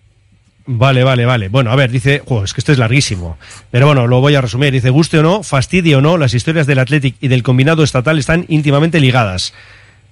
Vale, 0.72 1.02
vale, 1.02 1.26
vale. 1.26 1.48
Bueno, 1.48 1.72
a 1.72 1.74
ver, 1.74 1.90
dice, 1.90 2.22
jo, 2.24 2.44
es 2.44 2.54
que 2.54 2.60
esto 2.60 2.70
es 2.70 2.78
larguísimo. 2.78 3.36
Pero 3.72 3.86
bueno, 3.86 4.06
lo 4.06 4.20
voy 4.20 4.36
a 4.36 4.40
resumir. 4.40 4.72
Dice, 4.72 4.90
guste 4.90 5.18
o 5.18 5.22
no, 5.22 5.42
fastidie 5.42 5.96
o 5.96 6.00
no, 6.00 6.16
las 6.16 6.32
historias 6.32 6.68
del 6.68 6.78
Athletic 6.78 7.16
y 7.20 7.26
del 7.26 7.42
combinado 7.42 7.82
estatal 7.82 8.20
están 8.20 8.44
íntimamente 8.46 9.00
ligadas. 9.00 9.52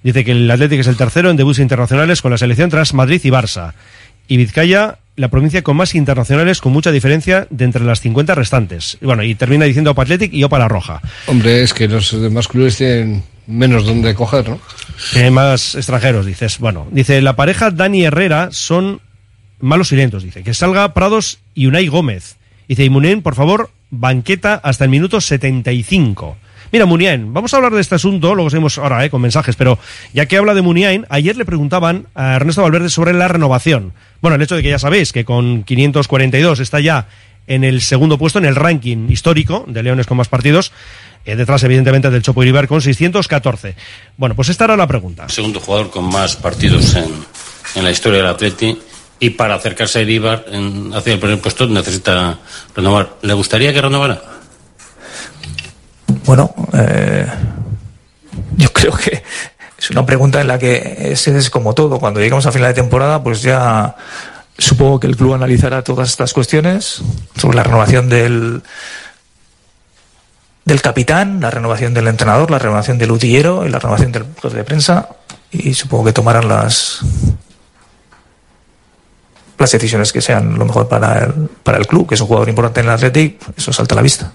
Dice 0.03 0.25
que 0.25 0.31
el 0.31 0.51
Athletic 0.51 0.81
es 0.81 0.87
el 0.87 0.97
tercero 0.97 1.29
en 1.29 1.37
debuts 1.37 1.59
internacionales 1.59 2.21
con 2.21 2.31
la 2.31 2.37
selección 2.37 2.69
tras 2.69 2.93
Madrid 2.93 3.21
y 3.23 3.29
Barça. 3.29 3.71
Y 4.27 4.35
Vizcaya, 4.35 4.97
la 5.15 5.29
provincia 5.29 5.61
con 5.61 5.77
más 5.77 5.95
internacionales 5.95 6.59
con 6.59 6.73
mucha 6.73 6.91
diferencia 6.91 7.47
de 7.49 7.63
entre 7.63 7.85
las 7.85 8.01
50 8.01 8.35
restantes. 8.35 8.97
Y 8.99 9.05
bueno, 9.05 9.23
y 9.23 9.35
termina 9.35 9.63
diciendo 9.63 9.91
Opa 9.91 10.01
Athletic 10.01 10.33
y 10.33 10.43
Opa 10.43 10.59
La 10.59 10.67
Roja. 10.67 10.99
Hombre, 11.27 11.63
es 11.63 11.73
que 11.73 11.87
los 11.87 12.21
demás 12.21 12.49
clubes 12.49 12.75
tienen 12.75 13.23
menos 13.47 13.85
donde 13.85 14.13
coger, 14.13 14.49
¿no? 14.49 14.59
Más 15.31 15.75
extranjeros, 15.75 16.25
dices. 16.25 16.59
Bueno, 16.59 16.85
dice, 16.91 17.21
la 17.21 17.37
pareja 17.37 17.71
Dani 17.71 18.03
Herrera 18.03 18.49
son 18.51 18.99
malos 19.59 19.89
silentos, 19.89 20.23
dice. 20.23 20.43
Que 20.43 20.53
salga 20.53 20.93
Prados 20.93 21.39
y 21.53 21.67
Unai 21.67 21.87
Gómez. 21.87 22.37
Dice, 22.67 22.83
y 22.83 22.89
Munien, 22.89 23.21
por 23.21 23.35
favor, 23.35 23.71
banqueta 23.89 24.55
hasta 24.55 24.83
el 24.83 24.89
minuto 24.89 25.21
75. 25.21 26.37
Mira, 26.71 26.85
Muniain, 26.85 27.33
vamos 27.33 27.51
a 27.53 27.57
hablar 27.57 27.73
de 27.73 27.81
este 27.81 27.95
asunto, 27.95 28.35
luego 28.35 28.51
seguimos 28.51 28.77
ahora 28.77 29.03
eh, 29.03 29.09
con 29.09 29.21
mensajes, 29.21 29.55
pero 29.55 29.79
ya 30.13 30.27
que 30.27 30.37
habla 30.37 30.53
de 30.53 30.61
Muniain, 30.61 31.07
ayer 31.09 31.35
le 31.35 31.45
preguntaban 31.45 32.07
a 32.13 32.35
Ernesto 32.35 32.61
Valverde 32.61 32.89
sobre 32.89 33.13
la 33.13 33.27
renovación. 33.27 33.93
Bueno, 34.21 34.35
el 34.35 34.41
hecho 34.43 34.55
de 34.55 34.61
que 34.61 34.69
ya 34.69 34.77
sabéis 34.77 35.11
que 35.11 35.25
con 35.25 35.63
542 35.63 36.59
está 36.59 36.79
ya 36.79 37.07
en 37.47 37.63
el 37.63 37.81
segundo 37.81 38.19
puesto 38.19 38.37
en 38.37 38.45
el 38.45 38.55
ranking 38.55 39.09
histórico 39.09 39.65
de 39.67 39.81
Leones 39.81 40.05
con 40.05 40.17
más 40.17 40.27
partidos, 40.27 40.71
eh, 41.25 41.35
detrás 41.35 41.63
evidentemente 41.63 42.11
del 42.11 42.21
Chopo 42.21 42.43
Iribar 42.43 42.67
con 42.67 42.81
614. 42.81 43.73
Bueno, 44.17 44.35
pues 44.35 44.49
esta 44.49 44.65
era 44.65 44.77
la 44.77 44.85
pregunta. 44.85 45.27
Segundo 45.27 45.59
jugador 45.59 45.89
con 45.89 46.05
más 46.05 46.35
partidos 46.35 46.93
en, 46.95 47.09
en 47.73 47.83
la 47.83 47.89
historia 47.89 48.19
del 48.19 48.27
Atleti 48.27 48.77
y 49.19 49.31
para 49.31 49.55
acercarse 49.55 49.99
a 49.99 50.01
Iribar 50.01 50.45
en, 50.47 50.93
hacia 50.93 51.13
el 51.13 51.19
primer 51.19 51.39
puesto 51.39 51.67
necesita 51.67 52.39
renovar. 52.75 53.17
¿Le 53.21 53.33
gustaría 53.33 53.73
que 53.73 53.81
renovara? 53.81 54.21
Bueno, 56.25 56.53
eh, 56.73 57.27
yo 58.55 58.69
creo 58.73 58.93
que 58.93 59.23
es 59.77 59.89
una 59.91 60.05
pregunta 60.05 60.41
en 60.41 60.47
la 60.47 60.57
que 60.57 61.11
es, 61.11 61.27
es 61.27 61.49
como 61.49 61.73
todo. 61.73 61.99
Cuando 61.99 62.19
llegamos 62.19 62.45
a 62.45 62.51
final 62.51 62.69
de 62.69 62.81
temporada, 62.81 63.21
pues 63.21 63.41
ya 63.41 63.95
supongo 64.57 64.99
que 64.99 65.07
el 65.07 65.15
club 65.15 65.33
analizará 65.33 65.83
todas 65.83 66.09
estas 66.09 66.33
cuestiones 66.33 67.01
sobre 67.35 67.57
la 67.57 67.63
renovación 67.63 68.09
del 68.09 68.61
del 70.65 70.81
capitán, 70.83 71.41
la 71.41 71.49
renovación 71.49 71.95
del 71.95 72.07
entrenador, 72.07 72.51
la 72.51 72.59
renovación 72.59 72.99
del 72.99 73.11
utillero 73.11 73.65
y 73.65 73.69
la 73.69 73.79
renovación 73.79 74.11
del 74.11 74.25
jefe 74.39 74.55
de 74.55 74.63
prensa 74.63 75.09
y 75.51 75.73
supongo 75.73 76.05
que 76.05 76.13
tomarán 76.13 76.47
las 76.47 76.99
las 79.59 79.71
decisiones 79.71 80.11
que 80.13 80.21
sean 80.21 80.57
lo 80.57 80.65
mejor 80.65 80.87
para 80.87 81.25
el, 81.25 81.33
para 81.63 81.77
el 81.77 81.85
club, 81.85 82.07
que 82.07 82.15
es 82.15 82.21
un 82.21 82.27
jugador 82.27 82.49
importante 82.49 82.79
en 82.79 82.85
el 82.87 82.91
Athletic, 82.93 83.35
eso 83.57 83.71
salta 83.73 83.93
a 83.93 83.97
la 83.97 84.01
vista. 84.01 84.31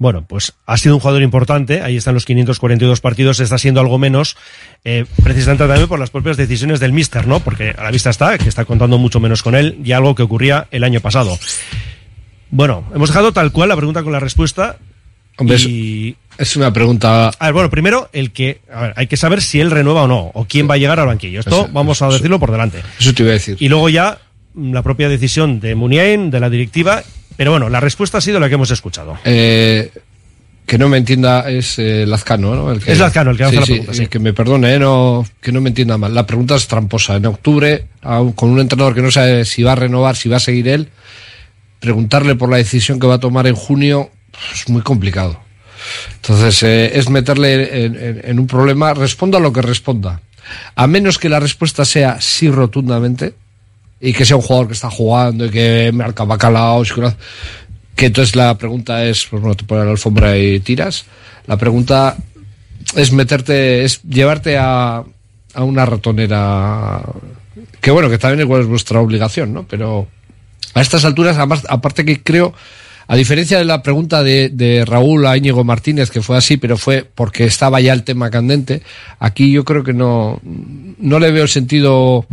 Bueno, 0.00 0.24
pues 0.28 0.52
ha 0.66 0.76
sido 0.76 0.94
un 0.94 1.00
jugador 1.00 1.22
importante, 1.22 1.82
ahí 1.82 1.96
están 1.96 2.14
los 2.14 2.24
542 2.24 3.00
partidos, 3.00 3.40
está 3.40 3.58
siendo 3.58 3.80
algo 3.80 3.98
menos, 3.98 4.36
eh, 4.84 5.06
precisamente 5.24 5.66
también 5.66 5.88
por 5.88 5.98
las 5.98 6.10
propias 6.10 6.36
decisiones 6.36 6.78
del 6.78 6.92
míster, 6.92 7.26
¿no? 7.26 7.40
Porque 7.40 7.74
a 7.76 7.82
la 7.82 7.90
vista 7.90 8.10
está, 8.10 8.38
que 8.38 8.48
está 8.48 8.64
contando 8.64 8.96
mucho 8.98 9.18
menos 9.18 9.42
con 9.42 9.56
él, 9.56 9.80
y 9.82 9.90
algo 9.90 10.14
que 10.14 10.22
ocurría 10.22 10.68
el 10.70 10.84
año 10.84 11.00
pasado. 11.00 11.36
Bueno, 12.50 12.84
hemos 12.94 13.08
dejado 13.10 13.32
tal 13.32 13.52
cual 13.52 13.68
la 13.70 13.76
pregunta 13.76 14.02
con 14.02 14.12
la 14.12 14.20
respuesta. 14.20 14.76
Hombre, 15.36 15.56
y... 15.56 16.16
es 16.38 16.56
una 16.56 16.72
pregunta. 16.72 17.30
A 17.38 17.44
ver, 17.46 17.52
bueno, 17.52 17.70
primero, 17.70 18.08
el 18.12 18.32
que, 18.32 18.60
a 18.72 18.80
ver, 18.82 18.92
hay 18.96 19.06
que 19.06 19.16
saber 19.16 19.42
si 19.42 19.60
él 19.60 19.70
renueva 19.70 20.02
o 20.02 20.08
no, 20.08 20.30
o 20.34 20.46
quién 20.48 20.68
va 20.68 20.74
a 20.74 20.78
llegar 20.78 20.98
al 21.00 21.06
banquillo. 21.06 21.40
Esto 21.40 21.62
Eso- 21.64 21.68
vamos 21.72 22.00
a 22.02 22.06
eso- 22.06 22.14
decirlo 22.14 22.38
por 22.38 22.50
delante. 22.50 22.82
Eso 22.98 23.12
te 23.14 23.22
iba 23.22 23.30
a 23.30 23.34
decir. 23.34 23.56
Y 23.60 23.68
luego 23.68 23.88
ya 23.88 24.18
la 24.60 24.82
propia 24.82 25.08
decisión 25.08 25.60
de 25.60 25.74
Muniain, 25.74 26.30
de 26.30 26.40
la 26.40 26.50
directiva, 26.50 27.02
pero 27.36 27.50
bueno, 27.52 27.68
la 27.68 27.80
respuesta 27.80 28.18
ha 28.18 28.20
sido 28.20 28.40
la 28.40 28.48
que 28.48 28.54
hemos 28.56 28.70
escuchado. 28.70 29.16
Eh, 29.24 29.90
que 30.66 30.76
no 30.76 30.88
me 30.88 30.98
entienda 30.98 31.48
es 31.48 31.78
eh, 31.78 32.04
Lazcano, 32.06 32.54
¿no? 32.54 32.70
El 32.72 32.80
que, 32.82 32.92
Es 32.92 32.98
Lazcano 32.98 33.30
el 33.30 33.36
que 33.38 33.44
hace 33.44 33.54
Sí, 33.54 33.60
la 33.60 33.66
pregunta, 33.66 33.94
sí. 33.94 34.06
Que 34.08 34.18
me 34.18 34.34
perdone, 34.34 34.74
¿eh? 34.74 34.78
no, 34.78 35.24
que 35.40 35.50
no 35.52 35.60
me 35.62 35.70
entienda 35.70 35.96
mal. 35.96 36.14
La 36.14 36.26
pregunta 36.26 36.56
es 36.56 36.66
tramposa. 36.68 37.16
En 37.16 37.24
octubre, 37.24 37.86
con 38.34 38.50
un 38.50 38.60
entrenador 38.60 38.94
que 38.94 39.00
no 39.00 39.10
sabe 39.10 39.44
si 39.46 39.62
va 39.62 39.72
a 39.72 39.76
renovar, 39.76 40.14
si 40.16 40.28
va 40.28 40.36
a 40.36 40.40
seguir 40.40 40.68
él, 40.68 40.88
preguntarle 41.80 42.34
por 42.34 42.50
la 42.50 42.56
decisión 42.58 42.98
que 43.00 43.06
va 43.06 43.14
a 43.14 43.20
tomar 43.20 43.46
en 43.46 43.54
junio 43.54 44.10
es 44.54 44.68
muy 44.68 44.82
complicado. 44.82 45.40
Entonces, 46.16 46.62
eh, 46.64 46.98
es 46.98 47.08
meterle 47.08 47.84
en, 47.86 47.96
en- 47.96 48.20
en 48.24 48.38
un 48.40 48.46
problema, 48.46 48.92
responda 48.94 49.38
lo 49.40 49.52
que 49.52 49.62
responda. 49.62 50.20
A 50.74 50.86
menos 50.86 51.18
que 51.18 51.28
la 51.28 51.40
respuesta 51.40 51.84
sea 51.84 52.20
sí 52.20 52.50
rotundamente, 52.50 53.34
y 54.00 54.12
que 54.12 54.24
sea 54.24 54.36
un 54.36 54.42
jugador 54.42 54.68
que 54.68 54.74
está 54.74 54.90
jugando 54.90 55.46
y 55.46 55.50
que 55.50 55.90
marca 55.92 56.24
bacalaos, 56.24 56.92
que, 57.94 58.06
entonces 58.06 58.36
la 58.36 58.56
pregunta 58.56 59.04
es, 59.04 59.26
pues 59.26 59.42
bueno, 59.42 59.56
te 59.56 59.64
pones 59.64 59.84
la 59.84 59.90
alfombra 59.90 60.36
y 60.38 60.60
tiras. 60.60 61.04
La 61.46 61.56
pregunta 61.56 62.16
es 62.94 63.12
meterte, 63.12 63.84
es 63.84 64.02
llevarte 64.02 64.56
a, 64.56 65.02
a 65.54 65.64
una 65.64 65.84
ratonera, 65.84 67.02
que 67.80 67.90
bueno, 67.90 68.08
que 68.08 68.18
también 68.18 68.46
igual 68.46 68.62
es 68.62 68.68
vuestra 68.68 69.00
obligación, 69.00 69.52
¿no? 69.52 69.66
Pero 69.66 70.06
a 70.74 70.80
estas 70.80 71.04
alturas, 71.04 71.36
además, 71.36 71.64
aparte 71.68 72.04
que 72.04 72.22
creo, 72.22 72.54
a 73.08 73.16
diferencia 73.16 73.58
de 73.58 73.64
la 73.64 73.82
pregunta 73.82 74.22
de, 74.22 74.50
de 74.50 74.84
Raúl 74.84 75.26
a 75.26 75.36
Íñigo 75.36 75.64
Martínez, 75.64 76.10
que 76.10 76.20
fue 76.20 76.36
así, 76.36 76.58
pero 76.58 76.76
fue 76.76 77.06
porque 77.14 77.44
estaba 77.44 77.80
ya 77.80 77.94
el 77.94 78.04
tema 78.04 78.30
candente, 78.30 78.82
aquí 79.18 79.50
yo 79.50 79.64
creo 79.64 79.82
que 79.82 79.94
no, 79.94 80.40
no 80.42 81.18
le 81.18 81.30
veo 81.30 81.44
el 81.44 81.48
sentido, 81.48 82.26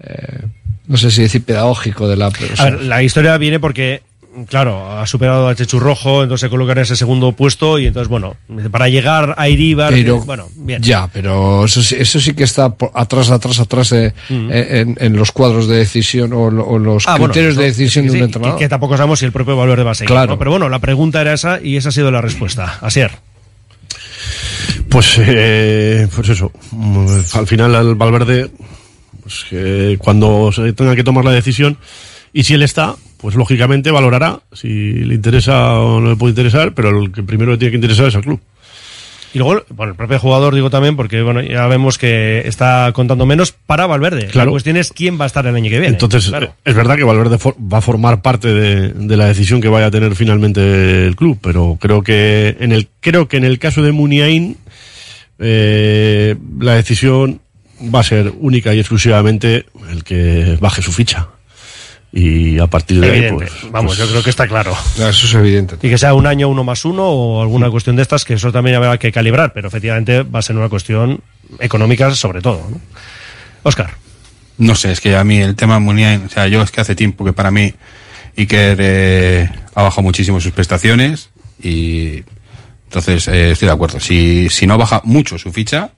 eh, 0.00 0.46
no 0.90 0.96
sé 0.96 1.10
si 1.10 1.22
decir 1.22 1.42
pedagógico 1.44 2.08
de 2.08 2.16
la... 2.16 2.26
o 2.28 2.30
A 2.30 2.56
sea, 2.56 2.64
ver, 2.66 2.82
la 2.82 3.02
historia 3.02 3.38
viene 3.38 3.60
porque, 3.60 4.02
claro, 4.48 4.98
ha 4.98 5.06
superado 5.06 5.46
a 5.48 5.54
Chechu 5.54 5.78
Rojo, 5.78 6.22
entonces 6.24 6.46
se 6.46 6.50
coloca 6.50 6.72
en 6.72 6.78
ese 6.78 6.96
segundo 6.96 7.30
puesto 7.32 7.78
y 7.78 7.86
entonces, 7.86 8.08
bueno, 8.08 8.34
para 8.72 8.88
llegar 8.88 9.34
a 9.38 9.48
Iribar, 9.48 9.92
pero, 9.92 10.18
bueno, 10.22 10.48
bien. 10.56 10.82
Ya, 10.82 11.08
pero 11.12 11.64
eso, 11.64 11.80
sí- 11.82 11.94
eso 11.98 12.18
sí 12.18 12.34
que 12.34 12.42
está 12.42 12.70
por- 12.74 12.90
atrás, 12.94 13.30
atrás, 13.30 13.60
atrás 13.60 13.90
de, 13.90 14.12
Mm. 14.30 14.50
eh, 14.50 14.80
en, 14.80 14.96
en 15.00 15.16
los 15.16 15.30
cuadros 15.30 15.68
de 15.68 15.76
decisión 15.76 16.32
o, 16.32 16.50
lo- 16.50 16.66
o 16.66 16.78
los 16.78 17.06
Ah, 17.06 17.12
bueno, 17.18 17.32
criterios 17.32 17.56
de 17.56 17.64
decisión 17.66 18.04
sí, 18.04 18.08
de 18.08 18.12
un 18.14 18.18
sí, 18.18 18.24
entrenador. 18.24 18.58
Que, 18.58 18.64
que 18.64 18.68
tampoco 18.68 18.96
sabemos 18.96 19.20
si 19.20 19.24
el 19.26 19.32
propio 19.32 19.56
Valverde 19.56 19.84
va 19.84 19.92
a 19.92 19.94
seguir. 19.94 20.08
Claro. 20.10 20.32
¿no? 20.32 20.38
Pero 20.38 20.50
bueno, 20.50 20.68
la 20.68 20.80
pregunta 20.80 21.20
era 21.20 21.32
esa 21.32 21.60
y 21.62 21.76
esa 21.76 21.90
ha 21.90 21.92
sido 21.92 22.10
la 22.10 22.20
respuesta. 22.20 22.78
Asier. 22.82 23.12
Pues, 24.88 25.16
eh, 25.18 26.08
pues 26.14 26.28
eso. 26.30 26.50
Al 27.34 27.46
final, 27.46 27.74
al 27.76 27.94
Valverde, 27.94 28.50
pues 29.30 29.44
que 29.48 29.96
cuando 29.98 30.50
se 30.52 30.72
tenga 30.72 30.96
que 30.96 31.04
tomar 31.04 31.24
la 31.24 31.30
decisión, 31.30 31.76
y 32.32 32.42
si 32.44 32.54
él 32.54 32.62
está, 32.62 32.96
pues 33.18 33.36
lógicamente 33.36 33.90
valorará 33.92 34.40
si 34.52 34.68
le 34.92 35.14
interesa 35.14 35.78
o 35.78 36.00
no 36.00 36.10
le 36.10 36.16
puede 36.16 36.30
interesar, 36.32 36.72
pero 36.74 37.02
el 37.02 37.12
que 37.12 37.22
primero 37.22 37.52
le 37.52 37.58
tiene 37.58 37.70
que 37.70 37.76
interesar 37.76 38.06
es 38.06 38.16
al 38.16 38.22
club. 38.22 38.40
Y 39.32 39.38
luego, 39.38 39.62
bueno, 39.68 39.92
el 39.92 39.96
propio 39.96 40.18
jugador 40.18 40.56
digo 40.56 40.70
también, 40.70 40.96
porque 40.96 41.22
bueno, 41.22 41.40
ya 41.40 41.68
vemos 41.68 41.98
que 41.98 42.42
está 42.46 42.90
contando 42.92 43.26
menos 43.26 43.52
para 43.52 43.86
Valverde. 43.86 44.26
Claro. 44.26 44.46
La 44.46 44.50
cuestión 44.50 44.76
es 44.76 44.92
quién 44.92 45.20
va 45.20 45.24
a 45.24 45.26
estar 45.26 45.46
el 45.46 45.54
año 45.54 45.70
que 45.70 45.78
viene. 45.78 45.86
Entonces, 45.86 46.26
claro. 46.26 46.52
es 46.64 46.74
verdad 46.74 46.96
que 46.96 47.04
Valverde 47.04 47.38
for- 47.38 47.54
va 47.56 47.78
a 47.78 47.80
formar 47.80 48.22
parte 48.22 48.48
de, 48.48 48.88
de 48.88 49.16
la 49.16 49.26
decisión 49.26 49.60
que 49.60 49.68
vaya 49.68 49.86
a 49.86 49.90
tener 49.92 50.16
finalmente 50.16 51.06
el 51.06 51.14
club, 51.14 51.38
pero 51.40 51.78
creo 51.80 52.02
que 52.02 52.56
en 52.58 52.72
el, 52.72 52.88
creo 52.98 53.28
que 53.28 53.36
en 53.36 53.44
el 53.44 53.60
caso 53.60 53.82
de 53.82 53.92
Muniain, 53.92 54.56
eh, 55.38 56.34
la 56.58 56.74
decisión 56.74 57.40
va 57.82 58.00
a 58.00 58.04
ser 58.04 58.32
única 58.40 58.74
y 58.74 58.80
exclusivamente 58.80 59.66
el 59.90 60.04
que 60.04 60.56
baje 60.60 60.82
su 60.82 60.92
ficha. 60.92 61.28
Y 62.12 62.58
a 62.58 62.66
partir 62.66 63.00
de 63.00 63.10
ahí, 63.10 63.32
pues, 63.32 63.52
Vamos, 63.70 63.96
pues, 63.96 63.98
yo 63.98 64.08
creo 64.08 64.22
que 64.22 64.30
está 64.30 64.48
claro. 64.48 64.76
Eso 64.96 65.08
es 65.08 65.34
evidente. 65.34 65.76
Y 65.80 65.90
que 65.90 65.96
sea 65.96 66.12
un 66.14 66.26
año 66.26 66.48
uno 66.48 66.64
más 66.64 66.84
uno 66.84 67.04
o 67.08 67.42
alguna 67.42 67.70
cuestión 67.70 67.94
de 67.94 68.02
estas, 68.02 68.24
que 68.24 68.34
eso 68.34 68.50
también 68.50 68.76
habrá 68.76 68.98
que 68.98 69.12
calibrar, 69.12 69.52
pero 69.52 69.68
efectivamente 69.68 70.22
va 70.22 70.40
a 70.40 70.42
ser 70.42 70.56
una 70.56 70.68
cuestión 70.68 71.20
económica 71.60 72.12
sobre 72.14 72.40
todo. 72.40 72.66
¿no? 72.68 72.80
Oscar. 73.62 73.94
No 74.58 74.74
sé, 74.74 74.92
es 74.92 75.00
que 75.00 75.16
a 75.16 75.24
mí 75.24 75.38
el 75.38 75.54
tema 75.54 75.78
Muniain, 75.78 76.24
o 76.26 76.28
sea, 76.28 76.46
yo 76.46 76.62
es 76.62 76.70
que 76.70 76.80
hace 76.80 76.94
tiempo 76.94 77.24
que 77.24 77.32
para 77.32 77.50
mí 77.50 77.72
Iker 78.36 78.76
eh, 78.80 79.48
ha 79.74 79.82
bajado 79.82 80.02
muchísimo 80.02 80.40
sus 80.40 80.52
prestaciones 80.52 81.30
y 81.62 82.24
entonces 82.84 83.28
eh, 83.28 83.52
estoy 83.52 83.66
de 83.66 83.72
acuerdo. 83.72 84.00
Si, 84.00 84.48
si 84.50 84.66
no 84.66 84.76
baja 84.76 85.00
mucho 85.04 85.38
su 85.38 85.52
ficha, 85.52 85.92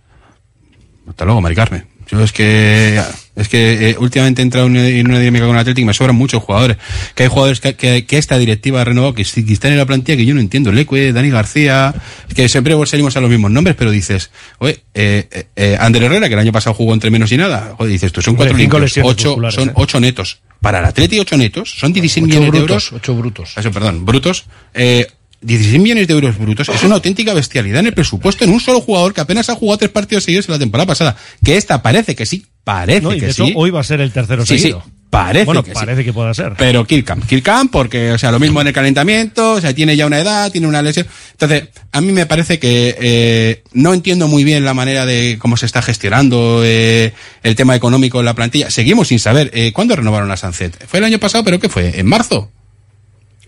hasta 1.09 1.25
luego, 1.25 1.41
Mari 1.41 1.55
Carmen. 1.55 1.87
Yo 2.11 2.23
es 2.23 2.33
que 2.33 3.01
es 3.37 3.49
que 3.49 3.91
eh, 3.91 3.97
últimamente 3.99 4.43
he 4.43 4.45
entrado 4.45 4.67
en 4.67 4.73
una- 4.73 4.87
en 4.87 5.07
una 5.09 5.19
dinámica 5.19 5.47
con 5.47 5.55
el 5.55 5.61
Atlético 5.61 5.83
y 5.83 5.87
me 5.87 5.95
sobran 5.95 6.15
muchos 6.15 6.43
jugadores. 6.43 6.77
Que 7.15 7.23
hay 7.23 7.29
jugadores 7.31 7.61
que, 7.61 7.75
que, 7.75 8.05
que 8.05 8.19
esta 8.19 8.37
directiva 8.37 8.83
ha 8.83 8.85
renovado 8.85 9.15
que, 9.15 9.25
que 9.25 9.53
están 9.53 9.73
en 9.73 9.79
la 9.79 9.87
plantilla 9.87 10.17
que 10.19 10.27
yo 10.27 10.35
no 10.35 10.41
entiendo. 10.41 10.73
Leque, 10.73 11.13
Dani 11.15 11.31
García, 11.31 11.95
que 12.35 12.51
siempre 12.51 12.75
salimos 12.87 13.17
a 13.17 13.21
los 13.23 13.31
mismos 13.31 13.51
nombres, 13.51 13.77
pero 13.79 13.91
dices, 13.91 14.31
oye, 14.59 14.81
eh, 14.93 15.27
eh, 15.31 15.47
eh, 15.57 15.77
Ander 15.81 16.03
Herrera, 16.03 16.29
que 16.29 16.35
el 16.35 16.41
año 16.41 16.53
pasado 16.53 16.75
jugó 16.75 16.93
entre 16.93 17.11
menos 17.11 17.33
y 17.33 17.39
nada, 17.39 17.75
joder, 17.79 17.93
dices, 17.93 18.13
tú 18.13 18.21
son 18.21 18.35
cuatro 18.37 18.57
limpios, 18.59 18.99
ocho, 19.03 19.39
son 19.51 19.69
eh. 19.71 19.73
ocho 19.77 19.99
netos. 19.99 20.41
Para 20.61 20.81
el 20.81 20.85
Atleti, 20.85 21.19
ocho 21.19 21.37
netos, 21.39 21.71
son 21.79 21.93
16 21.95 22.25
Ocho 22.25 22.27
millones 22.29 22.53
de 22.53 22.59
brutos, 22.59 22.85
euros. 22.89 23.01
ocho 23.03 23.15
brutos. 23.17 23.53
Eso, 23.57 23.71
perdón, 23.73 24.05
brutos. 24.05 24.45
Eh, 24.75 25.07
16 25.43 25.81
millones 25.81 26.07
de 26.09 26.15
euros 26.15 26.39
brutos 26.39 26.69
es 26.69 26.83
una 26.85 26.95
auténtica 26.97 27.35
bestialidad 27.35 27.81
en 27.81 27.87
el 27.87 27.95
presupuesto 27.95 28.45
en 28.45 28.51
un 28.51 28.61
solo 28.61 28.81
jugador 28.81 29.13
que 29.13 29.21
apenas 29.21 29.49
ha 29.51 29.55
jugado 29.55 29.79
tres 29.79 29.91
partidos 29.91 30.25
seguidos 30.25 30.47
en 30.49 30.53
la 30.53 30.59
temporada 30.59 30.87
pasada. 30.87 31.17
Que 31.45 31.57
esta 31.57 31.83
parece 31.83 32.15
que 32.15 32.27
sí, 32.27 32.47
parece 32.65 33.03
No, 33.03 33.13
y 33.15 33.21
que 33.21 33.33
sí. 33.33 33.53
hoy 33.57 33.71
va 33.71 33.81
a 33.81 33.85
ser 33.85 34.01
el 34.01 34.13
tercero 34.13 34.47
Sí, 34.47 34.55
sí, 34.55 34.61
seguido. 34.61 34.85
parece 35.11 35.45
bueno, 35.45 35.63
que 35.65 35.71
sí. 35.73 35.75
parece 35.75 36.05
que 36.05 36.13
pueda 36.13 36.33
ser. 36.33 36.55
Pero 36.57 36.87
Kirkham, 36.87 37.21
Kirkham 37.23 37.69
porque, 37.69 38.13
o 38.13 38.19
sea, 38.19 38.31
lo 38.31 38.39
mismo 38.39 38.61
en 38.61 38.69
el 38.69 38.73
calentamiento, 38.73 39.53
o 39.55 39.61
sea, 39.61 39.75
tiene 39.75 39.97
ya 39.97 40.07
una 40.07 40.21
edad, 40.21 40.51
tiene 40.53 40.67
una 40.69 40.81
lesión. 40.81 41.07
Entonces, 41.33 41.69
a 41.91 42.01
mí 42.01 42.13
me 42.13 42.27
parece 42.27 42.59
que 42.59 42.97
eh, 43.01 43.63
no 43.73 43.93
entiendo 43.95 44.29
muy 44.29 44.45
bien 44.45 44.65
la 44.65 44.75
manera 44.75 45.05
de 45.07 45.39
cómo 45.41 45.57
se 45.57 45.67
está 45.67 45.83
gestionando 45.83 46.63
eh, 46.65 47.13
el 47.43 47.57
tema 47.57 47.75
económico 47.75 48.21
en 48.21 48.27
la 48.27 48.35
plantilla. 48.35 48.71
Seguimos 48.71 49.09
sin 49.09 49.19
saber 49.19 49.51
eh, 49.55 49.73
cuándo 49.73 49.97
renovaron 49.97 50.31
a 50.31 50.37
Sunset. 50.37 50.87
Fue 50.87 51.01
el 51.01 51.05
año 51.05 51.19
pasado, 51.19 51.43
pero 51.45 51.59
¿qué 51.59 51.69
fue? 51.69 51.99
¿En 51.99 52.07
marzo? 52.07 52.51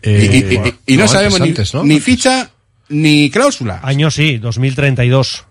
Eh, 0.05 0.29
y, 0.33 0.37
y- 0.37 0.69
y- 0.69 0.95
y 0.95 0.97
no, 0.97 1.05
no, 1.05 1.09
sabemos 1.09 1.41
antes, 1.41 1.43
ni, 1.43 1.49
antes, 1.51 1.75
¿no? 1.75 1.85
ni 1.85 1.99
ficha 2.01 2.51
ni 2.91 3.31
cláusula. 3.31 3.81
Año 3.83 4.11
sí, 4.11 4.39
2032. 4.39 5.45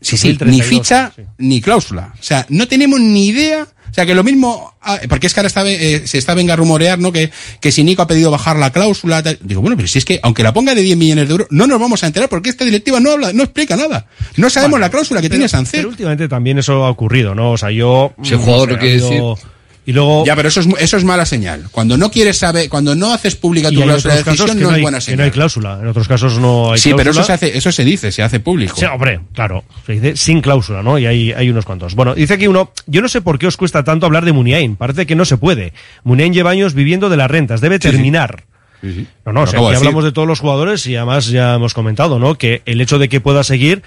Sí, 0.00 0.16
sí, 0.16 0.28
ni 0.28 0.32
2032, 0.34 0.66
ficha 0.66 1.12
ni 1.38 1.60
cláusula. 1.60 2.12
O 2.18 2.22
sea, 2.22 2.46
no 2.48 2.66
tenemos 2.68 3.00
ni 3.00 3.26
idea. 3.28 3.66
O 3.90 3.94
sea, 3.94 4.06
que 4.06 4.14
lo 4.14 4.24
mismo, 4.24 4.74
ah, 4.80 4.98
porque 5.06 5.26
es 5.26 5.34
que 5.34 5.40
ahora 5.40 5.48
está, 5.48 5.68
eh, 5.70 6.06
se 6.06 6.16
está 6.16 6.32
venga 6.32 6.54
a 6.54 6.56
rumorear, 6.56 6.98
¿no? 6.98 7.12
Que, 7.12 7.30
que 7.60 7.70
si 7.70 7.84
Nico 7.84 8.00
ha 8.00 8.06
pedido 8.06 8.30
bajar 8.30 8.56
la 8.56 8.70
cláusula, 8.72 9.22
tal. 9.22 9.38
digo, 9.42 9.60
bueno, 9.60 9.76
pero 9.76 9.86
si 9.86 9.98
es 9.98 10.06
que 10.06 10.18
aunque 10.22 10.42
la 10.42 10.54
ponga 10.54 10.74
de 10.74 10.80
10 10.80 10.96
millones 10.96 11.28
de 11.28 11.32
euros, 11.32 11.46
no 11.50 11.66
nos 11.66 11.78
vamos 11.78 12.02
a 12.02 12.06
enterar 12.06 12.30
porque 12.30 12.48
esta 12.48 12.64
directiva 12.64 13.00
no 13.00 13.10
habla, 13.10 13.34
no 13.34 13.42
explica 13.42 13.76
nada. 13.76 14.06
No 14.38 14.48
sabemos 14.48 14.80
la 14.80 14.88
cláusula 14.90 15.20
que 15.20 15.28
tiene 15.28 15.46
Sancet. 15.46 15.80
Pero 15.80 15.90
últimamente 15.90 16.26
también 16.26 16.58
eso 16.58 16.84
ha 16.86 16.90
ocurrido, 16.90 17.34
¿no? 17.34 17.52
O 17.52 17.58
sea, 17.58 17.70
yo... 17.70 18.14
Si 18.22 18.32
el 18.32 18.38
jugador 18.38 18.68
no 18.70 18.74
lo 18.76 18.80
sé, 18.80 18.86
quiere 18.88 19.02
ha 19.04 19.06
habido- 19.08 19.34
decir. 19.34 19.48
Y 19.84 19.92
luego... 19.92 20.24
Ya, 20.24 20.36
pero 20.36 20.48
eso 20.48 20.60
es, 20.60 20.68
eso 20.78 20.96
es 20.96 21.02
mala 21.04 21.26
señal. 21.26 21.64
Cuando 21.72 21.96
no 21.98 22.10
quieres 22.10 22.38
saber, 22.38 22.68
cuando 22.68 22.94
no 22.94 23.12
haces 23.12 23.34
pública 23.34 23.68
tu 23.70 23.78
hay 23.80 23.82
cláusula 23.82 24.14
de 24.14 24.22
decisión, 24.22 24.48
no 24.48 24.54
no 24.62 24.68
es 24.70 24.74
hay, 24.76 24.82
buena 24.82 24.98
que 24.98 25.02
señal. 25.02 25.18
no 25.18 25.24
hay 25.24 25.30
cláusula. 25.32 25.78
En 25.82 25.88
otros 25.88 26.06
casos 26.08 26.38
no 26.38 26.72
hay 26.72 26.78
sí, 26.78 26.90
pero 26.96 27.10
eso 27.10 27.18
cláusula. 27.24 27.38
se 27.38 27.46
hace, 27.46 27.58
eso 27.58 27.72
se 27.72 27.84
dice, 27.84 28.12
se 28.12 28.22
hace 28.22 28.38
público. 28.38 28.76
Sí, 28.76 28.84
hombre, 28.84 29.20
claro. 29.34 29.64
Se 29.84 29.92
dice 29.94 30.16
sin 30.16 30.40
cláusula, 30.40 30.82
¿no? 30.84 30.98
Y 30.98 31.06
hay, 31.06 31.32
hay 31.32 31.50
unos 31.50 31.64
cuantos. 31.64 31.94
Bueno, 31.96 32.14
dice 32.14 32.34
aquí 32.34 32.46
uno, 32.46 32.70
yo 32.86 33.02
no 33.02 33.08
sé 33.08 33.22
por 33.22 33.38
qué 33.40 33.48
os 33.48 33.56
cuesta 33.56 33.82
tanto 33.82 34.06
hablar 34.06 34.24
de 34.24 34.32
Muniain. 34.32 34.76
Parece 34.76 35.04
que 35.04 35.16
no 35.16 35.24
se 35.24 35.36
puede. 35.36 35.72
Muniain 36.04 36.32
lleva 36.32 36.50
años 36.50 36.74
viviendo 36.74 37.08
de 37.08 37.16
las 37.16 37.30
rentas. 37.30 37.60
Debe 37.60 37.76
Sí, 37.76 37.88
sí. 37.88 37.90
terminar. 37.90 38.44
Sí, 38.82 38.92
sí. 38.94 39.06
No, 39.26 39.32
no, 39.32 39.42
o 39.42 39.46
sea, 39.46 39.60
aquí 39.60 39.70
de 39.70 39.76
hablamos 39.76 40.02
de 40.04 40.10
todos 40.12 40.26
los 40.26 40.40
jugadores 40.40 40.86
y 40.86 40.96
además 40.96 41.26
ya 41.28 41.54
hemos 41.54 41.72
comentado, 41.74 42.18
¿no? 42.18 42.36
Que 42.36 42.62
el 42.66 42.80
hecho 42.80 42.98
de 42.98 43.08
que 43.08 43.20
pueda 43.20 43.44
seguir 43.44 43.82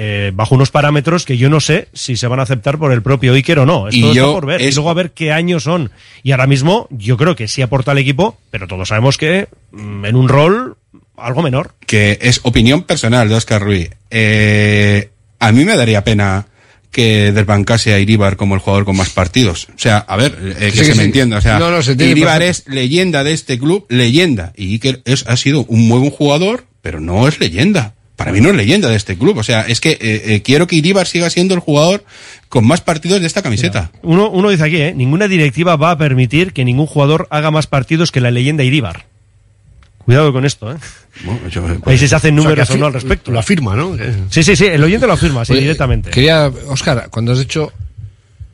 eh, 0.00 0.30
bajo 0.32 0.54
unos 0.54 0.70
parámetros 0.70 1.24
que 1.24 1.36
yo 1.36 1.50
no 1.50 1.58
sé 1.58 1.88
si 1.92 2.16
se 2.16 2.28
van 2.28 2.38
a 2.38 2.44
aceptar 2.44 2.78
por 2.78 2.92
el 2.92 3.02
propio 3.02 3.34
Iker 3.34 3.58
o 3.58 3.66
no. 3.66 3.88
Esto 3.88 3.98
Y 3.98 4.02
está 4.04 4.14
yo 4.14 4.32
por 4.32 4.46
ver. 4.46 4.60
Y 4.60 4.70
luego 4.70 4.90
a 4.90 4.94
ver 4.94 5.10
qué 5.10 5.32
años 5.32 5.64
son. 5.64 5.90
Y 6.22 6.30
ahora 6.30 6.46
mismo 6.46 6.86
yo 6.90 7.16
creo 7.16 7.34
que 7.34 7.48
sí 7.48 7.62
aporta 7.62 7.90
al 7.90 7.98
equipo, 7.98 8.38
pero 8.52 8.68
todos 8.68 8.88
sabemos 8.88 9.18
que 9.18 9.48
mm, 9.72 10.04
en 10.04 10.14
un 10.14 10.28
rol 10.28 10.76
algo 11.16 11.42
menor. 11.42 11.72
que 11.84 12.16
es 12.22 12.38
opinión 12.44 12.84
personal 12.84 13.28
de 13.28 13.34
Oscar 13.34 13.60
Ruiz. 13.60 13.90
Eh, 14.10 15.10
a 15.40 15.50
mí 15.50 15.64
me 15.64 15.76
daría 15.76 16.04
pena 16.04 16.46
que 16.92 17.32
desbancase 17.32 17.92
a 17.92 17.98
Iribar 17.98 18.36
como 18.36 18.54
el 18.54 18.60
jugador 18.60 18.84
con 18.84 18.96
más 18.96 19.10
partidos. 19.10 19.66
O 19.74 19.78
sea, 19.78 19.98
a 19.98 20.16
ver, 20.16 20.38
eh, 20.60 20.70
que 20.72 20.78
Sí, 20.78 20.84
se 20.84 20.94
me 20.94 21.02
entienda. 21.02 21.38
O 21.38 21.40
sea, 21.40 21.58
No, 21.58 21.72
no, 21.72 21.82
se 21.82 21.92
entiende 21.92 22.12
Iribar 22.12 22.38
perfecto. 22.38 22.70
es 22.70 22.74
leyenda 22.74 23.24
de 23.24 23.32
este 23.32 23.58
club, 23.58 23.84
leyenda. 23.88 24.52
Y 24.56 24.74
Iker 24.74 25.02
es, 25.04 25.24
ha 25.26 25.36
sido 25.36 25.64
un 25.64 25.88
muy 25.88 25.98
buen 25.98 26.12
jugador, 26.12 26.66
pero 26.82 27.00
no 27.00 27.26
es 27.26 27.40
leyenda. 27.40 27.94
Para 28.18 28.32
mí 28.32 28.40
no 28.40 28.50
es 28.50 28.56
leyenda 28.56 28.88
de 28.88 28.96
este 28.96 29.16
club. 29.16 29.38
O 29.38 29.44
sea, 29.44 29.60
es 29.60 29.80
que 29.80 29.92
eh, 29.92 29.98
eh, 30.00 30.42
quiero 30.42 30.66
que 30.66 30.74
Iribar 30.74 31.06
siga 31.06 31.30
siendo 31.30 31.54
el 31.54 31.60
jugador 31.60 32.02
con 32.48 32.66
más 32.66 32.80
partidos 32.80 33.20
de 33.20 33.28
esta 33.28 33.42
camiseta. 33.42 33.92
Uno, 34.02 34.28
uno 34.28 34.50
dice 34.50 34.64
aquí, 34.64 34.76
¿eh? 34.78 34.92
ninguna 34.92 35.28
directiva 35.28 35.76
va 35.76 35.92
a 35.92 35.98
permitir 35.98 36.52
que 36.52 36.64
ningún 36.64 36.86
jugador 36.86 37.28
haga 37.30 37.52
más 37.52 37.68
partidos 37.68 38.10
que 38.10 38.20
la 38.20 38.32
leyenda 38.32 38.64
Iríbar. 38.64 39.06
Cuidado 40.04 40.32
con 40.32 40.44
esto, 40.44 40.72
¿eh? 40.72 40.76
Ahí 41.86 41.96
sí 41.96 42.08
se 42.08 42.16
hacen 42.16 42.34
números 42.34 42.68
o, 42.70 42.76
no 42.76 42.86
al 42.86 42.92
respecto. 42.92 43.30
Lo 43.30 43.38
afirma, 43.38 43.76
¿no? 43.76 43.96
Sí, 44.30 44.42
sí, 44.42 44.56
sí, 44.56 44.66
el 44.66 44.82
oyente 44.82 45.06
lo 45.06 45.12
afirma, 45.12 45.44
sí, 45.44 45.52
Oye, 45.52 45.60
directamente. 45.60 46.10
Quería, 46.10 46.50
Oscar, 46.66 47.06
cuando 47.10 47.30
has 47.30 47.38
dicho 47.38 47.72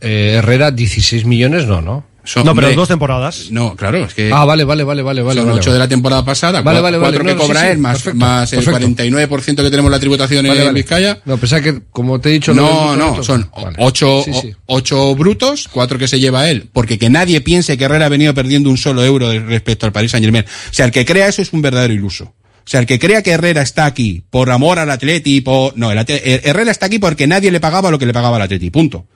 eh, 0.03 0.35
Herrera 0.37 0.73
16 0.73 1.25
millones, 1.25 1.65
no, 1.67 1.81
¿no? 1.81 2.05
No, 2.45 2.55
pero 2.55 2.73
dos 2.75 2.89
temporadas. 2.89 3.51
No, 3.51 3.77
claro, 3.77 3.99
es 4.05 4.15
que. 4.15 4.31
Ah, 4.33 4.45
vale, 4.45 4.65
vale, 4.65 4.83
vale, 4.85 5.03
vale, 5.03 5.23
vale. 5.23 5.41
son 5.41 5.49
vale, 5.49 5.59
ocho 5.61 5.71
vale. 5.71 5.75
de 5.75 5.79
la 5.85 5.89
temporada 5.89 6.25
pasada, 6.25 6.63
Vale, 6.63 6.81
vale, 6.81 6.99
cuatro 6.99 7.19
vale, 7.23 7.29
que 7.31 7.35
no, 7.35 7.41
cobra 7.47 7.61
sí, 7.61 7.67
él, 7.69 7.79
más, 7.79 7.93
perfecto, 8.03 8.19
más 8.19 8.53
el 8.53 8.65
perfecto. 8.65 8.89
49% 8.89 9.57
que 9.63 9.71
tenemos 9.71 9.91
la 9.91 9.99
tributación 10.01 10.47
Vale, 10.47 10.61
en 10.61 10.67
vale. 10.67 10.81
Vizcaya. 10.81 11.19
No, 11.25 11.37
pensaba 11.37 11.61
que, 11.63 11.83
como 11.91 12.21
te 12.21 12.31
he 12.31 12.33
dicho... 12.33 12.55
No, 12.55 12.91
del- 12.91 12.99
no, 12.99 13.23
son 13.23 13.51
Vale. 13.55 13.77
ocho, 13.79 14.23
Sí, 14.25 14.33
sí. 14.33 14.53
o- 14.67 14.77
ocho 14.77 15.15
brutos, 15.15 15.69
cuatro 15.69 15.99
que 15.99 16.09
se 16.09 16.19
lleva 16.19 16.49
él, 16.49 16.69
porque 16.73 16.99
que 16.99 17.11
nadie 17.11 17.41
piense 17.41 17.77
que 17.77 17.85
Herrera 17.85 18.07
ha 18.07 18.11
venido 18.11 18.33
perdiendo 18.35 18.71
un 18.71 18.79
solo 18.79 19.05
euro 19.05 19.31
respecto 19.41 19.85
al 19.87 19.93
Paris 19.93 20.11
Saint 20.13 20.25
Germain. 20.25 20.45
O 20.45 20.73
sea, 20.75 20.87
el 20.87 20.93
que 20.93 21.05
crea 21.05 21.29
eso 21.29 21.43
es 21.43 21.53
un 21.53 21.61
verdadero 21.63 21.93
iluso. 21.93 22.25
O 22.67 22.67
sea, 22.67 22.81
el 22.81 22.87
que 22.87 22.99
crea 22.99 23.21
que 23.23 23.33
Herrera 23.33 23.61
está 23.61 23.85
aquí 23.85 24.25
por 24.31 24.51
amor 24.51 24.79
al 24.79 24.91
Atleti, 24.91 25.43
por... 25.43 25.77
no, 25.77 25.93
el 25.93 25.99
Atle- 25.99 26.23
Her- 26.25 26.41
Herrera 26.45 26.71
está 26.71 26.87
aquí 26.87 26.99
porque 26.99 27.27
nadie 27.27 27.51
le 27.53 27.61
pagaba 27.61 27.91
lo 27.91 27.99
que 27.99 28.07
le 28.07 28.15
pagaba 28.15 28.37
al 28.37 28.43
Atleti, 28.43 28.71
punto. 28.71 29.07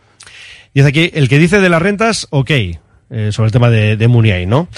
Dice 0.75 0.89
aquí, 0.89 1.11
el 1.15 1.31
que 1.31 1.39
dice 1.39 1.59
de 1.61 1.69
las 1.71 1.81
rentas, 1.81 2.27
ok, 2.29 2.51
eh, 3.11 3.31
sobre 3.33 3.47
el 3.47 3.53
tema 3.53 3.71
de, 3.71 3.97
de 3.97 4.09
Muniain, 4.09 4.49
¿no? 4.49 4.69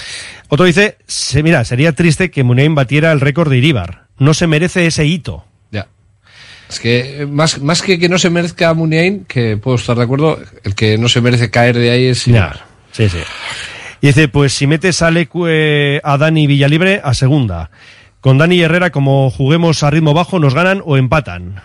Otro 0.49 0.67
dice, 0.67 0.99
se, 1.07 1.43
mira, 1.43 1.65
sería 1.65 1.93
triste 1.93 2.31
que 2.31 2.45
Muniain 2.45 2.75
batiera 2.75 3.13
el 3.13 3.21
récord 3.21 3.51
de 3.51 3.59
Iríbar. 3.59 4.07
No 4.19 4.35
se 4.35 4.47
merece 4.47 4.87
ese 4.87 5.07
hito. 5.07 5.45
Ya. 5.71 5.89
Es 6.69 6.81
que 6.81 7.23
eh, 7.23 7.27
más, 7.27 7.61
más 7.61 7.83
que 7.83 7.99
que 7.99 8.09
no 8.09 8.19
se 8.19 8.31
merezca 8.31 8.75
Muniain, 8.75 9.25
que 9.25 9.57
puedo 9.57 9.77
estar 9.77 9.97
de 9.97 10.05
acuerdo, 10.05 10.39
el 10.65 10.75
que 10.75 10.99
no 10.99 11.09
se 11.09 11.21
merece 11.21 11.51
caer 11.51 11.77
de 11.77 11.91
ahí 11.91 12.07
es... 12.07 12.25
Ya, 12.27 12.65
sí, 12.93 13.09
sí. 13.09 13.19
Y 14.01 14.09
dice, 14.09 14.29
pues 14.29 14.53
si 14.53 14.67
metes 14.67 15.03
eh, 15.47 16.01
a 16.03 16.17
Dani 16.17 16.47
Villalibre 16.47 17.01
a 17.03 17.15
segunda. 17.15 17.71
Con 18.21 18.39
Dani 18.39 18.61
Herrera, 18.61 18.91
como 18.91 19.31
juguemos 19.31 19.83
a 19.83 19.91
ritmo 19.91 20.15
bajo, 20.15 20.39
nos 20.39 20.55
ganan 20.55 20.83
o 20.85 20.97
empatan. 20.97 21.63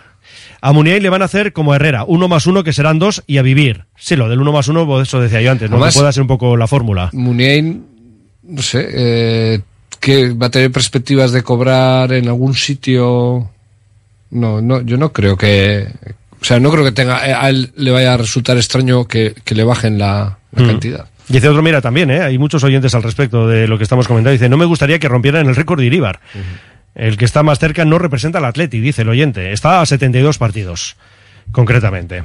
A 0.60 0.72
Muniain 0.72 1.02
le 1.02 1.08
van 1.08 1.22
a 1.22 1.26
hacer 1.26 1.52
como 1.52 1.72
a 1.72 1.76
Herrera, 1.76 2.04
uno 2.06 2.28
más 2.28 2.46
uno 2.46 2.64
que 2.64 2.72
serán 2.72 2.98
dos 2.98 3.22
y 3.26 3.38
a 3.38 3.42
vivir. 3.42 3.84
Sí, 3.96 4.16
lo 4.16 4.28
del 4.28 4.40
uno 4.40 4.52
más 4.52 4.68
uno, 4.68 4.86
pues 4.86 5.08
eso 5.08 5.20
decía 5.20 5.40
yo 5.42 5.50
antes, 5.50 5.70
¿no? 5.70 5.76
Además- 5.76 5.94
que 5.94 6.00
pueda 6.00 6.12
ser 6.12 6.22
un 6.22 6.28
poco 6.28 6.56
la 6.56 6.66
fórmula. 6.66 7.10
Muniain, 7.12 7.84
no 8.44 8.62
sé, 8.62 8.86
eh, 8.90 9.60
que 10.00 10.32
va 10.34 10.46
a 10.46 10.50
tener 10.50 10.70
perspectivas 10.70 11.32
de 11.32 11.42
cobrar 11.42 12.12
en 12.12 12.28
algún 12.28 12.54
sitio. 12.54 13.50
No, 14.30 14.60
no, 14.60 14.80
yo 14.82 14.96
no 14.96 15.12
creo 15.12 15.36
que. 15.36 15.86
O 16.40 16.44
sea, 16.44 16.60
no 16.60 16.70
creo 16.70 16.84
que 16.84 16.92
tenga, 16.92 17.26
eh, 17.28 17.32
a 17.32 17.48
él 17.48 17.72
le 17.76 17.90
vaya 17.90 18.14
a 18.14 18.16
resultar 18.16 18.56
extraño 18.56 19.06
que, 19.06 19.34
que 19.44 19.54
le 19.54 19.64
bajen 19.64 19.98
la, 19.98 20.38
la 20.52 20.62
Mm. 20.62 20.66
cantidad. 20.66 21.06
Dice 21.28 21.48
otro, 21.48 21.60
mira, 21.62 21.80
también, 21.80 22.08
¿eh? 22.10 22.20
hay 22.20 22.38
muchos 22.38 22.62
oyentes 22.62 22.94
al 22.94 23.02
respecto 23.02 23.48
de 23.48 23.66
lo 23.66 23.78
que 23.78 23.82
estamos 23.84 24.06
comentando. 24.06 24.30
Dice, 24.32 24.48
no 24.48 24.56
me 24.56 24.64
gustaría 24.64 25.00
que 25.00 25.08
rompieran 25.08 25.46
el 25.48 25.56
récord 25.56 25.80
de 25.80 25.86
Iríbar. 25.86 26.20
El 26.96 27.16
que 27.18 27.24
está 27.26 27.42
más 27.42 27.58
cerca 27.58 27.84
no 27.84 27.98
representa 27.98 28.38
al 28.38 28.46
Atleti, 28.46 28.80
dice 28.80 29.02
el 29.02 29.10
oyente. 29.10 29.52
Está 29.52 29.80
a 29.82 29.86
72 29.86 30.38
partidos, 30.38 30.96
concretamente. 31.52 32.24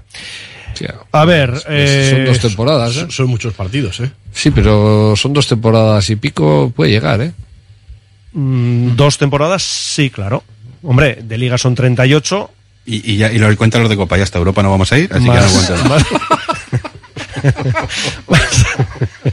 A 1.11 1.25
ver, 1.25 1.53
eh, 1.67 2.09
son 2.15 2.25
dos 2.25 2.39
temporadas, 2.39 2.95
¿eh? 2.95 3.05
Son 3.09 3.27
muchos 3.27 3.53
partidos, 3.53 3.99
¿eh? 3.99 4.09
Sí, 4.33 4.49
pero 4.49 5.13
son 5.15 5.33
dos 5.33 5.45
temporadas 5.47 6.09
y 6.09 6.15
pico, 6.15 6.71
puede 6.75 6.91
llegar, 6.91 7.21
¿eh? 7.21 7.33
mm, 8.33 8.95
dos 8.95 9.17
temporadas, 9.17 9.61
sí, 9.61 10.09
claro. 10.09 10.43
Hombre, 10.81 11.19
de 11.21 11.37
liga 11.37 11.57
son 11.57 11.75
38. 11.75 12.49
Y, 12.85 13.11
y 13.11 13.17
ya, 13.17 13.31
y 13.31 13.37
lo 13.37 13.55
cuentan 13.57 13.81
los 13.81 13.89
de 13.89 13.97
Copa, 13.97 14.17
ya 14.17 14.23
hasta 14.23 14.39
Europa 14.39 14.63
no 14.63 14.71
vamos 14.71 14.91
a 14.91 14.97
ir, 14.97 15.11
así 15.13 15.25
Más- 15.25 15.67
que 15.67 15.73
no 15.73 15.89
más- 15.89 16.05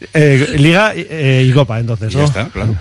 Eh, 0.14 0.54
liga 0.56 0.92
eh, 0.96 1.44
y 1.46 1.52
Copa, 1.52 1.78
entonces, 1.78 2.12
¿no? 2.14 2.20
Ya 2.20 2.24
está, 2.26 2.48
claro. 2.48 2.74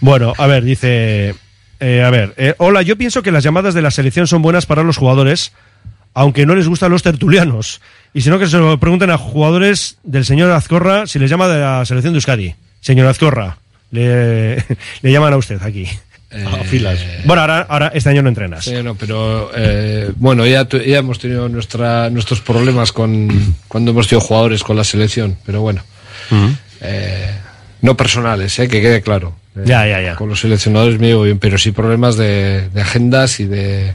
Bueno, 0.00 0.32
a 0.38 0.46
ver, 0.46 0.64
dice. 0.64 1.34
eh, 1.80 2.02
a 2.02 2.10
ver, 2.10 2.34
eh, 2.36 2.54
hola, 2.58 2.82
yo 2.82 2.96
pienso 2.96 3.22
que 3.22 3.32
las 3.32 3.44
llamadas 3.44 3.74
de 3.74 3.82
la 3.82 3.90
selección 3.90 4.26
son 4.26 4.42
buenas 4.42 4.66
para 4.66 4.82
los 4.82 4.96
jugadores, 4.96 5.52
aunque 6.14 6.46
no 6.46 6.54
les 6.54 6.68
gustan 6.68 6.90
los 6.92 7.02
tertulianos. 7.02 7.80
Y 8.14 8.20
si 8.20 8.30
no, 8.30 8.38
que 8.38 8.46
se 8.46 8.58
lo 8.58 8.78
pregunten 8.78 9.10
a 9.10 9.18
jugadores 9.18 9.96
del 10.02 10.24
señor 10.24 10.50
Azcorra 10.52 11.06
si 11.06 11.18
les 11.18 11.30
llama 11.30 11.48
de 11.48 11.60
la 11.60 11.84
selección 11.86 12.12
de 12.12 12.18
Euskadi. 12.18 12.54
Señor 12.80 13.06
Azcorra, 13.06 13.58
le, 13.90 14.56
le 15.02 15.12
llaman 15.12 15.32
a 15.32 15.36
usted 15.36 15.62
aquí. 15.62 15.88
A 16.34 16.64
filas. 16.64 16.98
Bueno, 17.26 17.42
ahora, 17.42 17.66
ahora 17.68 17.92
este 17.94 18.08
año 18.08 18.22
no 18.22 18.30
entrenas. 18.30 18.64
Sí, 18.64 18.82
no, 18.82 18.94
pero 18.94 19.50
eh, 19.54 20.10
bueno, 20.16 20.46
ya, 20.46 20.66
ya 20.66 20.98
hemos 20.98 21.18
tenido 21.18 21.46
nuestra, 21.50 22.08
nuestros 22.08 22.40
problemas 22.40 22.90
con 22.90 23.54
cuando 23.68 23.90
hemos 23.90 24.08
tenido 24.08 24.26
jugadores 24.26 24.62
con 24.64 24.74
la 24.76 24.84
selección, 24.84 25.36
pero 25.44 25.60
bueno, 25.60 25.82
eh, 26.80 27.30
no 27.82 27.96
personales, 27.98 28.58
eh, 28.58 28.66
que 28.68 28.80
quede 28.80 29.02
claro. 29.02 29.36
Eh, 29.56 29.62
Ya, 29.64 29.86
ya, 29.86 30.00
ya. 30.00 30.14
Con 30.16 30.28
los 30.28 30.40
seleccionadores 30.40 30.98
me 30.98 31.08
llevo 31.08 31.22
bien, 31.24 31.38
pero 31.38 31.58
sí 31.58 31.72
problemas 31.72 32.16
de, 32.16 32.68
de 32.70 32.80
agendas 32.80 33.40
y 33.40 33.44
de 33.46 33.94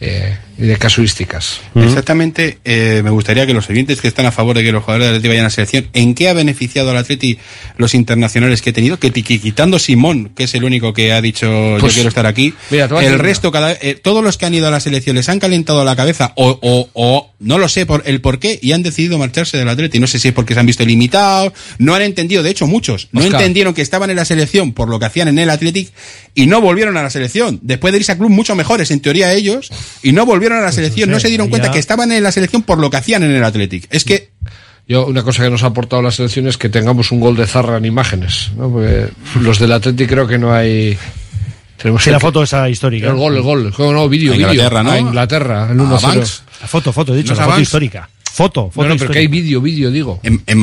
eh, 0.00 0.36
y 0.58 0.66
de 0.66 0.76
casuísticas. 0.76 1.60
Exactamente, 1.74 2.58
eh, 2.64 3.00
me 3.04 3.10
gustaría 3.10 3.46
que 3.46 3.54
los 3.54 3.68
oyentes 3.70 4.00
que 4.00 4.08
están 4.08 4.26
a 4.26 4.32
favor 4.32 4.56
de 4.56 4.62
que 4.62 4.72
los 4.72 4.82
jugadores 4.84 5.08
del 5.08 5.16
Atleti 5.16 5.28
vayan 5.28 5.44
a 5.44 5.46
la 5.46 5.50
selección, 5.50 5.88
¿en 5.92 6.14
qué 6.14 6.28
ha 6.28 6.32
beneficiado 6.32 6.90
al 6.90 6.96
Atleti 6.96 7.38
los 7.76 7.94
internacionales 7.94 8.62
que 8.62 8.70
he 8.70 8.72
tenido? 8.72 8.98
Que 8.98 9.10
quitando 9.10 9.78
Simón, 9.78 10.32
que 10.34 10.44
es 10.44 10.54
el 10.54 10.64
único 10.64 10.92
que 10.92 11.12
ha 11.12 11.20
dicho 11.20 11.76
Pues, 11.80 11.92
yo 11.92 11.96
quiero 11.96 12.08
estar 12.08 12.26
aquí, 12.26 12.54
mira, 12.70 12.88
el 13.00 13.18
resto, 13.18 13.50
cada, 13.50 13.72
eh, 13.72 13.98
todos 14.02 14.22
los 14.22 14.38
que 14.38 14.46
han 14.46 14.54
ido 14.54 14.68
a 14.68 14.70
la 14.70 14.80
selección 14.80 15.16
les 15.16 15.28
han 15.28 15.38
calentado 15.38 15.84
la 15.84 15.96
cabeza 15.96 16.32
o, 16.36 16.58
o, 16.60 16.88
o 16.92 17.30
no 17.40 17.58
lo 17.58 17.68
sé 17.68 17.86
por 17.86 18.02
el 18.06 18.20
por 18.20 18.38
qué 18.38 18.58
y 18.62 18.72
han 18.72 18.82
decidido 18.82 19.18
marcharse 19.18 19.56
del 19.58 19.68
Atleti. 19.68 19.98
No 19.98 20.06
sé 20.06 20.18
si 20.18 20.28
es 20.28 20.34
porque 20.34 20.54
se 20.54 20.60
han 20.60 20.66
visto 20.66 20.84
limitados, 20.84 21.52
no 21.78 21.94
han 21.94 22.02
entendido, 22.02 22.42
de 22.42 22.50
hecho 22.50 22.66
muchos, 22.66 23.08
no 23.12 23.20
Oscar. 23.20 23.40
entendieron 23.40 23.74
que 23.74 23.82
estaban 23.82 24.10
en 24.10 24.16
la 24.16 24.24
selección 24.24 24.72
por 24.72 24.88
lo 24.88 24.98
que 24.98 25.06
hacían 25.06 25.28
en 25.28 25.38
el 25.38 25.50
Athletic 25.50 25.92
y 26.34 26.46
no 26.46 26.60
volvieron 26.60 26.96
a 26.96 27.02
la 27.02 27.10
selección. 27.10 27.58
Después 27.62 27.92
de 27.92 27.98
irse 27.98 28.12
a 28.12 28.16
clubes 28.16 28.34
mucho 28.34 28.54
mejores, 28.54 28.90
en 28.90 29.00
teoría 29.00 29.32
ellos, 29.32 29.70
y 30.02 30.12
no 30.12 30.24
volvieron 30.24 30.41
a 30.50 30.60
la 30.60 30.72
selección, 30.72 31.08
no 31.10 31.16
sé, 31.16 31.22
se 31.22 31.28
dieron 31.28 31.46
ya- 31.46 31.50
cuenta 31.50 31.70
que 31.70 31.78
estaban 31.78 32.10
en 32.10 32.22
la 32.24 32.32
selección 32.32 32.62
por 32.62 32.78
lo 32.78 32.90
que 32.90 32.96
hacían 32.96 33.22
en 33.22 33.30
el 33.30 33.44
Athletic. 33.44 33.86
Es 33.90 34.02
que 34.04 34.30
Yo, 34.88 35.06
una 35.06 35.22
cosa 35.22 35.44
que 35.44 35.50
nos 35.50 35.62
ha 35.62 35.66
aportado 35.68 36.02
la 36.02 36.10
selección 36.10 36.48
es 36.48 36.56
que 36.58 36.68
tengamos 36.68 37.12
un 37.12 37.20
gol 37.20 37.36
de 37.36 37.46
Zarra 37.46 37.76
en 37.76 37.84
imágenes, 37.84 38.50
¿no? 38.56 38.68
Porque 38.70 39.08
los 39.40 39.60
del 39.60 39.70
Atleti 39.72 40.06
creo 40.06 40.26
que 40.26 40.38
no 40.38 40.52
hay... 40.52 40.98
Tenemos 41.76 42.02
Sí, 42.02 42.10
la 42.10 42.18
foto 42.20 42.42
esa 42.42 42.68
histórica. 42.68 43.06
El 43.08 43.14
gol, 43.14 43.36
el 43.36 43.42
gol. 43.42 43.72
No, 43.78 44.08
vídeo. 44.08 44.34
Inglaterra, 44.34 44.82
¿no? 44.82 44.90
A 44.90 44.98
Inglaterra, 44.98 45.68
el 45.70 45.78
A 45.80 45.82
1-0. 45.84 46.00
Banks. 46.02 46.42
La 46.60 46.66
foto, 46.66 46.92
foto, 46.92 47.14
he 47.14 47.18
dicho, 47.18 47.28
¿No 47.28 47.32
es 47.34 47.38
la 47.38 47.44
foto 47.44 47.54
Banks? 47.56 47.62
histórica. 47.68 48.08
Foto, 48.34 48.70
foto 48.70 48.88
No, 48.88 48.94
no, 48.94 48.98
pero 48.98 49.12
que 49.12 49.18
hay 49.18 49.26
vídeo, 49.26 49.60
vídeo, 49.60 49.90
digo. 49.90 50.18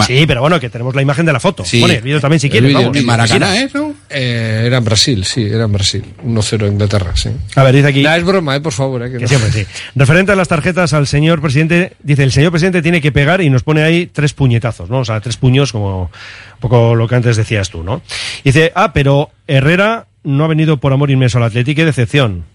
Sí, 0.07 0.23
pero 0.25 0.41
bueno, 0.41 0.59
que 0.59 0.71
tenemos 0.71 0.95
la 0.95 1.03
imagen 1.03 1.23
de 1.25 1.33
la 1.33 1.39
foto. 1.39 1.63
Sí. 1.63 1.79
Pone 1.79 1.97
el 1.97 2.01
vídeo 2.01 2.19
también 2.19 2.39
si 2.39 2.47
El 2.47 2.51
quieres. 2.51 2.67
vídeo, 2.69 2.79
vamos. 2.79 2.93
vídeo. 2.93 3.05
Maracaná, 3.07 3.61
¿eh? 3.61 3.69
¿no? 3.71 3.93
Eh, 4.09 4.63
era 4.65 4.77
en 4.77 4.83
Brasil, 4.83 5.23
sí, 5.23 5.43
era 5.43 5.65
en 5.65 5.71
Brasil. 5.71 6.03
1-0 6.25 6.67
Inglaterra, 6.67 7.11
sí. 7.15 7.29
A 7.55 7.61
ver, 7.63 7.75
dice 7.75 7.87
aquí. 7.89 8.01
Nah, 8.01 8.15
es 8.17 8.23
broma, 8.23 8.55
eh, 8.55 8.61
por 8.61 8.73
favor. 8.73 9.03
Eh, 9.03 9.11
que 9.11 9.17
Que 9.17 9.21
no. 9.21 9.27
siempre 9.27 9.51
sí. 9.51 9.65
Referente 9.95 10.31
a 10.31 10.35
las 10.35 10.47
tarjetas 10.47 10.93
al 10.93 11.05
señor 11.05 11.41
presidente, 11.41 11.93
dice, 12.01 12.23
el 12.23 12.31
señor 12.31 12.49
presidente 12.51 12.81
tiene 12.81 13.01
que 13.01 13.11
pegar 13.11 13.39
y 13.41 13.51
nos 13.51 13.61
pone 13.61 13.83
ahí 13.83 14.07
tres 14.07 14.33
puñetazos, 14.33 14.89
¿no? 14.89 14.99
O 15.01 15.05
sea, 15.05 15.19
tres 15.21 15.37
puños 15.37 15.71
como 15.71 16.05
un 16.05 16.59
poco 16.59 16.95
lo 16.95 17.07
que 17.07 17.13
antes 17.15 17.37
decías 17.37 17.69
tú, 17.69 17.83
¿no? 17.83 18.01
Dice, 18.43 18.71
ah, 18.73 18.93
pero 18.93 19.29
Herrera 19.45 20.07
no 20.23 20.43
ha 20.43 20.47
venido 20.47 20.77
por 20.77 20.91
amor 20.91 21.11
inmenso 21.11 21.37
al 21.37 21.43
Atlético, 21.43 21.75
qué 21.77 21.85
decepción. 21.85 22.45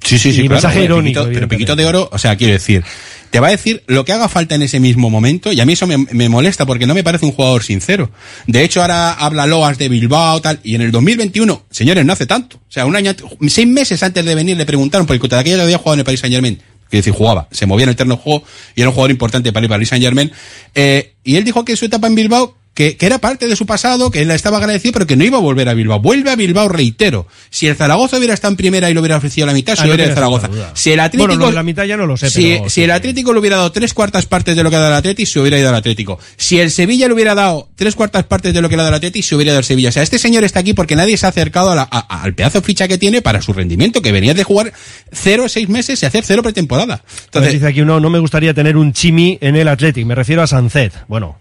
Sí, 0.00 0.18
sí, 0.18 0.32
sí. 0.32 0.38
Y 0.40 0.48
claro, 0.48 0.54
mensaje 0.54 0.80
pero 0.80 0.94
irónico, 0.96 1.20
Piquito- 1.22 1.34
pero. 1.34 1.48
Piquito 1.48 1.76
de 1.76 1.84
Oro, 1.86 2.08
o 2.12 2.18
sea, 2.18 2.36
quiero 2.36 2.52
decir, 2.54 2.84
te 3.30 3.40
va 3.40 3.48
a 3.48 3.50
decir 3.50 3.82
lo 3.86 4.04
que 4.04 4.12
haga 4.12 4.28
falta 4.28 4.54
en 4.54 4.62
ese 4.62 4.80
mismo 4.80 5.10
momento 5.10 5.52
y 5.52 5.60
a 5.60 5.66
mí 5.66 5.74
eso 5.74 5.86
me, 5.86 6.28
molesta 6.28 6.66
porque 6.66 6.86
no 6.86 6.94
me 6.94 7.04
parece 7.04 7.26
un 7.26 7.32
jugador 7.32 7.62
sincero. 7.62 8.10
De 8.46 8.62
hecho, 8.62 8.80
ahora 8.80 9.12
habla 9.12 9.46
Loas 9.46 9.78
de 9.78 9.88
Bilbao, 9.88 10.40
tal, 10.40 10.60
y 10.62 10.74
en 10.74 10.82
el 10.82 10.90
2021, 10.90 11.64
señores, 11.70 12.04
no 12.04 12.12
hace 12.12 12.26
tanto. 12.26 12.56
O 12.56 12.72
sea, 12.72 12.86
un 12.86 12.96
año, 12.96 13.14
seis 13.48 13.66
meses 13.66 14.02
antes 14.02 14.24
de 14.24 14.34
venir 14.34 14.56
le 14.56 14.66
preguntaron 14.66 15.06
porque 15.06 15.28
de 15.28 15.36
aquella 15.36 15.62
había 15.62 15.78
jugado 15.78 15.94
en 15.94 15.98
el 16.00 16.04
Paris 16.04 16.20
Saint 16.20 16.34
Germain. 16.34 16.56
Quiero 16.56 17.02
decir, 17.02 17.12
jugaba, 17.12 17.48
se 17.50 17.66
movía 17.66 17.84
en 17.84 17.90
el 17.90 17.96
terreno 17.96 18.16
de 18.16 18.22
juego 18.22 18.44
y 18.74 18.80
era 18.80 18.88
un 18.88 18.94
jugador 18.94 19.10
importante 19.10 19.52
para 19.52 19.64
el 19.64 19.68
Paris 19.68 19.88
Saint 19.90 20.02
Germain. 20.02 20.32
Eh, 20.74 21.12
y 21.22 21.36
él 21.36 21.44
dijo 21.44 21.64
que 21.64 21.76
su 21.76 21.84
etapa 21.84 22.06
en 22.06 22.14
Bilbao 22.14 22.56
que, 22.78 22.96
que 22.96 23.06
era 23.06 23.18
parte 23.18 23.48
de 23.48 23.56
su 23.56 23.66
pasado, 23.66 24.08
que 24.12 24.20
él 24.22 24.30
estaba 24.30 24.58
agradecido, 24.58 24.92
pero 24.92 25.04
que 25.08 25.16
no 25.16 25.24
iba 25.24 25.36
a 25.36 25.40
volver 25.40 25.68
a 25.68 25.74
Bilbao. 25.74 25.98
Vuelve 25.98 26.30
a 26.30 26.36
Bilbao, 26.36 26.68
reitero. 26.68 27.26
Si 27.50 27.66
el 27.66 27.74
Zaragoza 27.74 28.18
hubiera 28.18 28.34
estado 28.34 28.52
en 28.52 28.56
primera 28.56 28.88
y 28.88 28.94
le 28.94 29.00
hubiera 29.00 29.16
ofrecido 29.16 29.48
la 29.48 29.52
mitad, 29.52 29.74
se 29.74 29.80
Ah, 29.82 29.86
no 29.86 29.88
hubiera 29.94 30.04
ido 30.04 30.14
tienes 30.14 30.32
al 30.32 30.40
Zaragoza. 30.46 30.72
Si 30.74 30.92
el 30.92 31.00
Atlético, 31.00 31.26
Bueno, 31.26 31.46
lo 31.46 31.50
la 31.50 31.64
mitad 31.64 31.82
ya 31.86 31.96
no 31.96 32.06
lo 32.06 32.16
sé, 32.16 32.30
si, 32.30 32.54
pero 32.58 32.70
si 32.70 32.84
el 32.84 32.92
Atlético 32.92 33.32
le 33.32 33.40
hubiera 33.40 33.56
dado 33.56 33.72
tres 33.72 33.92
cuartas 33.94 34.26
partes 34.26 34.54
de 34.54 34.62
lo 34.62 34.70
que 34.70 34.76
ha 34.76 34.78
dado 34.78 34.92
el 34.92 34.98
Atlético, 34.98 35.28
se 35.28 35.40
hubiera 35.40 35.58
ido 35.58 35.68
al 35.70 35.74
Atlético. 35.74 36.20
Si 36.36 36.60
el 36.60 36.70
Sevilla 36.70 37.08
le 37.08 37.14
hubiera 37.14 37.34
dado 37.34 37.68
tres 37.74 37.96
cuartas 37.96 38.22
partes 38.22 38.54
de 38.54 38.62
lo 38.62 38.68
que 38.68 38.76
le 38.76 38.82
ha 38.82 38.84
dado 38.84 38.94
el 38.94 38.98
Atlético, 38.98 39.26
se 39.26 39.34
hubiera 39.34 39.50
ido 39.50 39.58
al 39.58 39.64
Sevilla. 39.64 39.88
O 39.88 39.92
sea, 39.92 40.04
este 40.04 40.20
señor 40.20 40.44
está 40.44 40.60
aquí 40.60 40.72
porque 40.72 40.94
nadie 40.94 41.16
se 41.16 41.26
ha 41.26 41.30
acercado 41.30 41.72
a 41.72 41.74
la- 41.74 41.88
a- 41.90 42.22
al 42.22 42.32
pedazo 42.34 42.60
de 42.60 42.64
ficha 42.64 42.86
que 42.86 42.96
tiene 42.96 43.22
para 43.22 43.42
su 43.42 43.52
rendimiento, 43.52 44.02
que 44.02 44.12
venía 44.12 44.34
de 44.34 44.44
jugar 44.44 44.72
cero, 45.10 45.48
seis 45.48 45.68
meses 45.68 46.00
y 46.00 46.06
hacer 46.06 46.22
cero 46.24 46.44
pretemporada. 46.44 47.02
Entonces 47.24 47.54
dice 47.54 47.66
aquí 47.66 47.80
uno, 47.80 47.98
no 47.98 48.08
me 48.08 48.20
gustaría 48.20 48.54
tener 48.54 48.76
un 48.76 48.92
chimi 48.92 49.36
en 49.40 49.56
el 49.56 49.66
Athletic, 49.66 50.06
me 50.06 50.14
refiero 50.14 50.42
a 50.42 50.46
Sancet. 50.46 50.92
Bueno, 51.08 51.38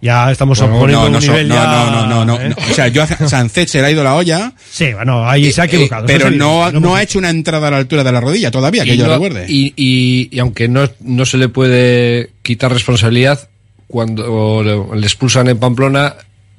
ya 0.00 0.30
estamos 0.30 0.58
Bueno, 0.60 0.78
poniendo 0.78 1.04
no, 1.04 1.10
no, 1.10 1.16
un 1.16 1.22
so- 1.22 1.32
nivel 1.32 1.48
no, 1.48 1.54
ya, 1.54 1.64
no, 1.66 1.90
no, 1.90 2.06
no, 2.06 2.24
no, 2.24 2.40
¿eh? 2.40 2.54
O 2.70 2.74
sea, 2.74 2.88
yo 2.88 3.02
a 3.02 3.06
Sancet 3.06 3.68
se 3.68 3.80
le 3.80 3.86
ha 3.86 3.90
ido 3.90 4.04
la 4.04 4.14
olla. 4.14 4.52
Sí, 4.70 4.92
bueno, 4.92 5.28
ahí 5.28 5.50
se 5.52 5.62
ha 5.62 5.64
equivocado. 5.64 6.06
pero 6.06 6.30
no, 6.30 6.70
no 6.72 6.94
ha 6.96 7.02
hecho 7.02 7.18
una 7.18 7.30
entrada 7.30 7.68
a 7.68 7.70
la 7.70 7.76
altura 7.78 8.04
de 8.04 8.12
la 8.12 8.20
rodilla 8.20 8.50
todavía, 8.50 8.84
que 8.84 8.94
Y 8.94 8.96
yo 8.98 9.06
no- 9.06 9.14
recuerde. 9.14 9.46
Y, 9.48 9.72
y- 9.76 10.28
y 10.30 10.38
aunque 10.38 10.68
no, 10.68 10.88
no 11.00 11.24
se 11.26 11.38
le 11.38 11.48
puede 11.48 12.30
quitar 12.42 12.72
responsabilidad, 12.72 13.48
cuando 13.88 14.62
le 14.94 15.06
expulsan 15.06 15.48
en 15.48 15.58
Pamplona, 15.58 16.14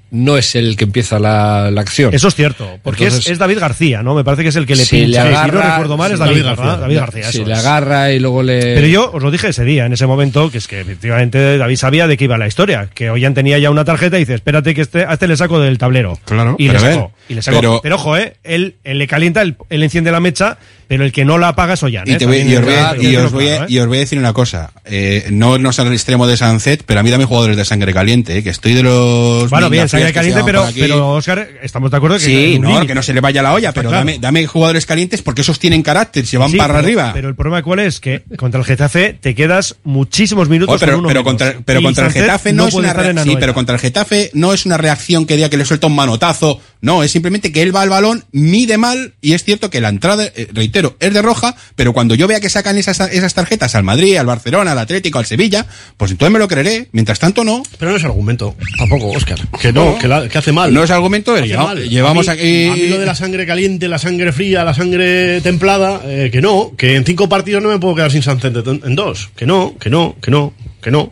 no 0.10 0.38
es 0.38 0.56
el 0.56 0.78
que 0.78 0.86
empieza 0.86 1.20
la, 1.20 1.70
la 1.72 1.82
acción. 1.82 2.14
Eso 2.14 2.30
es 2.30 2.36
cierto, 2.36 2.80
porque 2.84 3.04
es- 3.08 3.14
Entonces, 3.14 3.32
es, 3.34 3.40
David 3.40 3.60
García, 3.60 4.04
¿no? 4.04 4.16
Me 4.16 4.24
parece 4.24 4.44
que 4.44 4.50
es 4.50 4.56
el 4.56 4.66
que 4.66 4.76
le 4.76 4.86
si 4.86 5.02
pincha. 5.04 5.24
le 5.26 5.30
si 5.30 5.34
no 5.34 5.40
agarra- 5.40 5.72
recuerdo 5.72 5.98
mal, 5.98 6.12
es 6.12 6.18
si 6.18 6.24
David. 6.24 6.44
García. 6.46 6.78
David 6.78 6.96
García, 6.98 7.24
si 7.32 7.38
eso 7.40 7.48
le 7.48 7.54
es. 7.54 7.60
agarra 7.60 8.12
y 8.12 8.20
luego 8.20 8.42
le... 8.44 8.60
Pero 8.76 8.88
yo 8.88 9.12
os 9.14 9.22
lo 9.22 9.32
dije 9.32 9.50
ese 9.50 9.64
día, 9.66 9.86
en 9.86 9.94
ese 9.94 10.08
momento, 10.08 10.50
que 10.50 10.60
es 10.60 10.68
que 10.68 10.80
efectivamente 10.80 11.58
David 11.58 11.76
sabía 11.76 12.08
de 12.08 12.16
qué 12.18 12.24
iba 12.24 12.38
la 12.38 12.48
historia, 12.48 12.90
que 12.94 13.10
Ollán 13.10 13.34
tenía 13.34 13.58
ya 13.60 13.70
una 13.70 13.84
tarjeta 13.86 14.16
y 14.18 14.22
dice, 14.22 14.36
espérate 14.36 14.74
que 14.74 14.82
este, 14.82 15.04
a 15.06 15.14
este 15.14 15.28
le 15.28 15.36
saco 15.36 15.60
del 15.60 15.78
tablero. 15.78 16.18
Claro, 16.26 16.56
y 16.58 16.70
le. 16.70 16.78
Y 17.30 17.42
sacó. 17.42 17.60
pero- 17.60 17.80
Pero, 17.84 17.96
ojo, 17.96 18.16
eh, 18.18 18.36
él, 18.44 18.76
él 18.86 19.00
le 19.00 19.08
calienta, 19.08 19.42
él, 19.42 19.56
él 19.70 19.84
enciende 19.84 20.12
la 20.12 20.20
mecha, 20.22 20.58
pero 20.88 21.04
el 21.04 21.12
que 21.12 21.26
no 21.26 21.38
la 21.38 21.50
apaga 21.50 21.74
es 21.74 21.84
Ollán. 21.84 22.08
Y, 22.08 22.14
¿eh? 22.14 22.18
También 22.18 22.50
y 22.50 22.56
os 22.56 23.32
voy 23.32 23.48
a, 23.48 23.66
¿eh? 23.68 24.00
decir 24.00 24.18
una 24.20 24.34
cosa. 24.34 24.72
Eh, 24.86 25.28
no, 25.32 25.58
no 25.58 25.72
son 25.74 25.88
al 25.88 25.94
extremo 25.94 26.28
de 26.28 26.38
Sancet, 26.38 26.84
pero 26.86 27.00
a 27.00 27.04
mí 27.04 27.10
dame 27.10 27.26
jugadores 27.26 27.58
de 27.58 27.66
sangre 27.66 27.94
caliente, 27.94 28.38
eh, 28.38 28.44
que 28.44 28.50
estoy 28.50 28.74
de 28.74 28.84
los. 28.84 29.50
Bueno, 29.50 29.70
bien, 29.70 29.90
sangre 29.90 30.14
caliente, 30.14 30.42
pero, 30.46 30.66
pero 30.78 31.10
Oscar, 31.14 31.48
estamos 31.62 31.92
de 31.92 31.98
acuerdo 31.98 32.18
que 32.18 32.24
Sí, 32.24 32.60
no, 32.60 32.86
que 32.86 32.96
no 32.96 33.04
se 33.04 33.14
le 33.14 33.22
vaya 33.22 33.42
la 33.42 33.54
olla, 33.54 33.72
pero 33.72 33.90
claro. 33.90 34.06
dame, 34.06 34.20
dame 34.20 34.46
jugadores 34.48 34.86
calientes 34.86 35.22
porque 35.22 35.42
esos 35.42 35.60
tienen 35.60 35.82
carácter, 35.84 36.26
se 36.26 36.38
van 36.38 36.50
Sí, 36.52 36.58
para 36.58 36.74
pero- 36.74 36.86
arriba. 36.86 37.12
Pero 37.14 37.30
el 37.30 37.36
problema 37.36 37.62
cuál 37.64 37.80
es 37.80 38.00
que 38.00 38.24
contra 38.38 38.60
el 38.60 38.66
Getafe 38.66 39.18
te 39.20 39.36
quedas 39.36 39.76
muchísimos 39.84 40.50
minutos 40.50 40.76
Oh, 40.76 40.80
pero 40.80 40.94
con 40.94 41.00
uno 41.00 41.08
pero 41.10 41.24
menos. 41.24 41.32
contra, 41.42 41.62
pero 41.66 41.82
contra 41.82 42.06
el 42.08 42.12
Getafe 42.14 42.54
no, 42.54 42.68
es 42.68 42.74
una 42.74 43.24
sí, 43.24 43.36
pero 43.40 43.54
contra 43.54 43.76
el 43.76 43.82
Getafe 43.82 44.32
no 44.34 44.54
es 44.54 44.66
una 44.66 44.78
reacción 44.78 45.26
que 45.26 45.36
diga 45.36 45.50
que 45.50 45.58
le 45.58 45.66
suelta 45.66 45.88
un 45.88 45.96
manotazo. 45.96 46.60
No, 46.82 47.02
es 47.04 47.12
simplemente 47.12 47.52
que 47.52 47.62
él 47.64 47.76
va 47.76 47.82
al 47.82 47.90
balón, 47.90 48.24
mide 48.32 48.78
mal 48.78 49.14
y 49.22 49.34
es 49.34 49.44
cierto 49.44 49.70
que 49.70 49.82
la 49.82 49.90
entrada, 49.90 50.26
eh, 50.26 50.48
reitero, 50.54 50.96
es 51.00 51.14
de 51.14 51.22
roja, 51.22 51.56
pero 51.76 51.92
cuando 51.94 52.14
yo 52.16 52.28
vea 52.28 52.40
que 52.40 52.50
sacan 52.50 52.78
esas, 52.78 53.00
esas 53.00 53.34
tarjetas 53.34 53.74
al 53.76 53.84
Madrid, 53.84 54.16
al 54.18 54.26
Barcelona, 54.28 54.74
al 54.74 54.80
Atlético, 54.80 55.18
al 55.20 55.26
Sevilla, 55.26 55.66
pues 55.98 56.12
entonces 56.12 56.32
me 56.34 56.40
lo 56.40 56.48
creeré. 56.48 56.88
Mientras 56.92 57.20
tanto 57.20 57.44
no. 57.44 57.64
Pero 57.80 57.92
no 57.92 57.98
es 57.98 58.04
argumento, 58.04 58.56
tampoco, 58.78 59.10
Oscar. 59.10 59.40
Que 59.60 59.74
no, 59.74 59.98
que, 59.98 60.08
la- 60.08 60.28
que 60.30 60.38
hace 60.38 60.52
mal. 60.52 60.74
No 60.74 60.84
es 60.84 60.92
argumento, 60.92 61.34
Hace 61.34 61.58
mal. 61.58 61.90
llevamos 61.90 62.28
a 62.28 62.34
mí, 62.36 62.40
aquí- 62.40 62.68
A 62.68 62.74
mí 62.76 62.88
lo 62.90 63.00
de 63.00 63.06
la 63.06 63.16
sangre 63.16 63.46
caliente, 63.48 63.88
la 63.88 63.98
sangre 64.00 64.32
fría, 64.32 64.64
la 64.64 64.74
sangre 64.74 65.42
templada, 65.42 66.02
eh, 66.06 66.30
que 66.32 66.42
no, 66.42 66.74
que 66.78 66.96
en 66.96 67.06
cinco 67.06 67.28
partidos 67.28 67.64
no 67.64 67.70
me 67.70 67.80
puedo 67.80 67.96
quedar 67.96 68.12
sin 68.12 68.22
Sánchez 68.22 68.54
en 68.84 68.96
dos. 68.96 69.30
Que 69.36 69.46
no, 69.46 69.76
que 69.80 69.90
no, 69.90 70.16
que 70.22 70.32
no, 70.32 70.54
que 70.82 70.92
no. 70.92 71.12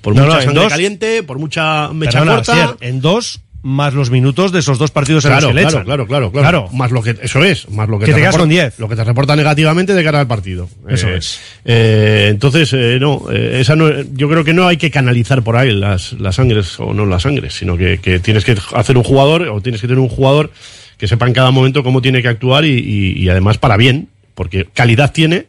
Por 0.00 0.14
No, 0.14 0.24
mucha 0.24 0.42
sangre 0.42 0.54
dos- 0.62 0.68
caliente, 0.72 1.22
por 1.22 1.38
mucha 1.38 1.88
mecha 1.92 2.20
Perdona, 2.20 2.36
corta. 2.36 2.76
En 2.80 3.00
dos 3.00 3.40
más 3.62 3.92
los 3.92 4.10
minutos 4.10 4.52
de 4.52 4.60
esos 4.60 4.78
dos 4.78 4.90
partidos 4.92 5.24
en 5.24 5.30
Claro, 5.32 5.46
los 5.46 5.50
que 5.50 5.54
le 5.54 5.60
claro, 5.62 5.76
echan. 5.76 5.84
claro, 5.84 6.06
claro, 6.06 6.30
claro, 6.32 6.68
Más 6.72 6.90
lo 6.92 7.02
que, 7.02 7.16
eso 7.20 7.42
es, 7.42 7.68
más 7.70 7.88
lo 7.88 7.98
que, 7.98 8.04
Que 8.06 8.12
te 8.12 8.18
quedas 8.20 8.34
reporta- 8.34 8.42
con 8.42 8.48
10. 8.48 8.78
Lo 8.78 8.88
que 8.88 8.96
te 8.96 9.04
reporta 9.04 9.34
negativamente 9.36 9.94
de 9.94 10.04
cara 10.04 10.20
al 10.20 10.26
partido. 10.28 10.68
Eso 10.88 11.08
Eh, 11.08 11.16
es. 11.16 11.40
eh, 11.64 12.28
entonces, 12.30 12.72
eh, 12.72 12.98
no, 13.00 13.24
eh, 13.32 13.58
esa 13.60 13.74
no, 13.74 13.90
yo 14.14 14.28
creo 14.28 14.44
que 14.44 14.54
no 14.54 14.68
hay 14.68 14.76
que 14.76 14.90
canalizar 14.90 15.42
por 15.42 15.56
ahí 15.56 15.72
las, 15.72 16.12
las 16.14 16.36
sangres 16.36 16.78
o 16.78 16.94
no 16.94 17.04
las 17.04 17.22
sangres, 17.22 17.54
sino 17.54 17.76
que, 17.76 17.98
que 17.98 18.20
tienes 18.20 18.44
que 18.44 18.56
hacer 18.74 18.96
un 18.96 19.02
jugador 19.04 19.42
o 19.48 19.60
tienes 19.60 19.80
que 19.80 19.88
tener 19.88 20.00
un 20.00 20.08
jugador 20.08 20.50
que 20.96 21.08
sepa 21.08 21.26
en 21.26 21.32
cada 21.32 21.50
momento 21.50 21.82
cómo 21.82 22.00
tiene 22.00 22.22
que 22.22 22.28
actuar 22.28 22.64
y, 22.64 22.70
y- 22.78 23.12
y 23.22 23.28
además 23.28 23.58
para 23.58 23.76
bien, 23.76 24.08
porque 24.34 24.66
calidad 24.72 25.12
tiene 25.12 25.46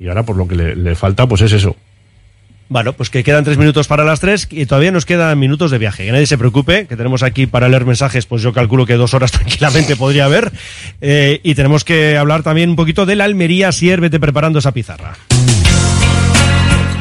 y 0.00 0.08
ahora 0.08 0.22
por 0.24 0.36
lo 0.36 0.48
que 0.48 0.54
le, 0.56 0.74
le 0.76 0.94
falta 0.94 1.26
pues 1.28 1.42
es 1.42 1.52
eso. 1.52 1.76
Bueno, 2.72 2.94
pues 2.94 3.10
que 3.10 3.22
quedan 3.22 3.44
tres 3.44 3.58
minutos 3.58 3.86
para 3.86 4.02
las 4.02 4.20
tres 4.20 4.48
y 4.50 4.64
todavía 4.64 4.90
nos 4.90 5.04
quedan 5.04 5.38
minutos 5.38 5.70
de 5.70 5.76
viaje. 5.76 6.06
Que 6.06 6.10
nadie 6.10 6.26
se 6.26 6.38
preocupe, 6.38 6.86
que 6.86 6.96
tenemos 6.96 7.22
aquí 7.22 7.46
para 7.46 7.68
leer 7.68 7.84
mensajes, 7.84 8.24
pues 8.24 8.40
yo 8.40 8.54
calculo 8.54 8.86
que 8.86 8.94
dos 8.94 9.12
horas 9.12 9.30
tranquilamente 9.30 9.94
podría 9.94 10.24
haber. 10.24 10.50
Eh, 11.02 11.40
y 11.42 11.54
tenemos 11.54 11.84
que 11.84 12.16
hablar 12.16 12.42
también 12.42 12.70
un 12.70 12.76
poquito 12.76 13.04
de 13.04 13.14
la 13.14 13.24
Almería 13.24 13.72
Sier, 13.72 14.00
vete 14.00 14.18
preparando 14.18 14.58
esa 14.58 14.72
pizarra. 14.72 15.18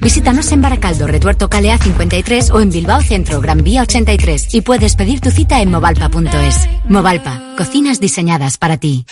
Visítanos 0.00 0.50
en 0.52 0.62
Baracaldo, 0.62 1.06
Retuerto 1.06 1.50
Calea 1.50 1.76
53 1.76 2.50
o 2.50 2.60
en 2.60 2.70
Bilbao 2.70 3.02
Centro, 3.02 3.40
Gran 3.40 3.62
Vía 3.62 3.82
83 3.82 4.54
y 4.54 4.62
puedes 4.62 4.96
pedir 4.96 5.20
tu 5.20 5.30
cita 5.30 5.60
en 5.60 5.70
movalpa.es. 5.70 6.68
Movalpa, 6.88 7.54
cocinas 7.56 8.00
diseñadas 8.00 8.56
para 8.56 8.78
ti. 8.78 9.04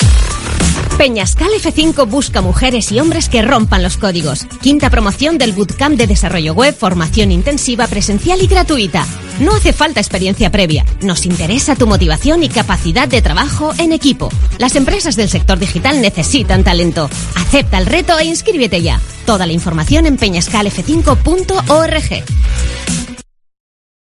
Peñascal 0.99 1.49
F5 1.63 2.09
busca 2.09 2.41
mujeres 2.41 2.91
y 2.91 2.99
hombres 2.99 3.29
que 3.29 3.41
rompan 3.41 3.85
los 3.85 3.97
códigos. 3.97 4.47
Quinta 4.61 4.91
promoción 4.91 5.39
del 5.39 5.53
Bootcamp 5.53 5.97
de 5.97 6.09
Desarrollo 6.09 6.55
Web, 6.55 6.75
formación 6.75 7.31
intensiva, 7.31 7.87
presencial 7.87 8.43
y 8.43 8.49
gratuita. 8.49 9.07
No 9.39 9.55
hace 9.55 9.73
falta 9.73 10.01
experiencia 10.01 10.51
previa. 10.51 10.85
Nos 11.01 11.25
interesa 11.25 11.77
tu 11.77 11.87
motivación 11.87 12.43
y 12.43 12.49
capacidad 12.49 13.07
de 13.07 13.23
trabajo 13.23 13.73
en 13.79 13.93
equipo. 13.93 14.29
Las 14.59 14.75
empresas 14.75 15.15
del 15.15 15.29
sector 15.29 15.61
digital 15.61 16.03
necesitan 16.03 16.65
talento. 16.65 17.09
Acepta 17.37 17.79
el 17.79 17.87
reto 17.87 18.19
e 18.19 18.25
inscríbete 18.25 18.83
ya. 18.83 19.01
Toda 19.25 19.47
la 19.47 19.53
información 19.53 20.05
en 20.05 20.19
peñascalf5.org. 20.19 22.98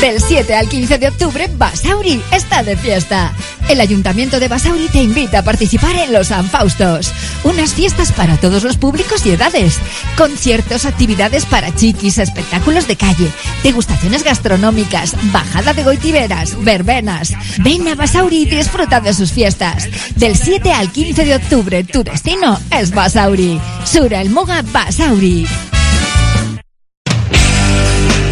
Del 0.00 0.20
7 0.20 0.54
al 0.54 0.68
15 0.68 0.98
de 0.98 1.08
octubre, 1.08 1.48
Basauri 1.56 2.20
está 2.32 2.62
de 2.64 2.76
fiesta. 2.76 3.32
El 3.68 3.80
Ayuntamiento 3.80 4.40
de 4.40 4.48
Basauri 4.48 4.88
te 4.88 5.02
invita 5.02 5.38
a 5.38 5.44
participar 5.44 5.94
en 5.96 6.12
los 6.12 6.28
San 6.28 6.48
Faustos, 6.48 7.12
unas 7.44 7.72
fiestas 7.72 8.12
para 8.12 8.36
todos 8.36 8.64
los 8.64 8.76
públicos 8.76 9.24
y 9.24 9.30
edades, 9.30 9.78
conciertos, 10.16 10.86
actividades 10.86 11.46
para 11.46 11.74
chiquis, 11.74 12.18
espectáculos 12.18 12.88
de 12.88 12.96
calle, 12.96 13.30
degustaciones 13.62 14.24
gastronómicas, 14.24 15.14
bajada 15.32 15.72
de 15.72 15.84
goitiberas, 15.84 16.62
verbenas. 16.64 17.32
Ven 17.58 17.86
a 17.86 17.94
Basauri 17.94 18.42
y 18.42 18.46
disfruta 18.46 19.00
de 19.00 19.14
sus 19.14 19.32
fiestas. 19.32 19.88
Del 20.16 20.36
7 20.36 20.72
al 20.72 20.90
15 20.90 21.24
de 21.24 21.36
octubre, 21.36 21.84
tu 21.84 22.02
destino 22.02 22.60
es 22.70 22.90
Basauri. 22.90 23.60
Sura 23.84 24.20
el 24.20 24.30
Moga 24.30 24.62
Basauri. 24.62 25.46